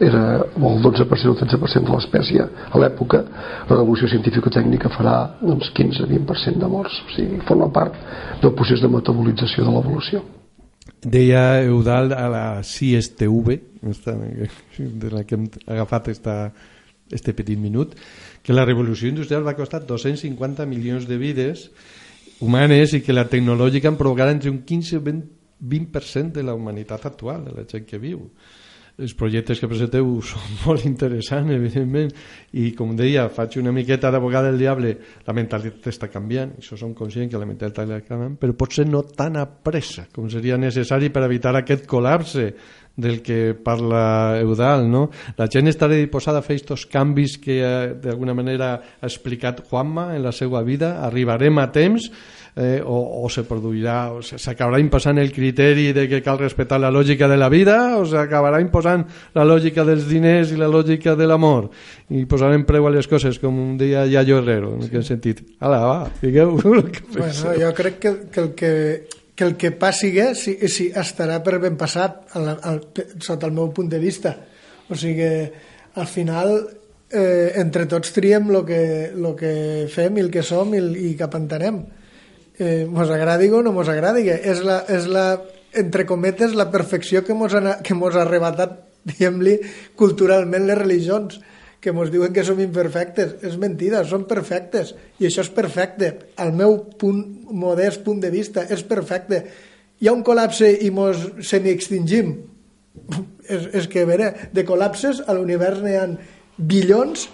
era 0.00 0.44
el 0.56 0.82
12% 0.82 1.30
o 1.30 1.34
13% 1.36 1.86
de 1.86 1.92
l'espècie 1.94 2.42
a 2.42 2.80
l'època. 2.80 3.22
La 3.68 3.76
revolució 3.76 4.08
científico-tècnica 4.10 4.90
farà 4.90 5.16
doncs, 5.40 5.70
15-20% 5.76 6.62
de 6.62 6.70
morts. 6.70 6.98
O 7.06 7.14
sigui, 7.14 7.40
forma 7.46 7.68
part 7.72 7.94
del 8.42 8.54
procés 8.58 8.82
de 8.82 8.90
metabolització 8.90 9.66
de 9.66 9.74
l'evolució. 9.74 10.22
Deia 11.06 11.62
Eudal 11.62 12.12
a 12.16 12.26
la 12.30 12.46
CSTV 12.62 13.60
de 13.82 15.10
la 15.12 15.22
que 15.26 15.36
hem 15.36 15.46
agafat 15.66 16.10
esta, 16.10 16.36
este 17.10 17.34
petit 17.34 17.58
minut 17.58 17.94
que 18.42 18.54
la 18.54 18.64
revolució 18.64 19.08
industrial 19.10 19.46
va 19.46 19.54
costar 19.58 19.84
250 19.86 20.66
milions 20.66 21.06
de 21.06 21.18
vides 21.18 21.70
humanes 22.40 22.94
i 22.94 23.02
que 23.02 23.14
la 23.14 23.26
tecnològica 23.30 23.90
en 23.90 23.98
provocarà 23.98 24.34
entre 24.34 24.50
un 24.50 24.62
15 24.66 24.98
i 24.98 25.02
20% 25.56 26.34
de 26.36 26.42
la 26.44 26.54
humanitat 26.54 27.06
actual, 27.06 27.46
de 27.46 27.54
la 27.54 27.64
gent 27.70 27.86
que 27.86 28.02
viu 28.02 28.26
els 28.96 29.12
projectes 29.18 29.60
que 29.60 29.68
presenteu 29.68 30.08
són 30.30 30.56
molt 30.64 30.86
interessants, 30.88 31.52
evidentment, 31.52 32.12
i 32.56 32.70
com 32.76 32.94
deia, 32.96 33.26
faig 33.32 33.58
una 33.60 33.74
miqueta 33.76 34.10
d'abogada 34.12 34.50
del 34.50 34.62
diable, 34.64 34.94
la 35.26 35.36
mentalitat 35.36 35.90
està 35.92 36.08
canviant, 36.12 36.56
això 36.60 36.78
som 36.80 36.94
conscients 36.96 37.32
que 37.32 37.40
la 37.40 37.48
mentalitat 37.48 37.84
està 37.84 38.00
canviant, 38.08 38.38
però 38.40 38.56
potser 38.56 38.86
no 38.88 39.04
tan 39.06 39.36
a 39.40 39.46
pressa 39.46 40.06
com 40.14 40.30
seria 40.32 40.58
necessari 40.60 41.12
per 41.12 41.26
evitar 41.26 41.54
aquest 41.58 41.86
col·lapse 41.90 42.50
del 42.96 43.20
que 43.22 43.54
parla 43.54 44.38
Eudal, 44.40 44.86
no? 44.90 45.10
La 45.36 45.48
gent 45.52 45.68
estarà 45.68 45.94
disposada 45.94 46.40
a 46.40 46.46
fer 46.46 46.56
aquests 46.58 46.88
canvis 46.90 47.36
que 47.42 47.60
eh, 47.60 47.92
d'alguna 48.00 48.34
manera 48.34 48.72
ha 48.76 49.06
explicat 49.06 49.62
Juanma 49.68 50.14
en 50.16 50.24
la 50.24 50.32
seva 50.32 50.64
vida? 50.64 50.96
Arribarem 51.04 51.60
a 51.60 51.70
temps 51.72 52.10
eh, 52.56 52.80
o, 52.82 53.22
o 53.22 53.28
se 53.28 53.44
produirà, 53.44 54.16
o 54.16 54.22
s'acabarà 54.24 54.80
imposant 54.80 55.20
el 55.20 55.30
criteri 55.32 55.90
de 55.92 56.06
que 56.08 56.22
cal 56.24 56.40
respectar 56.40 56.80
la 56.80 56.90
lògica 56.90 57.28
de 57.28 57.36
la 57.36 57.50
vida 57.52 57.98
o 58.00 58.06
s'acabarà 58.08 58.62
imposant 58.64 59.04
la 59.36 59.44
lògica 59.44 59.84
dels 59.84 60.08
diners 60.08 60.54
i 60.54 60.58
la 60.60 60.70
lògica 60.72 61.14
de 61.14 61.28
l'amor 61.28 61.68
i 62.08 62.24
posarem 62.24 62.64
preu 62.64 62.88
a 62.88 62.94
les 62.96 63.06
coses 63.06 63.38
com 63.42 63.60
un 63.60 63.76
dia 63.76 64.06
Yayo 64.08 64.40
Herrero 64.40 64.72
en 64.78 64.88
aquest 64.88 65.12
sentit 65.12 65.44
ala 65.60 65.82
va, 65.84 66.00
digueu 66.22 66.56
que 66.56 67.04
bueno, 67.12 67.54
jo 67.60 67.72
crec 67.76 68.00
que, 68.00 68.16
que 68.32 68.40
el 68.40 68.50
que 68.56 68.72
que 69.36 69.44
el 69.44 69.56
que 69.60 69.70
passi 69.76 70.14
si, 70.34 70.56
si 70.72 70.88
estarà 70.96 71.42
per 71.44 71.58
ben 71.60 71.76
passat 71.76 72.36
al, 72.38 72.56
al, 72.56 72.80
sota 73.20 73.46
el 73.46 73.52
meu 73.52 73.68
punt 73.76 73.90
de 73.92 74.00
vista. 74.00 74.32
O 74.88 74.96
sigui 74.96 75.28
al 75.96 76.08
final 76.08 76.56
eh, 77.10 77.52
entre 77.60 77.86
tots 77.86 78.12
triem 78.16 78.48
el 78.50 78.64
que, 78.64 79.12
lo 79.14 79.34
que 79.36 79.86
fem 79.92 80.16
i 80.16 80.24
el 80.24 80.32
que 80.32 80.42
som 80.42 80.74
i, 80.74 80.80
i 80.80 81.14
cap 81.18 81.36
entenem 81.38 81.84
eh, 82.58 82.86
mos 82.88 83.10
agradi 83.10 83.50
o 83.52 83.62
no 83.62 83.72
mos 83.76 83.88
agradi 83.92 84.26
és 84.32 84.62
la, 84.64 84.82
és 84.88 85.06
la 85.06 85.26
entre 85.76 86.06
cometes 86.06 86.54
la 86.56 86.70
perfecció 86.72 87.22
que 87.24 87.34
mos 87.34 87.54
ha, 87.54 87.78
que 87.82 87.94
mos 87.94 88.16
ha 88.16 88.24
arrebatat 88.24 88.78
diguem-li 89.06 89.58
culturalment 89.96 90.66
les 90.66 90.78
religions 90.78 91.38
que 91.86 91.94
ens 91.94 92.10
diuen 92.10 92.34
que 92.34 92.42
som 92.42 92.58
imperfectes. 92.58 93.36
És 93.46 93.54
mentida, 93.62 94.02
som 94.10 94.24
perfectes. 94.26 94.90
I 95.22 95.28
això 95.28 95.44
és 95.46 95.52
perfecte. 95.54 96.10
Al 96.42 96.50
meu 96.56 96.80
punt, 96.98 97.22
modest 97.54 98.02
punt 98.02 98.18
de 98.24 98.32
vista, 98.34 98.64
és 98.66 98.82
perfecte. 98.82 99.44
Hi 100.02 100.10
ha 100.10 100.14
un 100.16 100.24
col·lapse 100.26 100.66
i 100.82 100.90
mos 100.90 101.22
semi-extingim. 101.46 102.34
és, 103.54 103.68
és 103.78 103.86
que, 103.86 104.02
a 104.02 104.08
veure, 104.08 104.32
de 104.50 104.64
col·lapses 104.66 105.22
a 105.22 105.36
l'univers 105.36 105.78
n'hi 105.84 105.94
ha 105.94 106.08
bilions 106.56 107.28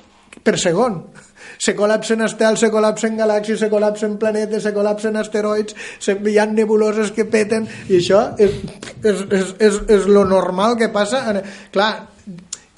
per 0.44 0.58
segon. 0.60 1.00
Se 1.62 1.72
col·lapsen 1.78 2.22
estels, 2.26 2.60
se 2.62 2.68
col·lapsen 2.70 3.16
galàxies, 3.18 3.58
se 3.60 3.68
col·lapsen 3.70 4.14
planetes, 4.18 4.62
se 4.62 4.70
col·lapsen 4.74 5.18
asteroids, 5.18 5.74
se, 6.02 6.14
hi 6.14 6.36
ha 6.38 6.46
nebuloses 6.50 7.10
que 7.14 7.24
peten, 7.30 7.68
i 7.90 7.98
això 7.98 8.20
és, 8.40 8.56
és, 9.02 9.22
és, 9.26 9.52
és, 9.58 9.78
és 9.96 10.06
lo 10.10 10.22
normal 10.26 10.74
que 10.80 10.88
passa. 10.94 11.22
Clar, 11.74 11.90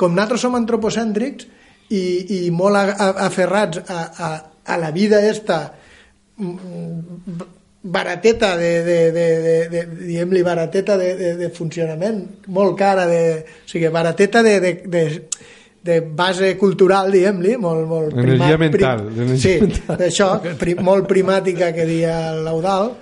com 0.00 0.12
nosaltres 0.16 0.44
som 0.44 0.56
antropocèntrics, 0.58 1.48
i, 1.90 2.04
i 2.46 2.50
molt 2.54 2.76
aferrats 3.00 3.82
a, 3.88 4.00
a, 4.28 4.30
a 4.64 4.78
la 4.80 4.90
vida 4.90 5.20
esta 5.20 5.58
mm, 6.36 7.42
barateta 7.84 8.56
de, 8.56 8.82
de, 8.84 9.00
de, 9.12 9.26
de, 9.42 9.56
de 9.68 9.82
diguem-li 10.06 10.42
barateta 10.42 10.96
de, 10.96 11.10
de, 11.18 11.34
de 11.36 11.50
funcionament 11.52 12.22
molt 12.48 12.78
cara 12.78 13.04
de, 13.06 13.24
o 13.44 13.68
sigui, 13.68 13.90
barateta 13.92 14.42
de, 14.42 14.54
de, 14.60 14.72
de, 14.88 15.04
de 15.84 16.00
base 16.00 16.54
cultural, 16.56 17.12
diguem-li, 17.12 17.58
molt, 17.60 17.84
molt 17.88 18.14
energia 18.16 18.56
primat, 18.56 18.60
mental, 18.62 19.04
prim, 19.12 19.34
sí, 19.36 19.58
mental. 19.60 20.04
això, 20.08 20.30
pri, 20.60 20.78
molt 20.80 21.08
primàtica 21.10 21.74
que 21.76 21.84
dia 21.88 22.16
l'Audal 22.38 22.94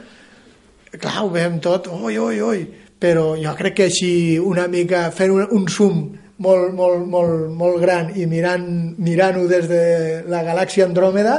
clar, 0.99 1.21
ho 1.23 1.31
veiem 1.31 1.61
tot, 1.63 1.87
oi, 1.95 2.19
oi, 2.19 2.41
oi 2.43 2.65
però 3.03 3.33
jo 3.39 3.55
crec 3.59 3.79
que 3.79 3.87
així 3.91 4.13
una 4.39 4.67
mica 4.71 5.09
fent 5.15 5.33
un, 5.35 5.47
un 5.55 5.71
zoom 5.71 6.03
molt, 6.43 6.73
molt, 6.77 7.05
molt, 7.09 7.51
molt 7.59 7.81
gran 7.83 8.13
i 8.19 8.27
mirant-ho 8.31 8.95
mirant 9.03 9.43
des 9.51 9.69
de 9.71 9.83
la 10.33 10.43
galàxia 10.47 10.87
Andròmeda 10.89 11.37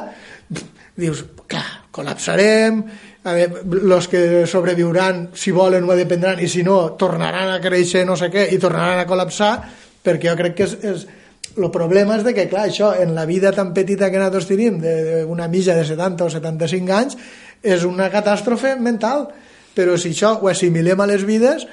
dius, 0.96 1.24
clar, 1.50 1.66
col·lapsarem 1.94 2.84
a 3.24 3.34
veure, 3.38 3.64
los 3.88 4.10
que 4.12 4.44
sobreviuran 4.50 5.30
si 5.40 5.52
volen 5.56 5.88
ho 5.88 5.96
dependran 5.98 6.42
i 6.44 6.50
si 6.52 6.64
no 6.64 6.94
tornaran 7.00 7.54
a 7.54 7.60
créixer 7.64 8.06
no 8.08 8.18
sé 8.20 8.30
què 8.34 8.50
i 8.52 8.62
tornaran 8.62 9.02
a 9.02 9.10
col·lapsar 9.10 9.54
perquè 10.04 10.32
jo 10.32 10.40
crec 10.40 10.58
que 10.60 10.68
és, 10.68 10.80
és 10.84 11.06
el 11.58 11.70
problema 11.70 12.18
és 12.18 12.24
de 12.26 12.34
que, 12.34 12.48
clar, 12.50 12.68
això, 12.68 12.94
en 12.98 13.14
la 13.14 13.28
vida 13.30 13.52
tan 13.54 13.74
petita 13.76 14.10
que 14.10 14.18
nosaltres 14.18 14.48
tenim, 14.50 14.80
d'una 14.82 15.48
milla 15.52 15.76
de 15.78 15.86
70 15.86 16.26
o 16.26 16.30
75 16.34 16.96
anys, 16.98 17.18
és 17.62 17.86
una 17.86 18.10
catàstrofe 18.14 18.74
mental. 18.82 19.28
Però 19.74 19.98
si 19.98 20.14
això 20.14 20.36
ho 20.40 20.50
assimilem 20.50 21.02
a 21.02 21.08
les 21.10 21.26
vides, 21.26 21.68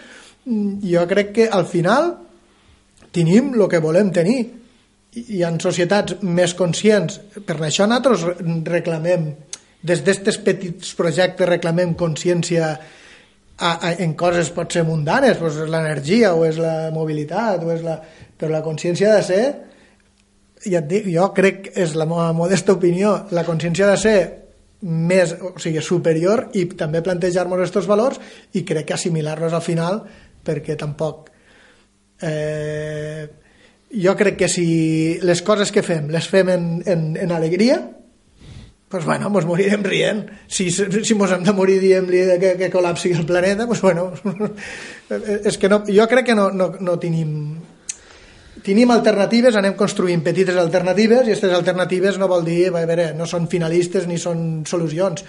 mm, 0.45 0.81
jo 0.85 1.07
crec 1.09 1.33
que 1.33 1.49
al 1.49 1.67
final 1.67 2.13
tenim 3.13 3.55
el 3.55 3.69
que 3.69 3.83
volem 3.83 4.13
tenir. 4.15 4.41
Hi 5.11 5.43
ha 5.43 5.51
societats 5.59 6.21
més 6.23 6.55
conscients 6.55 7.19
per 7.47 7.57
això 7.59 7.89
nosaltres 7.91 8.45
reclamem 8.71 9.31
des 9.83 10.03
d'aquests 10.05 10.43
petits 10.45 10.93
projectes 10.95 11.49
reclamem 11.49 11.97
consciència 11.99 12.69
a, 13.61 13.71
a, 13.71 13.95
en 13.99 14.13
coses 14.15 14.53
pot 14.55 14.73
ser 14.73 14.85
mundanes 14.89 15.41
doncs 15.41 15.63
és 15.65 15.73
l'energia 15.73 16.35
o 16.37 16.45
és 16.49 16.61
la 16.61 16.91
mobilitat 16.95 17.65
o 17.65 17.73
és 17.75 17.83
la... 17.85 17.97
però 18.41 18.53
la 18.53 18.63
consciència 18.65 19.17
de 19.17 19.25
ser 19.25 19.43
ja 20.65 20.83
et 20.83 20.89
dic, 20.89 21.09
jo 21.13 21.31
crec 21.37 21.63
que 21.67 21.75
és 21.85 21.97
la 21.97 22.07
meva 22.09 22.31
modesta 22.37 22.77
opinió 22.77 23.17
la 23.37 23.45
consciència 23.49 23.89
de 23.89 23.97
ser 24.01 24.19
més, 24.81 25.35
o 25.35 25.57
sigui, 25.61 25.81
superior 25.85 26.47
i 26.57 26.67
també 26.77 27.03
plantejar-nos 27.05 27.67
aquests 27.67 27.89
valors 27.89 28.21
i 28.57 28.65
crec 28.69 28.89
que 28.89 28.97
assimilar-los 28.97 29.57
al 29.57 29.65
final 29.65 30.05
perquè 30.45 30.77
tampoc 30.81 31.30
eh, 32.23 33.29
jo 33.91 34.17
crec 34.17 34.37
que 34.39 34.49
si 34.49 35.19
les 35.23 35.43
coses 35.43 35.73
que 35.73 35.83
fem 35.83 36.11
les 36.13 36.29
fem 36.29 36.49
en, 36.53 36.69
en, 36.87 37.17
en 37.17 37.33
alegria 37.33 37.81
pues 38.91 39.05
bueno, 39.05 39.31
mos 39.31 39.47
morirem 39.47 39.85
rient. 39.85 40.27
Si, 40.49 40.69
si 40.73 41.15
mos 41.15 41.31
hem 41.31 41.45
de 41.47 41.53
morir 41.55 41.77
dient-li 41.79 42.25
que, 42.43 42.57
que 42.59 42.69
col·lapsi 42.73 43.13
el 43.15 43.23
planeta, 43.23 43.69
pues 43.71 43.79
bueno, 43.87 44.09
és 45.47 45.59
que 45.63 45.71
no, 45.71 45.85
jo 45.87 46.07
crec 46.11 46.27
que 46.27 46.35
no, 46.35 46.51
no, 46.51 46.73
no 46.83 46.99
tenim... 46.99 47.31
Tenim 48.67 48.91
alternatives, 48.93 49.55
anem 49.57 49.77
construint 49.79 50.25
petites 50.27 50.59
alternatives 50.59 51.23
i 51.23 51.31
aquestes 51.31 51.55
alternatives 51.55 52.19
no 52.19 52.27
vol 52.29 52.43
dir, 52.45 52.67
a 52.69 52.83
veure, 52.83 53.07
no 53.17 53.31
són 53.31 53.47
finalistes 53.49 54.11
ni 54.11 54.19
són 54.21 54.67
solucions. 54.69 55.23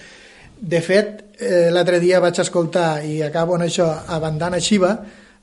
De 0.58 0.82
fet, 0.82 1.22
eh, 1.38 1.70
l'altre 1.72 2.02
dia 2.02 2.20
vaig 2.20 2.42
escoltar, 2.42 3.06
i 3.06 3.22
acabo 3.24 3.56
en 3.56 3.68
això, 3.70 3.88
a 3.88 4.18
Bandana 4.20 4.60
Shiva, 4.60 4.96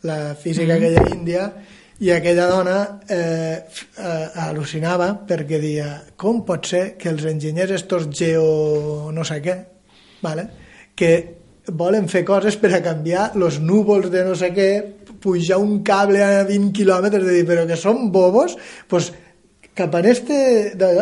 la 0.03 0.35
física 0.35 0.75
mm 0.75 0.77
aquella 0.77 1.15
índia, 1.15 1.53
i 1.99 2.13
aquella 2.15 2.47
dona 2.47 3.01
eh, 3.11 3.59
eh, 3.99 4.29
al·lucinava 4.45 5.11
perquè 5.27 5.59
dia 5.59 5.89
com 6.17 6.45
pot 6.47 6.69
ser 6.71 6.83
que 6.99 7.11
els 7.11 7.25
enginyers 7.27 7.75
estos 7.75 8.07
geo 8.15 9.11
no 9.15 9.25
sé 9.27 9.41
què 9.43 9.57
vale? 10.23 10.47
que 10.95 11.11
volen 11.75 12.07
fer 12.09 12.25
coses 12.25 12.57
per 12.57 12.71
a 12.77 12.83
canviar 12.85 13.33
els 13.35 13.59
núvols 13.61 14.13
de 14.15 14.23
no 14.25 14.37
sé 14.39 14.53
què 14.55 14.69
pujar 15.19 15.59
un 15.59 15.81
cable 15.83 16.23
a 16.23 16.45
20 16.47 16.71
quilòmetres 16.75 17.25
de 17.27 17.35
dir, 17.35 17.47
però 17.49 17.67
que 17.67 17.77
són 17.77 18.13
bobos 18.15 18.55
pues, 18.89 19.11
cap 19.75 19.95
a 19.95 20.03
este 20.07 20.39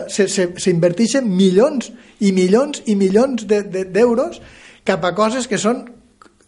s'inverteixen 0.08 1.28
milions 1.28 1.92
i 2.20 2.32
milions 2.32 2.82
i 2.86 2.96
milions 2.96 3.44
d'euros 3.44 4.40
de, 4.40 4.40
de, 4.40 4.64
cap 4.86 5.04
a 5.04 5.12
coses 5.14 5.48
que 5.48 5.60
són 5.60 5.84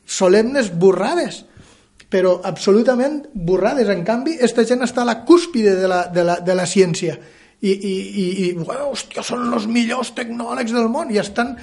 solemnes 0.08 0.72
burrades 0.72 1.44
però 2.08 2.38
absolutament 2.48 3.20
borrades. 3.32 3.88
En 3.92 4.04
canvi, 4.04 4.38
aquesta 4.38 4.64
gent 4.68 4.84
està 4.86 5.04
a 5.04 5.10
la 5.10 5.20
cúspide 5.28 5.74
de 5.76 5.90
la, 5.90 6.06
de 6.12 6.24
la, 6.24 6.38
de 6.44 6.56
la 6.56 6.66
ciència 6.66 7.18
i, 7.60 7.72
i, 7.72 7.92
i, 7.92 8.26
i 8.46 8.52
bueno, 8.54 8.92
hòstia, 8.92 9.24
són 9.26 9.48
els 9.52 9.66
millors 9.70 10.12
tecnòlegs 10.16 10.72
del 10.74 10.88
món 10.92 11.10
i 11.10 11.18
estan, 11.18 11.56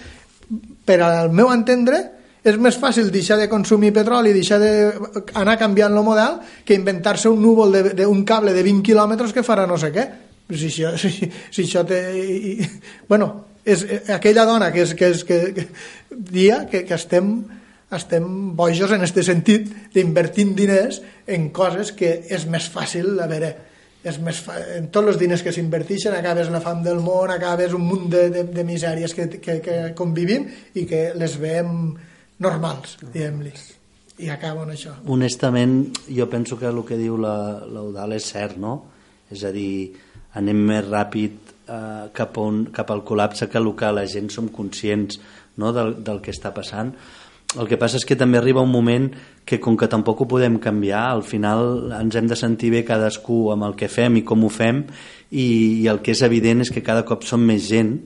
per 0.86 1.00
al 1.02 1.32
meu 1.34 1.52
entendre, 1.54 2.02
és 2.46 2.60
més 2.62 2.78
fàcil 2.78 3.10
deixar 3.10 3.40
de 3.40 3.48
consumir 3.50 3.90
petroli 3.96 4.36
deixar 4.36 4.60
d'anar 4.62 5.56
canviant 5.58 5.96
el 5.96 6.06
model 6.06 6.38
que 6.66 6.78
inventar-se 6.78 7.32
un 7.32 7.42
núvol 7.42 7.74
d'un 7.98 8.22
cable 8.28 8.54
de 8.54 8.62
20 8.62 8.86
quilòmetres 8.86 9.34
que 9.34 9.46
farà 9.46 9.66
no 9.66 9.80
sé 9.82 9.90
què. 9.96 10.06
Si 10.54 10.70
això, 10.70 10.94
si, 11.02 11.10
si 11.50 11.64
això 11.64 11.82
té... 11.90 12.02
I, 12.22 12.54
bueno, 13.10 13.32
és 13.66 13.82
aquella 14.14 14.46
dona 14.46 14.70
que 14.76 14.84
és, 14.86 14.94
que 14.94 15.10
és 15.16 15.24
que, 15.26 15.40
que 15.56 15.66
dia 16.12 16.68
que, 16.70 16.84
que 16.86 16.94
estem 16.94 17.32
estem 17.94 18.26
bojos 18.58 18.92
en 18.92 19.04
aquest 19.06 19.22
sentit 19.28 19.70
d'invertir 19.94 20.48
diners 20.58 21.02
en 21.28 21.50
coses 21.54 21.94
que 21.94 22.18
és 22.34 22.48
més 22.50 22.68
fàcil, 22.72 23.14
a 23.22 23.28
veure, 23.30 23.52
és 24.06 24.18
més 24.22 24.42
fa... 24.42 24.58
en 24.78 24.90
tots 24.94 25.14
els 25.14 25.22
diners 25.22 25.44
que 25.46 25.54
s'inverteixen 25.54 26.14
acabes 26.18 26.50
la 26.54 26.62
fam 26.64 26.84
del 26.86 27.02
món, 27.04 27.32
acabes 27.34 27.74
un 27.78 27.86
munt 27.86 28.10
de, 28.14 28.28
de, 28.34 28.44
de 28.54 28.66
misèries 28.68 29.14
que, 29.18 29.30
que, 29.38 29.60
que 29.66 29.80
convivim 29.98 30.50
i 30.74 30.86
que 30.90 31.08
les 31.18 31.38
veiem 31.42 31.96
normals, 32.42 33.00
diguem-li 33.06 33.54
i 34.18 34.30
acabo 34.32 34.64
en 34.64 34.72
això. 34.72 34.94
Honestament, 35.12 35.90
jo 36.08 36.28
penso 36.32 36.56
que 36.60 36.70
el 36.70 36.80
que 36.88 36.98
diu 37.00 37.18
l'Eudal 37.20 38.16
és 38.16 38.30
cert, 38.32 38.56
no? 38.62 38.78
És 39.32 39.44
a 39.44 39.52
dir, 39.52 39.92
anem 40.40 40.62
més 40.70 40.86
ràpid 40.88 41.52
eh, 41.68 42.06
cap, 42.16 42.38
on, 42.40 42.66
cap 42.76 42.94
al 42.94 43.04
col·lapse 43.08 43.50
que 43.52 43.60
el 43.60 43.74
que 43.76 43.92
la 43.92 44.06
gent 44.08 44.32
som 44.32 44.48
conscients 44.54 45.20
no, 45.60 45.74
del, 45.76 45.98
del 46.04 46.22
que 46.24 46.32
està 46.36 46.54
passant 46.56 46.94
el 47.60 47.70
que 47.70 47.80
passa 47.80 48.00
és 48.00 48.06
que 48.08 48.18
també 48.20 48.40
arriba 48.40 48.64
un 48.64 48.72
moment 48.72 49.10
que 49.46 49.60
com 49.64 49.78
que 49.78 49.90
tampoc 49.92 50.22
ho 50.22 50.28
podem 50.30 50.58
canviar, 50.62 51.06
al 51.12 51.24
final 51.24 51.92
ens 52.00 52.16
hem 52.16 52.28
de 52.28 52.38
sentir 52.40 52.72
bé 52.74 52.84
cadascú 52.88 53.52
amb 53.54 53.68
el 53.70 53.76
que 53.80 53.90
fem 53.92 54.20
i 54.20 54.26
com 54.28 54.44
ho 54.44 54.52
fem 54.52 54.84
i, 55.32 55.48
i 55.84 55.88
el 55.92 56.02
que 56.04 56.16
és 56.16 56.24
evident 56.28 56.66
és 56.66 56.72
que 56.74 56.84
cada 56.86 57.06
cop 57.08 57.24
som 57.28 57.44
més 57.44 57.68
gent 57.70 57.98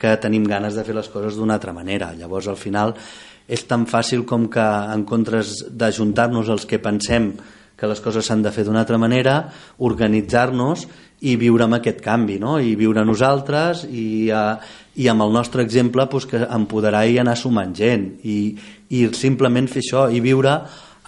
que 0.00 0.16
tenim 0.20 0.46
ganes 0.48 0.74
de 0.74 0.84
fer 0.84 0.94
les 0.96 1.08
coses 1.08 1.36
d'una 1.38 1.56
altra 1.58 1.72
manera. 1.72 2.12
Llavors 2.18 2.48
al 2.50 2.58
final 2.60 2.96
és 3.46 3.66
tan 3.68 3.84
fàcil 3.86 4.24
com 4.26 4.48
que 4.52 4.64
en 4.64 5.04
comptes 5.08 5.60
d'ajuntar-nos 5.70 6.48
els 6.50 6.64
que 6.66 6.80
pensem 6.82 7.34
que 7.76 7.88
les 7.90 8.00
coses 8.00 8.24
s'han 8.26 8.42
de 8.44 8.52
fer 8.54 8.64
d'una 8.64 8.84
altra 8.84 8.98
manera, 9.00 9.40
organitzar-nos 9.82 10.86
i 11.26 11.34
viure 11.40 11.66
amb 11.66 11.78
aquest 11.78 12.00
canvi, 12.04 12.38
no? 12.40 12.58
i 12.60 12.74
viure 12.78 13.04
nosaltres 13.04 13.84
i, 13.88 14.30
uh, 14.30 14.54
i 15.00 15.08
amb 15.10 15.24
el 15.24 15.32
nostre 15.34 15.64
exemple 15.64 16.06
pues, 16.10 16.26
que 16.30 16.42
empoderar 16.44 17.04
i 17.08 17.18
anar 17.20 17.36
sumant 17.40 17.74
gent 17.76 18.06
i, 18.22 18.54
i 18.94 19.06
simplement 19.16 19.68
fer 19.70 19.82
això 19.82 20.06
i 20.12 20.20
viure, 20.24 20.54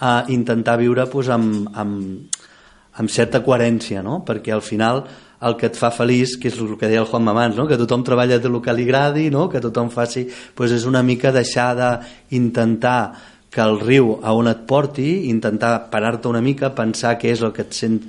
uh, 0.01 0.19
intentar 0.33 0.77
viure 0.81 1.07
pues, 1.11 1.29
amb, 1.33 1.69
amb, 1.77 2.43
amb 2.97 3.13
certa 3.13 3.43
coherència, 3.45 4.03
no? 4.03 4.23
perquè 4.27 4.53
al 4.53 4.65
final 4.65 5.05
el 5.47 5.55
que 5.57 5.69
et 5.69 5.77
fa 5.77 5.91
feliç, 5.93 6.35
que 6.41 6.49
és 6.49 6.57
el 6.57 6.73
que 6.79 6.89
deia 6.89 7.03
el 7.03 7.09
Juan 7.09 7.25
Mamans, 7.27 7.57
no? 7.57 7.67
que 7.69 7.77
tothom 7.77 8.03
treballa 8.05 8.39
del 8.41 8.59
que 8.61 8.73
li 8.73 8.87
agradi, 8.87 9.29
no? 9.33 9.47
que 9.49 9.61
tothom 9.61 9.91
faci... 9.93 10.25
Pues 10.57 10.73
és 10.73 10.87
una 10.89 11.03
mica 11.05 11.31
deixar 11.31 11.69
d'intentar 11.77 12.99
que 13.53 13.61
el 13.63 13.79
riu 13.79 14.17
a 14.23 14.33
on 14.35 14.49
et 14.49 14.65
porti, 14.67 15.29
intentar 15.29 15.89
parar-te 15.91 16.27
una 16.27 16.41
mica, 16.41 16.73
pensar 16.75 17.15
què 17.21 17.31
és 17.35 17.43
el 17.45 17.53
que 17.55 17.63
et 17.67 17.77
sent 17.77 18.01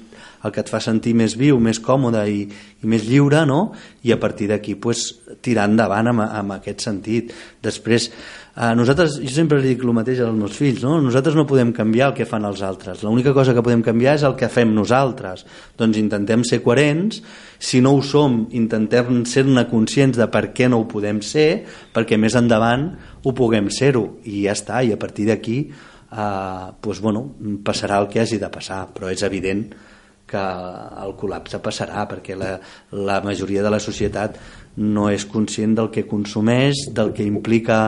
el 0.44 0.55
que 0.55 0.62
et 0.62 0.70
fa 0.70 0.81
sentir 0.82 1.15
més 1.19 1.36
viu, 1.39 1.59
més 1.62 1.81
còmode 1.82 2.24
i, 2.31 2.43
i 2.82 2.90
més 2.90 3.06
lliure, 3.09 3.44
no? 3.48 3.73
i 4.06 4.15
a 4.15 4.19
partir 4.20 4.48
d'aquí 4.51 4.77
pues, 4.78 5.09
tirar 5.43 5.69
endavant 5.70 6.12
amb, 6.12 6.27
amb 6.27 6.59
aquest 6.59 6.86
sentit. 6.86 7.35
Després, 7.65 8.10
Uh, 8.59 8.73
nosaltres, 8.74 9.20
jo 9.23 9.31
sempre 9.31 9.60
dic 9.62 9.85
el 9.85 9.93
mateix 9.94 10.19
als 10.19 10.35
meus 10.35 10.56
fills, 10.59 10.81
no? 10.82 10.97
nosaltres 10.98 11.36
no 11.39 11.44
podem 11.47 11.69
canviar 11.70 12.09
el 12.09 12.15
que 12.16 12.24
fan 12.27 12.43
els 12.43 12.59
altres, 12.66 13.05
l'única 13.06 13.31
cosa 13.31 13.52
que 13.55 13.62
podem 13.62 13.85
canviar 13.86 14.16
és 14.19 14.24
el 14.27 14.35
que 14.35 14.48
fem 14.51 14.73
nosaltres, 14.74 15.44
doncs 15.78 16.01
intentem 16.01 16.43
ser 16.43 16.59
coherents, 16.65 17.20
si 17.62 17.78
no 17.85 17.93
ho 17.94 18.01
som, 18.02 18.40
intentem 18.59 19.20
ser-ne 19.31 19.62
conscients 19.70 20.19
de 20.19 20.27
per 20.27 20.48
què 20.59 20.66
no 20.66 20.81
ho 20.82 20.89
podem 20.90 21.20
ser, 21.23 21.69
perquè 21.94 22.19
més 22.19 22.35
endavant 22.40 22.89
ho 23.23 23.35
puguem 23.39 23.70
ser-ho, 23.70 24.02
i 24.27 24.48
ja 24.48 24.56
està, 24.59 24.82
i 24.82 24.90
a 24.90 24.98
partir 24.98 25.28
d'aquí 25.31 25.60
uh, 25.70 26.74
doncs, 26.82 26.98
bueno, 26.98 27.28
passarà 27.62 28.02
el 28.02 28.10
que 28.10 28.24
hagi 28.24 28.43
de 28.43 28.51
passar, 28.51 28.89
però 28.90 29.15
és 29.15 29.23
evident 29.23 29.69
que 29.70 29.97
el 30.36 31.14
col·lapse 31.16 31.60
passarà 31.64 32.05
perquè 32.10 32.36
la, 32.36 32.59
la 32.92 33.20
majoria 33.24 33.62
de 33.62 33.70
la 33.72 33.80
societat 33.80 34.36
no 34.76 35.09
és 35.10 35.24
conscient 35.26 35.74
del 35.78 35.90
que 35.94 36.06
consumeix, 36.06 36.88
del 36.94 37.14
que 37.16 37.24
implica 37.24 37.80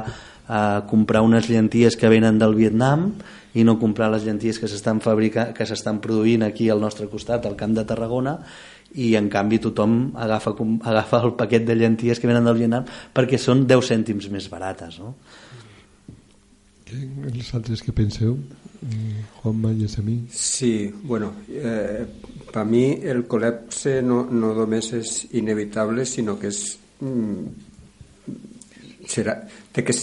a 0.51 0.83
comprar 0.91 1.23
unes 1.23 1.47
llenties 1.47 1.95
que 1.95 2.09
venen 2.11 2.41
del 2.41 2.57
Vietnam 2.59 3.13
i 3.55 3.63
no 3.67 3.79
comprar 3.79 4.11
les 4.11 4.25
llenties 4.27 4.59
que 4.59 4.67
s'estan 4.71 4.99
que 4.99 5.67
s'estan 5.67 6.01
produint 6.01 6.43
aquí 6.43 6.69
al 6.69 6.81
nostre 6.81 7.07
costat 7.07 7.47
al 7.47 7.57
camp 7.57 7.75
de 7.75 7.85
Tarragona 7.85 8.39
i 8.95 9.15
en 9.15 9.29
canvi 9.31 9.61
tothom 9.63 10.13
agafa, 10.19 10.51
agafa 10.83 11.23
el 11.23 11.35
paquet 11.39 11.67
de 11.67 11.77
llenties 11.77 12.19
que 12.19 12.27
venen 12.27 12.45
del 12.45 12.59
Vietnam 12.59 12.85
perquè 13.15 13.39
són 13.39 13.67
10 13.67 13.93
cèntims 13.93 14.31
més 14.31 14.51
barates 14.51 14.99
no? 14.99 15.15
Els 16.91 17.55
altres 17.55 17.85
que 17.87 17.95
penseu? 17.95 18.35
A 18.83 20.03
mi? 20.03 20.27
Sí, 20.33 20.93
bueno, 21.03 21.35
eh, 21.49 22.07
per 22.51 22.65
mi 22.65 22.95
el 23.05 23.27
col·lapse 23.29 24.01
no, 24.01 24.23
no 24.33 24.55
només 24.57 24.93
és 24.97 25.11
inevitable, 25.37 26.07
sinó 26.09 26.39
que 26.41 26.49
és 26.49 26.61
mm, 27.05 27.45
serà, 29.11 29.37
té 29.77 29.85
que 29.85 29.93
és, 29.93 30.01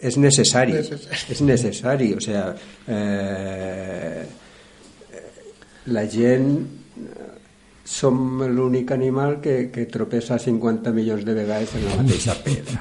és 0.00 0.16
necessari, 0.16 0.78
necessari, 0.78 1.34
és 1.36 1.44
necessari, 1.44 2.08
o 2.16 2.24
sea, 2.24 2.46
eh, 2.88 4.24
la 5.92 6.06
gent 6.08 6.48
som 7.84 8.40
l'únic 8.48 8.90
animal 8.94 9.40
que, 9.44 9.68
que 9.70 9.84
tropessa 9.92 10.38
50 10.40 10.92
milions 10.96 11.24
de 11.24 11.34
vegades 11.36 11.74
en 11.76 11.84
la 11.84 11.98
mateixa 12.00 12.34
pedra 12.40 12.80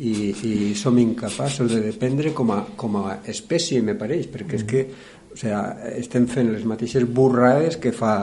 i, 0.00 0.32
i 0.32 0.54
som 0.78 0.96
incapaços 0.98 1.70
de 1.74 1.82
dependre 1.84 2.32
com 2.32 2.52
a, 2.54 2.62
com 2.76 2.96
a 3.02 3.18
espècie, 3.28 3.82
me 3.84 3.94
pareix, 3.98 4.28
perquè 4.32 4.56
és 4.56 4.64
que 4.68 4.84
o 5.28 5.36
sea, 5.36 5.60
estem 6.00 6.26
fent 6.26 6.52
les 6.54 6.64
mateixes 6.66 7.04
burrades 7.04 7.76
que 7.78 7.92
fa 7.92 8.14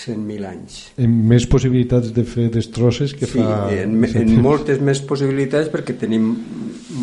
100.000 0.00 0.46
anys. 0.48 0.78
En 1.00 1.14
més 1.30 1.46
possibilitats 1.50 2.12
de 2.16 2.24
fer 2.28 2.48
destrosses 2.52 3.14
que 3.16 3.28
sí, 3.28 3.38
fa... 3.38 3.68
en, 3.74 3.96
en 4.04 4.34
moltes 4.42 4.80
més 4.82 5.02
possibilitats 5.06 5.70
perquè 5.72 5.96
tenim 6.00 6.30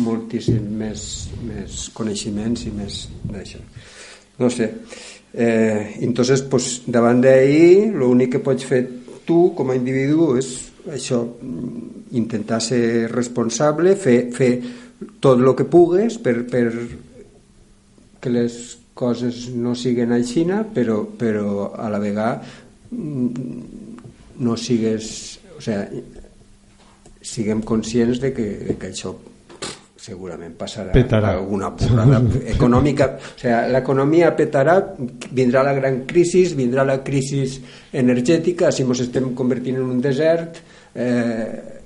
moltíssim 0.04 0.64
més, 0.80 1.02
més 1.46 1.86
coneixements 1.96 2.66
i 2.68 2.74
més 2.74 3.04
d'això. 3.28 3.62
No 4.38 4.50
sé. 4.54 4.70
Eh, 5.34 5.98
entonces, 6.00 6.42
pues, 6.42 6.82
davant 6.86 7.20
d'ahir, 7.22 7.92
l'únic 7.92 8.36
que 8.36 8.42
pots 8.44 8.64
fer 8.64 8.82
tu 9.28 9.52
com 9.54 9.70
a 9.70 9.76
individu 9.76 10.32
és 10.40 10.48
això, 10.88 11.20
intentar 12.16 12.62
ser 12.64 13.10
responsable, 13.12 13.94
fer, 14.00 14.30
fer 14.32 14.52
tot 15.20 15.38
el 15.38 15.52
que 15.56 15.68
pugues 15.68 16.16
per, 16.22 16.40
per 16.48 16.64
que 18.18 18.32
les 18.32 18.78
coses 18.98 19.48
no 19.54 19.76
siguin 19.78 20.14
aixina, 20.16 20.62
però, 20.74 21.02
però 21.18 21.74
a 21.76 21.90
la 21.92 22.00
vegada 22.02 22.40
no 22.90 24.56
sigues 24.56 25.12
o 25.58 25.60
sigui, 25.62 26.02
siguem 27.28 27.60
conscients 27.66 28.20
de 28.22 28.32
que, 28.32 28.46
de 28.70 28.78
que 28.78 28.90
això 28.94 29.12
segurament 30.08 30.54
passarà 30.58 30.92
petarà. 30.94 31.34
alguna 31.36 31.70
porrada 31.76 32.20
econòmica 32.54 33.10
o 33.16 33.34
sigui, 33.34 33.56
l'economia 33.74 34.32
petarà 34.38 34.78
vindrà 35.30 35.64
la 35.66 35.74
gran 35.76 36.04
crisi 36.08 36.46
vindrà 36.58 36.86
la 36.88 37.00
crisi 37.02 37.42
energètica 37.90 38.72
si 38.72 38.86
ens 38.86 39.04
estem 39.06 39.34
convertint 39.38 39.80
en 39.80 39.90
un 39.96 40.00
desert 40.04 40.62
eh, 40.94 41.76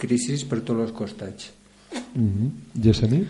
crisi 0.00 0.40
per 0.50 0.60
tots 0.60 0.88
els 0.88 0.92
costats 0.96 1.52
mm 2.14 2.28
-hmm. 2.28 2.50
Yeseni? 2.84 3.24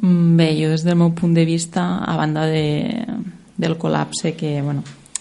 Bé, 0.00 0.54
jo 0.56 0.70
des 0.70 0.82
del 0.82 0.96
meu 0.96 1.10
punt 1.12 1.34
de 1.36 1.44
vista 1.44 1.98
a 2.00 2.16
banda 2.16 2.46
de, 2.48 3.04
del 3.60 3.76
col·lapse 3.76 4.32
que, 4.32 4.62
bueno, 4.62 4.80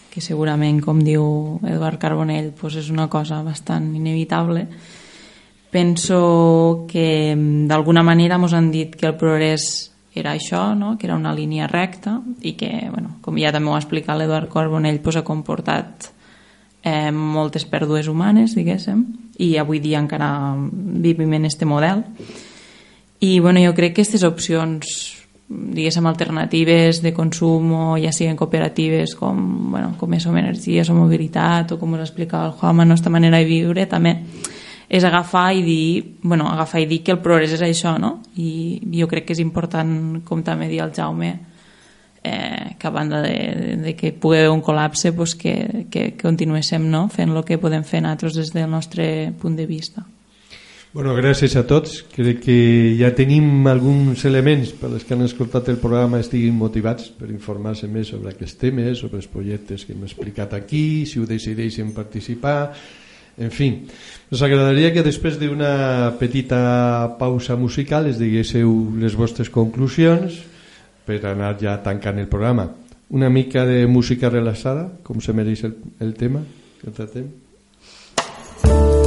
que 0.09 0.21
segurament, 0.23 0.79
com 0.79 1.01
diu 1.03 1.59
Eduard 1.67 1.99
Carbonell, 1.99 2.53
doncs 2.55 2.77
és 2.79 2.87
una 2.89 3.09
cosa 3.11 3.41
bastant 3.43 3.89
inevitable. 3.97 4.63
Penso 5.69 6.87
que 6.89 7.35
d'alguna 7.69 8.01
manera 8.01 8.39
ens 8.41 8.55
han 8.57 8.71
dit 8.73 8.95
que 8.97 9.05
el 9.05 9.17
progrés 9.19 9.91
era 10.15 10.33
això, 10.33 10.73
no? 10.75 10.97
que 10.97 11.05
era 11.05 11.15
una 11.15 11.33
línia 11.35 11.67
recta 11.67 12.19
i 12.41 12.55
que, 12.57 12.89
bueno, 12.89 13.19
com 13.21 13.37
ja 13.37 13.53
també 13.53 13.69
ho 13.69 13.75
ha 13.77 13.81
explicat 13.81 14.17
l'Eduard 14.17 14.49
Carbonell, 14.49 15.01
doncs 15.03 15.19
ha 15.21 15.27
comportat 15.27 16.09
eh, 16.81 17.11
moltes 17.13 17.67
pèrdues 17.69 18.09
humanes, 18.09 18.55
diguéssim, 18.57 19.05
i 19.39 19.55
avui 19.61 19.79
dia 19.79 20.01
encara 20.01 20.55
vivim 20.57 21.33
en 21.37 21.45
este 21.45 21.65
model. 21.65 22.03
I 23.19 23.39
bueno, 23.39 23.61
jo 23.61 23.75
crec 23.75 23.93
que 23.93 24.01
aquestes 24.01 24.23
opcions 24.23 25.19
diguéssim, 25.49 26.05
alternatives 26.05 27.01
de 27.01 27.11
consum 27.13 27.71
o 27.73 27.83
ja 27.97 28.11
siguin 28.13 28.37
cooperatives 28.37 29.15
com, 29.17 29.71
bueno, 29.71 29.95
com 29.97 30.13
és 30.13 30.23
Som 30.23 30.37
Energies 30.37 30.89
o 30.89 30.97
Mobilitat 30.97 31.73
o 31.73 31.79
com 31.81 31.93
us 31.97 32.05
explicava 32.05 32.51
el 32.51 32.57
Juan, 32.57 32.77
la 32.77 32.85
nostra 32.85 33.11
manera 33.11 33.37
de 33.37 33.49
viure 33.49 33.85
també 33.89 34.19
és 34.89 35.03
agafar 35.05 35.53
i 35.53 35.61
dir, 35.61 36.17
bueno, 36.23 36.49
agafar 36.49 36.81
i 36.81 36.87
dir 36.89 37.03
que 37.05 37.13
el 37.13 37.21
progrés 37.21 37.53
és 37.53 37.61
això, 37.61 37.93
no? 38.01 38.23
I 38.41 38.81
jo 38.97 39.07
crec 39.07 39.27
que 39.27 39.37
és 39.37 39.43
important, 39.43 40.23
com 40.25 40.41
també 40.43 40.67
dir 40.67 40.81
el 40.81 40.95
Jaume, 40.95 41.29
eh, 42.23 42.75
que 42.79 42.87
a 42.87 42.89
banda 42.89 43.21
de, 43.21 43.77
de 43.83 43.95
que 43.95 44.11
pugui 44.11 44.39
haver 44.39 44.49
un 44.49 44.63
col·lapse, 44.65 45.13
pues 45.13 45.35
que, 45.35 45.85
que, 45.91 46.11
que 46.11 46.23
continuéssim 46.23 46.89
no? 46.89 47.07
fent 47.13 47.35
el 47.35 47.43
que 47.45 47.61
podem 47.61 47.85
fer 47.85 48.01
nosaltres 48.01 48.41
des 48.41 48.55
del 48.55 48.69
nostre 48.69 49.31
punt 49.39 49.55
de 49.55 49.67
vista. 49.69 50.05
Bueno, 50.91 51.13
gràcies 51.13 51.53
a 51.53 51.67
tots. 51.69 51.99
Crec 52.09 52.39
que 52.41 52.57
ja 52.97 53.11
tenim 53.13 53.67
alguns 53.69 54.23
elements 54.25 54.71
per 54.73 54.89
als 54.89 55.03
que 55.05 55.13
han 55.13 55.21
escoltat 55.21 55.69
el 55.69 55.77
programa 55.77 56.17
estiguin 56.17 56.55
motivats 56.57 57.11
per 57.13 57.29
informar-se 57.29 57.85
més 57.85 58.09
sobre 58.09 58.33
aquests 58.33 58.57
temes, 58.57 58.97
sobre 58.97 59.21
els 59.21 59.29
projectes 59.29 59.85
que 59.85 59.93
hem 59.93 60.07
explicat 60.07 60.55
aquí, 60.57 61.05
si 61.05 61.21
ho 61.21 61.29
decideixen 61.29 61.93
participar, 61.93 62.73
en 63.39 63.51
fi. 63.55 63.71
Ens 64.29 64.43
agradaria 64.45 64.91
que 64.93 65.05
després 65.05 65.39
d'una 65.41 66.13
petita 66.19 67.15
pausa 67.19 67.57
musical 67.57 68.07
es 68.11 68.19
diguéssiu 68.21 68.93
les 69.01 69.17
vostres 69.17 69.49
conclusions 69.49 70.37
per 71.07 71.23
anar 71.25 71.55
ja 71.61 71.79
tancant 71.83 72.21
el 72.21 72.29
programa. 72.29 72.69
Una 73.09 73.31
mica 73.33 73.65
de 73.65 73.87
música 73.89 74.29
relaxada, 74.29 74.89
com 75.03 75.17
se 75.23 75.33
mereix 75.33 75.65
el, 75.65 75.77
el 75.99 76.13
tema 76.13 76.43
que 76.83 76.93
tratem. 76.93 77.31
Jaume? 78.69 78.98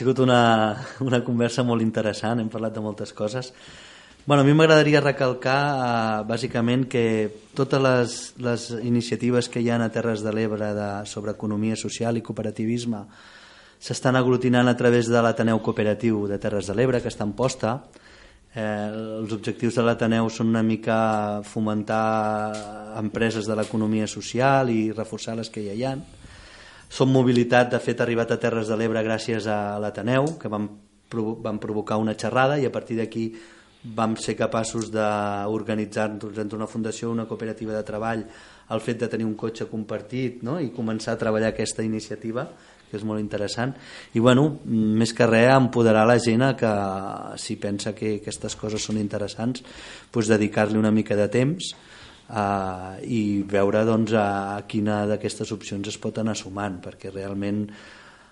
Sigut 0.00 0.24
una, 0.24 0.42
una 1.04 1.22
conversa 1.26 1.64
molt 1.66 1.84
interessant, 1.84 2.40
hem 2.40 2.50
parlat 2.52 2.74
de 2.76 2.84
moltes 2.84 3.12
coses. 3.12 3.52
Bueno, 4.26 4.42
a 4.42 4.46
mi 4.46 4.52
m'agradaria 4.52 5.00
recalcar 5.00 5.58
eh, 5.72 6.24
bàsicament 6.28 6.84
que 6.92 7.02
totes 7.56 7.80
les, 7.80 8.16
les 8.40 8.66
iniciatives 8.84 9.48
que 9.48 9.62
hi 9.64 9.70
ha 9.72 9.78
a 9.80 9.88
Terres 9.92 10.24
de 10.24 10.32
l'Ebre 10.36 10.72
de, 10.76 10.88
sobre 11.08 11.32
economia 11.36 11.76
social 11.76 12.16
i 12.16 12.24
cooperativisme 12.24 13.00
s'estan 13.80 14.16
aglutinant 14.20 14.68
a 14.68 14.76
través 14.76 15.08
de 15.08 15.22
l'Ateneu 15.24 15.62
Cooperatiu 15.64 16.26
de 16.28 16.36
Terres 16.38 16.68
de 16.68 16.76
l'Ebre, 16.76 17.00
que 17.00 17.08
està 17.08 17.24
en 17.24 17.32
posta. 17.32 17.78
Eh, 18.52 18.62
els 19.22 19.32
objectius 19.32 19.80
de 19.80 19.86
l'Ateneu 19.86 20.28
són 20.28 20.52
una 20.52 20.62
mica 20.62 21.40
fomentar 21.48 22.96
empreses 23.00 23.48
de 23.48 23.56
l'economia 23.56 24.06
social 24.06 24.68
i 24.68 24.90
reforçar 24.92 25.38
les 25.40 25.48
que 25.48 25.64
ja 25.64 25.76
hi 25.76 25.86
ha. 25.88 25.94
Som 26.90 27.12
Mobilitat, 27.14 27.70
de 27.70 27.78
fet, 27.78 28.00
ha 28.00 28.04
arribat 28.04 28.32
a 28.34 28.40
Terres 28.42 28.66
de 28.66 28.76
l'Ebre 28.76 29.04
gràcies 29.06 29.46
a 29.46 29.78
l'Ateneu, 29.78 30.34
que 30.40 30.50
van, 30.50 30.66
van 31.46 31.60
provocar 31.62 32.00
una 32.02 32.16
xerrada 32.18 32.58
i 32.58 32.66
a 32.66 32.72
partir 32.74 32.98
d'aquí 32.98 33.30
vam 33.94 34.16
ser 34.20 34.34
capaços 34.36 34.90
d'organitzar-nos 34.92 36.38
entre 36.42 36.58
una 36.58 36.66
fundació, 36.66 37.12
una 37.14 37.28
cooperativa 37.30 37.72
de 37.72 37.84
treball, 37.86 38.26
el 38.70 38.82
fet 38.82 38.98
de 39.00 39.08
tenir 39.08 39.24
un 39.24 39.36
cotxe 39.38 39.70
compartit 39.70 40.42
no? 40.42 40.58
i 40.60 40.74
començar 40.74 41.14
a 41.14 41.20
treballar 41.20 41.54
aquesta 41.54 41.86
iniciativa 41.86 42.44
que 42.90 42.98
és 42.98 43.06
molt 43.06 43.22
interessant 43.22 43.72
i 44.18 44.20
bueno, 44.20 44.48
més 44.66 45.14
que 45.14 45.26
res 45.30 45.54
empoderar 45.54 46.04
la 46.10 46.18
gent 46.18 46.42
a 46.42 46.52
que 46.58 46.72
si 47.38 47.56
pensa 47.62 47.94
que 47.94 48.16
aquestes 48.18 48.58
coses 48.58 48.82
són 48.82 48.98
interessants 48.98 49.62
doncs 50.12 50.30
dedicar-li 50.34 50.78
una 50.78 50.92
mica 50.94 51.16
de 51.18 51.28
temps 51.30 51.70
uh, 52.30 52.96
i 53.02 53.42
veure 53.46 53.84
doncs, 53.88 54.14
a 54.14 54.62
quina 54.70 55.02
d'aquestes 55.10 55.50
opcions 55.52 55.90
es 55.90 55.98
pot 55.98 56.22
anar 56.22 56.36
sumant 56.38 56.80
perquè 56.82 57.12
realment 57.12 57.66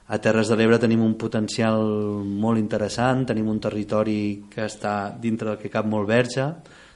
a 0.09 0.17
Terres 0.25 0.49
de 0.49 0.57
l'Ebre 0.57 0.79
tenim 0.81 1.03
un 1.05 1.19
potencial 1.21 1.83
molt 2.25 2.57
interessant, 2.63 3.27
tenim 3.29 3.51
un 3.53 3.61
territori 3.61 4.49
que 4.49 4.65
està 4.65 5.13
dintre 5.21 5.51
del 5.51 5.61
que 5.61 5.69
cap 5.73 5.85
molt 5.85 6.09
verge, 6.09 6.47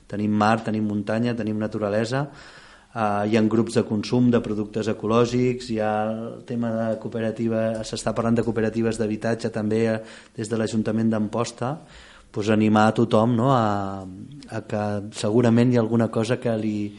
tenim 0.09 0.33
mar, 0.33 0.63
tenim 0.65 0.87
muntanya, 0.89 1.37
tenim 1.37 1.61
naturalesa, 1.61 2.27
Uh, 2.93 3.25
hi 3.25 3.39
ha 3.39 3.41
grups 3.49 3.79
de 3.79 3.83
consum 3.89 4.27
de 4.29 4.37
productes 4.45 4.85
ecològics, 4.93 5.71
hi 5.73 5.79
ha 5.81 5.93
el 6.11 6.43
tema 6.45 6.69
de 6.75 6.99
cooperativa, 7.01 7.63
s'està 7.89 8.13
parlant 8.13 8.37
de 8.37 8.45
cooperatives 8.45 8.99
d'habitatge 9.01 9.49
també 9.55 9.79
uh, 9.95 9.95
des 10.37 10.51
de 10.51 10.59
l'Ajuntament 10.61 11.09
d'Amposta, 11.15 11.71
pues, 12.33 12.49
animar 12.51 12.89
a 12.89 12.95
tothom 12.97 13.37
no? 13.37 13.53
a, 13.55 14.03
a 14.03 14.63
que 14.67 14.83
segurament 15.15 15.73
hi 15.73 15.79
ha 15.79 15.85
alguna 15.85 16.09
cosa 16.11 16.41
que 16.41 16.55
li, 16.59 16.91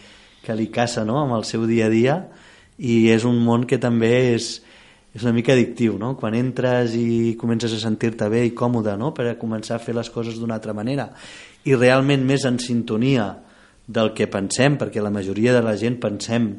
que 0.46 0.56
li 0.56 0.70
caça 0.72 1.04
no? 1.04 1.20
amb 1.20 1.36
el 1.40 1.48
seu 1.50 1.66
dia 1.68 1.90
a 1.90 1.94
dia 1.94 2.20
i 2.78 3.10
és 3.12 3.26
un 3.28 3.42
món 3.44 3.68
que 3.68 3.82
també 3.82 4.12
és, 4.34 4.54
és 5.14 5.26
una 5.26 5.34
mica 5.36 5.54
addictiu, 5.54 5.98
no? 6.00 6.14
quan 6.18 6.38
entres 6.38 6.96
i 6.96 7.34
comences 7.42 7.74
a 7.74 7.82
sentir-te 7.82 8.30
bé 8.32 8.46
i 8.48 8.56
còmode 8.56 8.96
no? 9.02 9.12
per 9.18 9.28
a 9.32 9.40
començar 9.42 9.80
a 9.80 9.84
fer 9.84 9.98
les 9.98 10.14
coses 10.14 10.40
d'una 10.40 10.56
altra 10.62 10.78
manera 10.78 11.10
i 11.66 11.76
realment 11.76 12.24
més 12.28 12.46
en 12.46 12.60
sintonia 12.60 13.32
del 13.88 14.14
que 14.16 14.30
pensem, 14.32 14.78
perquè 14.80 15.02
la 15.04 15.12
majoria 15.12 15.54
de 15.56 15.62
la 15.64 15.76
gent 15.80 15.98
pensem 16.00 16.54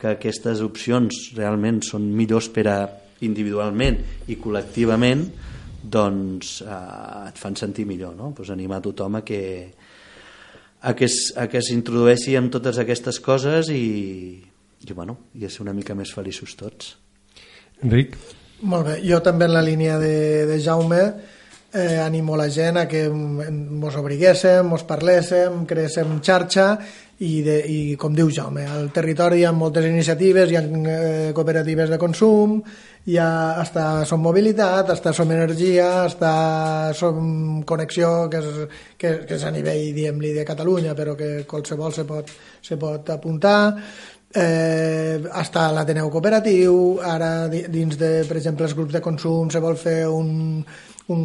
que 0.00 0.14
aquestes 0.14 0.62
opcions 0.64 1.30
realment 1.36 1.80
són 1.84 2.06
millors 2.16 2.48
per 2.52 2.66
a 2.70 2.78
individualment 3.26 3.98
i 4.32 4.38
col·lectivament, 4.40 5.26
doncs 5.82 6.60
eh, 6.62 7.28
et 7.30 7.40
fan 7.40 7.56
sentir 7.56 7.86
millor, 7.88 8.14
no? 8.16 8.32
Pues 8.36 8.50
animar 8.50 8.80
a 8.80 8.86
tothom 8.88 9.20
a 9.20 9.24
que, 9.24 9.42
a 10.82 10.94
que, 10.94 11.08
a 11.36 11.48
que 11.48 11.62
s'introdueixi 11.64 12.36
amb 12.38 12.52
totes 12.52 12.80
aquestes 12.82 13.20
coses 13.24 13.72
i, 13.72 14.40
i, 14.86 14.92
bueno, 14.92 15.18
i 15.34 15.46
a 15.46 15.50
ser 15.52 15.64
una 15.64 15.76
mica 15.76 15.96
més 15.96 16.12
feliços 16.14 16.56
tots. 16.60 16.94
Enric? 17.84 18.16
Molt 18.68 18.90
bé, 18.90 18.96
jo 19.06 19.22
també 19.24 19.48
en 19.48 19.54
la 19.56 19.64
línia 19.64 19.96
de, 20.00 20.44
de 20.48 20.58
Jaume 20.60 21.00
eh, 21.72 21.98
animo 21.98 22.36
la 22.36 22.50
gent 22.52 22.76
a 22.76 22.86
que 22.88 23.06
ens 23.06 23.96
obriguéssim, 23.96 24.68
ens 24.74 24.84
parléssim, 24.88 25.64
creéssim 25.70 26.18
xarxa 26.20 26.74
i, 27.20 27.42
de, 27.44 27.56
i 27.68 27.80
com 28.00 28.14
diu 28.16 28.30
Jaume, 28.32 28.62
al 28.64 28.88
territori 28.96 29.42
hi 29.42 29.44
ha 29.44 29.52
moltes 29.52 29.84
iniciatives, 29.84 30.48
hi 30.50 30.56
ha 30.56 30.62
eh, 30.64 31.32
cooperatives 31.36 31.92
de 31.92 31.98
consum, 32.00 32.54
hi 33.12 33.18
ha 33.20 33.60
hasta 33.60 34.06
Som 34.08 34.22
Mobilitat, 34.24 34.88
hasta 34.94 35.12
Som 35.12 35.32
Energia, 35.36 36.06
hasta 36.06 36.94
Som 36.96 37.60
Connexió, 37.68 38.28
que 38.32 38.40
és, 38.40 38.78
que, 38.96 39.12
que 39.28 39.36
és 39.36 39.44
a 39.44 39.52
nivell, 39.52 39.90
diguem-li, 39.96 40.32
de 40.38 40.46
Catalunya, 40.48 40.96
però 40.96 41.16
que 41.18 41.44
qualsevol 41.50 41.92
se 41.92 42.06
pot, 42.08 42.32
se 42.64 42.80
pot 42.80 43.12
apuntar, 43.12 43.60
eh, 44.34 45.22
hasta 45.32 45.70
l'Ateneu 45.74 46.10
Cooperatiu, 46.10 47.00
ara 47.02 47.48
dins 47.48 47.98
de, 47.98 48.12
per 48.28 48.38
exemple, 48.38 48.66
els 48.66 48.76
grups 48.78 48.94
de 48.94 49.02
consum 49.02 49.50
se 49.50 49.62
vol 49.62 49.76
fer 49.80 50.04
un, 50.06 50.62
un, 51.10 51.22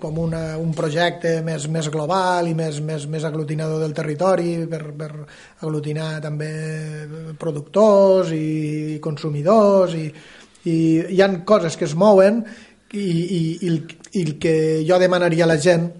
com 0.00 0.18
una, 0.18 0.56
un 0.58 0.72
projecte 0.76 1.40
més, 1.44 1.66
més 1.68 1.90
global 1.92 2.48
i 2.48 2.54
més, 2.56 2.80
més, 2.84 3.06
més 3.10 3.26
aglutinador 3.28 3.82
del 3.82 3.94
territori 3.96 4.56
per, 4.70 4.82
per 4.96 5.10
aglutinar 5.60 6.20
també 6.24 6.50
productors 7.38 8.32
i 8.36 8.98
consumidors 9.04 9.96
i, 9.98 10.06
i 10.64 10.76
hi 11.12 11.20
han 11.24 11.42
coses 11.48 11.76
que 11.76 11.88
es 11.88 11.96
mouen 11.96 12.40
i, 12.92 13.04
i, 13.04 13.42
i, 13.60 13.68
el, 13.68 13.84
i 14.16 14.24
el 14.24 14.32
que 14.40 14.54
jo 14.88 14.98
demanaria 14.98 15.44
a 15.44 15.52
la 15.52 15.60
gent 15.60 15.90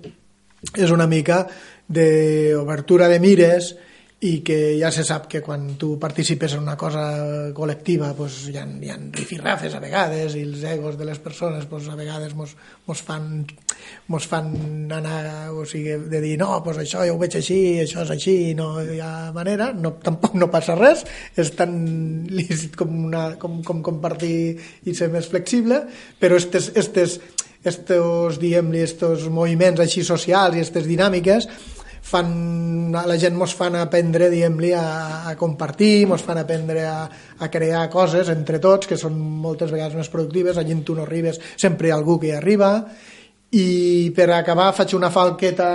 és 0.77 0.91
una 0.93 1.09
mica 1.09 1.45
d'obertura 1.91 3.09
de 3.11 3.21
mires 3.21 3.75
i 4.21 4.43
que 4.45 4.77
ja 4.77 4.91
se 4.93 5.01
sap 5.01 5.25
que 5.33 5.41
quan 5.41 5.79
tu 5.81 5.95
participes 5.99 6.53
en 6.53 6.61
una 6.61 6.77
cosa 6.77 7.03
col·lectiva 7.57 8.11
pues, 8.13 8.35
hi, 8.53 8.59
ha, 8.61 8.67
hi 8.69 8.91
ha 8.93 8.99
rifirrafes 9.17 9.73
a 9.73 9.81
vegades 9.81 10.37
i 10.37 10.43
els 10.45 10.61
egos 10.69 10.99
de 11.01 11.07
les 11.09 11.19
persones 11.25 11.65
pues, 11.71 11.89
a 11.89 11.97
vegades 11.97 12.35
mos, 12.37 12.53
mos, 12.85 13.01
fan, 13.01 13.47
mos 14.13 14.29
fan 14.29 14.53
anar 14.93 15.49
o 15.57 15.65
sigui, 15.65 15.97
de 16.13 16.21
dir 16.21 16.35
no, 16.37 16.51
pues 16.67 16.83
això 16.85 17.07
jo 17.09 17.17
ho 17.17 17.23
veig 17.23 17.39
així, 17.41 17.59
això 17.81 18.05
és 18.05 18.13
així 18.13 18.37
no 18.59 18.75
hi 18.85 19.01
ha 19.01 19.33
manera, 19.33 19.71
no, 19.73 19.95
tampoc 20.05 20.37
no 20.37 20.53
passa 20.53 20.77
res 20.77 21.07
és 21.41 21.57
tan 21.57 21.73
lícit 22.43 22.77
com, 22.77 22.93
una, 23.09 23.31
com, 23.41 23.63
com 23.65 23.81
compartir 23.81 24.59
i 24.85 24.97
ser 24.97 25.09
més 25.09 25.33
flexible 25.33 25.87
però 26.21 26.37
estes, 26.37 26.75
estes, 26.77 27.23
estos, 27.65 28.37
diguem-li, 28.37 28.85
estos 28.85 29.31
moviments 29.33 29.81
així 29.81 30.05
socials 30.05 30.61
i 30.61 30.61
aquestes 30.61 30.85
dinàmiques 30.93 31.49
fan, 32.11 32.91
la 32.93 33.17
gent 33.21 33.37
mos 33.39 33.55
fan 33.55 33.77
aprendre 33.79 34.29
diguem-li 34.33 34.73
a, 34.75 34.85
a 35.31 35.37
compartir, 35.39 36.09
mos 36.11 36.25
fan 36.27 36.41
aprendre 36.43 36.85
a, 36.89 36.99
a 37.39 37.49
crear 37.53 37.87
coses 37.93 38.29
entre 38.33 38.59
tots 38.63 38.91
que 38.91 38.99
són 38.99 39.17
moltes 39.17 39.71
vegades 39.71 39.97
més 39.99 40.11
productives. 40.13 40.59
Allí 40.59 40.77
tu 40.87 40.99
no 40.99 41.07
arribes, 41.07 41.41
sempre 41.61 41.89
hi 41.89 41.95
ha 41.95 41.99
algú 42.01 42.19
que 42.21 42.33
hi 42.33 42.37
arriba. 42.37 42.75
I 43.51 44.11
per 44.15 44.29
acabar 44.31 44.71
faig 44.77 44.95
una 44.95 45.11
falqueta 45.11 45.71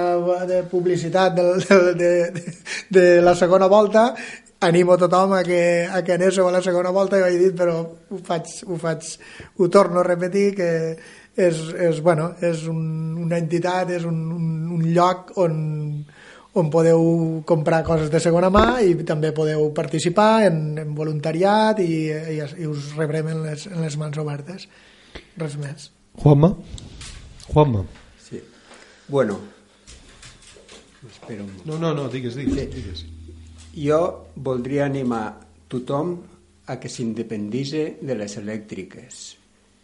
de 0.48 0.62
publicitat 0.72 1.36
de, 1.36 1.46
de, 1.68 1.84
de, 2.00 2.14
de 2.90 3.06
la 3.24 3.36
segona 3.36 3.68
volta. 3.72 4.14
Animo 4.66 4.96
tothom 4.98 5.36
a 5.36 5.44
que, 5.44 5.84
a 5.92 6.00
que 6.04 6.16
anéssiu 6.16 6.48
a 6.48 6.54
la 6.56 6.64
segona 6.64 6.94
volta 6.96 7.20
i 7.20 7.26
ho 7.26 7.28
he 7.28 7.38
dit 7.38 7.56
però 7.58 7.82
ho 7.84 8.22
faig, 8.24 8.54
ho 8.66 8.80
faig 8.80 9.12
ho 9.60 9.68
torno 9.70 10.00
a 10.00 10.08
repetir 10.08 10.54
que 10.56 10.70
és, 11.36 11.60
és, 11.76 12.00
bueno, 12.02 12.32
és 12.40 12.64
un, 12.72 12.80
una 13.26 13.38
entitat, 13.38 13.92
és 13.92 14.06
un, 14.08 14.22
un, 14.32 14.48
un 14.78 14.86
lloc 14.96 15.34
on, 15.44 15.58
on 16.56 16.70
podeu 16.72 17.02
comprar 17.48 17.82
coses 17.84 18.08
de 18.12 18.20
segona 18.24 18.48
mà 18.54 18.80
i 18.80 18.94
també 19.08 19.34
podeu 19.36 19.68
participar 19.76 20.46
en, 20.48 20.60
en 20.80 20.94
voluntariat 20.96 21.82
i, 21.84 22.08
i, 22.12 22.38
i 22.40 22.70
us 22.72 22.94
rebrem 22.96 23.28
en 23.34 23.42
les, 23.44 23.66
en 23.68 23.84
les 23.84 23.98
mans 24.00 24.20
obertes. 24.24 24.70
Res 25.36 25.58
més. 25.60 25.90
Juanma? 26.24 26.54
Juanma. 27.50 27.84
Sí. 28.24 28.40
Bueno, 29.12 29.38
espera 31.10 31.44
un 31.44 31.52
No, 31.66 31.78
no, 31.78 31.94
no, 31.94 32.08
digues, 32.10 32.40
digues. 32.40 32.56
Sí. 32.56 32.68
digues. 32.80 33.06
Jo 33.76 34.00
voldria 34.36 34.86
animar 34.88 35.26
tothom 35.68 36.16
a 36.72 36.80
que 36.80 36.90
s'independitze 36.90 37.98
de 38.02 38.16
les 38.16 38.38
elèctriques. 38.40 39.26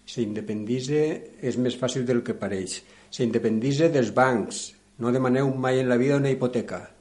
S'independitze 0.08 1.02
és 1.44 1.58
més 1.60 1.76
fàcil 1.78 2.08
del 2.08 2.24
que 2.24 2.36
pareix. 2.40 2.80
S'independitze 3.12 3.92
dels 3.92 4.16
bancs, 4.16 4.70
no 5.02 5.12
demaneu 5.12 5.50
mai 5.58 5.80
en 5.82 5.90
la 5.90 5.98
vida 5.98 6.20
una 6.22 6.30
hipoteca. 6.30 6.92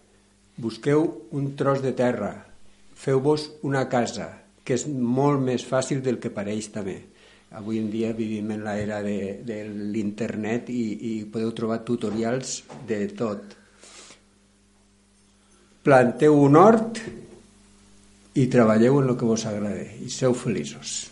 Busqueu 0.56 1.28
un 1.36 1.52
tros 1.56 1.82
de 1.84 1.92
terra. 1.92 2.32
Feu-vos 2.96 3.50
una 3.62 3.86
casa, 3.92 4.30
que 4.64 4.76
és 4.78 4.86
molt 4.88 5.40
més 5.44 5.66
fàcil 5.68 6.00
del 6.04 6.16
que 6.20 6.32
pareix 6.32 6.70
també. 6.72 6.96
Avui 7.60 7.80
en 7.80 7.90
dia 7.92 8.12
vivim 8.16 8.52
en 8.54 8.64
l'era 8.64 9.00
de, 9.04 9.40
de 9.44 9.62
l'internet 9.68 10.70
i, 10.72 10.84
i 11.10 11.12
podeu 11.28 11.52
trobar 11.56 11.82
tutorials 11.84 12.60
de 12.88 13.00
tot. 13.18 13.56
Planteu 15.84 16.36
un 16.40 16.56
hort 16.56 17.02
i 18.40 18.46
treballeu 18.46 19.00
en 19.02 19.10
el 19.10 19.18
que 19.18 19.28
vos 19.28 19.44
agrada 19.50 19.84
i 20.00 20.08
seu 20.12 20.36
feliços. 20.36 21.10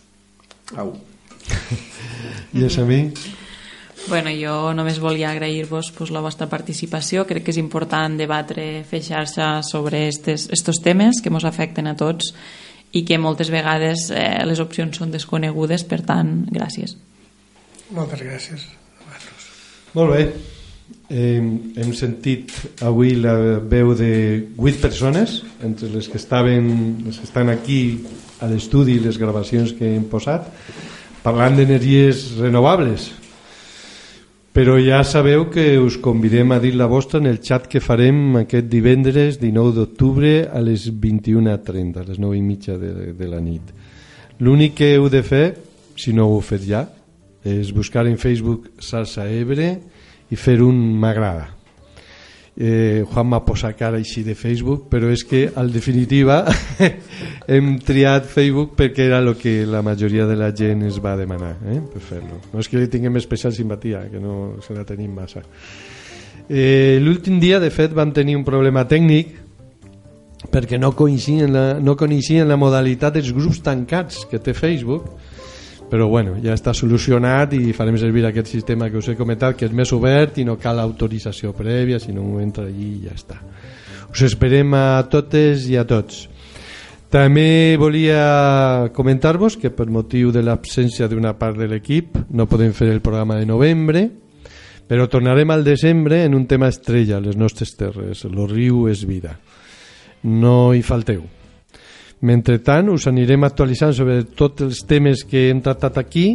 Au. 0.77 0.95
I 2.57 2.65
és 2.65 2.79
a 2.81 2.87
mi? 2.87 3.03
Bueno, 4.07 4.31
jo 4.33 4.71
només 4.73 5.01
volia 5.03 5.29
agrair-vos 5.33 5.91
pues, 5.97 6.09
la 6.09 6.23
vostra 6.23 6.47
participació. 6.49 7.25
Crec 7.29 7.45
que 7.45 7.53
és 7.53 7.59
important 7.61 8.15
debatre, 8.17 8.83
fer 8.89 9.03
xarxa 9.05 9.59
sobre 9.65 10.07
estos, 10.07 10.47
estos 10.55 10.81
temes 10.81 11.21
que 11.21 11.29
ens 11.29 11.45
afecten 11.45 11.89
a 11.89 11.95
tots 11.99 12.33
i 12.95 13.03
que 13.05 13.19
moltes 13.21 13.51
vegades 13.53 14.09
eh, 14.09 14.41
les 14.49 14.61
opcions 14.63 14.97
són 14.97 15.11
desconegudes, 15.13 15.85
per 15.85 16.01
tant, 16.07 16.47
gràcies. 16.49 16.95
Moltes 17.93 18.23
gràcies. 18.23 18.65
Molt 19.93 20.13
bé. 20.13 20.23
Eh, 21.09 21.41
hem 21.81 21.93
sentit 21.97 22.51
avui 22.85 23.15
la 23.17 23.33
veu 23.65 23.95
de 23.97 24.11
8 24.57 24.81
persones, 24.81 25.39
entre 25.65 25.89
les 25.89 26.09
que 26.09 26.17
estaven 26.21 27.01
les 27.05 27.17
que 27.17 27.25
estan 27.25 27.49
aquí 27.49 28.05
a 28.41 28.49
l'estudi 28.49 28.99
les 29.01 29.17
gravacions 29.17 29.73
que 29.73 29.89
hem 29.95 30.05
posat, 30.09 30.45
parlant 31.25 31.57
d'energies 31.57 32.37
renovables. 32.37 33.09
Però 34.49 34.79
ja 34.81 35.03
sabeu 35.05 35.45
que 35.53 35.77
us 35.77 35.99
convidem 36.01 36.51
a 36.51 36.59
dir 36.59 36.73
la 36.75 36.87
vostra 36.89 37.19
en 37.21 37.27
el 37.29 37.37
xat 37.37 37.67
que 37.69 37.81
farem 37.83 38.39
aquest 38.41 38.65
divendres 38.71 39.37
19 39.37 39.75
d'octubre 39.75 40.31
a 40.49 40.61
les 40.65 40.87
21.30, 40.89 42.01
a 42.01 42.07
les 42.07 42.17
9 42.17 42.37
i 42.37 42.41
mitja 42.41 42.77
de, 42.81 43.13
de 43.13 43.29
la 43.29 43.43
nit. 43.43 43.69
L'únic 44.41 44.79
que 44.79 44.95
heu 44.95 45.05
de 45.11 45.21
fer, 45.21 45.45
si 45.99 46.15
no 46.17 46.25
ho 46.25 46.39
heu 46.39 46.41
fet 46.41 46.65
ja, 46.65 46.87
és 47.45 47.69
buscar 47.75 48.07
en 48.09 48.17
Facebook 48.17 48.71
Salsa 48.81 49.29
Ebre 49.29 49.69
i 50.29 50.35
fer 50.35 50.59
un 50.65 50.81
m'agrada. 50.99 51.58
Eh, 52.59 53.05
Juan 53.07 53.29
m'ha 53.31 53.39
posat 53.47 53.77
cara 53.79 54.01
així 54.01 54.19
de 54.25 54.33
Facebook, 54.35 54.89
però 54.91 55.07
és 55.13 55.21
que, 55.23 55.45
al 55.55 55.69
definitiva, 55.71 56.41
hem 57.53 57.77
triat 57.79 58.27
Facebook 58.27 58.73
perquè 58.75 59.05
era 59.07 59.21
el 59.23 59.31
que 59.39 59.63
la 59.63 59.79
majoria 59.85 60.25
de 60.27 60.35
la 60.35 60.49
gent 60.51 60.83
es 60.89 60.97
va 60.99 61.15
demanar 61.15 61.53
eh, 61.63 61.79
per 61.93 62.03
fer-lo. 62.03 62.41
No 62.51 62.59
és 62.59 62.67
que 62.67 62.81
li 62.81 62.91
tinguem 62.91 63.15
especial 63.15 63.55
simpatia, 63.55 64.03
que 64.11 64.19
no 64.19 64.57
se 64.65 64.75
la 64.75 64.83
tenim 64.83 65.15
massa. 65.15 65.45
Eh, 66.49 66.99
L'últim 66.99 67.39
dia, 67.39 67.61
de 67.63 67.71
fet, 67.71 67.95
vam 67.95 68.11
tenir 68.11 68.35
un 68.35 68.43
problema 68.43 68.83
tècnic 68.91 69.37
perquè 70.51 70.75
no 70.81 70.91
coincidien 70.99 71.55
la, 71.55 71.65
no 71.79 71.95
coincidien 71.95 72.47
la 72.49 72.59
modalitat 72.59 73.15
dels 73.15 73.31
grups 73.35 73.63
tancats 73.63 74.25
que 74.27 74.39
té 74.43 74.51
Facebook 74.57 75.07
però 75.89 76.07
bueno, 76.07 76.35
ja 76.43 76.53
està 76.53 76.73
solucionat 76.77 77.55
i 77.57 77.73
farem 77.73 77.97
servir 77.97 78.25
aquest 78.27 78.51
sistema 78.51 78.89
que 78.89 78.99
us 79.01 79.09
he 79.09 79.17
comentat 79.17 79.57
que 79.57 79.65
és 79.65 79.73
més 79.75 79.91
obert 79.95 80.37
i 80.37 80.45
no 80.45 80.59
cal 80.61 80.79
autorització 80.79 81.53
prèvia 81.57 81.99
sinó 81.99 82.39
entra 82.41 82.67
allí 82.67 82.91
i 82.99 83.07
ja 83.07 83.15
està. 83.17 83.39
Us 84.09 84.21
esperem 84.25 84.73
a 84.73 85.01
totes 85.09 85.67
i 85.69 85.77
a 85.77 85.85
tots. 85.89 86.27
També 87.09 87.75
volia 87.81 88.89
comentar-vos 88.93 89.57
que 89.57 89.73
per 89.73 89.89
motiu 89.89 90.29
de 90.31 90.43
l'absència 90.45 91.09
d'una 91.09 91.33
part 91.37 91.57
de 91.57 91.65
l'equip 91.69 92.19
no 92.29 92.45
podem 92.45 92.73
fer 92.73 92.91
el 92.93 93.01
programa 93.01 93.39
de 93.41 93.49
novembre 93.49 94.09
però 94.89 95.05
tornarem 95.05 95.51
al 95.53 95.63
desembre 95.63 96.23
en 96.25 96.33
un 96.33 96.47
tema 96.49 96.69
estrella 96.69 97.19
les 97.21 97.37
nostres 97.37 97.75
terres, 97.77 98.23
el 98.25 98.39
riu 98.49 98.87
és 98.89 99.05
vida. 99.05 99.35
No 100.25 100.73
hi 100.73 100.81
falteu 100.81 101.27
Mentrestant, 102.21 102.89
us 102.91 103.07
anirem 103.07 103.45
actualitzant 103.47 103.93
sobre 103.95 104.21
tots 104.35 104.65
els 104.65 104.83
temes 104.87 105.23
que 105.23 105.47
hem 105.49 105.61
tractat 105.63 106.01
aquí 106.01 106.33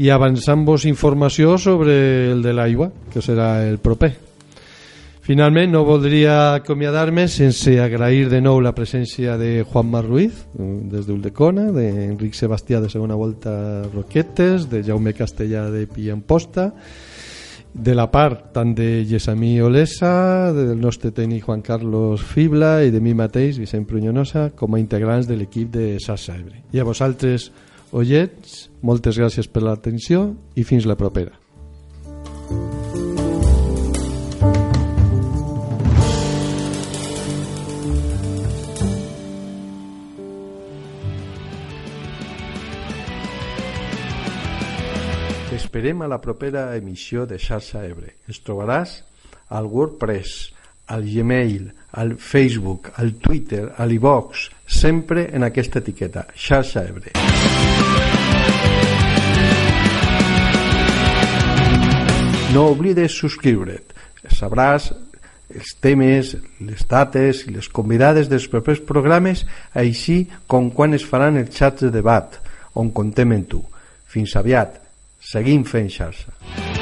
i 0.00 0.08
avançant-vos 0.08 0.86
informació 0.88 1.58
sobre 1.60 1.94
el 2.32 2.40
de 2.42 2.54
l'aigua, 2.56 2.88
que 3.12 3.20
serà 3.20 3.66
el 3.68 3.76
proper. 3.78 4.14
Finalment, 5.22 5.70
no 5.70 5.84
voldria 5.86 6.54
acomiadar-me 6.56 7.28
sense 7.30 7.76
agrair 7.78 8.24
de 8.32 8.40
nou 8.42 8.58
la 8.58 8.72
presència 8.74 9.36
de 9.38 9.62
Juan 9.62 9.86
Mar 9.92 10.02
Ruiz, 10.02 10.40
des 10.56 11.06
d'Uldecona, 11.06 11.68
d'Enric 11.76 12.34
Sebastià 12.34 12.80
de 12.82 12.90
segona 12.90 13.14
volta 13.14 13.52
Roquetes, 13.92 14.66
de 14.72 14.82
Jaume 14.82 15.12
Castellà 15.14 15.68
de 15.70 15.84
Pia 15.86 16.16
Posta, 16.16 16.72
de 17.74 17.94
la 17.94 18.10
part 18.12 18.52
tant 18.52 18.74
de 18.76 19.04
Yesamí 19.08 19.60
Olesa, 19.64 20.52
del 20.52 20.80
nostre 20.80 21.10
tècnic 21.10 21.46
Juan 21.46 21.62
Carlos 21.64 22.22
Fibla 22.22 22.82
i 22.84 22.92
de 22.92 23.00
mi 23.00 23.14
mateix, 23.16 23.58
Vicent 23.58 23.86
Prunyonosa, 23.88 24.50
com 24.56 24.74
a 24.74 24.80
integrants 24.82 25.28
de 25.28 25.38
l'equip 25.40 25.72
de 25.72 25.96
Sassa 26.00 26.36
Ebre. 26.36 26.62
I 26.72 26.82
a 26.82 26.88
vosaltres, 26.88 27.50
oients, 27.92 28.66
moltes 28.82 29.18
gràcies 29.18 29.48
per 29.48 29.64
l'atenció 29.64 30.32
i 30.54 30.68
fins 30.68 30.88
la 30.88 31.00
propera. 31.00 31.41
T'esperem 45.72 46.02
a 46.02 46.06
la 46.06 46.18
propera 46.20 46.76
emissió 46.76 47.22
de 47.24 47.38
Xarxa 47.40 47.80
Ebre. 47.88 48.10
Ens 48.28 48.42
trobaràs 48.44 48.90
al 49.56 49.64
WordPress, 49.72 50.50
al 50.92 51.06
Gmail, 51.08 51.70
al 51.96 52.10
Facebook, 52.20 52.90
al 53.00 53.14
Twitter, 53.16 53.70
a 53.80 53.86
l'iVox, 53.88 54.50
sempre 54.68 55.30
en 55.32 55.46
aquesta 55.46 55.80
etiqueta, 55.80 56.26
Xarxa 56.36 56.82
Ebre. 56.84 57.14
No 62.52 62.66
oblides 62.74 63.16
subscriure't. 63.16 63.96
Sabràs 64.28 64.90
els 65.56 65.72
temes, 65.80 66.34
les 66.60 66.84
dates 66.84 67.46
i 67.48 67.56
les 67.56 67.72
convidades 67.72 68.28
dels 68.28 68.50
propers 68.52 68.84
programes, 68.92 69.46
així 69.72 70.26
com 70.44 70.68
quan 70.68 70.92
es 70.92 71.08
faran 71.08 71.40
els 71.40 71.56
xats 71.56 71.88
de 71.88 71.94
debat, 71.96 72.36
on 72.76 72.92
contem 72.92 73.32
en 73.40 73.48
tu. 73.48 73.64
Fins 74.12 74.36
aviat. 74.36 74.81
Seguim 75.32 75.62
fent 75.64 75.88
xarxa. 75.88 76.81